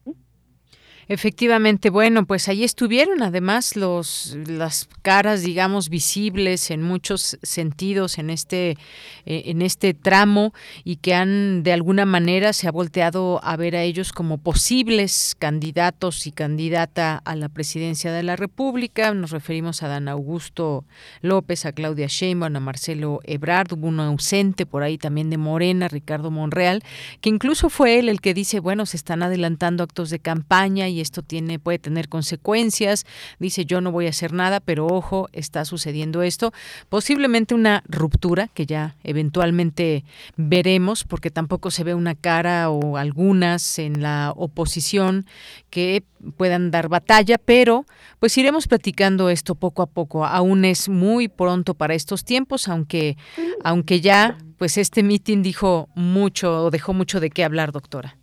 Efectivamente, 1.11 1.89
bueno, 1.89 2.27
pues 2.27 2.47
ahí 2.49 2.63
estuvieron 2.63 3.23
además 3.23 3.75
los 3.75 4.37
las 4.45 4.87
caras, 5.01 5.41
digamos, 5.41 5.89
visibles 5.89 6.69
en 6.69 6.83
muchos 6.83 7.39
sentidos 7.41 8.19
en 8.19 8.29
este 8.29 8.77
eh, 9.25 9.41
en 9.45 9.63
este 9.63 9.95
tramo 9.95 10.53
y 10.83 10.97
que 10.97 11.15
han 11.15 11.63
de 11.63 11.73
alguna 11.73 12.05
manera 12.05 12.53
se 12.53 12.67
ha 12.67 12.71
volteado 12.71 13.39
a 13.43 13.55
ver 13.55 13.75
a 13.75 13.81
ellos 13.81 14.13
como 14.13 14.37
posibles 14.37 15.35
candidatos 15.39 16.27
y 16.27 16.31
candidata 16.31 17.19
a 17.25 17.35
la 17.35 17.49
presidencia 17.49 18.11
de 18.11 18.21
la 18.21 18.35
República. 18.35 19.11
Nos 19.15 19.31
referimos 19.31 19.81
a 19.81 19.87
Dan 19.87 20.09
Augusto 20.09 20.85
López, 21.21 21.65
a 21.65 21.71
Claudia 21.71 22.05
Sheinbaum, 22.05 22.55
a 22.55 22.59
Marcelo 22.59 23.19
Ebrard, 23.23 23.73
hubo 23.73 23.87
uno 23.87 24.03
ausente 24.03 24.67
por 24.67 24.83
ahí 24.83 24.99
también 24.99 25.31
de 25.31 25.39
Morena, 25.39 25.87
Ricardo 25.87 26.29
Monreal, 26.29 26.83
que 27.19 27.29
incluso 27.29 27.71
fue 27.71 27.97
él 27.97 28.09
el 28.09 28.21
que 28.21 28.35
dice, 28.35 28.59
bueno, 28.59 28.85
se 28.85 28.97
están 28.97 29.23
adelantando 29.23 29.83
actos 29.83 30.11
de 30.11 30.19
campaña 30.19 30.87
y 30.87 30.98
y 30.99 31.01
esto 31.01 31.21
tiene 31.21 31.59
puede 31.59 31.79
tener 31.79 32.09
consecuencias. 32.09 33.05
Dice, 33.39 33.65
yo 33.65 33.79
no 33.79 33.91
voy 33.91 34.07
a 34.07 34.09
hacer 34.09 34.33
nada, 34.33 34.59
pero 34.59 34.85
ojo, 34.85 35.29
está 35.31 35.63
sucediendo 35.63 36.21
esto. 36.21 36.51
Posiblemente 36.89 37.55
una 37.55 37.83
ruptura 37.87 38.49
que 38.49 38.65
ya 38.65 38.95
eventualmente 39.03 40.03
veremos, 40.35 41.05
porque 41.05 41.31
tampoco 41.31 41.71
se 41.71 41.85
ve 41.85 41.93
una 41.93 42.15
cara 42.15 42.69
o 42.69 42.97
algunas 42.97 43.79
en 43.79 44.01
la 44.01 44.33
oposición 44.35 45.25
que 45.69 46.03
puedan 46.35 46.69
dar 46.69 46.89
batalla, 46.89 47.37
pero 47.37 47.85
pues 48.19 48.37
iremos 48.37 48.67
platicando 48.67 49.29
esto 49.29 49.55
poco 49.55 49.81
a 49.81 49.87
poco. 49.87 50.25
Aún 50.25 50.65
es 50.65 50.89
muy 50.89 51.29
pronto 51.29 51.75
para 51.75 51.93
estos 51.93 52.25
tiempos, 52.25 52.67
aunque 52.67 53.17
aunque 53.63 54.01
ya 54.01 54.37
pues 54.57 54.77
este 54.77 55.03
mitin 55.03 55.41
dijo 55.41 55.87
mucho 55.95 56.65
o 56.65 56.71
dejó 56.71 56.93
mucho 56.93 57.21
de 57.21 57.29
qué 57.29 57.45
hablar, 57.45 57.71
doctora. 57.71 58.18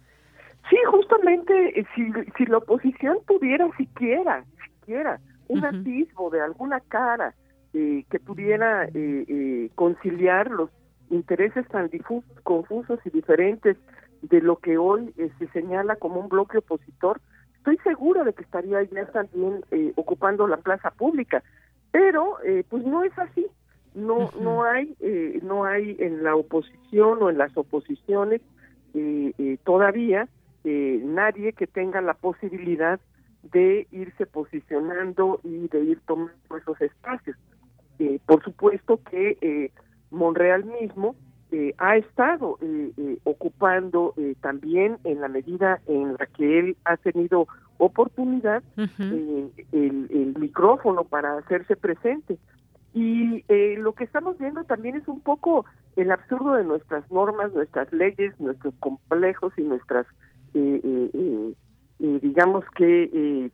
Sí, 0.76 0.82
justamente 0.90 1.80
eh, 1.80 1.86
si, 1.94 2.12
si 2.36 2.44
la 2.44 2.58
oposición 2.58 3.16
tuviera 3.26 3.66
siquiera, 3.78 4.44
siquiera 4.78 5.18
un 5.48 5.64
atisbo 5.64 6.28
de 6.28 6.42
alguna 6.42 6.80
cara 6.80 7.34
eh, 7.72 8.04
que 8.10 8.20
pudiera 8.20 8.84
eh, 8.84 8.90
eh, 8.94 9.70
conciliar 9.74 10.50
los 10.50 10.68
intereses 11.08 11.66
tan 11.68 11.88
difusos, 11.88 12.30
confusos 12.42 13.00
y 13.06 13.10
diferentes 13.10 13.78
de 14.20 14.42
lo 14.42 14.56
que 14.56 14.76
hoy 14.76 15.14
eh, 15.16 15.30
se 15.38 15.48
señala 15.48 15.96
como 15.96 16.20
un 16.20 16.28
bloque 16.28 16.58
opositor, 16.58 17.22
estoy 17.56 17.78
segura 17.78 18.22
de 18.24 18.34
que 18.34 18.42
estaría 18.42 18.82
ya 18.82 19.06
también 19.06 19.64
eh, 19.70 19.94
ocupando 19.96 20.46
la 20.46 20.58
plaza 20.58 20.90
pública, 20.90 21.42
pero 21.90 22.36
eh, 22.44 22.64
pues 22.68 22.84
no 22.84 23.02
es 23.02 23.18
así, 23.18 23.46
no 23.94 24.30
no 24.38 24.64
hay 24.64 24.94
eh, 25.00 25.40
no 25.42 25.64
hay 25.64 25.96
en 26.00 26.22
la 26.22 26.36
oposición 26.36 27.22
o 27.22 27.30
en 27.30 27.38
las 27.38 27.56
oposiciones 27.56 28.42
eh, 28.92 29.32
eh, 29.38 29.56
todavía 29.64 30.28
eh, 30.66 31.00
nadie 31.02 31.52
que 31.52 31.66
tenga 31.66 32.00
la 32.00 32.14
posibilidad 32.14 32.98
de 33.52 33.86
irse 33.92 34.26
posicionando 34.26 35.40
y 35.44 35.68
de 35.68 35.80
ir 35.92 36.00
tomando 36.06 36.56
esos 36.60 36.80
espacios. 36.80 37.36
Eh, 37.98 38.18
por 38.26 38.42
supuesto 38.42 39.00
que 39.10 39.38
eh, 39.40 39.70
Monreal 40.10 40.64
mismo 40.64 41.14
eh, 41.52 41.72
ha 41.78 41.96
estado 41.96 42.58
eh, 42.60 42.90
eh, 42.96 43.18
ocupando 43.24 44.12
eh, 44.16 44.34
también 44.40 44.98
en 45.04 45.20
la 45.20 45.28
medida 45.28 45.80
en 45.86 46.14
la 46.18 46.26
que 46.26 46.58
él 46.58 46.76
ha 46.84 46.96
tenido 46.96 47.46
oportunidad 47.78 48.62
el, 48.76 49.50
el 49.72 50.34
micrófono 50.38 51.04
para 51.04 51.38
hacerse 51.38 51.76
presente. 51.76 52.36
Y 52.94 53.44
eh, 53.48 53.76
lo 53.78 53.92
que 53.92 54.04
estamos 54.04 54.38
viendo 54.38 54.64
también 54.64 54.96
es 54.96 55.06
un 55.06 55.20
poco 55.20 55.66
el 55.96 56.10
absurdo 56.10 56.54
de 56.54 56.64
nuestras 56.64 57.04
normas, 57.12 57.52
nuestras 57.52 57.92
leyes, 57.92 58.32
nuestros 58.40 58.74
complejos 58.80 59.52
y 59.58 59.62
nuestras, 59.62 60.06
digamos 61.98 62.64
que, 62.76 63.10
eh, 63.12 63.50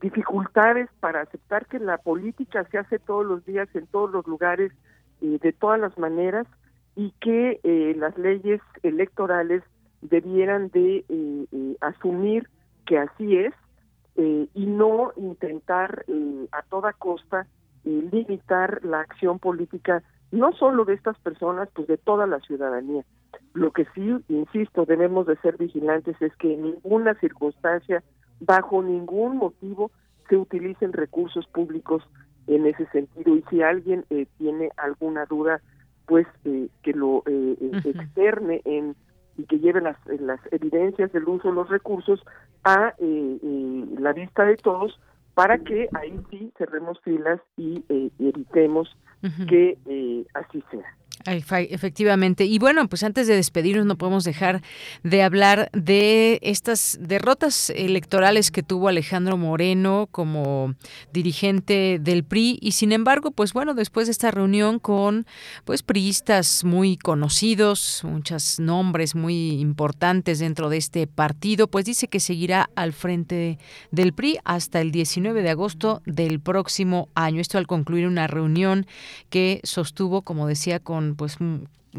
dificultades 0.00 0.88
para 0.98 1.20
aceptar 1.22 1.66
que 1.66 1.78
la 1.78 1.98
política 1.98 2.64
se 2.70 2.78
hace 2.78 2.98
todos 2.98 3.24
los 3.24 3.44
días 3.44 3.68
en 3.74 3.86
todos 3.86 4.10
los 4.10 4.26
lugares, 4.26 4.72
de 5.20 5.52
todas 5.52 5.78
las 5.78 5.96
maneras, 5.98 6.46
y 6.96 7.12
que 7.20 7.60
eh, 7.62 7.94
las 7.96 8.16
leyes 8.18 8.60
electorales 8.82 9.62
debieran 10.02 10.68
de 10.68 11.04
eh, 11.08 11.46
eh, 11.52 11.76
asumir 11.80 12.48
que 12.86 12.98
así 12.98 13.36
es 13.36 13.54
y 14.52 14.66
no 14.66 15.12
intentar 15.16 16.04
a 16.52 16.62
toda 16.64 16.92
costa 16.92 17.46
limitar 17.84 18.84
la 18.84 19.00
acción 19.00 19.38
política 19.38 20.02
no 20.30 20.52
solo 20.52 20.84
de 20.84 20.92
estas 20.92 21.18
personas, 21.20 21.70
pues 21.74 21.88
de 21.88 21.96
toda 21.96 22.26
la 22.26 22.38
ciudadanía. 22.40 23.02
Lo 23.54 23.72
que 23.72 23.86
sí, 23.94 24.16
insisto, 24.28 24.84
debemos 24.84 25.26
de 25.26 25.36
ser 25.38 25.56
vigilantes 25.56 26.20
es 26.20 26.34
que 26.36 26.54
en 26.54 26.62
ninguna 26.62 27.14
circunstancia, 27.14 28.02
bajo 28.40 28.82
ningún 28.82 29.36
motivo, 29.36 29.90
se 30.28 30.36
utilicen 30.36 30.92
recursos 30.92 31.46
públicos 31.48 32.02
en 32.46 32.66
ese 32.66 32.86
sentido. 32.86 33.36
Y 33.36 33.44
si 33.50 33.62
alguien 33.62 34.04
eh, 34.10 34.26
tiene 34.38 34.70
alguna 34.76 35.26
duda, 35.26 35.60
pues 36.06 36.26
eh, 36.44 36.68
que 36.82 36.92
lo 36.92 37.22
eh, 37.26 37.56
eh, 37.60 37.80
externe 37.84 38.62
en 38.64 38.94
y 39.36 39.44
que 39.44 39.58
lleve 39.58 39.80
las, 39.80 39.96
eh, 40.08 40.18
las 40.20 40.40
evidencias 40.50 41.12
del 41.12 41.28
uso 41.28 41.48
de 41.48 41.54
los 41.54 41.68
recursos 41.68 42.22
a 42.64 42.94
eh, 42.98 43.86
la 43.98 44.12
vista 44.12 44.44
de 44.44 44.56
todos 44.56 45.00
para 45.34 45.58
que 45.58 45.88
ahí 45.94 46.20
sí 46.30 46.52
cerremos 46.58 47.00
filas 47.00 47.40
y 47.56 47.82
que 49.48 49.78
eh, 49.86 50.24
así 50.34 50.62
sea. 50.70 50.96
Efectivamente. 51.26 52.46
Y 52.46 52.58
bueno, 52.58 52.88
pues 52.88 53.02
antes 53.02 53.26
de 53.26 53.34
despedirnos 53.34 53.84
no 53.84 53.98
podemos 53.98 54.24
dejar 54.24 54.62
de 55.02 55.22
hablar 55.22 55.70
de 55.72 56.38
estas 56.42 56.98
derrotas 57.00 57.70
electorales 57.70 58.50
que 58.50 58.62
tuvo 58.62 58.88
Alejandro 58.88 59.36
Moreno 59.36 60.08
como 60.10 60.74
dirigente 61.12 61.98
del 62.00 62.24
PRI 62.24 62.58
y 62.62 62.72
sin 62.72 62.92
embargo, 62.92 63.32
pues 63.32 63.52
bueno, 63.52 63.74
después 63.74 64.06
de 64.06 64.12
esta 64.12 64.30
reunión 64.30 64.78
con 64.78 65.26
pues 65.64 65.82
priistas 65.82 66.64
muy 66.64 66.96
conocidos, 66.96 68.00
muchos 68.04 68.58
nombres 68.58 69.14
muy 69.14 69.60
importantes 69.60 70.38
dentro 70.38 70.70
de 70.70 70.78
este 70.78 71.06
partido, 71.06 71.68
pues 71.68 71.84
dice 71.84 72.08
que 72.08 72.20
seguirá 72.20 72.70
al 72.76 72.94
frente 72.94 73.58
del 73.90 74.14
PRI 74.14 74.38
hasta 74.44 74.80
el 74.80 74.90
19 74.90 75.42
de 75.42 75.50
agosto 75.50 76.00
del 76.06 76.40
próximo 76.40 77.08
año. 77.14 77.42
Esto 77.42 77.58
al 77.58 77.66
concluir 77.66 78.06
una 78.06 78.26
reunión 78.26 78.86
que 79.28 79.60
sostuvo, 79.64 80.22
como 80.22 80.46
decía, 80.46 80.80
con 80.80 81.14
pues 81.16 81.38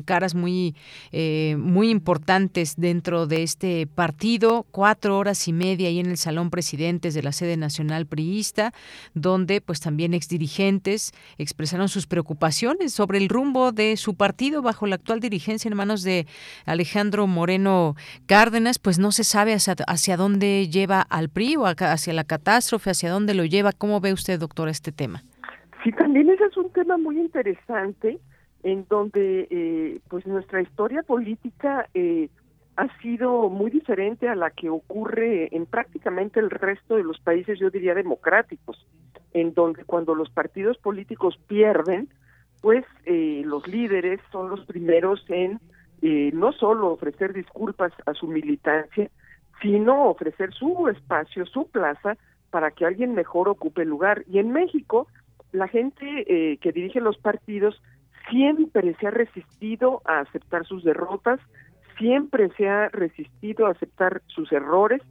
caras 0.06 0.36
muy 0.36 0.76
eh, 1.12 1.56
muy 1.60 1.90
importantes 1.90 2.76
dentro 2.78 3.28
de 3.28 3.44
este 3.44 3.88
partido. 3.88 4.66
Cuatro 4.72 5.18
horas 5.18 5.48
y 5.48 5.54
media 5.54 5.90
ahí 5.90 6.00
en 6.00 6.08
el 6.08 6.18
salón 6.18 6.50
presidentes 6.50 7.14
de 7.14 7.24
la 7.24 7.32
sede 7.32 7.58
nacional 7.58 8.06
priista 8.06 8.74
donde 9.14 9.62
pues 9.62 9.80
también 9.80 10.14
exdirigentes 10.14 11.12
expresaron 11.38 11.90
sus 11.90 12.08
preocupaciones 12.08 12.94
sobre 12.94 13.18
el 13.18 13.30
rumbo 13.30 13.72
de 13.72 13.98
su 13.98 14.16
partido 14.16 14.62
bajo 14.62 14.88
la 14.88 14.96
actual 14.96 15.20
dirigencia 15.20 15.70
en 15.70 15.78
manos 15.78 16.04
de 16.04 16.28
Alejandro 16.66 17.28
Moreno 17.28 17.96
Cárdenas. 18.26 18.80
Pues 18.80 19.00
no 19.00 19.12
se 19.12 19.24
sabe 19.24 19.54
hacia, 19.54 19.76
hacia 19.88 20.18
dónde 20.18 20.70
lleva 20.70 21.02
al 21.02 21.30
PRI 21.30 21.58
o 21.58 21.66
hacia 21.66 22.14
la 22.14 22.24
catástrofe 22.24 22.92
hacia 22.92 23.12
dónde 23.12 23.34
lo 23.34 23.46
lleva. 23.46 23.72
Cómo 23.72 24.00
ve 24.00 24.14
usted 24.14 24.40
doctor 24.40 24.70
este 24.70 24.92
tema 24.92 25.24
Sí, 25.84 25.92
también 25.92 26.30
ese 26.30 26.46
es 26.46 26.58
un 26.58 26.72
tema 26.72 26.98
muy 26.98 27.20
interesante 27.20 28.20
en 28.64 28.86
donde 28.88 29.48
eh, 29.50 30.00
pues 30.10 30.28
nuestra 30.28 30.62
historia 30.62 31.02
política 31.02 31.90
eh, 31.94 32.30
ha 32.76 32.88
sido 33.00 33.50
muy 33.50 33.72
diferente 33.72 34.28
a 34.30 34.36
la 34.36 34.52
que 34.52 34.70
ocurre 34.70 35.50
en 35.56 35.66
prácticamente 35.66 36.40
el 36.40 36.50
resto 36.50 36.96
de 36.96 37.04
los 37.04 37.20
países, 37.20 37.60
yo 37.60 37.70
diría 37.70 37.96
democráticos, 37.96 38.88
en 39.34 39.54
donde 39.54 39.84
cuando 39.84 40.16
los 40.16 40.30
partidos 40.30 40.78
políticos 40.78 41.40
pierden, 41.48 42.10
pues 42.62 42.86
eh, 43.06 43.42
los 43.46 43.68
líderes 43.68 44.20
son 44.32 44.50
los 44.50 44.66
primeros 44.66 45.24
en 45.30 45.60
eh, 46.02 46.32
no 46.34 46.52
solo 46.52 46.92
ofrecer 46.92 47.34
disculpas 47.34 47.92
a 48.06 48.14
su 48.14 48.28
militancia, 48.28 49.10
sino 49.62 50.10
ofrecer 50.10 50.54
su 50.54 50.88
espacio, 50.88 51.46
su 51.46 51.68
plaza, 51.68 52.18
para 52.50 52.72
que 52.72 52.86
alguien 52.86 53.14
mejor 53.14 53.48
ocupe 53.48 53.84
el 53.84 53.90
lugar. 53.90 54.24
Y 54.28 54.40
en 54.40 54.52
México, 54.52 55.08
la 55.52 55.68
gente 55.68 56.06
eh, 56.28 56.58
que 56.58 56.72
dirige 56.72 57.02
los 57.02 57.18
partidos 57.18 57.82
siempre 58.30 58.96
se 59.00 59.08
ha 59.08 59.12
resistido 59.12 60.02
a 60.06 60.20
aceptar 60.20 60.66
sus 60.66 60.84
derrotas, 60.84 61.40
siempre 61.98 62.50
se 62.58 62.70
ha 62.70 62.90
resistido 62.90 63.66
a 63.66 63.72
aceptar 63.72 64.22
sus 64.28 64.52
errores, 64.52 65.02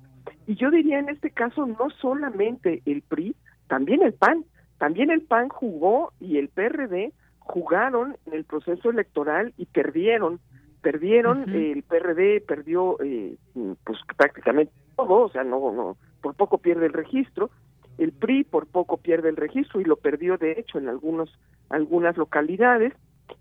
y 0.47 0.55
yo 0.57 0.71
diría 0.71 0.99
en 0.99 1.09
este 1.09 1.31
caso 1.31 1.67
no 1.67 1.91
solamente 2.01 2.83
el 2.87 3.03
PRI, 3.03 3.35
también 3.69 4.03
el 4.03 4.15
PAN, 4.15 4.45
también 4.79 5.11
el 5.11 5.23
PAN 5.23 5.49
jugó 5.49 6.13
y 6.21 6.39
el 6.39 6.49
PRD 6.49 7.13
jugaron 7.39 8.17
en 8.27 8.35
el 8.35 8.45
proceso 8.45 8.91
electoral 8.91 9.53
y 9.57 9.67
perdieron, 9.67 10.41
perdieron, 10.83 11.55
eh, 11.55 11.73
el 11.73 11.83
PRD 11.83 12.41
perdió 12.41 12.97
eh, 13.03 13.37
pues 13.85 13.99
prácticamente 14.17 14.73
todo, 14.97 15.27
o 15.27 15.31
sea, 15.31 15.45
no, 15.45 15.73
no, 15.73 15.97
por 16.23 16.35
poco 16.35 16.59
pierde 16.59 16.87
el 16.87 16.93
registro, 16.93 17.51
el 17.99 18.13
PRI 18.13 18.45
por 18.45 18.67
poco 18.67 18.97
pierde 18.97 19.29
el 19.29 19.37
registro 19.37 19.81
y 19.81 19.85
lo 19.85 19.97
perdió 19.97 20.37
de 20.39 20.53
hecho 20.53 20.79
en 20.79 20.89
algunos 20.89 21.29
algunas 21.69 22.17
localidades. 22.17 22.93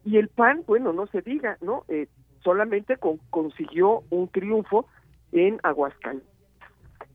Y 0.06 0.18
el 0.18 0.28
PAN 0.28 0.64
bueno 0.68 0.94
no 0.94 1.08
se 1.08 1.22
diga 1.22 1.58
no 1.62 1.84
Eh, 1.88 2.08
solamente 2.44 2.98
con- 2.98 3.20
consiguió 3.30 4.04
un 4.10 4.28
triunfo 4.30 4.86
en 5.32 5.60
Aguascalientes. 5.64 6.30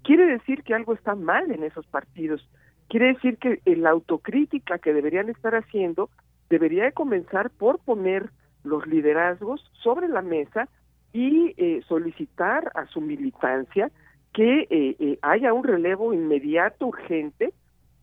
Quiere 0.02 0.27
decir 0.27 0.62
que 0.62 0.74
algo 0.74 0.93
está 0.93 1.15
mal 1.15 1.51
en 1.51 1.65
esos 1.65 1.86
partidos. 1.86 2.47
Quiere 2.89 3.06
decir 3.15 3.39
que 3.39 3.61
la 3.77 3.90
autocrítica 3.90 4.78
que 4.78 4.93
deberían 4.93 5.31
estar 5.31 5.55
haciendo 5.55 6.11
debería 6.51 6.85
de 6.85 6.93
comenzar 6.93 7.48
por 7.51 7.78
poner 7.78 8.31
los 8.65 8.86
liderazgos 8.86 9.65
sobre 9.82 10.09
la 10.09 10.20
mesa 10.23 10.69
y 11.12 11.55
eh, 11.56 11.82
solicitar 11.89 12.70
a 12.74 12.86
su 12.86 13.01
militancia 13.01 13.90
que 14.35 14.66
eh, 14.69 14.97
eh, 14.98 15.19
haya 15.23 15.55
un 15.55 15.65
relevo 15.65 16.12
inmediato, 16.12 16.89
urgente, 16.89 17.55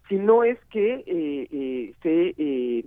si 0.08 0.16
no 0.16 0.44
es 0.44 0.58
que 0.70 1.04
eh, 1.06 1.48
eh, 1.52 1.94
se 2.02 2.36
eh, 2.38 2.86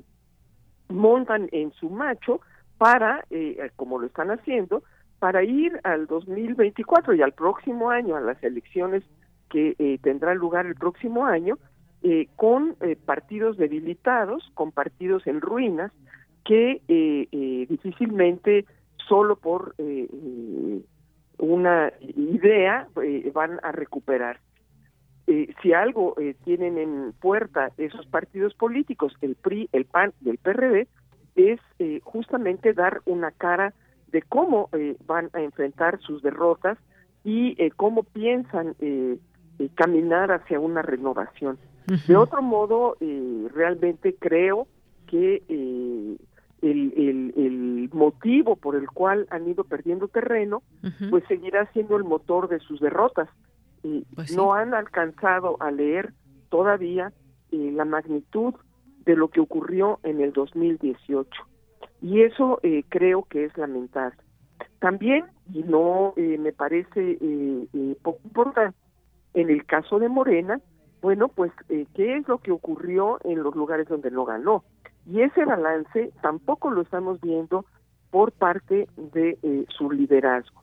montan 0.88 1.48
en 1.52 1.72
su 1.72 1.88
macho 1.88 2.40
para, 2.76 3.24
como 3.76 3.98
lo 3.98 4.06
están 4.06 4.30
haciendo, 4.30 4.82
para 5.20 5.42
ir 5.42 5.80
al 5.84 6.06
2024 6.06 7.14
y 7.14 7.22
al 7.22 7.32
próximo 7.32 7.88
año 7.88 8.16
a 8.16 8.20
las 8.20 8.42
elecciones 8.42 9.04
que 9.48 9.74
eh, 9.78 9.98
tendrá 10.02 10.34
lugar 10.34 10.66
el 10.66 10.74
próximo 10.74 11.24
año 11.24 11.56
con 12.36 12.76
partidos 13.06 13.56
debilitados, 13.56 14.50
con 14.52 14.72
partidos 14.72 15.26
en 15.26 15.40
ruinas, 15.40 15.90
que 16.44 16.82
difícilmente 17.70 18.66
solo 19.08 19.36
por 19.36 19.74
una 21.39 21.93
idea 22.01 22.89
van 23.32 23.61
a 23.62 23.73
recuperar. 23.73 24.40
si 25.27 25.73
algo 25.73 26.15
tienen 26.44 26.78
en 26.78 27.12
puerta 27.20 27.73
esos 27.78 28.06
partidos 28.06 28.55
políticos, 28.55 29.16
el 29.20 29.35
PRI, 29.36 29.69
el 29.73 29.85
PAN 29.85 30.12
y 30.24 30.31
el 30.31 30.39
PRD, 30.39 30.86
es 31.35 31.61
justamente 32.02 32.73
dar 32.74 33.01
una 33.06 33.31
cara 33.31 33.73
de 34.09 34.23
cómo 34.23 34.69
van 35.06 35.31
a 35.32 35.40
enfrentar 35.40 35.98
sus 36.01 36.23
derrotas 36.23 36.78
y 37.24 37.56
cómo 37.70 38.02
piensan 38.02 38.77
caminar 39.74 40.31
hacia 40.32 40.61
una 40.61 40.82
renovación. 40.82 41.59
De 42.06 42.16
otro 42.16 42.40
modo, 42.40 42.97
eh, 43.01 43.48
realmente 43.52 44.15
creo 44.15 44.66
que 45.06 45.43
eh, 46.64 46.92
el, 46.96 47.34
el, 47.36 47.90
motivo 47.92 48.56
por 48.56 48.76
el 48.76 48.88
cual 48.88 49.26
han 49.30 49.48
ido 49.48 49.64
perdiendo 49.64 50.08
terreno, 50.08 50.62
pues 51.10 51.24
seguirá 51.28 51.70
siendo 51.72 51.96
el 51.96 52.04
motor 52.04 52.48
de 52.48 52.58
sus 52.60 52.80
derrotas. 52.80 53.28
Pues 54.14 54.34
no 54.34 54.54
han 54.54 54.72
alcanzado 54.72 55.58
a 55.60 55.70
leer 55.70 56.14
todavía 56.48 57.12
eh, 57.52 57.70
la 57.72 57.84
magnitud 57.84 58.54
de 59.04 59.14
lo 59.14 59.28
que 59.28 59.40
ocurrió 59.40 60.00
en 60.02 60.20
el 60.20 60.32
2018. 60.32 61.30
Y 62.00 62.22
eso 62.22 62.60
creo 62.88 63.24
que 63.24 63.44
es 63.44 63.56
lamentable. 63.58 64.16
También, 64.78 65.26
y 65.52 65.62
no 65.62 66.14
me 66.16 66.52
parece 66.52 67.18
poco 68.02 68.20
importante, 68.24 68.76
en 69.34 69.50
el 69.50 69.66
caso 69.66 69.98
de 69.98 70.08
Morena, 70.08 70.60
bueno, 71.04 71.28
pues, 71.28 71.52
eh, 71.68 71.86
¿qué 71.94 72.16
es 72.16 72.26
lo 72.28 72.38
que 72.38 72.50
ocurrió 72.50 73.18
en 73.24 73.42
los 73.42 73.54
lugares 73.54 73.86
donde 73.86 74.10
no 74.10 74.24
ganó? 74.24 74.64
Y 75.06 75.20
ese 75.20 75.44
balance 75.44 76.12
tampoco 76.22 76.70
lo 76.70 76.82
estamos 76.82 77.20
viendo 77.20 77.64
por 78.10 78.32
parte 78.32 78.89
de 78.97 79.39
eh, 79.43 79.66
su 79.76 79.90
liderazgo. 79.90 80.62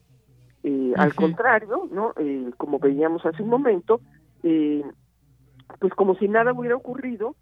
Eh, 0.64 0.92
al 0.96 1.14
contrario, 1.14 1.88
¿no? 1.90 2.14
como 2.56 2.78
veíamos 2.78 3.26
hace 3.26 3.42
un 3.42 3.48
momento, 3.48 4.00
pues 4.42 5.92
como 5.96 6.14
si 6.16 6.28
nada 6.28 6.52
hubiera 6.52 6.76
ocurrido, 6.76 7.34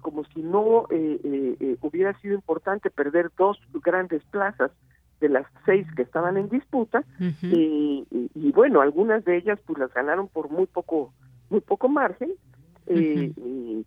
como 0.00 0.24
si 0.24 0.42
no 0.42 0.86
hubiera 1.82 2.18
sido 2.20 2.34
importante 2.34 2.90
perder 2.90 3.30
dos 3.36 3.58
grandes 3.82 4.24
plazas 4.30 4.70
de 5.20 5.28
las 5.28 5.46
seis 5.64 5.86
que 5.96 6.02
estaban 6.02 6.36
en 6.36 6.48
disputa 6.48 7.04
y, 7.42 8.52
bueno 8.54 8.80
algunas 8.80 9.24
de 9.24 9.36
ellas 9.36 9.58
pues 9.66 9.78
las 9.78 9.92
ganaron 9.92 10.28
por 10.28 10.50
muy 10.50 10.66
poco 10.66 11.12
muy 11.50 11.60
poco 11.60 11.88
margen 11.88 12.32
eh, 12.86 13.32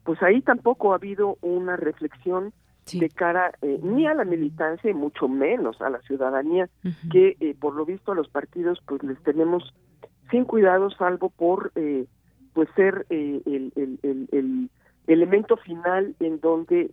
pues 0.04 0.22
ahí 0.22 0.42
tampoco 0.42 0.92
ha 0.92 0.96
habido 0.96 1.38
una 1.42 1.76
reflexión 1.76 2.54
de 2.92 3.10
cara 3.10 3.52
eh, 3.62 3.80
ni 3.84 4.08
a 4.08 4.16
la 4.16 4.26
militancia 4.26 4.90
y 4.90 4.96
mucho 4.96 5.28
menos 5.28 5.80
a 5.80 5.92
la 5.92 6.02
ciudadanía 6.02 6.70
que 7.12 7.38
eh, 7.40 7.56
por 7.60 7.76
lo 7.76 7.86
visto 7.86 8.12
a 8.12 8.16
los 8.16 8.28
partidos 8.30 8.80
pues 8.88 9.04
les 9.04 9.22
tenemos 9.22 9.76
sin 10.32 10.44
cuidado 10.44 10.90
salvo 10.90 11.30
por 11.30 11.72
pues 12.54 12.70
ser 12.76 13.06
el, 13.10 13.44
el, 13.76 14.00
el, 14.32 14.70
elemento 15.06 15.58
final 15.58 16.16
en 16.20 16.40
donde 16.40 16.90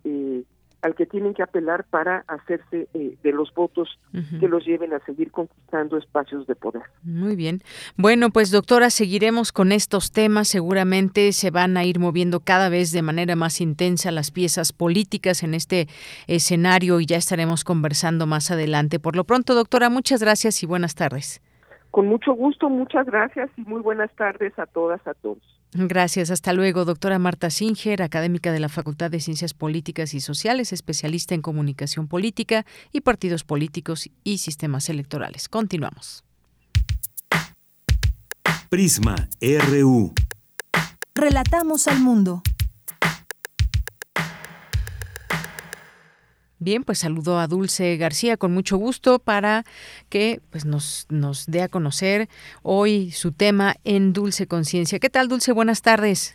al 0.82 0.94
que 0.94 1.06
tienen 1.06 1.34
que 1.34 1.42
apelar 1.42 1.84
para 1.84 2.24
hacerse 2.28 2.88
eh, 2.94 3.16
de 3.22 3.32
los 3.32 3.52
votos 3.54 3.98
que 4.40 4.48
los 4.48 4.64
lleven 4.64 4.92
a 4.92 5.00
seguir 5.00 5.30
conquistando 5.30 5.96
espacios 5.96 6.46
de 6.46 6.54
poder. 6.54 6.82
Muy 7.02 7.36
bien. 7.36 7.62
Bueno, 7.96 8.30
pues 8.30 8.50
doctora, 8.50 8.90
seguiremos 8.90 9.52
con 9.52 9.72
estos 9.72 10.12
temas. 10.12 10.48
Seguramente 10.48 11.32
se 11.32 11.50
van 11.50 11.76
a 11.76 11.84
ir 11.84 11.98
moviendo 11.98 12.40
cada 12.40 12.68
vez 12.68 12.92
de 12.92 13.02
manera 13.02 13.36
más 13.36 13.60
intensa 13.60 14.10
las 14.10 14.30
piezas 14.30 14.72
políticas 14.72 15.42
en 15.42 15.54
este 15.54 15.88
escenario 16.26 17.00
y 17.00 17.06
ya 17.06 17.16
estaremos 17.16 17.64
conversando 17.64 18.26
más 18.26 18.50
adelante. 18.50 18.98
Por 18.98 19.16
lo 19.16 19.24
pronto, 19.24 19.54
doctora, 19.54 19.90
muchas 19.90 20.20
gracias 20.20 20.62
y 20.62 20.66
buenas 20.66 20.94
tardes. 20.94 21.42
Con 21.90 22.06
mucho 22.06 22.34
gusto, 22.34 22.68
muchas 22.68 23.06
gracias 23.06 23.50
y 23.56 23.62
muy 23.62 23.80
buenas 23.80 24.14
tardes 24.16 24.58
a 24.58 24.66
todas, 24.66 25.04
a 25.06 25.14
todos. 25.14 25.55
Gracias. 25.72 26.30
Hasta 26.30 26.52
luego, 26.52 26.84
doctora 26.84 27.18
Marta 27.18 27.50
Singer, 27.50 28.02
académica 28.02 28.52
de 28.52 28.60
la 28.60 28.68
Facultad 28.68 29.10
de 29.10 29.20
Ciencias 29.20 29.52
Políticas 29.52 30.14
y 30.14 30.20
Sociales, 30.20 30.72
especialista 30.72 31.34
en 31.34 31.42
comunicación 31.42 32.08
política 32.08 32.64
y 32.92 33.02
partidos 33.02 33.44
políticos 33.44 34.08
y 34.24 34.38
sistemas 34.38 34.88
electorales. 34.88 35.48
Continuamos. 35.48 36.24
Prisma 38.68 39.28
RU. 39.40 40.12
Relatamos 41.14 41.88
al 41.88 42.00
mundo. 42.00 42.42
Bien, 46.58 46.84
pues 46.84 46.98
saludo 46.98 47.38
a 47.38 47.46
Dulce 47.46 47.96
García 47.98 48.38
con 48.38 48.54
mucho 48.54 48.78
gusto 48.78 49.18
para 49.18 49.64
que 50.08 50.40
pues, 50.50 50.64
nos, 50.64 51.06
nos 51.10 51.46
dé 51.46 51.60
a 51.60 51.68
conocer 51.68 52.28
hoy 52.62 53.10
su 53.10 53.32
tema 53.32 53.74
en 53.84 54.14
Dulce 54.14 54.46
Conciencia. 54.46 54.98
¿Qué 54.98 55.10
tal, 55.10 55.28
Dulce? 55.28 55.52
Buenas 55.52 55.82
tardes. 55.82 56.34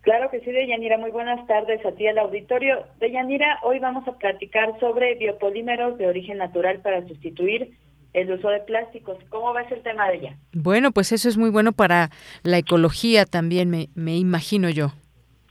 Claro 0.00 0.30
que 0.30 0.40
sí, 0.40 0.50
Deyanira. 0.50 0.96
Muy 0.96 1.10
buenas 1.10 1.46
tardes 1.46 1.84
a 1.84 1.92
ti 1.92 2.06
al 2.06 2.18
auditorio. 2.18 2.86
Deyanira, 3.00 3.58
hoy 3.62 3.78
vamos 3.80 4.08
a 4.08 4.12
platicar 4.12 4.78
sobre 4.80 5.14
biopolímeros 5.16 5.98
de 5.98 6.06
origen 6.06 6.38
natural 6.38 6.80
para 6.80 7.06
sustituir 7.06 7.76
el 8.14 8.30
uso 8.30 8.48
de 8.48 8.60
plásticos. 8.60 9.18
¿Cómo 9.28 9.52
va 9.52 9.60
a 9.60 9.68
ser 9.68 9.78
el 9.78 9.82
tema 9.82 10.08
de 10.08 10.16
ella? 10.16 10.38
Bueno, 10.52 10.92
pues 10.92 11.12
eso 11.12 11.28
es 11.28 11.36
muy 11.36 11.50
bueno 11.50 11.72
para 11.72 12.10
la 12.42 12.58
ecología 12.58 13.26
también, 13.26 13.68
me, 13.68 13.88
me 13.94 14.16
imagino 14.16 14.70
yo. 14.70 14.92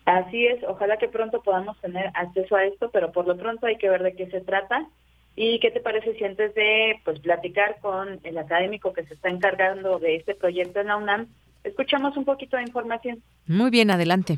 Así 0.05 0.45
es, 0.45 0.61
ojalá 0.63 0.97
que 0.97 1.07
pronto 1.07 1.41
podamos 1.41 1.79
tener 1.79 2.11
acceso 2.13 2.55
a 2.55 2.65
esto, 2.65 2.89
pero 2.91 3.11
por 3.11 3.25
lo 3.25 3.37
pronto 3.37 3.65
hay 3.65 3.77
que 3.77 3.89
ver 3.89 4.03
de 4.03 4.15
qué 4.15 4.27
se 4.27 4.41
trata. 4.41 4.87
¿Y 5.35 5.59
qué 5.59 5.71
te 5.71 5.79
parece 5.79 6.13
si 6.13 6.23
antes 6.23 6.53
de 6.53 6.99
pues 7.03 7.19
platicar 7.19 7.79
con 7.79 8.19
el 8.23 8.37
académico 8.37 8.93
que 8.93 9.03
se 9.05 9.15
está 9.15 9.29
encargando 9.29 9.97
de 9.97 10.17
este 10.17 10.35
proyecto 10.35 10.79
en 10.79 10.87
la 10.87 10.97
UNAM, 10.97 11.27
escuchamos 11.63 12.15
un 12.17 12.25
poquito 12.25 12.57
de 12.57 12.63
información? 12.63 13.23
Muy 13.47 13.71
bien, 13.71 13.89
adelante. 13.89 14.37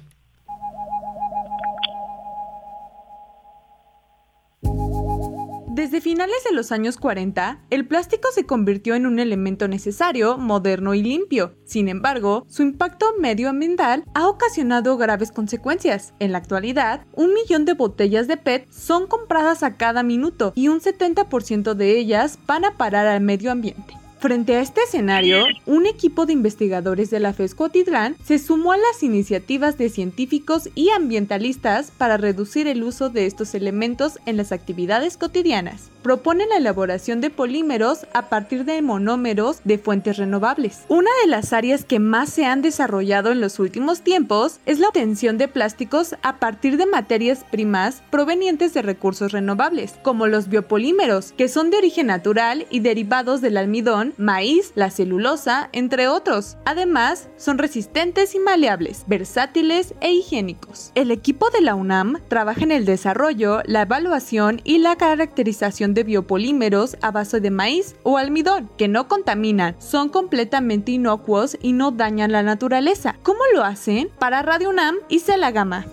Desde 5.76 6.00
finales 6.00 6.38
de 6.50 6.56
los 6.56 6.72
años 6.72 6.96
40, 6.96 7.60
el 7.70 7.86
plástico 7.86 8.30
se 8.34 8.46
convirtió 8.46 8.96
en 8.96 9.06
un 9.06 9.20
elemento 9.20 9.68
necesario, 9.68 10.38
moderno 10.38 10.94
y 10.94 11.04
limpio. 11.04 11.58
Sin 11.66 11.90
embargo, 11.90 12.46
su 12.48 12.62
impacto 12.62 13.08
medioambiental 13.20 14.06
ha 14.14 14.30
ocasionado 14.30 14.96
graves 14.96 15.34
consecuencias. 15.34 16.14
En 16.20 16.32
la 16.32 16.38
actualidad, 16.38 17.06
un 17.12 17.34
millón 17.34 17.66
de 17.66 17.74
botellas 17.74 18.30
de 18.30 18.38
PET 18.38 18.72
son 18.72 19.06
compradas 19.06 19.64
a 19.64 19.76
cada 19.76 20.02
minuto 20.02 20.54
y 20.56 20.70
un 20.70 20.80
70% 20.80 21.74
de 21.74 22.00
ellas 22.00 22.40
van 22.48 22.64
a 22.64 22.78
parar 22.78 23.06
al 23.06 23.20
medio 23.20 23.52
ambiente. 23.52 24.05
Frente 24.26 24.56
a 24.56 24.62
este 24.62 24.82
escenario, 24.82 25.46
un 25.68 25.86
equipo 25.86 26.26
de 26.26 26.34
investigadores 26.34 27.12
de 27.12 27.20
la 27.20 27.32
FESCO 27.32 27.70
Titlán 27.70 28.16
se 28.24 28.40
sumó 28.40 28.72
a 28.72 28.78
las 28.78 29.04
iniciativas 29.04 29.78
de 29.78 29.90
científicos 29.90 30.68
y 30.74 30.90
ambientalistas 30.90 31.92
para 31.92 32.18
reducir 32.18 32.66
el 32.66 32.82
uso 32.82 33.12
de 33.12 33.28
estos 33.28 33.54
elementos 33.54 34.18
en 34.26 34.38
las 34.38 34.52
actividades 34.52 35.18
cotidianas 35.18 35.92
propone 36.06 36.46
la 36.46 36.58
elaboración 36.58 37.20
de 37.20 37.32
polímeros 37.32 38.06
a 38.14 38.30
partir 38.30 38.64
de 38.64 38.80
monómeros 38.84 39.62
de 39.64 39.80
fuentes 39.80 40.18
renovables. 40.18 40.84
Una 40.88 41.10
de 41.24 41.28
las 41.28 41.52
áreas 41.52 41.84
que 41.84 41.98
más 41.98 42.30
se 42.30 42.46
han 42.46 42.62
desarrollado 42.62 43.32
en 43.32 43.42
los 43.42 43.58
últimos 43.58 44.02
tiempos 44.02 44.60
es 44.68 44.78
la 44.78 44.90
obtención 44.90 45.40
de 45.40 45.48
plásticos 45.48 46.16
a 46.22 46.38
partir 46.38 46.78
de 46.78 46.86
materias 46.86 47.44
primas 47.50 48.04
provenientes 48.12 48.72
de 48.76 48.84
recursos 48.84 49.32
renovables, 49.32 49.96
como 50.04 50.28
los 50.28 50.48
biopolímeros, 50.48 51.32
que 51.32 51.48
son 51.48 51.72
de 51.72 51.78
origen 51.78 52.06
natural 52.06 52.68
y 52.70 52.82
derivados 52.82 53.42
del 53.42 53.58
almidón, 53.58 54.14
maíz, 54.20 54.74
la 54.76 54.92
celulosa, 54.92 55.70
entre 55.72 56.08
otros. 56.08 56.56
Además, 56.66 57.30
son 57.36 57.58
resistentes 57.58 58.36
y 58.36 58.40
maleables, 58.40 59.06
versátiles 59.08 59.96
e 60.02 60.12
higiénicos. 60.12 60.92
El 60.94 61.10
equipo 61.10 61.50
de 61.50 61.62
la 61.62 61.74
UNAM 61.74 62.20
trabaja 62.28 62.62
en 62.62 62.72
el 62.72 62.86
desarrollo, 62.86 63.64
la 63.66 63.82
evaluación 63.82 64.62
y 64.64 64.78
la 64.78 64.98
caracterización 64.98 65.95
de 65.96 66.04
biopolímeros 66.04 66.96
a 67.02 67.10
base 67.10 67.40
de 67.40 67.50
maíz 67.50 68.00
o 68.04 68.18
almidón, 68.18 68.70
que 68.78 68.88
no 68.88 69.08
contaminan, 69.08 69.82
son 69.82 70.10
completamente 70.10 70.92
inocuos 70.92 71.58
y 71.64 71.74
no 71.74 71.90
dañan 71.90 72.32
la 72.32 72.44
naturaleza. 72.44 73.16
¿Cómo 73.24 73.40
lo 73.56 73.64
hacen? 73.64 74.10
Para 74.20 74.44
Radio 74.44 74.70
UNAM, 74.70 74.98
hice 75.10 75.38
la 75.38 75.50
gama. 75.50 75.86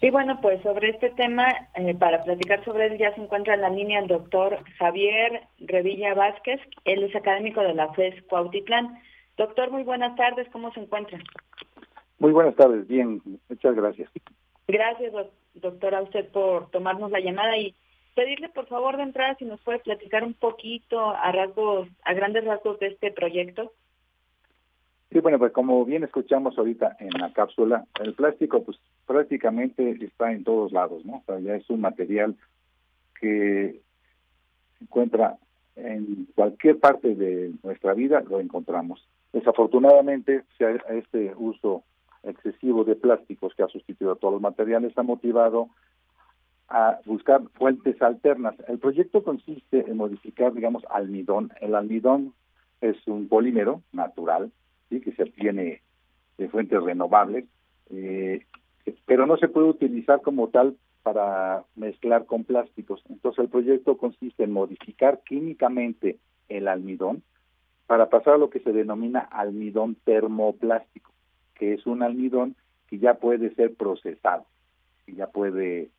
Y 0.00 0.10
bueno, 0.10 0.38
pues 0.42 0.60
sobre 0.62 0.90
este 0.90 1.10
tema, 1.10 1.46
eh, 1.76 1.94
para 1.94 2.24
platicar 2.24 2.62
sobre 2.64 2.88
él, 2.88 2.98
ya 2.98 3.14
se 3.14 3.22
encuentra 3.22 3.54
en 3.54 3.62
la 3.62 3.70
línea 3.70 4.00
el 4.00 4.06
doctor 4.06 4.58
Javier 4.78 5.42
Revilla 5.60 6.12
Vázquez. 6.12 6.60
Él 6.84 7.04
es 7.04 7.16
académico 7.16 7.62
de 7.62 7.72
la 7.72 7.90
FES 7.94 8.22
Cuautitlán. 8.24 8.98
Doctor, 9.38 9.70
muy 9.70 9.82
buenas 9.82 10.14
tardes. 10.16 10.46
¿Cómo 10.52 10.72
se 10.72 10.80
encuentra? 10.80 11.18
Muy 12.18 12.32
buenas 12.32 12.54
tardes. 12.54 12.86
Bien, 12.86 13.22
muchas 13.48 13.74
gracias. 13.74 14.10
Gracias, 14.68 15.12
doctor, 15.54 15.94
a 15.94 16.02
usted 16.02 16.30
por 16.30 16.70
tomarnos 16.70 17.10
la 17.10 17.20
llamada 17.20 17.56
y 17.56 17.74
pedirle 18.14 18.48
por 18.48 18.66
favor 18.66 18.96
de 18.96 19.02
entrada 19.02 19.34
si 19.36 19.44
nos 19.44 19.60
puede 19.60 19.78
platicar 19.80 20.24
un 20.24 20.34
poquito 20.34 21.10
a 21.10 21.32
rasgos, 21.32 21.88
a 22.04 22.14
grandes 22.14 22.44
rasgos 22.44 22.78
de 22.78 22.88
este 22.88 23.10
proyecto. 23.10 23.72
Sí, 25.10 25.20
bueno, 25.20 25.38
pues 25.38 25.52
como 25.52 25.84
bien 25.84 26.02
escuchamos 26.02 26.58
ahorita 26.58 26.96
en 26.98 27.10
la 27.20 27.32
cápsula, 27.32 27.84
el 28.00 28.14
plástico 28.14 28.64
pues 28.64 28.78
prácticamente 29.06 29.96
está 30.04 30.32
en 30.32 30.42
todos 30.42 30.72
lados, 30.72 31.04
¿no? 31.04 31.18
O 31.18 31.22
sea, 31.26 31.38
ya 31.38 31.54
es 31.54 31.68
un 31.70 31.80
material 31.80 32.34
que 33.20 33.80
se 34.78 34.84
encuentra 34.84 35.36
en 35.76 36.26
cualquier 36.34 36.78
parte 36.78 37.14
de 37.14 37.52
nuestra 37.62 37.94
vida, 37.94 38.22
lo 38.28 38.40
encontramos. 38.40 39.06
Desafortunadamente, 39.32 40.42
este 40.88 41.34
uso 41.36 41.84
excesivo 42.22 42.84
de 42.84 42.96
plásticos 42.96 43.54
que 43.54 43.62
ha 43.62 43.68
sustituido 43.68 44.12
a 44.12 44.16
todos 44.16 44.34
los 44.34 44.42
materiales 44.42 44.96
ha 44.96 45.02
motivado 45.02 45.68
a 46.68 46.98
buscar 47.04 47.42
fuentes 47.54 48.00
alternas. 48.00 48.54
El 48.68 48.78
proyecto 48.78 49.22
consiste 49.22 49.88
en 49.88 49.96
modificar, 49.96 50.52
digamos, 50.52 50.84
almidón. 50.90 51.52
El 51.60 51.74
almidón 51.74 52.34
es 52.80 52.96
un 53.06 53.28
polímero 53.28 53.82
natural 53.92 54.50
¿sí? 54.88 55.00
que 55.00 55.12
se 55.12 55.24
obtiene 55.24 55.82
de 56.38 56.48
fuentes 56.48 56.82
renovables, 56.82 57.44
eh, 57.90 58.44
pero 59.06 59.26
no 59.26 59.36
se 59.36 59.48
puede 59.48 59.68
utilizar 59.68 60.20
como 60.20 60.48
tal 60.48 60.76
para 61.02 61.64
mezclar 61.76 62.26
con 62.26 62.44
plásticos. 62.44 63.02
Entonces 63.08 63.44
el 63.44 63.50
proyecto 63.50 63.98
consiste 63.98 64.44
en 64.44 64.52
modificar 64.52 65.20
químicamente 65.24 66.18
el 66.48 66.66
almidón 66.66 67.22
para 67.86 68.08
pasar 68.08 68.34
a 68.34 68.38
lo 68.38 68.50
que 68.50 68.60
se 68.60 68.72
denomina 68.72 69.20
almidón 69.20 69.96
termoplástico, 70.04 71.12
que 71.54 71.74
es 71.74 71.86
un 71.86 72.02
almidón 72.02 72.56
que 72.88 72.98
ya 72.98 73.14
puede 73.14 73.54
ser 73.54 73.74
procesado, 73.74 74.46
que 75.04 75.14
ya 75.14 75.26
puede 75.26 75.90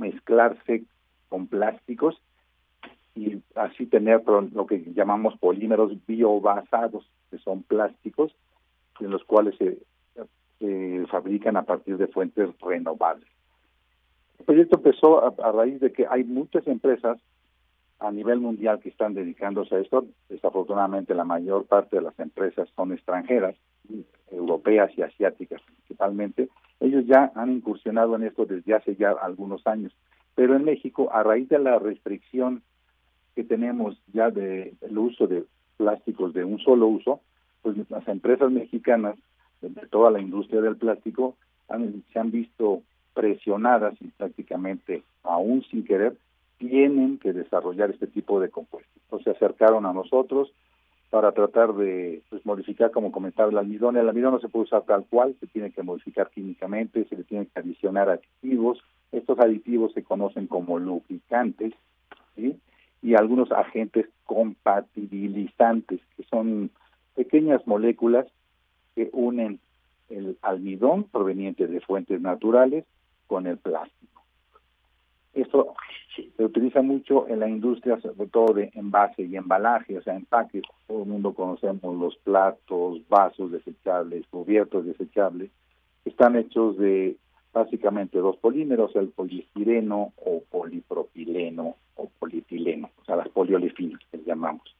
mezclarse 0.00 0.82
con 1.28 1.46
plásticos 1.46 2.20
y 3.14 3.42
así 3.54 3.86
tener 3.86 4.22
lo 4.26 4.66
que 4.66 4.82
llamamos 4.94 5.38
polímeros 5.38 5.92
biobasados, 6.06 7.08
que 7.30 7.38
son 7.38 7.62
plásticos 7.62 8.34
en 8.98 9.10
los 9.10 9.24
cuales 9.24 9.54
se, 9.56 9.78
fabrican 11.10 11.56
a 11.56 11.62
partir 11.62 11.96
de 11.96 12.06
fuentes 12.06 12.48
renovables. 12.60 13.26
El 14.38 14.44
proyecto 14.44 14.76
empezó 14.76 15.24
a, 15.24 15.52
raíz 15.52 15.80
de 15.80 15.92
que 15.92 16.06
hay 16.08 16.24
muchas 16.24 16.66
empresas 16.66 17.18
a 17.98 18.10
nivel 18.10 18.40
mundial 18.40 18.78
que 18.80 18.90
están 18.90 19.14
dedicándose 19.14 19.74
a 19.74 19.78
esto. 19.80 20.06
Desafortunadamente 20.28 21.14
la 21.14 21.24
mayor 21.24 21.66
parte 21.66 21.96
de 21.96 22.02
las 22.02 22.18
empresas 22.18 22.68
son 22.76 22.92
extranjeras, 22.92 23.56
europeas 24.30 24.90
y 24.96 25.02
asiáticas 25.02 25.62
principalmente. 25.62 26.48
Ellos 26.80 27.04
ya 27.06 27.30
han 27.34 27.52
incursionado 27.52 28.16
en 28.16 28.24
esto 28.24 28.46
desde 28.46 28.74
hace 28.74 28.96
ya 28.96 29.10
algunos 29.10 29.66
años. 29.66 29.92
Pero 30.34 30.56
en 30.56 30.64
México, 30.64 31.10
a 31.12 31.22
raíz 31.22 31.48
de 31.48 31.58
la 31.58 31.78
restricción 31.78 32.62
que 33.34 33.44
tenemos 33.44 34.00
ya 34.12 34.30
del 34.30 34.76
uso 34.96 35.26
de 35.26 35.44
plásticos 35.76 36.32
de 36.32 36.44
un 36.44 36.58
solo 36.58 36.88
uso, 36.88 37.20
pues 37.62 37.76
las 37.90 38.06
empresas 38.08 38.50
mexicanas 38.50 39.16
de 39.60 39.86
toda 39.88 40.10
la 40.10 40.20
industria 40.20 40.60
del 40.60 40.76
plástico 40.76 41.36
se 42.12 42.18
han 42.18 42.30
visto 42.30 42.82
presionadas 43.14 43.94
y 44.00 44.08
prácticamente 44.08 45.02
aún 45.22 45.62
sin 45.70 45.84
querer 45.84 46.16
tienen 46.58 47.18
que 47.18 47.32
desarrollar 47.32 47.90
este 47.90 48.06
tipo 48.06 48.40
de 48.40 48.50
compuestos. 48.50 48.92
Entonces 49.04 49.24
se 49.24 49.30
acercaron 49.44 49.86
a 49.86 49.92
nosotros 49.92 50.52
para 51.10 51.32
tratar 51.32 51.74
de 51.74 52.22
pues, 52.30 52.46
modificar, 52.46 52.92
como 52.92 53.10
comentaba, 53.10 53.50
el 53.50 53.58
almidón. 53.58 53.96
El 53.96 54.08
almidón 54.08 54.34
no 54.34 54.40
se 54.40 54.48
puede 54.48 54.64
usar 54.64 54.84
tal 54.84 55.04
cual, 55.06 55.36
se 55.40 55.48
tiene 55.48 55.72
que 55.72 55.82
modificar 55.82 56.30
químicamente, 56.30 57.04
se 57.06 57.16
le 57.16 57.24
tiene 57.24 57.46
que 57.46 57.60
adicionar 57.60 58.08
aditivos. 58.08 58.78
Estos 59.10 59.38
aditivos 59.40 59.92
se 59.92 60.04
conocen 60.04 60.46
como 60.46 60.78
lubricantes, 60.78 61.74
¿sí? 62.36 62.56
y 63.02 63.14
algunos 63.14 63.50
agentes 63.50 64.06
compatibilizantes, 64.24 66.00
que 66.16 66.22
son 66.24 66.70
pequeñas 67.16 67.66
moléculas 67.66 68.26
que 68.94 69.10
unen 69.12 69.58
el 70.10 70.38
almidón 70.42 71.04
proveniente 71.04 71.66
de 71.66 71.80
fuentes 71.80 72.20
naturales 72.20 72.84
con 73.26 73.46
el 73.46 73.58
plástico. 73.58 74.19
Esto 75.34 75.74
se 76.36 76.44
utiliza 76.44 76.82
mucho 76.82 77.28
en 77.28 77.40
la 77.40 77.48
industria, 77.48 78.00
sobre 78.00 78.28
todo 78.28 78.54
de 78.54 78.70
envase 78.74 79.22
y 79.22 79.36
embalaje, 79.36 79.96
o 79.96 80.02
sea, 80.02 80.16
empaques. 80.16 80.62
Todo 80.86 81.02
el 81.02 81.08
mundo 81.08 81.34
conocemos 81.34 81.96
los 81.96 82.16
platos, 82.18 83.00
vasos 83.08 83.52
desechables, 83.52 84.26
cubiertos 84.28 84.86
desechables. 84.86 85.50
Están 86.04 86.36
hechos 86.36 86.76
de 86.78 87.16
básicamente 87.52 88.18
dos 88.18 88.36
polímeros, 88.36 88.94
el 88.96 89.08
poliestireno 89.08 90.12
o 90.16 90.42
polipropileno 90.50 91.76
o 91.96 92.10
polietileno, 92.18 92.90
o 93.00 93.04
sea, 93.04 93.16
las 93.16 93.28
poliolefinas 93.28 94.00
que 94.10 94.18
llamamos. 94.24 94.74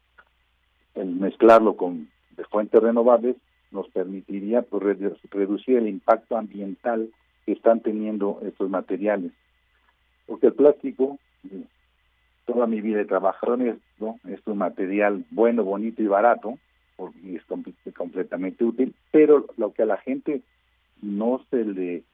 El 0.94 1.14
mezclarlo 1.14 1.76
con 1.76 2.08
de 2.36 2.44
fuentes 2.44 2.80
renovables 2.80 3.36
nos 3.70 3.88
permitiría 3.90 4.62
pues, 4.62 4.98
reducir 5.30 5.76
el 5.76 5.88
impacto 5.88 6.36
ambiental 6.36 7.10
que 7.46 7.52
están 7.52 7.80
teniendo 7.80 8.40
estos 8.42 8.70
materiales. 8.70 9.32
Porque 10.30 10.46
el 10.46 10.52
plástico, 10.52 11.18
toda 12.46 12.68
mi 12.68 12.80
vida 12.80 13.00
he 13.00 13.04
trabajado 13.04 13.54
en 13.54 13.70
esto, 13.70 14.14
es 14.28 14.38
un 14.46 14.58
material 14.58 15.24
bueno, 15.32 15.64
bonito 15.64 16.04
y 16.04 16.06
barato, 16.06 16.56
y 17.24 17.34
es 17.34 17.42
completamente 17.96 18.62
útil, 18.62 18.94
pero 19.10 19.46
lo 19.56 19.72
que 19.72 19.82
a 19.82 19.86
la 19.86 19.96
gente 19.96 20.42
no 21.02 21.44
se 21.50 21.64
le 21.64 22.04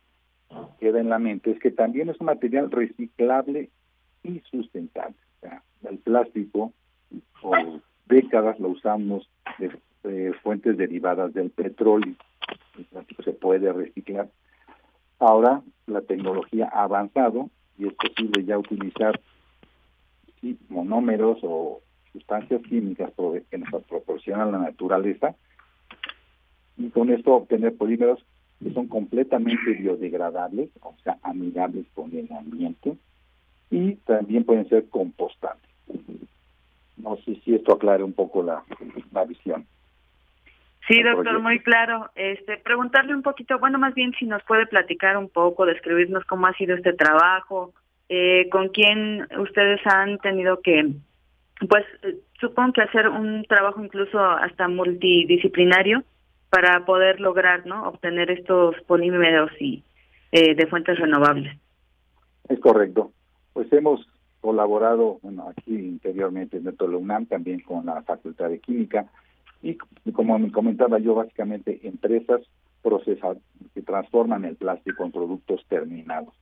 queda 0.81 0.99
en 0.99 1.11
la 1.11 1.19
mente 1.19 1.51
es 1.51 1.59
que 1.59 1.71
también 1.71 2.09
es 2.09 2.19
un 2.19 2.25
material 2.25 2.71
reciclable 2.71 3.69
y 4.23 4.41
sustentable. 4.51 5.15
el 5.87 5.99
plástico 5.99 6.73
por 7.43 7.83
décadas 8.07 8.59
lo 8.59 8.71
usamos 8.71 9.29
de, 9.59 10.33
fuentes 10.43 10.79
derivadas 10.79 11.35
del 11.35 11.51
petróleo. 11.51 12.15
El 12.79 12.85
plástico 12.87 13.23
se 13.25 13.33
puede 13.33 13.71
reciclar. 13.75 14.31
Ahora 15.19 15.61
la 15.87 16.01
tecnología 16.01 16.71
ha 16.73 16.85
avanzado 16.85 17.51
y 17.79 17.87
es 17.87 17.95
posible 17.95 18.45
ya 18.45 18.59
utilizar 18.59 19.21
monómeros 20.69 21.39
o 21.43 21.81
sustancias 22.13 22.63
químicas 22.63 23.13
que 23.51 23.59
nos 23.59 23.85
proporciona 23.85 24.47
la 24.47 24.59
naturaleza 24.59 25.35
y 26.77 26.91
con 26.91 27.11
esto 27.11 27.35
obtener 27.35 27.77
polímeros 27.77 28.25
que 28.63 28.73
son 28.73 28.87
completamente 28.87 29.73
biodegradables, 29.73 30.71
o 30.81 30.95
sea, 31.03 31.19
amigables 31.23 31.87
con 31.95 32.15
el 32.17 32.31
ambiente, 32.33 32.97
y 33.71 33.97
también 33.97 34.45
pueden 34.45 34.69
ser 34.69 34.89
compostables. 34.89 35.71
No 36.97 37.17
sé 37.19 37.37
si 37.45 37.55
esto 37.55 37.75
aclare 37.75 38.03
un 38.03 38.15
poco 38.15 38.43
la, 38.43 38.65
la 39.13 39.25
visión. 39.25 39.67
Sí, 40.89 41.03
doctor, 41.03 41.41
muy 41.41 41.59
claro. 41.61 42.11
Este, 42.15 42.59
preguntarle 42.59 43.15
un 43.15 43.23
poquito, 43.23 43.59
bueno, 43.59 43.79
más 43.79 43.95
bien 43.95 44.13
si 44.19 44.25
nos 44.25 44.43
puede 44.45 44.67
platicar 44.67 45.17
un 45.17 45.29
poco, 45.29 45.67
describirnos 45.67 46.25
cómo 46.25 46.47
ha 46.47 46.55
sido 46.55 46.77
este 46.77 46.93
trabajo, 46.93 47.73
eh, 48.09 48.49
con 48.51 48.69
quién 48.69 49.27
ustedes 49.39 49.81
han 49.85 50.19
tenido 50.19 50.61
que, 50.61 50.93
pues, 51.69 51.85
eh, 52.03 52.19
supongo 52.41 52.75
que 52.75 52.83
hacer 52.83 53.09
un 53.09 53.45
trabajo 53.49 53.83
incluso 53.83 54.21
hasta 54.21 54.69
multidisciplinario 54.69 56.05
para 56.51 56.85
poder 56.85 57.21
lograr, 57.21 57.67
¿no? 57.67 57.89
Obtener 57.89 58.31
estos 58.31 58.77
polímeros 58.87 59.51
y 59.59 59.83
eh, 60.31 60.55
de 60.55 60.67
fuentes 60.67 60.99
renovables. 60.99 61.59
Es 62.49 62.61
correcto. 62.61 63.11
Pues 63.53 63.73
hemos 63.73 64.07
colaborado, 64.41 65.19
bueno, 65.23 65.49
aquí 65.49 65.75
interiormente 65.75 66.59
en 66.59 66.69
el 66.69 66.95
UNAM, 66.95 67.27
también 67.27 67.59
con 67.61 67.87
la 67.87 68.03
Facultad 68.03 68.51
de 68.51 68.61
Química, 68.61 69.07
y 69.63 69.77
como 70.13 70.39
me 70.39 70.53
comentaba 70.53 70.99
yo, 70.99 71.15
básicamente 71.15 71.81
empresas 71.83 72.41
procesadas 72.83 73.39
que 73.75 73.83
transforman 73.83 74.45
el 74.45 74.57
plástico 74.57 75.05
en 75.05 75.13
productos 75.13 75.65
terminados. 75.69 76.33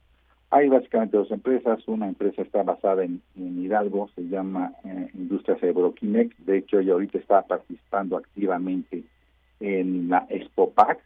Hay 0.51 0.69
básicamente 0.69 1.17
dos 1.17 1.31
empresas, 1.31 1.81
una 1.89 2.07
empresa 2.07 2.43
está 2.43 2.63
basada 2.63 3.03
en, 3.03 3.21
Hidalgo, 3.35 4.09
se 4.15 4.29
llama 4.29 4.73
eh, 4.85 5.09
Industrias 5.15 5.61
de 5.61 6.59
hecho 6.59 6.79
ella 6.79 6.93
ahorita 6.93 7.19
está 7.19 7.43
participando 7.43 8.17
activamente 8.17 9.03
en 9.59 10.09
la 10.09 10.27
ExpoPac. 10.29 11.01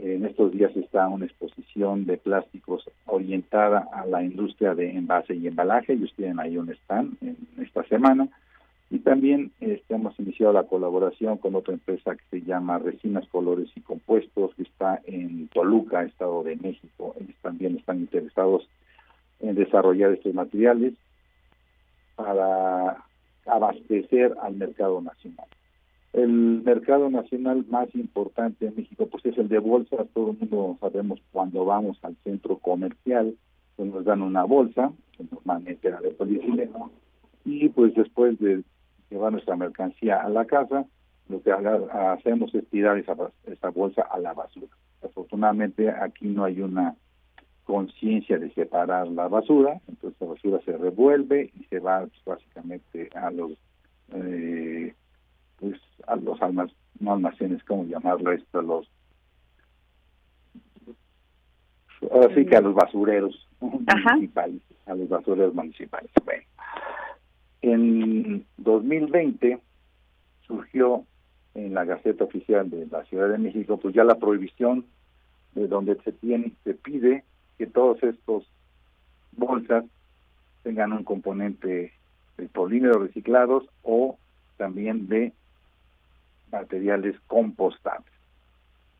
En 0.00 0.24
estos 0.24 0.52
días 0.52 0.74
está 0.76 1.08
una 1.08 1.26
exposición 1.26 2.06
de 2.06 2.16
plásticos 2.16 2.88
orientada 3.06 3.86
a 3.92 4.06
la 4.06 4.22
industria 4.22 4.74
de 4.74 4.90
envase 4.90 5.34
y 5.34 5.46
embalaje, 5.46 5.92
ellos 5.92 6.12
tienen 6.16 6.40
ahí 6.40 6.56
un 6.56 6.70
stand 6.70 7.16
en 7.20 7.36
esta 7.62 7.84
semana. 7.84 8.28
Y 8.94 9.00
también 9.00 9.50
este, 9.58 9.92
hemos 9.92 10.16
iniciado 10.20 10.52
la 10.52 10.68
colaboración 10.68 11.38
con 11.38 11.56
otra 11.56 11.74
empresa 11.74 12.14
que 12.14 12.22
se 12.30 12.46
llama 12.46 12.78
Resinas, 12.78 13.26
Colores 13.26 13.68
y 13.74 13.80
Compuestos, 13.80 14.54
que 14.54 14.62
está 14.62 15.00
en 15.02 15.48
Toluca, 15.48 16.04
Estado 16.04 16.44
de 16.44 16.54
México. 16.54 17.12
Ellos 17.18 17.34
también 17.42 17.76
están 17.76 17.98
interesados 17.98 18.68
en 19.40 19.56
desarrollar 19.56 20.12
estos 20.12 20.32
materiales 20.32 20.94
para 22.14 23.04
abastecer 23.46 24.36
al 24.40 24.54
mercado 24.54 25.02
nacional. 25.02 25.48
El 26.12 26.62
mercado 26.62 27.10
nacional 27.10 27.64
más 27.68 27.92
importante 27.96 28.68
en 28.68 28.76
México 28.76 29.08
pues 29.10 29.26
es 29.26 29.36
el 29.38 29.48
de 29.48 29.58
bolsas. 29.58 30.06
Todo 30.14 30.30
el 30.30 30.38
mundo 30.38 30.78
sabemos 30.78 31.18
cuando 31.32 31.64
vamos 31.64 31.98
al 32.02 32.14
centro 32.22 32.58
comercial, 32.58 33.34
pues 33.74 33.92
nos 33.92 34.04
dan 34.04 34.22
una 34.22 34.44
bolsa, 34.44 34.92
que 35.16 35.24
normalmente 35.32 35.88
era 35.88 36.00
de 36.00 36.10
poliestireno, 36.10 36.92
y 37.44 37.68
pues 37.70 37.92
después 37.96 38.38
de 38.38 38.62
llevar 39.10 39.32
nuestra 39.32 39.56
mercancía 39.56 40.22
a 40.22 40.28
la 40.28 40.44
casa, 40.44 40.86
lo 41.28 41.42
que 41.42 41.52
hacemos 41.52 42.54
es 42.54 42.66
tirar 42.68 42.98
esa, 42.98 43.14
esa 43.46 43.70
bolsa 43.70 44.02
a 44.02 44.18
la 44.18 44.34
basura. 44.34 44.68
Afortunadamente 45.02 45.90
aquí 45.90 46.26
no 46.26 46.44
hay 46.44 46.60
una 46.60 46.96
conciencia 47.64 48.38
de 48.38 48.52
separar 48.52 49.08
la 49.08 49.28
basura, 49.28 49.80
entonces 49.88 50.20
la 50.20 50.28
basura 50.28 50.60
se 50.64 50.76
revuelve 50.76 51.50
y 51.54 51.64
se 51.64 51.78
va 51.78 52.00
pues, 52.00 52.24
básicamente 52.24 53.08
a 53.14 53.30
los 53.30 53.52
eh, 54.12 54.94
pues 55.58 55.80
a 56.06 56.16
los 56.16 56.40
almacenes, 56.42 56.76
no 57.00 57.14
almacenes, 57.14 57.64
¿cómo 57.64 57.84
llamarlo 57.84 58.32
esto? 58.32 58.60
Los 58.60 58.90
ahora 62.10 62.34
sí 62.34 62.44
que 62.44 62.56
a 62.56 62.60
los 62.60 62.74
basureros 62.74 63.48
municipales, 63.60 64.60
a 64.86 64.94
los 64.94 65.08
basureros 65.08 65.54
municipales. 65.54 66.10
Bueno, 66.24 66.42
en 67.72 68.44
2020 68.58 69.58
surgió 70.46 71.04
en 71.54 71.72
la 71.72 71.84
Gaceta 71.84 72.24
Oficial 72.24 72.68
de 72.68 72.86
la 72.86 73.04
Ciudad 73.04 73.30
de 73.30 73.38
México, 73.38 73.78
pues 73.78 73.94
ya 73.94 74.04
la 74.04 74.16
prohibición 74.16 74.84
de 75.54 75.66
donde 75.66 75.96
se 76.02 76.12
tiene, 76.12 76.52
se 76.64 76.74
pide 76.74 77.24
que 77.56 77.66
todos 77.66 78.02
estos 78.02 78.44
bolsas 79.32 79.84
tengan 80.62 80.92
un 80.92 81.04
componente 81.04 81.92
de 82.36 82.48
polímeros 82.48 83.00
reciclados 83.00 83.64
o 83.82 84.18
también 84.58 85.08
de 85.08 85.32
materiales 86.52 87.16
compostables. 87.28 88.12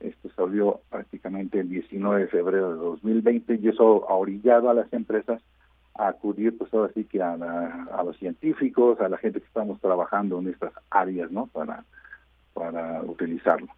Esto 0.01 0.31
salió 0.37 0.81
prácticamente 0.89 1.61
el 1.61 1.69
19 1.69 2.23
de 2.23 2.29
febrero 2.29 2.71
de 2.71 2.77
2020 2.77 3.61
y 3.63 3.69
eso 3.69 4.09
ha 4.09 4.15
orillado 4.15 4.71
a 4.71 4.75
las 4.75 4.91
empresas 4.93 5.43
acudir, 5.95 6.57
pues 6.59 6.73
ahora 6.75 6.93
sí 6.95 7.05
que 7.05 7.23
a, 7.23 7.37
los 8.05 8.17
científicos, 8.19 9.01
a 9.01 9.09
la 9.09 9.19
gente 9.19 9.41
que 9.41 9.47
estamos 9.47 9.81
trabajando 9.81 10.39
en 10.41 10.49
estas 10.49 10.73
áreas, 10.91 11.31
¿no? 11.31 11.47
Para, 11.47 11.85
para 12.53 13.03
utilizarlo. 13.03 13.69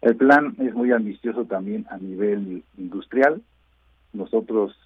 El 0.00 0.16
plan 0.16 0.56
es 0.58 0.74
muy 0.74 0.90
ambicioso 0.90 1.44
también 1.44 1.86
a 1.88 1.96
nivel 1.96 2.64
industrial. 2.76 3.40
Nosotros, 4.12 4.76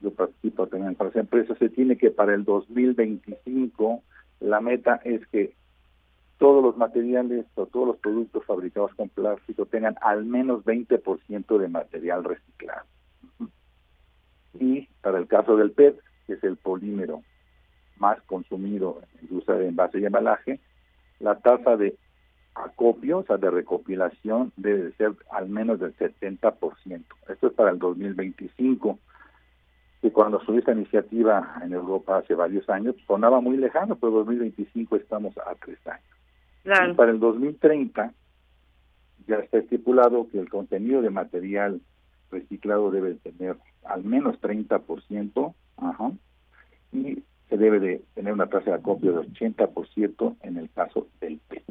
yo, 0.00 0.12
participo 0.12 0.68
también 0.68 0.94
para 0.94 1.10
esa 1.10 1.20
empresa, 1.20 1.56
se 1.56 1.68
tiene 1.68 1.96
que 1.96 2.10
para 2.10 2.34
el 2.34 2.44
2025 2.44 4.02
la 4.40 4.60
meta 4.60 5.00
es 5.04 5.26
que 5.28 5.54
todos 6.38 6.62
los 6.62 6.76
materiales 6.76 7.46
o 7.54 7.66
todos 7.66 7.86
los 7.88 7.96
productos 7.96 8.44
fabricados 8.44 8.94
con 8.94 9.08
plástico 9.08 9.66
tengan 9.66 9.96
al 10.00 10.24
menos 10.24 10.64
20% 10.64 11.58
de 11.58 11.68
material 11.68 12.24
reciclado. 12.24 12.86
Y 14.58 14.88
para 15.02 15.18
el 15.18 15.26
caso 15.26 15.56
del 15.56 15.72
PET, 15.72 15.98
que 16.26 16.34
es 16.34 16.44
el 16.44 16.56
polímero 16.56 17.22
más 17.98 18.20
consumido 18.22 19.00
en 19.02 19.28
industria 19.28 19.56
de 19.56 19.68
envase 19.68 19.98
y 19.98 20.04
embalaje, 20.04 20.60
la 21.20 21.36
tasa 21.38 21.76
de 21.76 21.96
acopio, 22.54 23.18
o 23.18 23.24
sea, 23.24 23.36
de 23.36 23.50
recopilación, 23.50 24.52
debe 24.56 24.92
ser 24.92 25.12
al 25.30 25.48
menos 25.48 25.80
del 25.80 25.96
70%. 25.96 27.04
Esto 27.28 27.46
es 27.46 27.52
para 27.52 27.70
el 27.70 27.78
2025, 27.78 28.98
que 30.02 30.12
cuando 30.12 30.38
surgió 30.40 30.58
esta 30.58 30.72
iniciativa 30.72 31.60
en 31.62 31.72
Europa 31.72 32.18
hace 32.18 32.34
varios 32.34 32.68
años, 32.68 32.94
sonaba 33.06 33.40
muy 33.40 33.56
lejano, 33.56 33.96
pero 33.96 34.12
2025 34.12 34.96
estamos 34.96 35.36
a 35.38 35.54
tres 35.54 35.78
años. 35.86 36.90
Y 36.90 36.94
para 36.94 37.10
el 37.10 37.20
2030 37.20 38.12
ya 39.26 39.36
está 39.36 39.58
estipulado 39.58 40.28
que 40.30 40.38
el 40.38 40.48
contenido 40.48 41.02
de 41.02 41.10
material 41.10 41.80
reciclado 42.34 42.90
debe 42.90 43.14
tener 43.14 43.56
al 43.84 44.04
menos 44.04 44.40
30%, 44.40 45.54
ajá, 45.76 46.12
y 46.92 47.22
se 47.48 47.56
debe 47.56 47.80
de 47.80 48.02
tener 48.14 48.32
una 48.32 48.46
tasa 48.46 48.70
de 48.70 48.76
acopio 48.76 49.12
de 49.12 49.28
80% 49.28 50.36
en 50.42 50.56
el 50.56 50.70
caso 50.70 51.06
del 51.20 51.38
PET. 51.48 51.64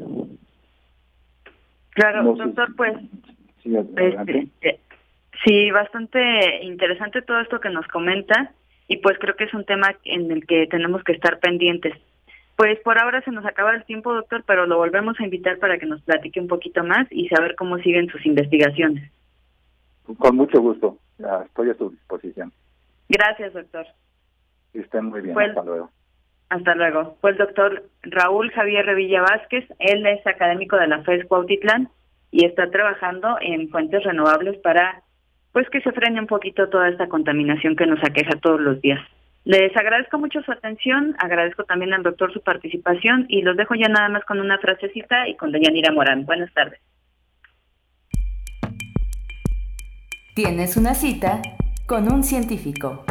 Claro, 1.91 2.35
doctor, 2.35 2.75
pues 2.75 2.93
este, 3.63 4.47
eh, 4.61 4.79
sí, 5.45 5.71
bastante 5.71 6.63
interesante 6.63 7.21
todo 7.21 7.39
esto 7.39 7.59
que 7.59 7.69
nos 7.69 7.87
comenta 7.87 8.51
y 8.87 8.97
pues 8.97 9.17
creo 9.19 9.35
que 9.35 9.45
es 9.45 9.53
un 9.53 9.65
tema 9.65 9.95
en 10.03 10.31
el 10.31 10.45
que 10.45 10.67
tenemos 10.67 11.03
que 11.03 11.13
estar 11.13 11.39
pendientes. 11.39 11.93
Pues 12.55 12.79
por 12.81 12.99
ahora 12.99 13.21
se 13.21 13.31
nos 13.31 13.45
acaba 13.45 13.73
el 13.73 13.83
tiempo, 13.85 14.13
doctor, 14.13 14.43
pero 14.45 14.67
lo 14.67 14.77
volvemos 14.77 15.19
a 15.19 15.23
invitar 15.23 15.57
para 15.57 15.77
que 15.77 15.85
nos 15.85 16.01
platique 16.01 16.39
un 16.39 16.47
poquito 16.47 16.83
más 16.83 17.07
y 17.09 17.27
saber 17.29 17.55
cómo 17.55 17.77
siguen 17.79 18.09
sus 18.09 18.25
investigaciones. 18.25 19.11
Con 20.17 20.35
mucho 20.35 20.61
gusto, 20.61 20.97
estoy 21.45 21.69
a 21.69 21.75
su 21.75 21.89
disposición. 21.89 22.51
Gracias, 23.09 23.53
doctor. 23.53 23.85
estén 24.73 25.05
muy 25.05 25.21
bien, 25.21 25.33
pues 25.33 25.49
hasta 25.49 25.63
luego. 25.63 25.89
Hasta 26.49 26.75
luego. 26.75 27.17
Fue 27.21 27.31
el 27.31 27.37
doctor 27.37 27.83
Raúl 28.03 28.51
Javier 28.51 28.85
Revilla 28.85 29.21
Vázquez. 29.21 29.65
Él 29.79 30.05
es 30.05 30.25
académico 30.27 30.77
de 30.77 30.87
la 30.87 31.01
FES 31.03 31.25
Cuautitlán 31.25 31.89
y 32.31 32.45
está 32.45 32.69
trabajando 32.69 33.37
en 33.41 33.69
fuentes 33.69 34.03
renovables 34.03 34.57
para 34.59 35.03
pues 35.51 35.69
que 35.69 35.81
se 35.81 35.91
frene 35.91 36.19
un 36.19 36.27
poquito 36.27 36.67
toda 36.69 36.89
esta 36.89 37.07
contaminación 37.07 37.75
que 37.75 37.85
nos 37.85 38.03
aqueja 38.03 38.35
todos 38.41 38.59
los 38.59 38.81
días. 38.81 38.99
Les 39.45 39.75
agradezco 39.75 40.17
mucho 40.17 40.41
su 40.41 40.51
atención, 40.51 41.15
agradezco 41.19 41.63
también 41.65 41.93
al 41.93 42.01
doctor 42.01 42.33
su 42.33 42.41
participación 42.41 43.25
y 43.29 43.41
los 43.41 43.57
dejo 43.57 43.75
ya 43.75 43.87
nada 43.87 44.09
más 44.09 44.23
con 44.25 44.39
una 44.39 44.57
frasecita 44.57 45.27
y 45.27 45.35
con 45.35 45.51
doña 45.51 45.69
Nira 45.69 45.91
Morán. 45.91 46.25
Buenas 46.25 46.51
tardes. 46.53 46.79
Tienes 50.35 50.77
una 50.77 50.95
cita 50.95 51.43
con 51.85 52.11
un 52.11 52.23
científico. 52.23 53.03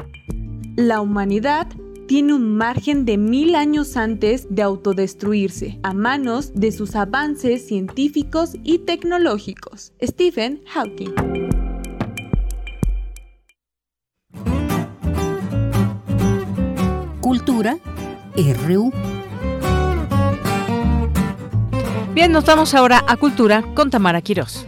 La 0.75 1.01
humanidad 1.01 1.69
tiene 2.09 2.35
un 2.35 2.57
margen 2.57 3.05
de 3.05 3.17
mil 3.17 3.55
años 3.55 3.97
antes 3.97 4.53
de 4.53 4.63
autodestruirse 4.63 5.79
a 5.85 5.95
manos 5.95 6.51
de 6.53 6.73
sus 6.73 6.97
avances 6.97 7.65
científicos 7.65 8.57
y 8.65 8.79
tecnológicos. 8.79 9.93
Stephen 10.03 10.65
Hawking. 10.67 11.15
Cultura 17.21 17.79
RU. 18.67 18.93
Bien, 22.15 22.33
nos 22.33 22.45
vamos 22.45 22.75
ahora 22.75 23.05
a 23.07 23.17
Cultura 23.17 23.63
con 23.75 23.91
Tamara 23.91 24.21
Quirós. 24.23 24.67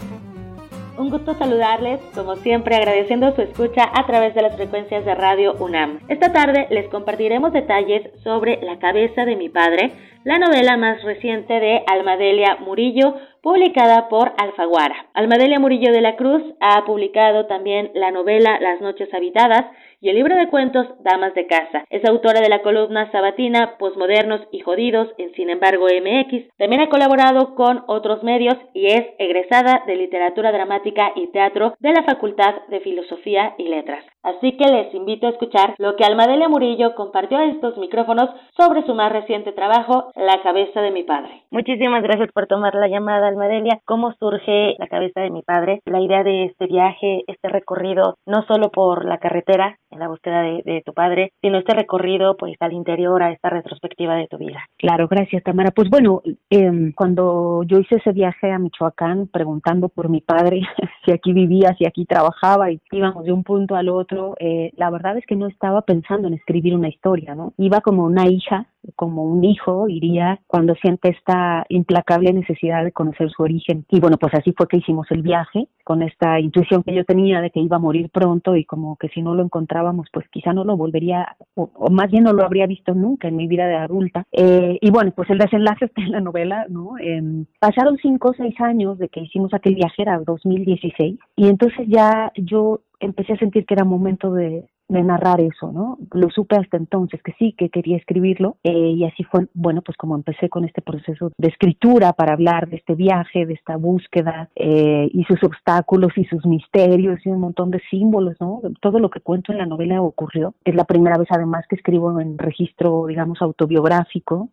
Un 0.96 1.10
gusto 1.10 1.34
saludarles, 1.34 2.00
como 2.14 2.36
siempre 2.36 2.76
agradeciendo 2.76 3.34
su 3.34 3.42
escucha 3.42 3.82
a 3.92 4.06
través 4.06 4.32
de 4.36 4.42
las 4.42 4.54
frecuencias 4.54 5.04
de 5.04 5.16
Radio 5.16 5.54
UNAM. 5.58 5.98
Esta 6.08 6.32
tarde 6.32 6.68
les 6.70 6.88
compartiremos 6.88 7.52
detalles 7.52 8.08
sobre 8.22 8.62
La 8.62 8.78
cabeza 8.78 9.24
de 9.24 9.34
mi 9.34 9.48
padre, 9.48 9.90
la 10.22 10.38
novela 10.38 10.76
más 10.76 11.02
reciente 11.02 11.58
de 11.58 11.82
Almadelia 11.88 12.58
Murillo, 12.60 13.16
publicada 13.42 14.08
por 14.08 14.34
Alfaguara. 14.38 15.06
Almadelia 15.14 15.58
Murillo 15.58 15.90
de 15.90 16.00
la 16.00 16.14
Cruz 16.14 16.42
ha 16.60 16.84
publicado 16.84 17.46
también 17.46 17.90
la 17.94 18.12
novela 18.12 18.60
Las 18.60 18.80
noches 18.80 19.12
habitadas 19.12 19.66
y 20.04 20.10
el 20.10 20.16
libro 20.16 20.36
de 20.36 20.48
cuentos 20.48 20.86
Damas 21.00 21.32
de 21.32 21.46
Casa. 21.46 21.86
Es 21.88 22.04
autora 22.04 22.42
de 22.42 22.50
la 22.50 22.60
columna 22.60 23.10
sabatina 23.10 23.78
Posmodernos 23.78 24.42
y 24.52 24.60
Jodidos 24.60 25.08
en 25.16 25.32
Sin 25.32 25.48
embargo 25.48 25.86
MX. 25.86 26.54
También 26.58 26.82
ha 26.82 26.90
colaborado 26.90 27.54
con 27.54 27.84
otros 27.86 28.22
medios 28.22 28.54
y 28.74 28.88
es 28.88 29.06
egresada 29.18 29.82
de 29.86 29.96
Literatura 29.96 30.52
Dramática 30.52 31.12
y 31.16 31.28
Teatro 31.28 31.72
de 31.78 31.92
la 31.92 32.02
Facultad 32.02 32.54
de 32.68 32.80
Filosofía 32.80 33.54
y 33.56 33.68
Letras. 33.68 34.04
Así 34.22 34.56
que 34.58 34.70
les 34.70 34.92
invito 34.94 35.26
a 35.26 35.30
escuchar 35.30 35.74
lo 35.78 35.96
que 35.96 36.04
Almadelia 36.04 36.48
Murillo 36.48 36.94
compartió 36.94 37.38
a 37.38 37.46
estos 37.46 37.76
micrófonos 37.78 38.28
sobre 38.56 38.82
su 38.84 38.94
más 38.94 39.12
reciente 39.12 39.52
trabajo, 39.52 40.10
La 40.16 40.42
cabeza 40.42 40.80
de 40.82 40.90
mi 40.90 41.02
padre. 41.02 41.44
Muchísimas 41.50 42.02
gracias 42.02 42.30
por 42.32 42.46
tomar 42.46 42.74
la 42.74 42.88
llamada, 42.88 43.28
Almadelia. 43.28 43.80
¿Cómo 43.84 44.12
surge 44.14 44.76
La 44.78 44.86
cabeza 44.86 45.20
de 45.20 45.30
mi 45.30 45.42
padre? 45.42 45.80
La 45.84 46.00
idea 46.00 46.24
de 46.24 46.44
este 46.44 46.66
viaje, 46.66 47.24
este 47.26 47.48
recorrido, 47.48 48.16
no 48.26 48.46
solo 48.46 48.70
por 48.70 49.04
la 49.04 49.18
carretera, 49.18 49.78
la 49.98 50.08
búsqueda 50.08 50.42
de, 50.42 50.82
tu 50.84 50.92
padre, 50.92 51.32
sino 51.40 51.58
este 51.58 51.74
recorrido 51.74 52.36
pues 52.36 52.56
al 52.60 52.72
interior, 52.72 53.22
a 53.22 53.32
esta 53.32 53.50
retrospectiva 53.50 54.16
de 54.16 54.26
tu 54.26 54.38
vida. 54.38 54.58
Claro, 54.76 55.08
gracias 55.08 55.42
Tamara. 55.42 55.70
Pues 55.70 55.88
bueno, 55.88 56.22
em, 56.50 56.92
cuando 56.92 57.62
yo 57.64 57.78
hice 57.78 57.96
ese 57.96 58.12
viaje 58.12 58.50
a 58.50 58.58
Michoacán 58.58 59.28
preguntando 59.28 59.88
por 59.88 60.08
mi 60.08 60.20
padre, 60.20 60.60
si 61.04 61.12
aquí 61.12 61.32
vivía, 61.32 61.74
si 61.78 61.86
aquí 61.86 62.04
trabajaba 62.04 62.70
y 62.70 62.80
íbamos 62.92 63.24
de 63.24 63.32
un 63.32 63.44
punto 63.44 63.76
al 63.76 63.88
otro, 63.88 64.34
eh, 64.40 64.72
la 64.76 64.90
verdad 64.90 65.16
es 65.16 65.26
que 65.26 65.36
no 65.36 65.46
estaba 65.46 65.82
pensando 65.82 66.28
en 66.28 66.34
escribir 66.34 66.74
una 66.74 66.88
historia, 66.88 67.34
¿no? 67.34 67.52
Iba 67.56 67.80
como 67.80 68.04
una 68.04 68.28
hija 68.28 68.66
como 68.96 69.24
un 69.24 69.44
hijo 69.44 69.88
iría 69.88 70.40
cuando 70.46 70.74
siente 70.76 71.08
esta 71.08 71.64
implacable 71.68 72.32
necesidad 72.32 72.84
de 72.84 72.92
conocer 72.92 73.30
su 73.30 73.42
origen. 73.42 73.84
Y 73.88 74.00
bueno, 74.00 74.16
pues 74.18 74.34
así 74.34 74.52
fue 74.56 74.68
que 74.68 74.78
hicimos 74.78 75.06
el 75.10 75.22
viaje, 75.22 75.68
con 75.84 76.02
esta 76.02 76.40
intuición 76.40 76.82
que 76.82 76.94
yo 76.94 77.04
tenía 77.04 77.40
de 77.40 77.50
que 77.50 77.60
iba 77.60 77.76
a 77.76 77.80
morir 77.80 78.10
pronto 78.10 78.56
y 78.56 78.64
como 78.64 78.96
que 78.96 79.08
si 79.10 79.22
no 79.22 79.34
lo 79.34 79.42
encontrábamos, 79.42 80.08
pues 80.12 80.26
quizá 80.30 80.52
no 80.52 80.64
lo 80.64 80.76
volvería, 80.76 81.36
o, 81.54 81.70
más 81.90 82.10
bien 82.10 82.24
no 82.24 82.32
lo 82.32 82.44
habría 82.44 82.66
visto 82.66 82.94
nunca 82.94 83.28
en 83.28 83.36
mi 83.36 83.46
vida 83.46 83.66
de 83.66 83.76
adulta. 83.76 84.24
Eh, 84.32 84.78
y 84.80 84.90
bueno, 84.90 85.12
pues 85.14 85.30
el 85.30 85.38
desenlace 85.38 85.84
está 85.84 86.02
en 86.02 86.12
la 86.12 86.20
novela, 86.20 86.66
¿no? 86.68 86.98
Eh, 86.98 87.22
pasaron 87.60 87.98
cinco 87.98 88.30
o 88.30 88.34
seis 88.34 88.58
años 88.60 88.98
de 88.98 89.08
que 89.08 89.20
hicimos 89.20 89.52
aquel 89.54 89.74
viaje, 89.74 90.02
era 90.02 90.18
2016, 90.18 91.18
y 91.36 91.48
entonces 91.48 91.86
ya 91.88 92.32
yo 92.36 92.80
empecé 93.00 93.34
a 93.34 93.38
sentir 93.38 93.66
que 93.66 93.74
era 93.74 93.84
momento 93.84 94.32
de, 94.32 94.64
de 94.88 95.02
narrar 95.02 95.40
eso, 95.40 95.72
¿no? 95.72 95.98
Lo 96.12 96.28
supe 96.30 96.56
hasta 96.56 96.76
entonces 96.76 97.22
que 97.22 97.32
sí, 97.38 97.54
que 97.56 97.70
quería 97.70 97.96
escribirlo 97.96 98.58
eh, 98.62 98.90
y 98.90 99.04
así 99.04 99.24
fue, 99.24 99.46
bueno, 99.54 99.82
pues 99.82 99.96
como 99.96 100.14
empecé 100.14 100.48
con 100.48 100.64
este 100.64 100.82
proceso 100.82 101.32
de 101.38 101.48
escritura 101.48 102.12
para 102.12 102.34
hablar 102.34 102.68
de 102.68 102.76
este 102.76 102.94
viaje, 102.94 103.46
de 103.46 103.54
esta 103.54 103.76
búsqueda 103.76 104.50
eh, 104.56 105.08
y 105.12 105.24
sus 105.24 105.42
obstáculos 105.42 106.12
y 106.16 106.24
sus 106.24 106.44
misterios 106.44 107.24
y 107.24 107.30
un 107.30 107.40
montón 107.40 107.70
de 107.70 107.80
símbolos, 107.90 108.36
¿no? 108.40 108.60
Todo 108.80 108.98
lo 108.98 109.08
que 109.08 109.20
cuento 109.20 109.52
en 109.52 109.58
la 109.58 109.66
novela 109.66 110.02
ocurrió. 110.02 110.54
Es 110.64 110.74
la 110.74 110.84
primera 110.84 111.16
vez 111.16 111.28
además 111.30 111.64
que 111.68 111.76
escribo 111.76 112.20
en 112.20 112.36
registro, 112.36 113.06
digamos, 113.06 113.40
autobiográfico. 113.40 114.50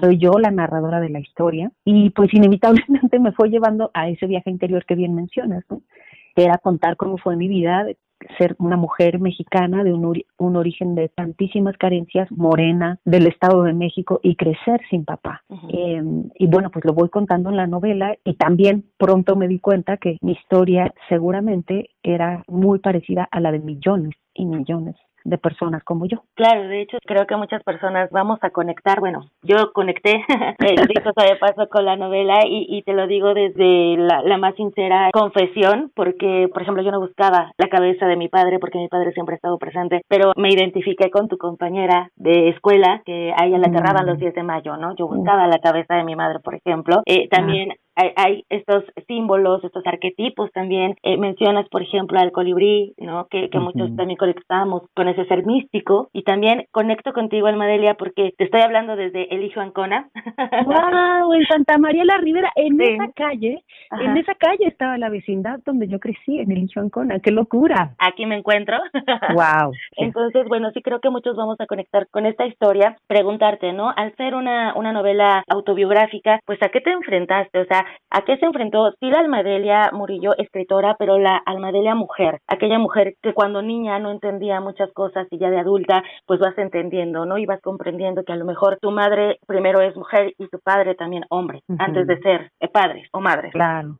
Soy 0.00 0.16
yo 0.16 0.30
la 0.40 0.50
narradora 0.50 0.98
de 0.98 1.10
la 1.10 1.20
historia 1.20 1.70
y 1.84 2.08
pues 2.10 2.32
inevitablemente 2.32 3.18
me 3.20 3.32
fue 3.32 3.50
llevando 3.50 3.90
a 3.92 4.08
ese 4.08 4.26
viaje 4.26 4.48
interior 4.48 4.86
que 4.86 4.94
bien 4.94 5.14
mencionas, 5.14 5.62
¿no? 5.68 5.82
era 6.36 6.58
contar 6.58 6.96
cómo 6.96 7.16
fue 7.18 7.36
mi 7.36 7.48
vida, 7.48 7.86
ser 8.38 8.56
una 8.58 8.76
mujer 8.76 9.20
mexicana 9.20 9.84
de 9.84 9.92
un, 9.92 10.22
un, 10.38 10.56
origen 10.56 10.94
de 10.94 11.08
tantísimas 11.08 11.76
carencias, 11.76 12.30
morena, 12.30 12.98
del 13.04 13.26
Estado 13.26 13.62
de 13.62 13.72
México 13.72 14.20
y 14.22 14.36
crecer 14.36 14.80
sin 14.90 15.04
papá. 15.04 15.42
Em, 15.68 16.30
y 16.38 16.46
bueno, 16.46 16.70
pues 16.70 16.84
lo 16.84 16.92
voy 16.92 17.08
contando 17.08 17.50
en 17.50 17.56
la 17.56 17.66
novela 17.66 18.16
y 18.24 18.34
también 18.34 18.84
pronto 18.98 19.36
me 19.36 19.48
di 19.48 19.58
cuenta 19.58 19.96
que 19.96 20.18
mi 20.20 20.32
historia 20.32 20.92
seguramente 21.08 21.90
era 22.02 22.42
muy 22.48 22.78
parecida 22.78 23.28
a 23.30 23.40
la 23.40 23.52
de 23.52 23.60
millones 23.60 24.14
y 24.34 24.46
millones 24.46 24.96
de 25.24 25.38
personas 25.38 25.82
como 25.84 26.06
yo. 26.06 26.22
Claro, 26.34 26.68
de 26.68 26.82
hecho 26.82 26.98
creo 27.04 27.26
que 27.26 27.36
muchas 27.36 27.62
personas 27.62 28.10
vamos 28.10 28.38
a 28.42 28.50
conectar, 28.50 29.00
bueno, 29.00 29.30
yo 29.42 29.72
conecté, 29.72 30.24
dicho 30.88 31.10
de 31.16 31.36
paso, 31.36 31.68
con 31.68 31.84
la 31.84 31.96
novela 31.96 32.40
y, 32.46 32.66
y 32.68 32.82
te 32.82 32.92
lo 32.92 33.06
digo 33.06 33.34
desde 33.34 33.96
la, 33.96 34.22
la, 34.22 34.38
más 34.38 34.54
sincera 34.56 35.10
confesión, 35.12 35.90
porque 35.94 36.48
por 36.52 36.62
ejemplo 36.62 36.82
yo 36.82 36.90
no 36.90 37.00
buscaba 37.00 37.52
la 37.56 37.68
cabeza 37.68 38.06
de 38.06 38.16
mi 38.16 38.28
padre 38.28 38.58
porque 38.58 38.78
mi 38.78 38.88
padre 38.88 39.12
siempre 39.12 39.34
ha 39.34 39.36
estado 39.36 39.58
presente, 39.58 40.02
pero 40.08 40.32
me 40.36 40.50
identifiqué 40.50 41.10
con 41.10 41.28
tu 41.28 41.38
compañera 41.38 42.10
de 42.16 42.50
escuela 42.50 43.02
que 43.04 43.32
a 43.36 43.46
ella 43.46 43.58
la 43.58 43.68
aterraban 43.68 44.06
los 44.06 44.18
10 44.18 44.32
mm. 44.32 44.36
de 44.36 44.42
mayo, 44.42 44.76
¿no? 44.76 44.94
Yo 44.96 45.08
buscaba 45.08 45.46
la 45.46 45.58
cabeza 45.58 45.94
de 45.94 46.04
mi 46.04 46.16
madre, 46.16 46.40
por 46.40 46.54
ejemplo. 46.54 47.02
Eh, 47.06 47.28
también 47.28 47.70
hay, 47.96 48.10
hay, 48.16 48.44
estos 48.48 48.84
símbolos, 49.06 49.62
estos 49.64 49.86
arquetipos 49.86 50.50
también. 50.52 50.96
Eh, 51.02 51.16
mencionas, 51.16 51.68
por 51.68 51.82
ejemplo, 51.82 52.18
al 52.18 52.32
colibrí, 52.32 52.94
¿no? 52.98 53.26
Que, 53.28 53.50
que 53.50 53.58
muchos 53.58 53.94
también 53.96 54.16
conectamos 54.16 54.82
con 54.94 55.08
ese 55.08 55.24
ser 55.26 55.44
místico. 55.44 56.08
Y 56.12 56.22
también 56.22 56.66
conecto 56.72 57.12
contigo, 57.12 57.46
Almadelia, 57.46 57.94
porque 57.94 58.32
te 58.36 58.44
estoy 58.44 58.60
hablando 58.60 58.96
desde 58.96 59.34
El 59.34 59.44
Hijo 59.44 59.60
Ancona. 59.60 60.08
¡Wow! 60.66 61.32
En 61.34 61.46
Santa 61.46 61.78
María 61.78 62.04
la 62.04 62.18
Ribera, 62.18 62.50
en 62.56 62.80
esa 62.80 63.12
calle, 63.14 63.62
en 64.00 64.16
esa 64.16 64.34
calle 64.34 64.66
estaba 64.66 64.98
la 64.98 65.08
vecindad 65.08 65.60
donde 65.64 65.88
yo 65.88 65.98
crecí, 66.00 66.38
en 66.38 66.50
El 66.50 66.64
Hijo 66.64 66.80
Ancona. 66.80 67.20
¡Qué 67.20 67.30
locura! 67.30 67.94
Aquí 67.98 68.26
me 68.26 68.36
encuentro. 68.36 68.76
¡Wow! 69.34 69.72
Entonces, 69.96 70.46
bueno, 70.48 70.70
sí 70.72 70.82
creo 70.82 71.00
que 71.00 71.10
muchos 71.10 71.36
vamos 71.36 71.60
a 71.60 71.66
conectar 71.66 72.08
con 72.08 72.26
esta 72.26 72.46
historia. 72.46 72.96
Preguntarte, 73.06 73.72
¿no? 73.72 73.92
Al 73.94 74.14
ser 74.16 74.34
una, 74.34 74.74
una 74.74 74.92
novela 74.92 75.44
autobiográfica, 75.48 76.40
pues 76.44 76.62
¿a 76.62 76.68
qué 76.68 76.80
te 76.80 76.90
enfrentaste? 76.90 77.60
O 77.60 77.64
sea, 77.66 77.83
¿A 78.10 78.22
qué 78.22 78.36
se 78.36 78.46
enfrentó? 78.46 78.92
Sí, 79.00 79.10
la 79.10 79.20
Almadelia 79.20 79.90
Murillo, 79.92 80.36
escritora, 80.36 80.96
pero 80.98 81.18
la 81.18 81.36
Almadelia 81.36 81.94
mujer, 81.94 82.40
aquella 82.46 82.78
mujer 82.78 83.14
que 83.22 83.32
cuando 83.34 83.62
niña 83.62 83.98
no 83.98 84.10
entendía 84.10 84.60
muchas 84.60 84.92
cosas 84.92 85.26
y 85.30 85.38
ya 85.38 85.50
de 85.50 85.58
adulta, 85.58 86.02
pues 86.26 86.40
vas 86.40 86.56
entendiendo, 86.58 87.24
¿no? 87.26 87.38
Y 87.38 87.46
vas 87.46 87.60
comprendiendo 87.60 88.24
que 88.24 88.32
a 88.32 88.36
lo 88.36 88.44
mejor 88.44 88.78
tu 88.80 88.90
madre 88.90 89.38
primero 89.46 89.80
es 89.80 89.96
mujer 89.96 90.32
y 90.38 90.48
tu 90.48 90.58
padre 90.60 90.94
también 90.94 91.24
hombre, 91.30 91.62
antes 91.78 92.06
de 92.06 92.18
ser 92.20 92.50
eh, 92.60 92.68
padres 92.68 93.08
o 93.12 93.20
madres. 93.20 93.52
Claro. 93.52 93.98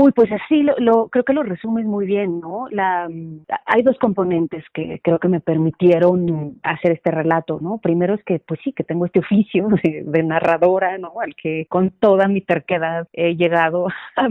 Uy, 0.00 0.12
pues 0.12 0.30
así 0.30 0.62
lo, 0.62 0.76
lo, 0.78 1.08
creo 1.08 1.24
que 1.24 1.32
lo 1.32 1.42
resumes 1.42 1.84
muy 1.84 2.06
bien, 2.06 2.38
¿no? 2.38 2.68
La, 2.70 3.08
hay 3.66 3.82
dos 3.82 3.98
componentes 3.98 4.62
que 4.72 5.00
creo 5.02 5.18
que 5.18 5.26
me 5.26 5.40
permitieron 5.40 6.60
hacer 6.62 6.92
este 6.92 7.10
relato, 7.10 7.58
¿no? 7.60 7.78
Primero 7.78 8.14
es 8.14 8.22
que, 8.22 8.38
pues 8.38 8.60
sí, 8.62 8.72
que 8.72 8.84
tengo 8.84 9.06
este 9.06 9.18
oficio 9.18 9.66
de, 9.82 10.22
narradora, 10.22 10.98
¿no? 10.98 11.14
Al 11.20 11.34
que 11.34 11.66
con 11.68 11.90
toda 11.90 12.28
mi 12.28 12.42
terquedad 12.42 13.08
he 13.12 13.34
llegado 13.34 13.88
a 14.14 14.28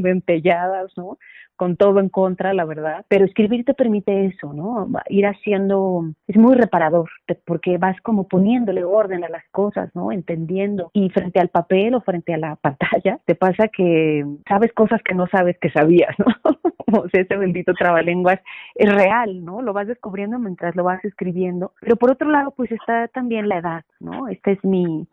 ¿no? 0.95 1.17
Con 1.57 1.75
todo 1.75 1.99
en 1.99 2.09
contra, 2.09 2.53
la 2.53 2.65
verdad, 2.65 3.05
pero 3.09 3.25
escribir 3.25 3.65
te 3.65 3.73
permite 3.73 4.27
eso, 4.27 4.53
¿no? 4.53 4.87
Ir 5.09 5.25
haciendo, 5.25 6.05
es 6.27 6.37
muy 6.37 6.55
reparador, 6.55 7.09
porque 7.45 7.77
vas 7.77 7.99
como 8.01 8.27
poniéndole 8.27 8.83
orden 8.83 9.23
a 9.23 9.29
las 9.29 9.43
cosas, 9.51 9.93
¿no? 9.95 10.11
Entendiendo. 10.11 10.91
Y 10.93 11.09
frente 11.09 11.39
al 11.39 11.49
papel 11.49 11.95
o 11.95 12.01
frente 12.01 12.33
a 12.33 12.37
la 12.37 12.55
pantalla, 12.61 13.19
te 13.25 13.35
pasa 13.35 13.67
que 13.67 14.25
sabes 14.47 14.71
cosas 14.73 15.01
que 15.03 15.15
no 15.15 15.27
sabes 15.27 15.57
que 15.59 15.71
sabías, 15.71 16.15
¿no? 16.19 16.25
o 17.01 17.09
sea, 17.09 17.21
ese 17.21 17.35
bendito 17.35 17.73
trabalenguas 17.73 18.39
es 18.75 18.93
real, 18.93 19.43
¿no? 19.43 19.61
Lo 19.61 19.73
vas 19.73 19.87
descubriendo 19.87 20.39
mientras 20.39 20.75
lo 20.75 20.83
vas 20.83 21.03
escribiendo. 21.03 21.73
Pero 21.81 21.95
por 21.95 22.11
otro 22.11 22.29
lado, 22.29 22.51
pues 22.51 22.71
está 22.71 23.07
también 23.09 23.49
la 23.49 23.57
edad, 23.57 23.83
¿no? 23.99 24.27
Esta 24.27 24.51
es 24.51 24.63
mi, 24.63 25.07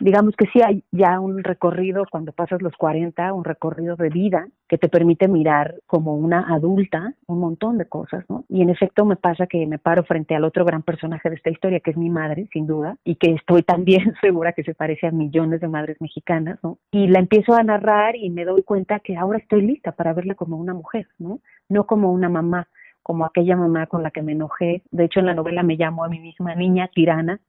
digamos 0.00 0.34
que 0.36 0.46
sí 0.46 0.60
hay 0.62 0.84
ya 0.90 1.20
un 1.20 1.42
recorrido 1.42 2.04
cuando 2.10 2.32
pasas 2.32 2.62
los 2.62 2.74
40, 2.76 3.32
un 3.32 3.44
recorrido 3.44 3.96
de 3.96 4.08
vida 4.08 4.48
que 4.68 4.78
te 4.78 4.88
permite 4.88 5.28
mirar 5.28 5.76
como 5.86 6.16
una 6.16 6.52
adulta 6.54 7.14
un 7.26 7.40
montón 7.40 7.78
de 7.78 7.88
cosas, 7.88 8.24
¿no? 8.28 8.44
Y 8.48 8.62
en 8.62 8.70
efecto 8.70 9.04
me 9.04 9.16
pasa 9.16 9.46
que 9.46 9.66
me 9.66 9.78
paro 9.78 10.04
frente 10.04 10.34
al 10.34 10.44
otro 10.44 10.64
gran 10.64 10.82
personaje 10.82 11.28
de 11.28 11.36
esta 11.36 11.50
historia, 11.50 11.80
que 11.80 11.90
es 11.90 11.96
mi 11.96 12.10
madre, 12.10 12.48
sin 12.52 12.66
duda, 12.66 12.96
y 13.04 13.16
que 13.16 13.32
estoy 13.32 13.62
también 13.62 14.14
segura 14.20 14.52
que 14.52 14.64
se 14.64 14.74
parece 14.74 15.06
a 15.06 15.10
millones 15.10 15.60
de 15.60 15.68
madres 15.68 16.00
mexicanas, 16.00 16.58
¿no? 16.62 16.78
Y 16.90 17.08
la 17.08 17.18
empiezo 17.18 17.54
a 17.54 17.62
narrar 17.62 18.16
y 18.16 18.30
me 18.30 18.44
doy 18.44 18.62
cuenta 18.62 19.00
que 19.00 19.16
ahora 19.16 19.38
estoy 19.38 19.62
lista 19.62 19.92
para 19.92 20.12
verla 20.12 20.34
como 20.34 20.56
una 20.56 20.74
mujer, 20.74 21.06
¿no? 21.18 21.40
No 21.68 21.86
como 21.86 22.12
una 22.12 22.28
mamá 22.28 22.68
como 23.02 23.24
aquella 23.24 23.56
mamá 23.56 23.86
con 23.86 24.02
la 24.02 24.10
que 24.10 24.22
me 24.22 24.32
enojé. 24.32 24.82
De 24.90 25.04
hecho, 25.04 25.20
en 25.20 25.26
la 25.26 25.34
novela 25.34 25.62
me 25.62 25.76
llamo 25.76 26.04
a 26.04 26.08
mí 26.08 26.20
misma 26.20 26.54
niña 26.54 26.88
tirana, 26.94 27.40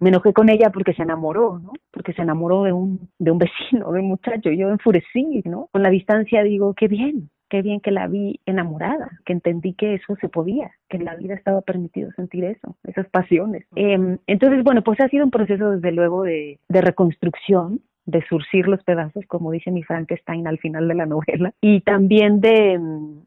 me 0.00 0.08
enojé 0.08 0.32
con 0.32 0.48
ella 0.48 0.70
porque 0.70 0.94
se 0.94 1.02
enamoró, 1.02 1.58
¿no? 1.58 1.72
Porque 1.90 2.12
se 2.12 2.22
enamoró 2.22 2.64
de 2.64 2.72
un, 2.72 3.08
de 3.18 3.30
un 3.30 3.38
vecino, 3.70 3.92
de 3.92 4.00
un 4.00 4.08
muchacho. 4.08 4.50
Yo 4.50 4.68
enfurecí, 4.68 5.42
¿no? 5.44 5.68
Con 5.72 5.82
la 5.82 5.90
distancia 5.90 6.42
digo, 6.42 6.74
qué 6.74 6.88
bien, 6.88 7.30
qué 7.48 7.60
bien 7.60 7.80
que 7.80 7.90
la 7.90 8.06
vi 8.06 8.40
enamorada, 8.46 9.10
que 9.26 9.34
entendí 9.34 9.74
que 9.74 9.94
eso 9.94 10.16
se 10.20 10.28
podía, 10.28 10.70
que 10.88 10.96
en 10.96 11.04
la 11.04 11.16
vida 11.16 11.34
estaba 11.34 11.60
permitido 11.60 12.10
sentir 12.12 12.44
eso, 12.44 12.76
esas 12.84 13.06
pasiones. 13.10 13.66
Em, 13.76 14.16
entonces, 14.26 14.64
bueno, 14.64 14.82
pues 14.82 14.98
ha 15.00 15.08
sido 15.08 15.24
un 15.24 15.30
proceso 15.30 15.72
desde 15.72 15.92
luego 15.92 16.22
de, 16.22 16.58
de 16.68 16.80
reconstrucción, 16.80 17.80
de 18.04 18.24
surcir 18.26 18.66
los 18.66 18.82
pedazos, 18.82 19.24
como 19.26 19.52
dice 19.52 19.70
mi 19.70 19.82
Frankenstein 19.82 20.46
al 20.46 20.58
final 20.58 20.88
de 20.88 20.94
la 20.94 21.06
novela, 21.06 21.52
y 21.60 21.80
también 21.82 22.40
de, 22.40 22.80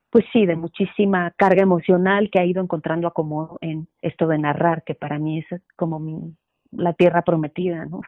pues 0.10 0.26
sí, 0.34 0.46
de 0.46 0.56
muchísima 0.56 1.32
carga 1.38 1.64
emocional 1.64 2.30
que 2.30 2.40
ha 2.40 2.46
ido 2.46 2.62
encontrando 2.62 3.08
acomodo 3.08 3.58
en 3.62 3.88
esto 4.02 4.28
de 4.28 4.38
narrar, 4.38 4.84
que 4.84 4.96
para 4.96 5.18
mí 5.18 5.40
es 5.40 5.62
como 5.76 6.00
mi, 6.00 6.36
la 6.72 6.94
tierra 6.94 7.22
prometida, 7.22 7.86
¿no? 7.86 8.02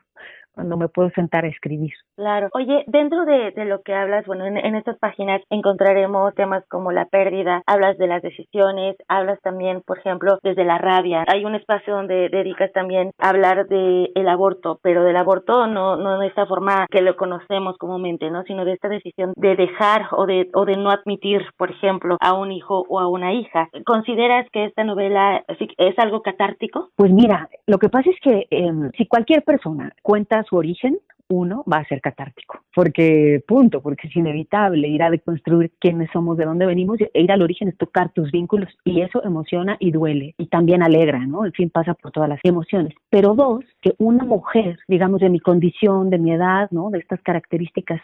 Cuando 0.58 0.76
me 0.76 0.88
puedo 0.88 1.12
sentar 1.12 1.46
a 1.46 1.50
escribir. 1.50 1.94
Claro. 2.16 2.50
Oye, 2.54 2.84
dentro 2.88 3.26
de, 3.26 3.52
de 3.52 3.66
lo 3.66 3.84
que 3.84 3.94
hablas, 3.94 4.26
bueno, 4.26 4.48
en, 4.48 4.58
en, 4.58 4.74
estas 4.74 4.98
páginas 4.98 5.40
encontraremos 5.52 6.34
temas 6.34 6.64
como 6.68 6.92
la 6.92 7.06
pérdida, 7.06 7.62
hablas 7.68 7.96
de 8.00 8.08
las 8.08 8.24
decisiones, 8.24 8.96
hablas 9.08 9.40
también, 9.44 9.84
por 9.86 10.00
ejemplo, 10.00 10.40
desde 10.42 10.66
la 10.66 10.80
rabia. 10.80 11.26
Hay 11.28 11.46
un 11.46 11.54
espacio 11.54 11.94
donde 11.94 12.30
dedicas 12.30 12.72
también 12.74 13.12
a 13.20 13.30
hablar 13.30 13.68
de 13.68 14.10
el 14.16 14.28
aborto, 14.28 14.80
pero 14.82 15.04
del 15.04 15.16
aborto 15.16 15.68
no, 15.68 15.96
no 15.96 16.18
de 16.18 16.26
esta 16.26 16.48
forma 16.48 16.88
que 16.90 17.04
lo 17.04 17.16
conocemos 17.16 17.78
comúnmente, 17.78 18.32
¿no? 18.32 18.42
Sino 18.46 18.66
de 18.66 18.74
esta 18.74 18.90
decisión 18.90 19.34
de 19.36 19.56
dejar 19.56 20.08
o 20.14 20.26
de, 20.26 20.50
o 20.56 20.66
de 20.66 20.76
no 20.76 20.90
admitir, 20.90 21.44
por 21.56 21.70
ejemplo, 21.70 22.18
a 22.20 22.34
un 22.34 22.52
hijo 22.52 22.84
o 22.90 23.00
a 23.00 23.08
una 23.08 23.32
hija. 23.34 23.70
¿Consideras 23.86 24.48
que 24.52 24.66
esta 24.66 24.84
novela 24.84 25.44
es 25.78 26.00
algo 26.00 26.24
catártico? 26.24 26.90
Pues 26.96 27.12
mira, 27.12 27.48
lo 27.68 27.78
que 27.78 27.90
pasa 27.90 28.10
es 28.10 28.20
que 28.22 28.48
eh, 28.50 28.72
si 28.98 29.06
cualquier 29.06 29.44
persona 29.44 29.94
cuenta 30.02 30.44
su 30.48 30.56
origen, 30.56 31.00
uno 31.30 31.64
va 31.72 31.78
a 31.78 31.86
ser 31.86 32.00
catártico, 32.02 32.62
porque 32.74 33.44
punto, 33.46 33.82
porque 33.82 34.08
es 34.08 34.16
inevitable 34.16 34.88
ir 34.88 35.04
a 35.04 35.10
deconstruir 35.10 35.72
quiénes 35.80 36.10
somos, 36.12 36.38
de 36.38 36.46
dónde 36.46 36.66
venimos, 36.66 37.00
e 37.02 37.22
ir 37.22 37.32
al 37.32 37.42
origen 37.42 37.68
es 37.68 37.78
tocar 37.78 38.12
tus 38.14 38.32
vínculos 38.32 38.70
y 38.86 39.02
eso 39.02 39.24
emociona 39.24 39.76
y 39.80 39.92
duele 39.92 40.36
y 40.38 40.48
también 40.48 40.84
alegra, 40.84 41.26
¿no? 41.26 41.46
En 41.46 41.52
fin, 41.52 41.70
pasa 41.70 41.94
por 41.96 42.12
todas 42.12 42.30
las 42.30 42.40
emociones. 42.44 42.94
Pero 43.10 43.36
dos, 43.36 43.66
que 43.82 43.94
una 43.98 44.24
mujer, 44.24 44.80
digamos, 44.88 45.20
de 45.20 45.30
mi 45.30 45.40
condición, 45.40 46.10
de 46.10 46.18
mi 46.18 46.32
edad, 46.32 46.70
¿no? 46.72 46.90
De 46.90 47.00
estas 47.00 47.22
características, 47.22 48.02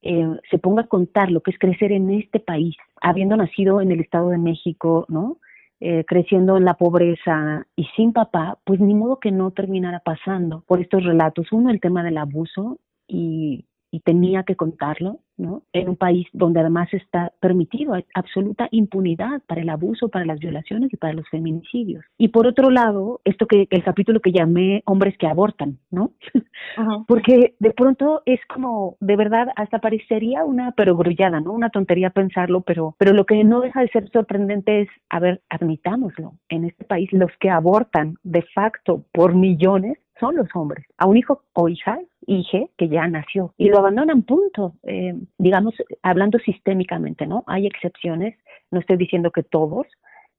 eh, 0.00 0.26
se 0.50 0.58
ponga 0.58 0.82
a 0.82 0.86
contar 0.86 1.30
lo 1.30 1.42
que 1.42 1.52
es 1.52 1.58
crecer 1.58 1.92
en 1.92 2.10
este 2.10 2.40
país, 2.40 2.74
habiendo 3.00 3.36
nacido 3.36 3.80
en 3.80 3.92
el 3.92 4.00
Estado 4.00 4.30
de 4.30 4.38
México, 4.38 5.04
¿no? 5.08 5.36
Eh, 5.84 6.04
creciendo 6.06 6.56
en 6.56 6.64
la 6.64 6.74
pobreza 6.74 7.66
y 7.74 7.86
sin 7.96 8.12
papá, 8.12 8.56
pues 8.62 8.78
ni 8.78 8.94
modo 8.94 9.18
que 9.18 9.32
no 9.32 9.50
terminara 9.50 9.98
pasando 9.98 10.62
por 10.68 10.80
estos 10.80 11.02
relatos. 11.02 11.50
Uno, 11.50 11.70
el 11.70 11.80
tema 11.80 12.04
del 12.04 12.18
abuso 12.18 12.78
y, 13.08 13.64
y 13.90 13.98
tenía 13.98 14.44
que 14.44 14.54
contarlo, 14.54 15.18
¿no? 15.42 15.62
En 15.72 15.88
un 15.88 15.96
país 15.96 16.26
donde 16.32 16.60
además 16.60 16.88
está 16.92 17.32
permitido 17.40 17.94
absoluta 18.14 18.68
impunidad 18.70 19.42
para 19.46 19.60
el 19.60 19.68
abuso, 19.68 20.08
para 20.08 20.24
las 20.24 20.38
violaciones 20.38 20.92
y 20.92 20.96
para 20.96 21.12
los 21.12 21.28
feminicidios. 21.28 22.04
Y 22.16 22.28
por 22.28 22.46
otro 22.46 22.70
lado, 22.70 23.20
esto 23.24 23.46
que 23.46 23.66
el 23.68 23.84
capítulo 23.84 24.20
que 24.20 24.32
llamé 24.32 24.82
hombres 24.86 25.16
que 25.18 25.26
abortan, 25.26 25.78
¿no? 25.90 26.12
Porque 27.08 27.54
de 27.58 27.70
pronto 27.72 28.22
es 28.24 28.40
como, 28.46 28.96
de 29.00 29.16
verdad, 29.16 29.48
hasta 29.56 29.80
parecería 29.80 30.44
una 30.44 30.72
perogrullada, 30.72 31.40
¿no? 31.40 31.52
Una 31.52 31.70
tontería 31.70 32.10
pensarlo, 32.10 32.60
pero, 32.62 32.94
pero 32.98 33.12
lo 33.12 33.26
que 33.26 33.42
no 33.44 33.60
deja 33.60 33.80
de 33.80 33.88
ser 33.88 34.08
sorprendente 34.10 34.82
es, 34.82 34.88
a 35.10 35.18
ver, 35.18 35.42
admitámoslo, 35.48 36.34
en 36.48 36.64
este 36.64 36.84
país 36.84 37.12
los 37.12 37.30
que 37.40 37.50
abortan 37.50 38.14
de 38.22 38.42
facto 38.54 39.04
por 39.12 39.34
millones 39.34 39.98
son 40.22 40.36
los 40.36 40.46
hombres, 40.54 40.86
a 40.98 41.08
un 41.08 41.16
hijo 41.16 41.42
o 41.52 41.68
hija, 41.68 41.98
hije 42.28 42.70
que 42.78 42.88
ya 42.88 43.08
nació 43.08 43.54
y 43.58 43.68
lo 43.70 43.78
abandonan, 43.78 44.22
punto. 44.22 44.74
Eh, 44.84 45.14
digamos, 45.36 45.74
hablando 46.00 46.38
sistémicamente, 46.38 47.26
¿no? 47.26 47.42
Hay 47.48 47.66
excepciones, 47.66 48.38
no 48.70 48.78
estoy 48.78 48.98
diciendo 48.98 49.32
que 49.32 49.42
todos, 49.42 49.88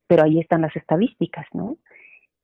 pero 0.07 0.23
ahí 0.23 0.39
están 0.39 0.61
las 0.61 0.73
estadísticas, 0.77 1.45
¿no? 1.51 1.75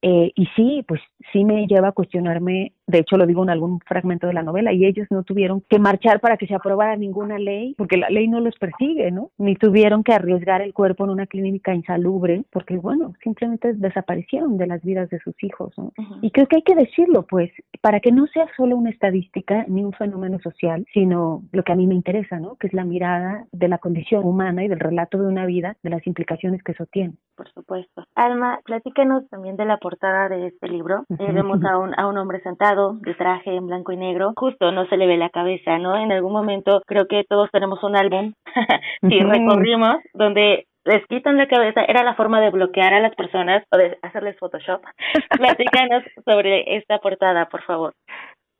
Eh, 0.02 0.34
y 0.36 0.45
sí, 0.57 0.84
pues 0.86 0.99
sí 1.32 1.45
me 1.45 1.66
lleva 1.66 1.90
a 1.90 1.94
cuestionarme, 1.94 2.74
de 2.90 2.99
hecho 2.99 3.18
lo 3.18 3.26
digo 3.26 3.44
en 3.44 3.52
algún 3.52 3.80
fragmento 3.82 4.28
de 4.28 4.34
la 4.34 4.44
novela, 4.44 4.74
y 4.74 4.86
ellos 4.86 5.07
no 5.11 5.24
tuvieron 5.24 5.61
que 5.70 5.80
marchar 5.80 6.20
para 6.20 6.38
que 6.38 6.48
se 6.48 6.56
aprobara 6.56 6.95
ninguna 6.95 7.38
ley, 7.38 7.76
porque 7.78 7.98
la 7.98 8.10
ley 8.10 8.28
no 8.28 8.40
los 8.40 8.56
persigue, 8.57 9.11
¿no? 9.11 9.32
Ni 9.38 9.56
tuvieron 9.56 10.03
que 10.03 10.14
arriesgar 10.14 10.61
el 10.61 10.74
cuerpo 10.74 11.03
en 11.03 11.11
una 11.11 11.28
clínica 11.28 11.74
insalubre, 11.74 12.44
porque 12.52 12.78
bueno, 12.78 13.14
simplemente 13.24 13.74
desaparecieron 13.74 14.57
de 14.57 14.68
las 14.68 14.82
vidas 14.84 15.10
de 15.10 15.20
sus 15.20 15.36
hijos, 15.44 15.72
¿no? 15.78 15.94
Y 16.22 16.32
creo 16.32 16.48
que 16.48 16.57
hay 16.57 16.64
que 16.64 16.76
decirlo, 16.76 17.26
pues, 17.30 17.52
para 17.82 17.99
que 17.99 18.11
no 18.11 18.26
sea 18.28 18.48
solo 18.57 18.76
una 18.76 18.90
estadística 18.90 19.66
ni 19.68 19.84
un 19.84 19.94
fenómeno 19.94 20.40
social, 20.40 20.86
sino 20.94 21.44
lo 21.52 21.64
que 21.64 21.72
a 21.72 21.76
mí 21.76 21.86
me 21.86 21.95
interesa, 21.95 22.40
¿no? 22.40 22.56
Que 22.56 22.68
es 22.68 22.74
la 22.74 22.86
mirada 22.86 23.45
de 23.52 23.68
la 23.68 23.78
condición 23.78 24.26
humana 24.26 24.64
y 24.64 24.68
del 24.68 24.80
relato 24.80 25.20
de 25.20 25.28
una 25.28 25.45
vida, 25.45 25.78
de 25.84 25.91
las 25.91 26.06
implicaciones 26.07 26.64
que 26.64 26.72
eso 26.72 26.86
tiene. 26.88 27.14
Por 27.36 27.49
supuesto. 27.53 28.03
Alma, 28.16 28.60
platícanos 28.66 29.30
también 29.30 29.56
de 29.56 29.66
la 29.66 29.78
portada 29.78 30.28
de 30.28 30.48
este 30.48 30.68
libro. 30.68 31.06
Eh, 31.20 31.32
vemos 31.32 31.64
a 31.64 31.78
un, 31.78 31.98
a 31.98 32.07
un 32.07 32.18
hombre 32.18 32.41
sentado 32.41 32.78
de 33.01 33.14
traje 33.15 33.56
en 33.56 33.68
blanco 33.68 33.91
y 33.91 33.97
negro. 33.97 34.34
Justo 34.35 34.72
no 34.72 34.85
se 34.88 34.97
le 34.97 35.07
ve 35.07 35.18
la 35.18 35.30
cabeza, 35.30 35.77
¿no? 35.77 35.97
En 35.97 36.11
algún 36.11 36.34
momento 36.34 36.81
creo 36.85 37.07
que 37.07 37.23
todos 37.27 37.49
tenemos 37.51 37.84
un 37.84 37.95
álbum 37.95 38.34
y 39.01 39.19
recorrimos 39.22 39.97
donde 40.14 40.65
les 40.85 41.06
quitan 41.07 41.38
la 41.38 41.47
cabeza, 41.47 41.84
era 41.84 42.03
la 42.03 42.15
forma 42.15 42.41
de 42.41 42.49
bloquear 42.49 42.93
a 42.93 42.99
las 42.99 43.14
personas 43.15 43.64
o 43.72 43.77
de 43.77 43.97
hacerles 44.01 44.38
Photoshop. 44.39 44.81
Platícanos 45.38 46.03
sobre 46.26 46.77
esta 46.77 46.99
portada, 46.99 47.47
por 47.47 47.61
favor. 47.64 47.93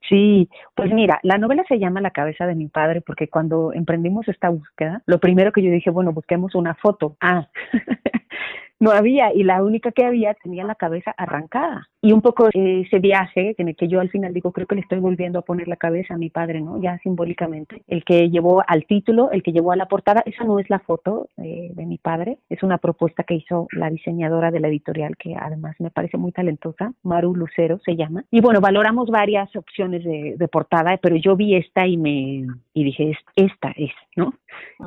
Sí, 0.08 0.50
pues 0.76 0.92
mira, 0.92 1.20
la 1.24 1.38
novela 1.38 1.64
se 1.68 1.78
llama 1.78 2.02
La 2.02 2.12
cabeza 2.12 2.48
de 2.48 2.56
mi 2.56 2.68
padre 2.68 3.02
porque 3.02 3.28
cuando 3.28 3.74
emprendimos 3.74 4.28
esta 4.28 4.50
búsqueda, 4.50 5.02
lo 5.06 5.20
primero 5.20 5.52
que 5.52 5.62
yo 5.62 5.72
dije, 5.72 5.90
bueno, 5.90 6.14
busquemos 6.14 6.56
una 6.56 6.74
foto. 6.76 7.16
Ah, 7.22 7.48
no 8.80 8.92
había 8.92 9.34
y 9.34 9.44
la 9.44 9.64
única 9.64 9.92
que 9.92 10.06
había 10.06 10.34
tenía 10.36 10.64
la 10.64 10.76
cabeza 10.76 11.12
arrancada. 11.18 11.90
Y 12.02 12.14
un 12.14 12.22
poco 12.22 12.48
ese 12.54 13.00
viaje 13.00 13.56
en 13.58 13.68
el 13.68 13.76
que 13.76 13.90
yo 13.90 14.00
al 14.00 14.10
final 14.10 14.34
digo, 14.34 14.54
creo 14.54 14.68
que 14.68 14.76
le 14.76 14.82
estoy 14.82 15.00
volviendo 15.00 15.40
a 15.40 15.42
poner 15.42 15.68
la 15.68 15.76
cabeza 15.76 16.14
a 16.14 16.18
mi 16.18 16.30
padre, 16.30 16.62
¿no? 16.62 16.82
Ya 16.82 16.98
simbólicamente. 17.00 17.84
El 17.88 18.06
que 18.06 18.30
llevó 18.30 18.64
al 18.66 18.86
título, 18.86 19.32
el 19.32 19.44
que 19.44 19.52
llevó 19.52 19.74
a 19.74 19.76
la 19.76 19.88
portada, 19.88 20.24
esa 20.26 20.46
no 20.46 20.60
es 20.60 20.70
la 20.70 20.80
foto 20.80 21.28
eh, 21.38 21.72
de 21.74 21.86
mi 21.86 21.98
padre, 21.98 22.40
es 22.50 22.64
una 22.64 22.78
propuesta 22.78 23.24
que 23.24 23.36
hizo 23.36 23.68
la 23.74 23.90
diseñadora 23.90 24.50
de 24.50 24.62
la 24.62 24.70
editorial 24.70 25.18
que 25.18 25.36
además 25.36 25.76
me 25.80 25.92
parece 25.92 26.18
muy 26.18 26.32
talentosa, 26.32 26.94
Maru 27.04 27.36
Lucero 27.36 27.80
se 27.84 27.98
llama. 27.98 28.24
Y 28.32 28.40
bueno, 28.40 28.62
valoramos 28.62 29.10
varias 29.10 29.54
opciones 29.56 30.04
de, 30.04 30.36
de 30.38 30.48
portada, 30.48 30.98
pero 30.98 31.18
yo 31.18 31.36
vi 31.36 31.56
esta 31.56 31.86
y 31.86 31.98
me 31.98 32.46
y 32.74 32.84
dije, 32.84 33.18
esta 33.36 33.74
es, 33.76 33.92
¿no? 34.16 34.34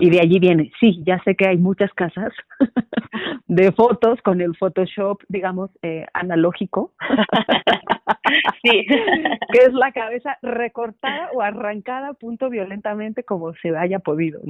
Y 0.00 0.10
de 0.10 0.20
allí 0.20 0.38
viene, 0.38 0.72
sí, 0.80 1.02
ya 1.04 1.22
sé 1.24 1.34
que 1.34 1.46
hay 1.46 1.58
muchas 1.58 1.92
casas 1.92 2.32
de 3.46 3.70
fotos 3.72 4.20
con 4.22 4.40
el 4.40 4.56
Photoshop, 4.56 5.20
digamos, 5.28 5.70
eh, 5.82 6.06
analógico. 6.14 6.92
sí. 8.62 8.86
que 8.86 9.58
es 9.58 9.72
la 9.72 9.92
cabeza 9.92 10.38
recortada 10.42 11.30
o 11.34 11.42
arrancada 11.42 12.14
punto 12.14 12.50
violentamente 12.50 13.24
como 13.24 13.52
se 13.54 13.76
haya 13.76 13.98
podido. 13.98 14.40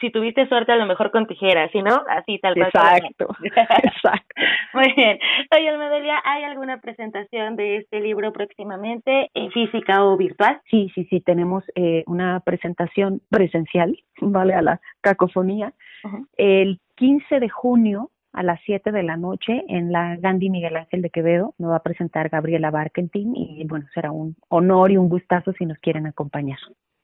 si 0.00 0.10
tuviste 0.10 0.46
suerte, 0.48 0.72
a 0.72 0.76
lo 0.76 0.86
mejor 0.86 1.10
con 1.10 1.26
tijeras, 1.26 1.70
si 1.72 1.82
no, 1.82 2.02
así 2.08 2.38
tal 2.38 2.54
cual. 2.54 2.68
Exacto, 2.68 3.28
exacto. 3.42 4.34
Muy 4.74 4.92
bien. 4.94 5.18
Oye, 5.56 5.68
Almedelia, 5.68 6.20
¿hay 6.24 6.44
alguna 6.44 6.80
presentación 6.80 7.56
de 7.56 7.78
este 7.78 8.00
libro 8.00 8.32
próximamente, 8.32 9.30
en 9.34 9.50
física 9.50 10.04
o 10.04 10.16
virtual? 10.16 10.60
Sí, 10.70 10.90
sí, 10.94 11.04
sí, 11.10 11.20
tenemos 11.20 11.64
eh, 11.74 12.04
una 12.06 12.40
presentación 12.40 13.20
presencial, 13.30 13.96
vale, 14.20 14.54
a 14.54 14.62
la 14.62 14.80
cacofonía, 15.00 15.72
el 16.36 16.80
15 16.96 17.40
de 17.40 17.48
junio 17.48 18.10
a 18.32 18.42
las 18.42 18.60
7 18.64 18.92
de 18.92 19.02
la 19.02 19.16
noche 19.16 19.64
en 19.68 19.92
la 19.92 20.16
Gandhi 20.16 20.50
Miguel 20.50 20.76
Ángel 20.76 21.02
de 21.02 21.10
Quevedo. 21.10 21.54
Nos 21.58 21.70
va 21.70 21.76
a 21.76 21.82
presentar 21.82 22.28
Gabriela 22.28 22.70
Barkentin 22.70 23.34
y 23.34 23.64
bueno, 23.66 23.86
será 23.94 24.12
un 24.12 24.36
honor 24.48 24.90
y 24.90 24.96
un 24.96 25.08
gustazo 25.08 25.52
si 25.52 25.66
nos 25.66 25.78
quieren 25.78 26.06
acompañar. 26.06 26.58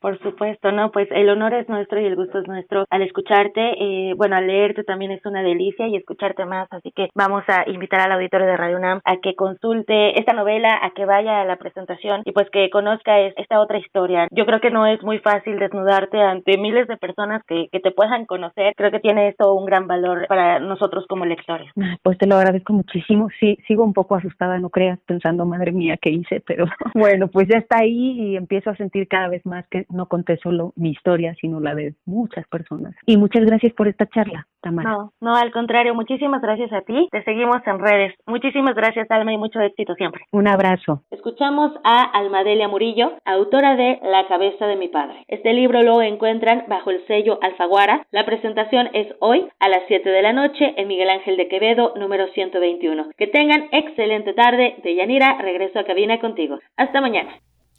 Por 0.05 0.19
supuesto, 0.19 0.71
no, 0.71 0.91
pues 0.91 1.09
el 1.13 1.31
honor 1.31 1.55
es 1.55 1.67
nuestro 1.71 1.99
y 1.99 2.05
el 2.05 2.15
gusto 2.15 2.39
es 2.39 2.47
nuestro 2.47 2.85
al 2.91 3.01
escucharte. 3.01 3.73
Eh, 3.81 4.13
bueno, 4.15 4.37
al 4.37 4.47
leerte 4.47 4.85
también 4.85 5.13
es 5.13 5.25
una 5.25 5.43
delicia 5.43 5.89
y 5.89 5.97
escucharte 5.97 6.45
más, 6.45 6.69
así 6.73 6.93
que 6.95 7.09
vamos 7.15 7.43
a 7.49 7.65
invitar 7.71 8.03
al 8.03 8.13
auditorio 8.13 8.47
de 8.47 8.55
Radio 8.59 8.77
UNAM 8.77 9.01
a 9.03 9.17
que 9.23 9.35
consulte 9.35 10.21
esta 10.21 10.35
novela, 10.35 10.79
a 10.83 10.91
que 10.91 11.07
vaya 11.07 11.41
a 11.41 11.47
la 11.47 11.57
presentación 11.57 12.21
y 12.27 12.33
pues 12.33 12.51
que 12.51 12.69
conozca 12.69 13.19
esta 13.19 13.63
otra 13.63 13.79
historia. 13.79 14.29
Yo 14.31 14.45
creo 14.45 14.61
que 14.61 14.71
no 14.71 14.87
es 14.87 15.03
muy 15.03 15.21
fácil 15.21 15.59
desnudarte 15.59 16.21
ante 16.21 16.59
miles 16.59 16.87
de 16.87 16.99
personas 16.99 17.43
que, 17.49 17.69
que 17.73 17.81
te 17.81 17.91
puedan 17.91 18.27
conocer. 18.27 18.75
Creo 18.77 18.91
que 18.91 19.01
tiene 19.01 19.29
esto 19.29 19.55
un 19.55 19.65
gran 19.65 19.87
valor 19.87 20.27
para 20.29 20.59
nosotros 20.59 21.07
como 21.09 21.25
lectores. 21.25 21.71
Pues 22.03 22.19
te 22.19 22.27
lo 22.27 22.37
agradezco 22.37 22.75
muchísimo. 22.75 23.31
Sí, 23.41 23.57
sigo 23.67 23.83
un 23.83 23.95
poco 23.95 24.17
asustada, 24.17 24.59
no 24.59 24.69
creas, 24.69 25.01
pensando, 25.07 25.47
madre 25.47 25.73
mía, 25.73 25.97
¿qué 25.97 26.11
hice? 26.11 26.43
Pero 26.47 26.67
bueno, 26.95 27.29
pues 27.29 27.49
ya 27.49 27.57
está 27.57 27.79
ahí 27.79 28.21
y 28.21 28.37
empiezo 28.37 28.69
a 28.69 28.77
sentir 28.77 29.09
cada 29.09 29.29
vez 29.29 29.47
más 29.47 29.67
que 29.69 29.87
no 29.95 30.07
conté 30.07 30.37
solo 30.39 30.73
mi 30.77 30.91
historia, 30.91 31.35
sino 31.41 31.61
la 31.61 31.75
de 31.75 31.95
muchas 32.05 32.47
personas. 32.49 32.95
Y 33.07 33.17
muchas 33.17 33.45
gracias 33.45 33.73
por 33.73 33.89
esta 33.89 34.07
charla, 34.07 34.47
Tamara. 34.61 34.91
No, 34.91 35.13
no, 35.21 35.35
al 35.35 35.53
contrario, 35.53 35.95
muchísimas 35.95 36.43
gracias 36.43 36.73
a 36.73 36.83
ti. 36.83 37.09
Te 37.11 37.23
seguimos 37.25 37.59
en 37.67 37.79
redes. 37.79 38.15
Muchísimas 38.27 38.75
gracias, 38.75 39.11
Alma, 39.11 39.33
y 39.33 39.39
mucho 39.39 39.61
éxito 39.61 39.95
siempre. 39.95 40.25
Un 40.33 40.49
abrazo. 40.49 41.03
Escuchamos 41.11 41.73
a 41.85 42.03
Almadelia 42.03 42.69
Murillo, 42.69 43.13
autora 43.25 43.77
de 43.77 44.01
La 44.03 44.27
cabeza 44.29 44.67
de 44.67 44.77
mi 44.77 44.89
padre. 44.89 45.25
Este 45.29 45.53
libro 45.53 45.83
lo 45.83 46.03
encuentran 46.03 46.65
bajo 46.69 46.91
el 46.91 47.07
sello 47.07 47.39
Alfaguara. 47.43 48.07
La 48.11 48.27
presentación 48.27 48.89
es 48.93 49.15
hoy 49.21 49.49
a 49.61 49.69
las 49.69 49.83
7 49.89 50.09
de 50.09 50.23
la 50.23 50.33
noche 50.33 50.75
en 50.77 50.89
Miguel 50.89 51.11
Ángel 51.11 51.37
de 51.37 51.49
Quevedo, 51.49 51.95
número 51.97 52.27
121. 52.29 53.11
Que 53.17 53.27
tengan 53.27 53.69
excelente 53.73 54.33
tarde. 54.33 54.77
De 54.83 54.95
Yanira, 54.95 55.39
regreso 55.41 55.79
a 55.79 55.85
cabina 55.85 56.21
contigo. 56.21 56.59
Hasta 56.77 57.01
mañana. 57.01 57.31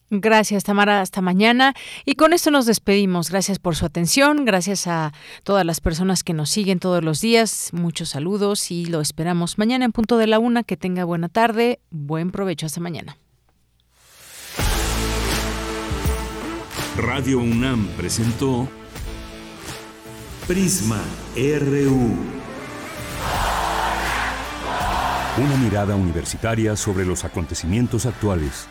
Gracias, 0.09 0.63
Tamara. 0.63 1.01
Hasta 1.01 1.21
mañana. 1.21 1.73
Y 2.05 2.15
con 2.15 2.33
esto 2.33 2.51
nos 2.51 2.65
despedimos. 2.65 3.31
Gracias 3.31 3.59
por 3.59 3.75
su 3.75 3.85
atención. 3.85 4.45
Gracias 4.45 4.87
a 4.87 5.13
todas 5.43 5.65
las 5.65 5.81
personas 5.81 6.23
que 6.23 6.33
nos 6.33 6.49
siguen 6.49 6.79
todos 6.79 7.03
los 7.03 7.21
días. 7.21 7.71
Muchos 7.73 8.09
saludos 8.09 8.71
y 8.71 8.85
lo 8.85 9.01
esperamos 9.01 9.57
mañana 9.57 9.85
en 9.85 9.91
punto 9.91 10.17
de 10.17 10.27
la 10.27 10.39
una. 10.39 10.63
Que 10.63 10.77
tenga 10.77 11.05
buena 11.05 11.29
tarde. 11.29 11.79
Buen 11.89 12.31
provecho. 12.31 12.65
Hasta 12.65 12.79
mañana. 12.79 13.17
Radio 16.97 17.39
UNAM 17.39 17.87
presentó 17.97 18.69
Prisma 20.47 21.01
RU. 21.35 22.15
Una 25.37 25.57
mirada 25.57 25.95
universitaria 25.95 26.77
sobre 26.77 27.05
los 27.05 27.25
acontecimientos 27.25 28.05
actuales. 28.05 28.69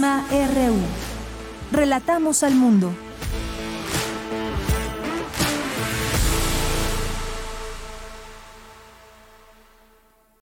RU. 0.00 0.76
Relatamos 1.72 2.42
al 2.44 2.54
mundo. 2.54 2.92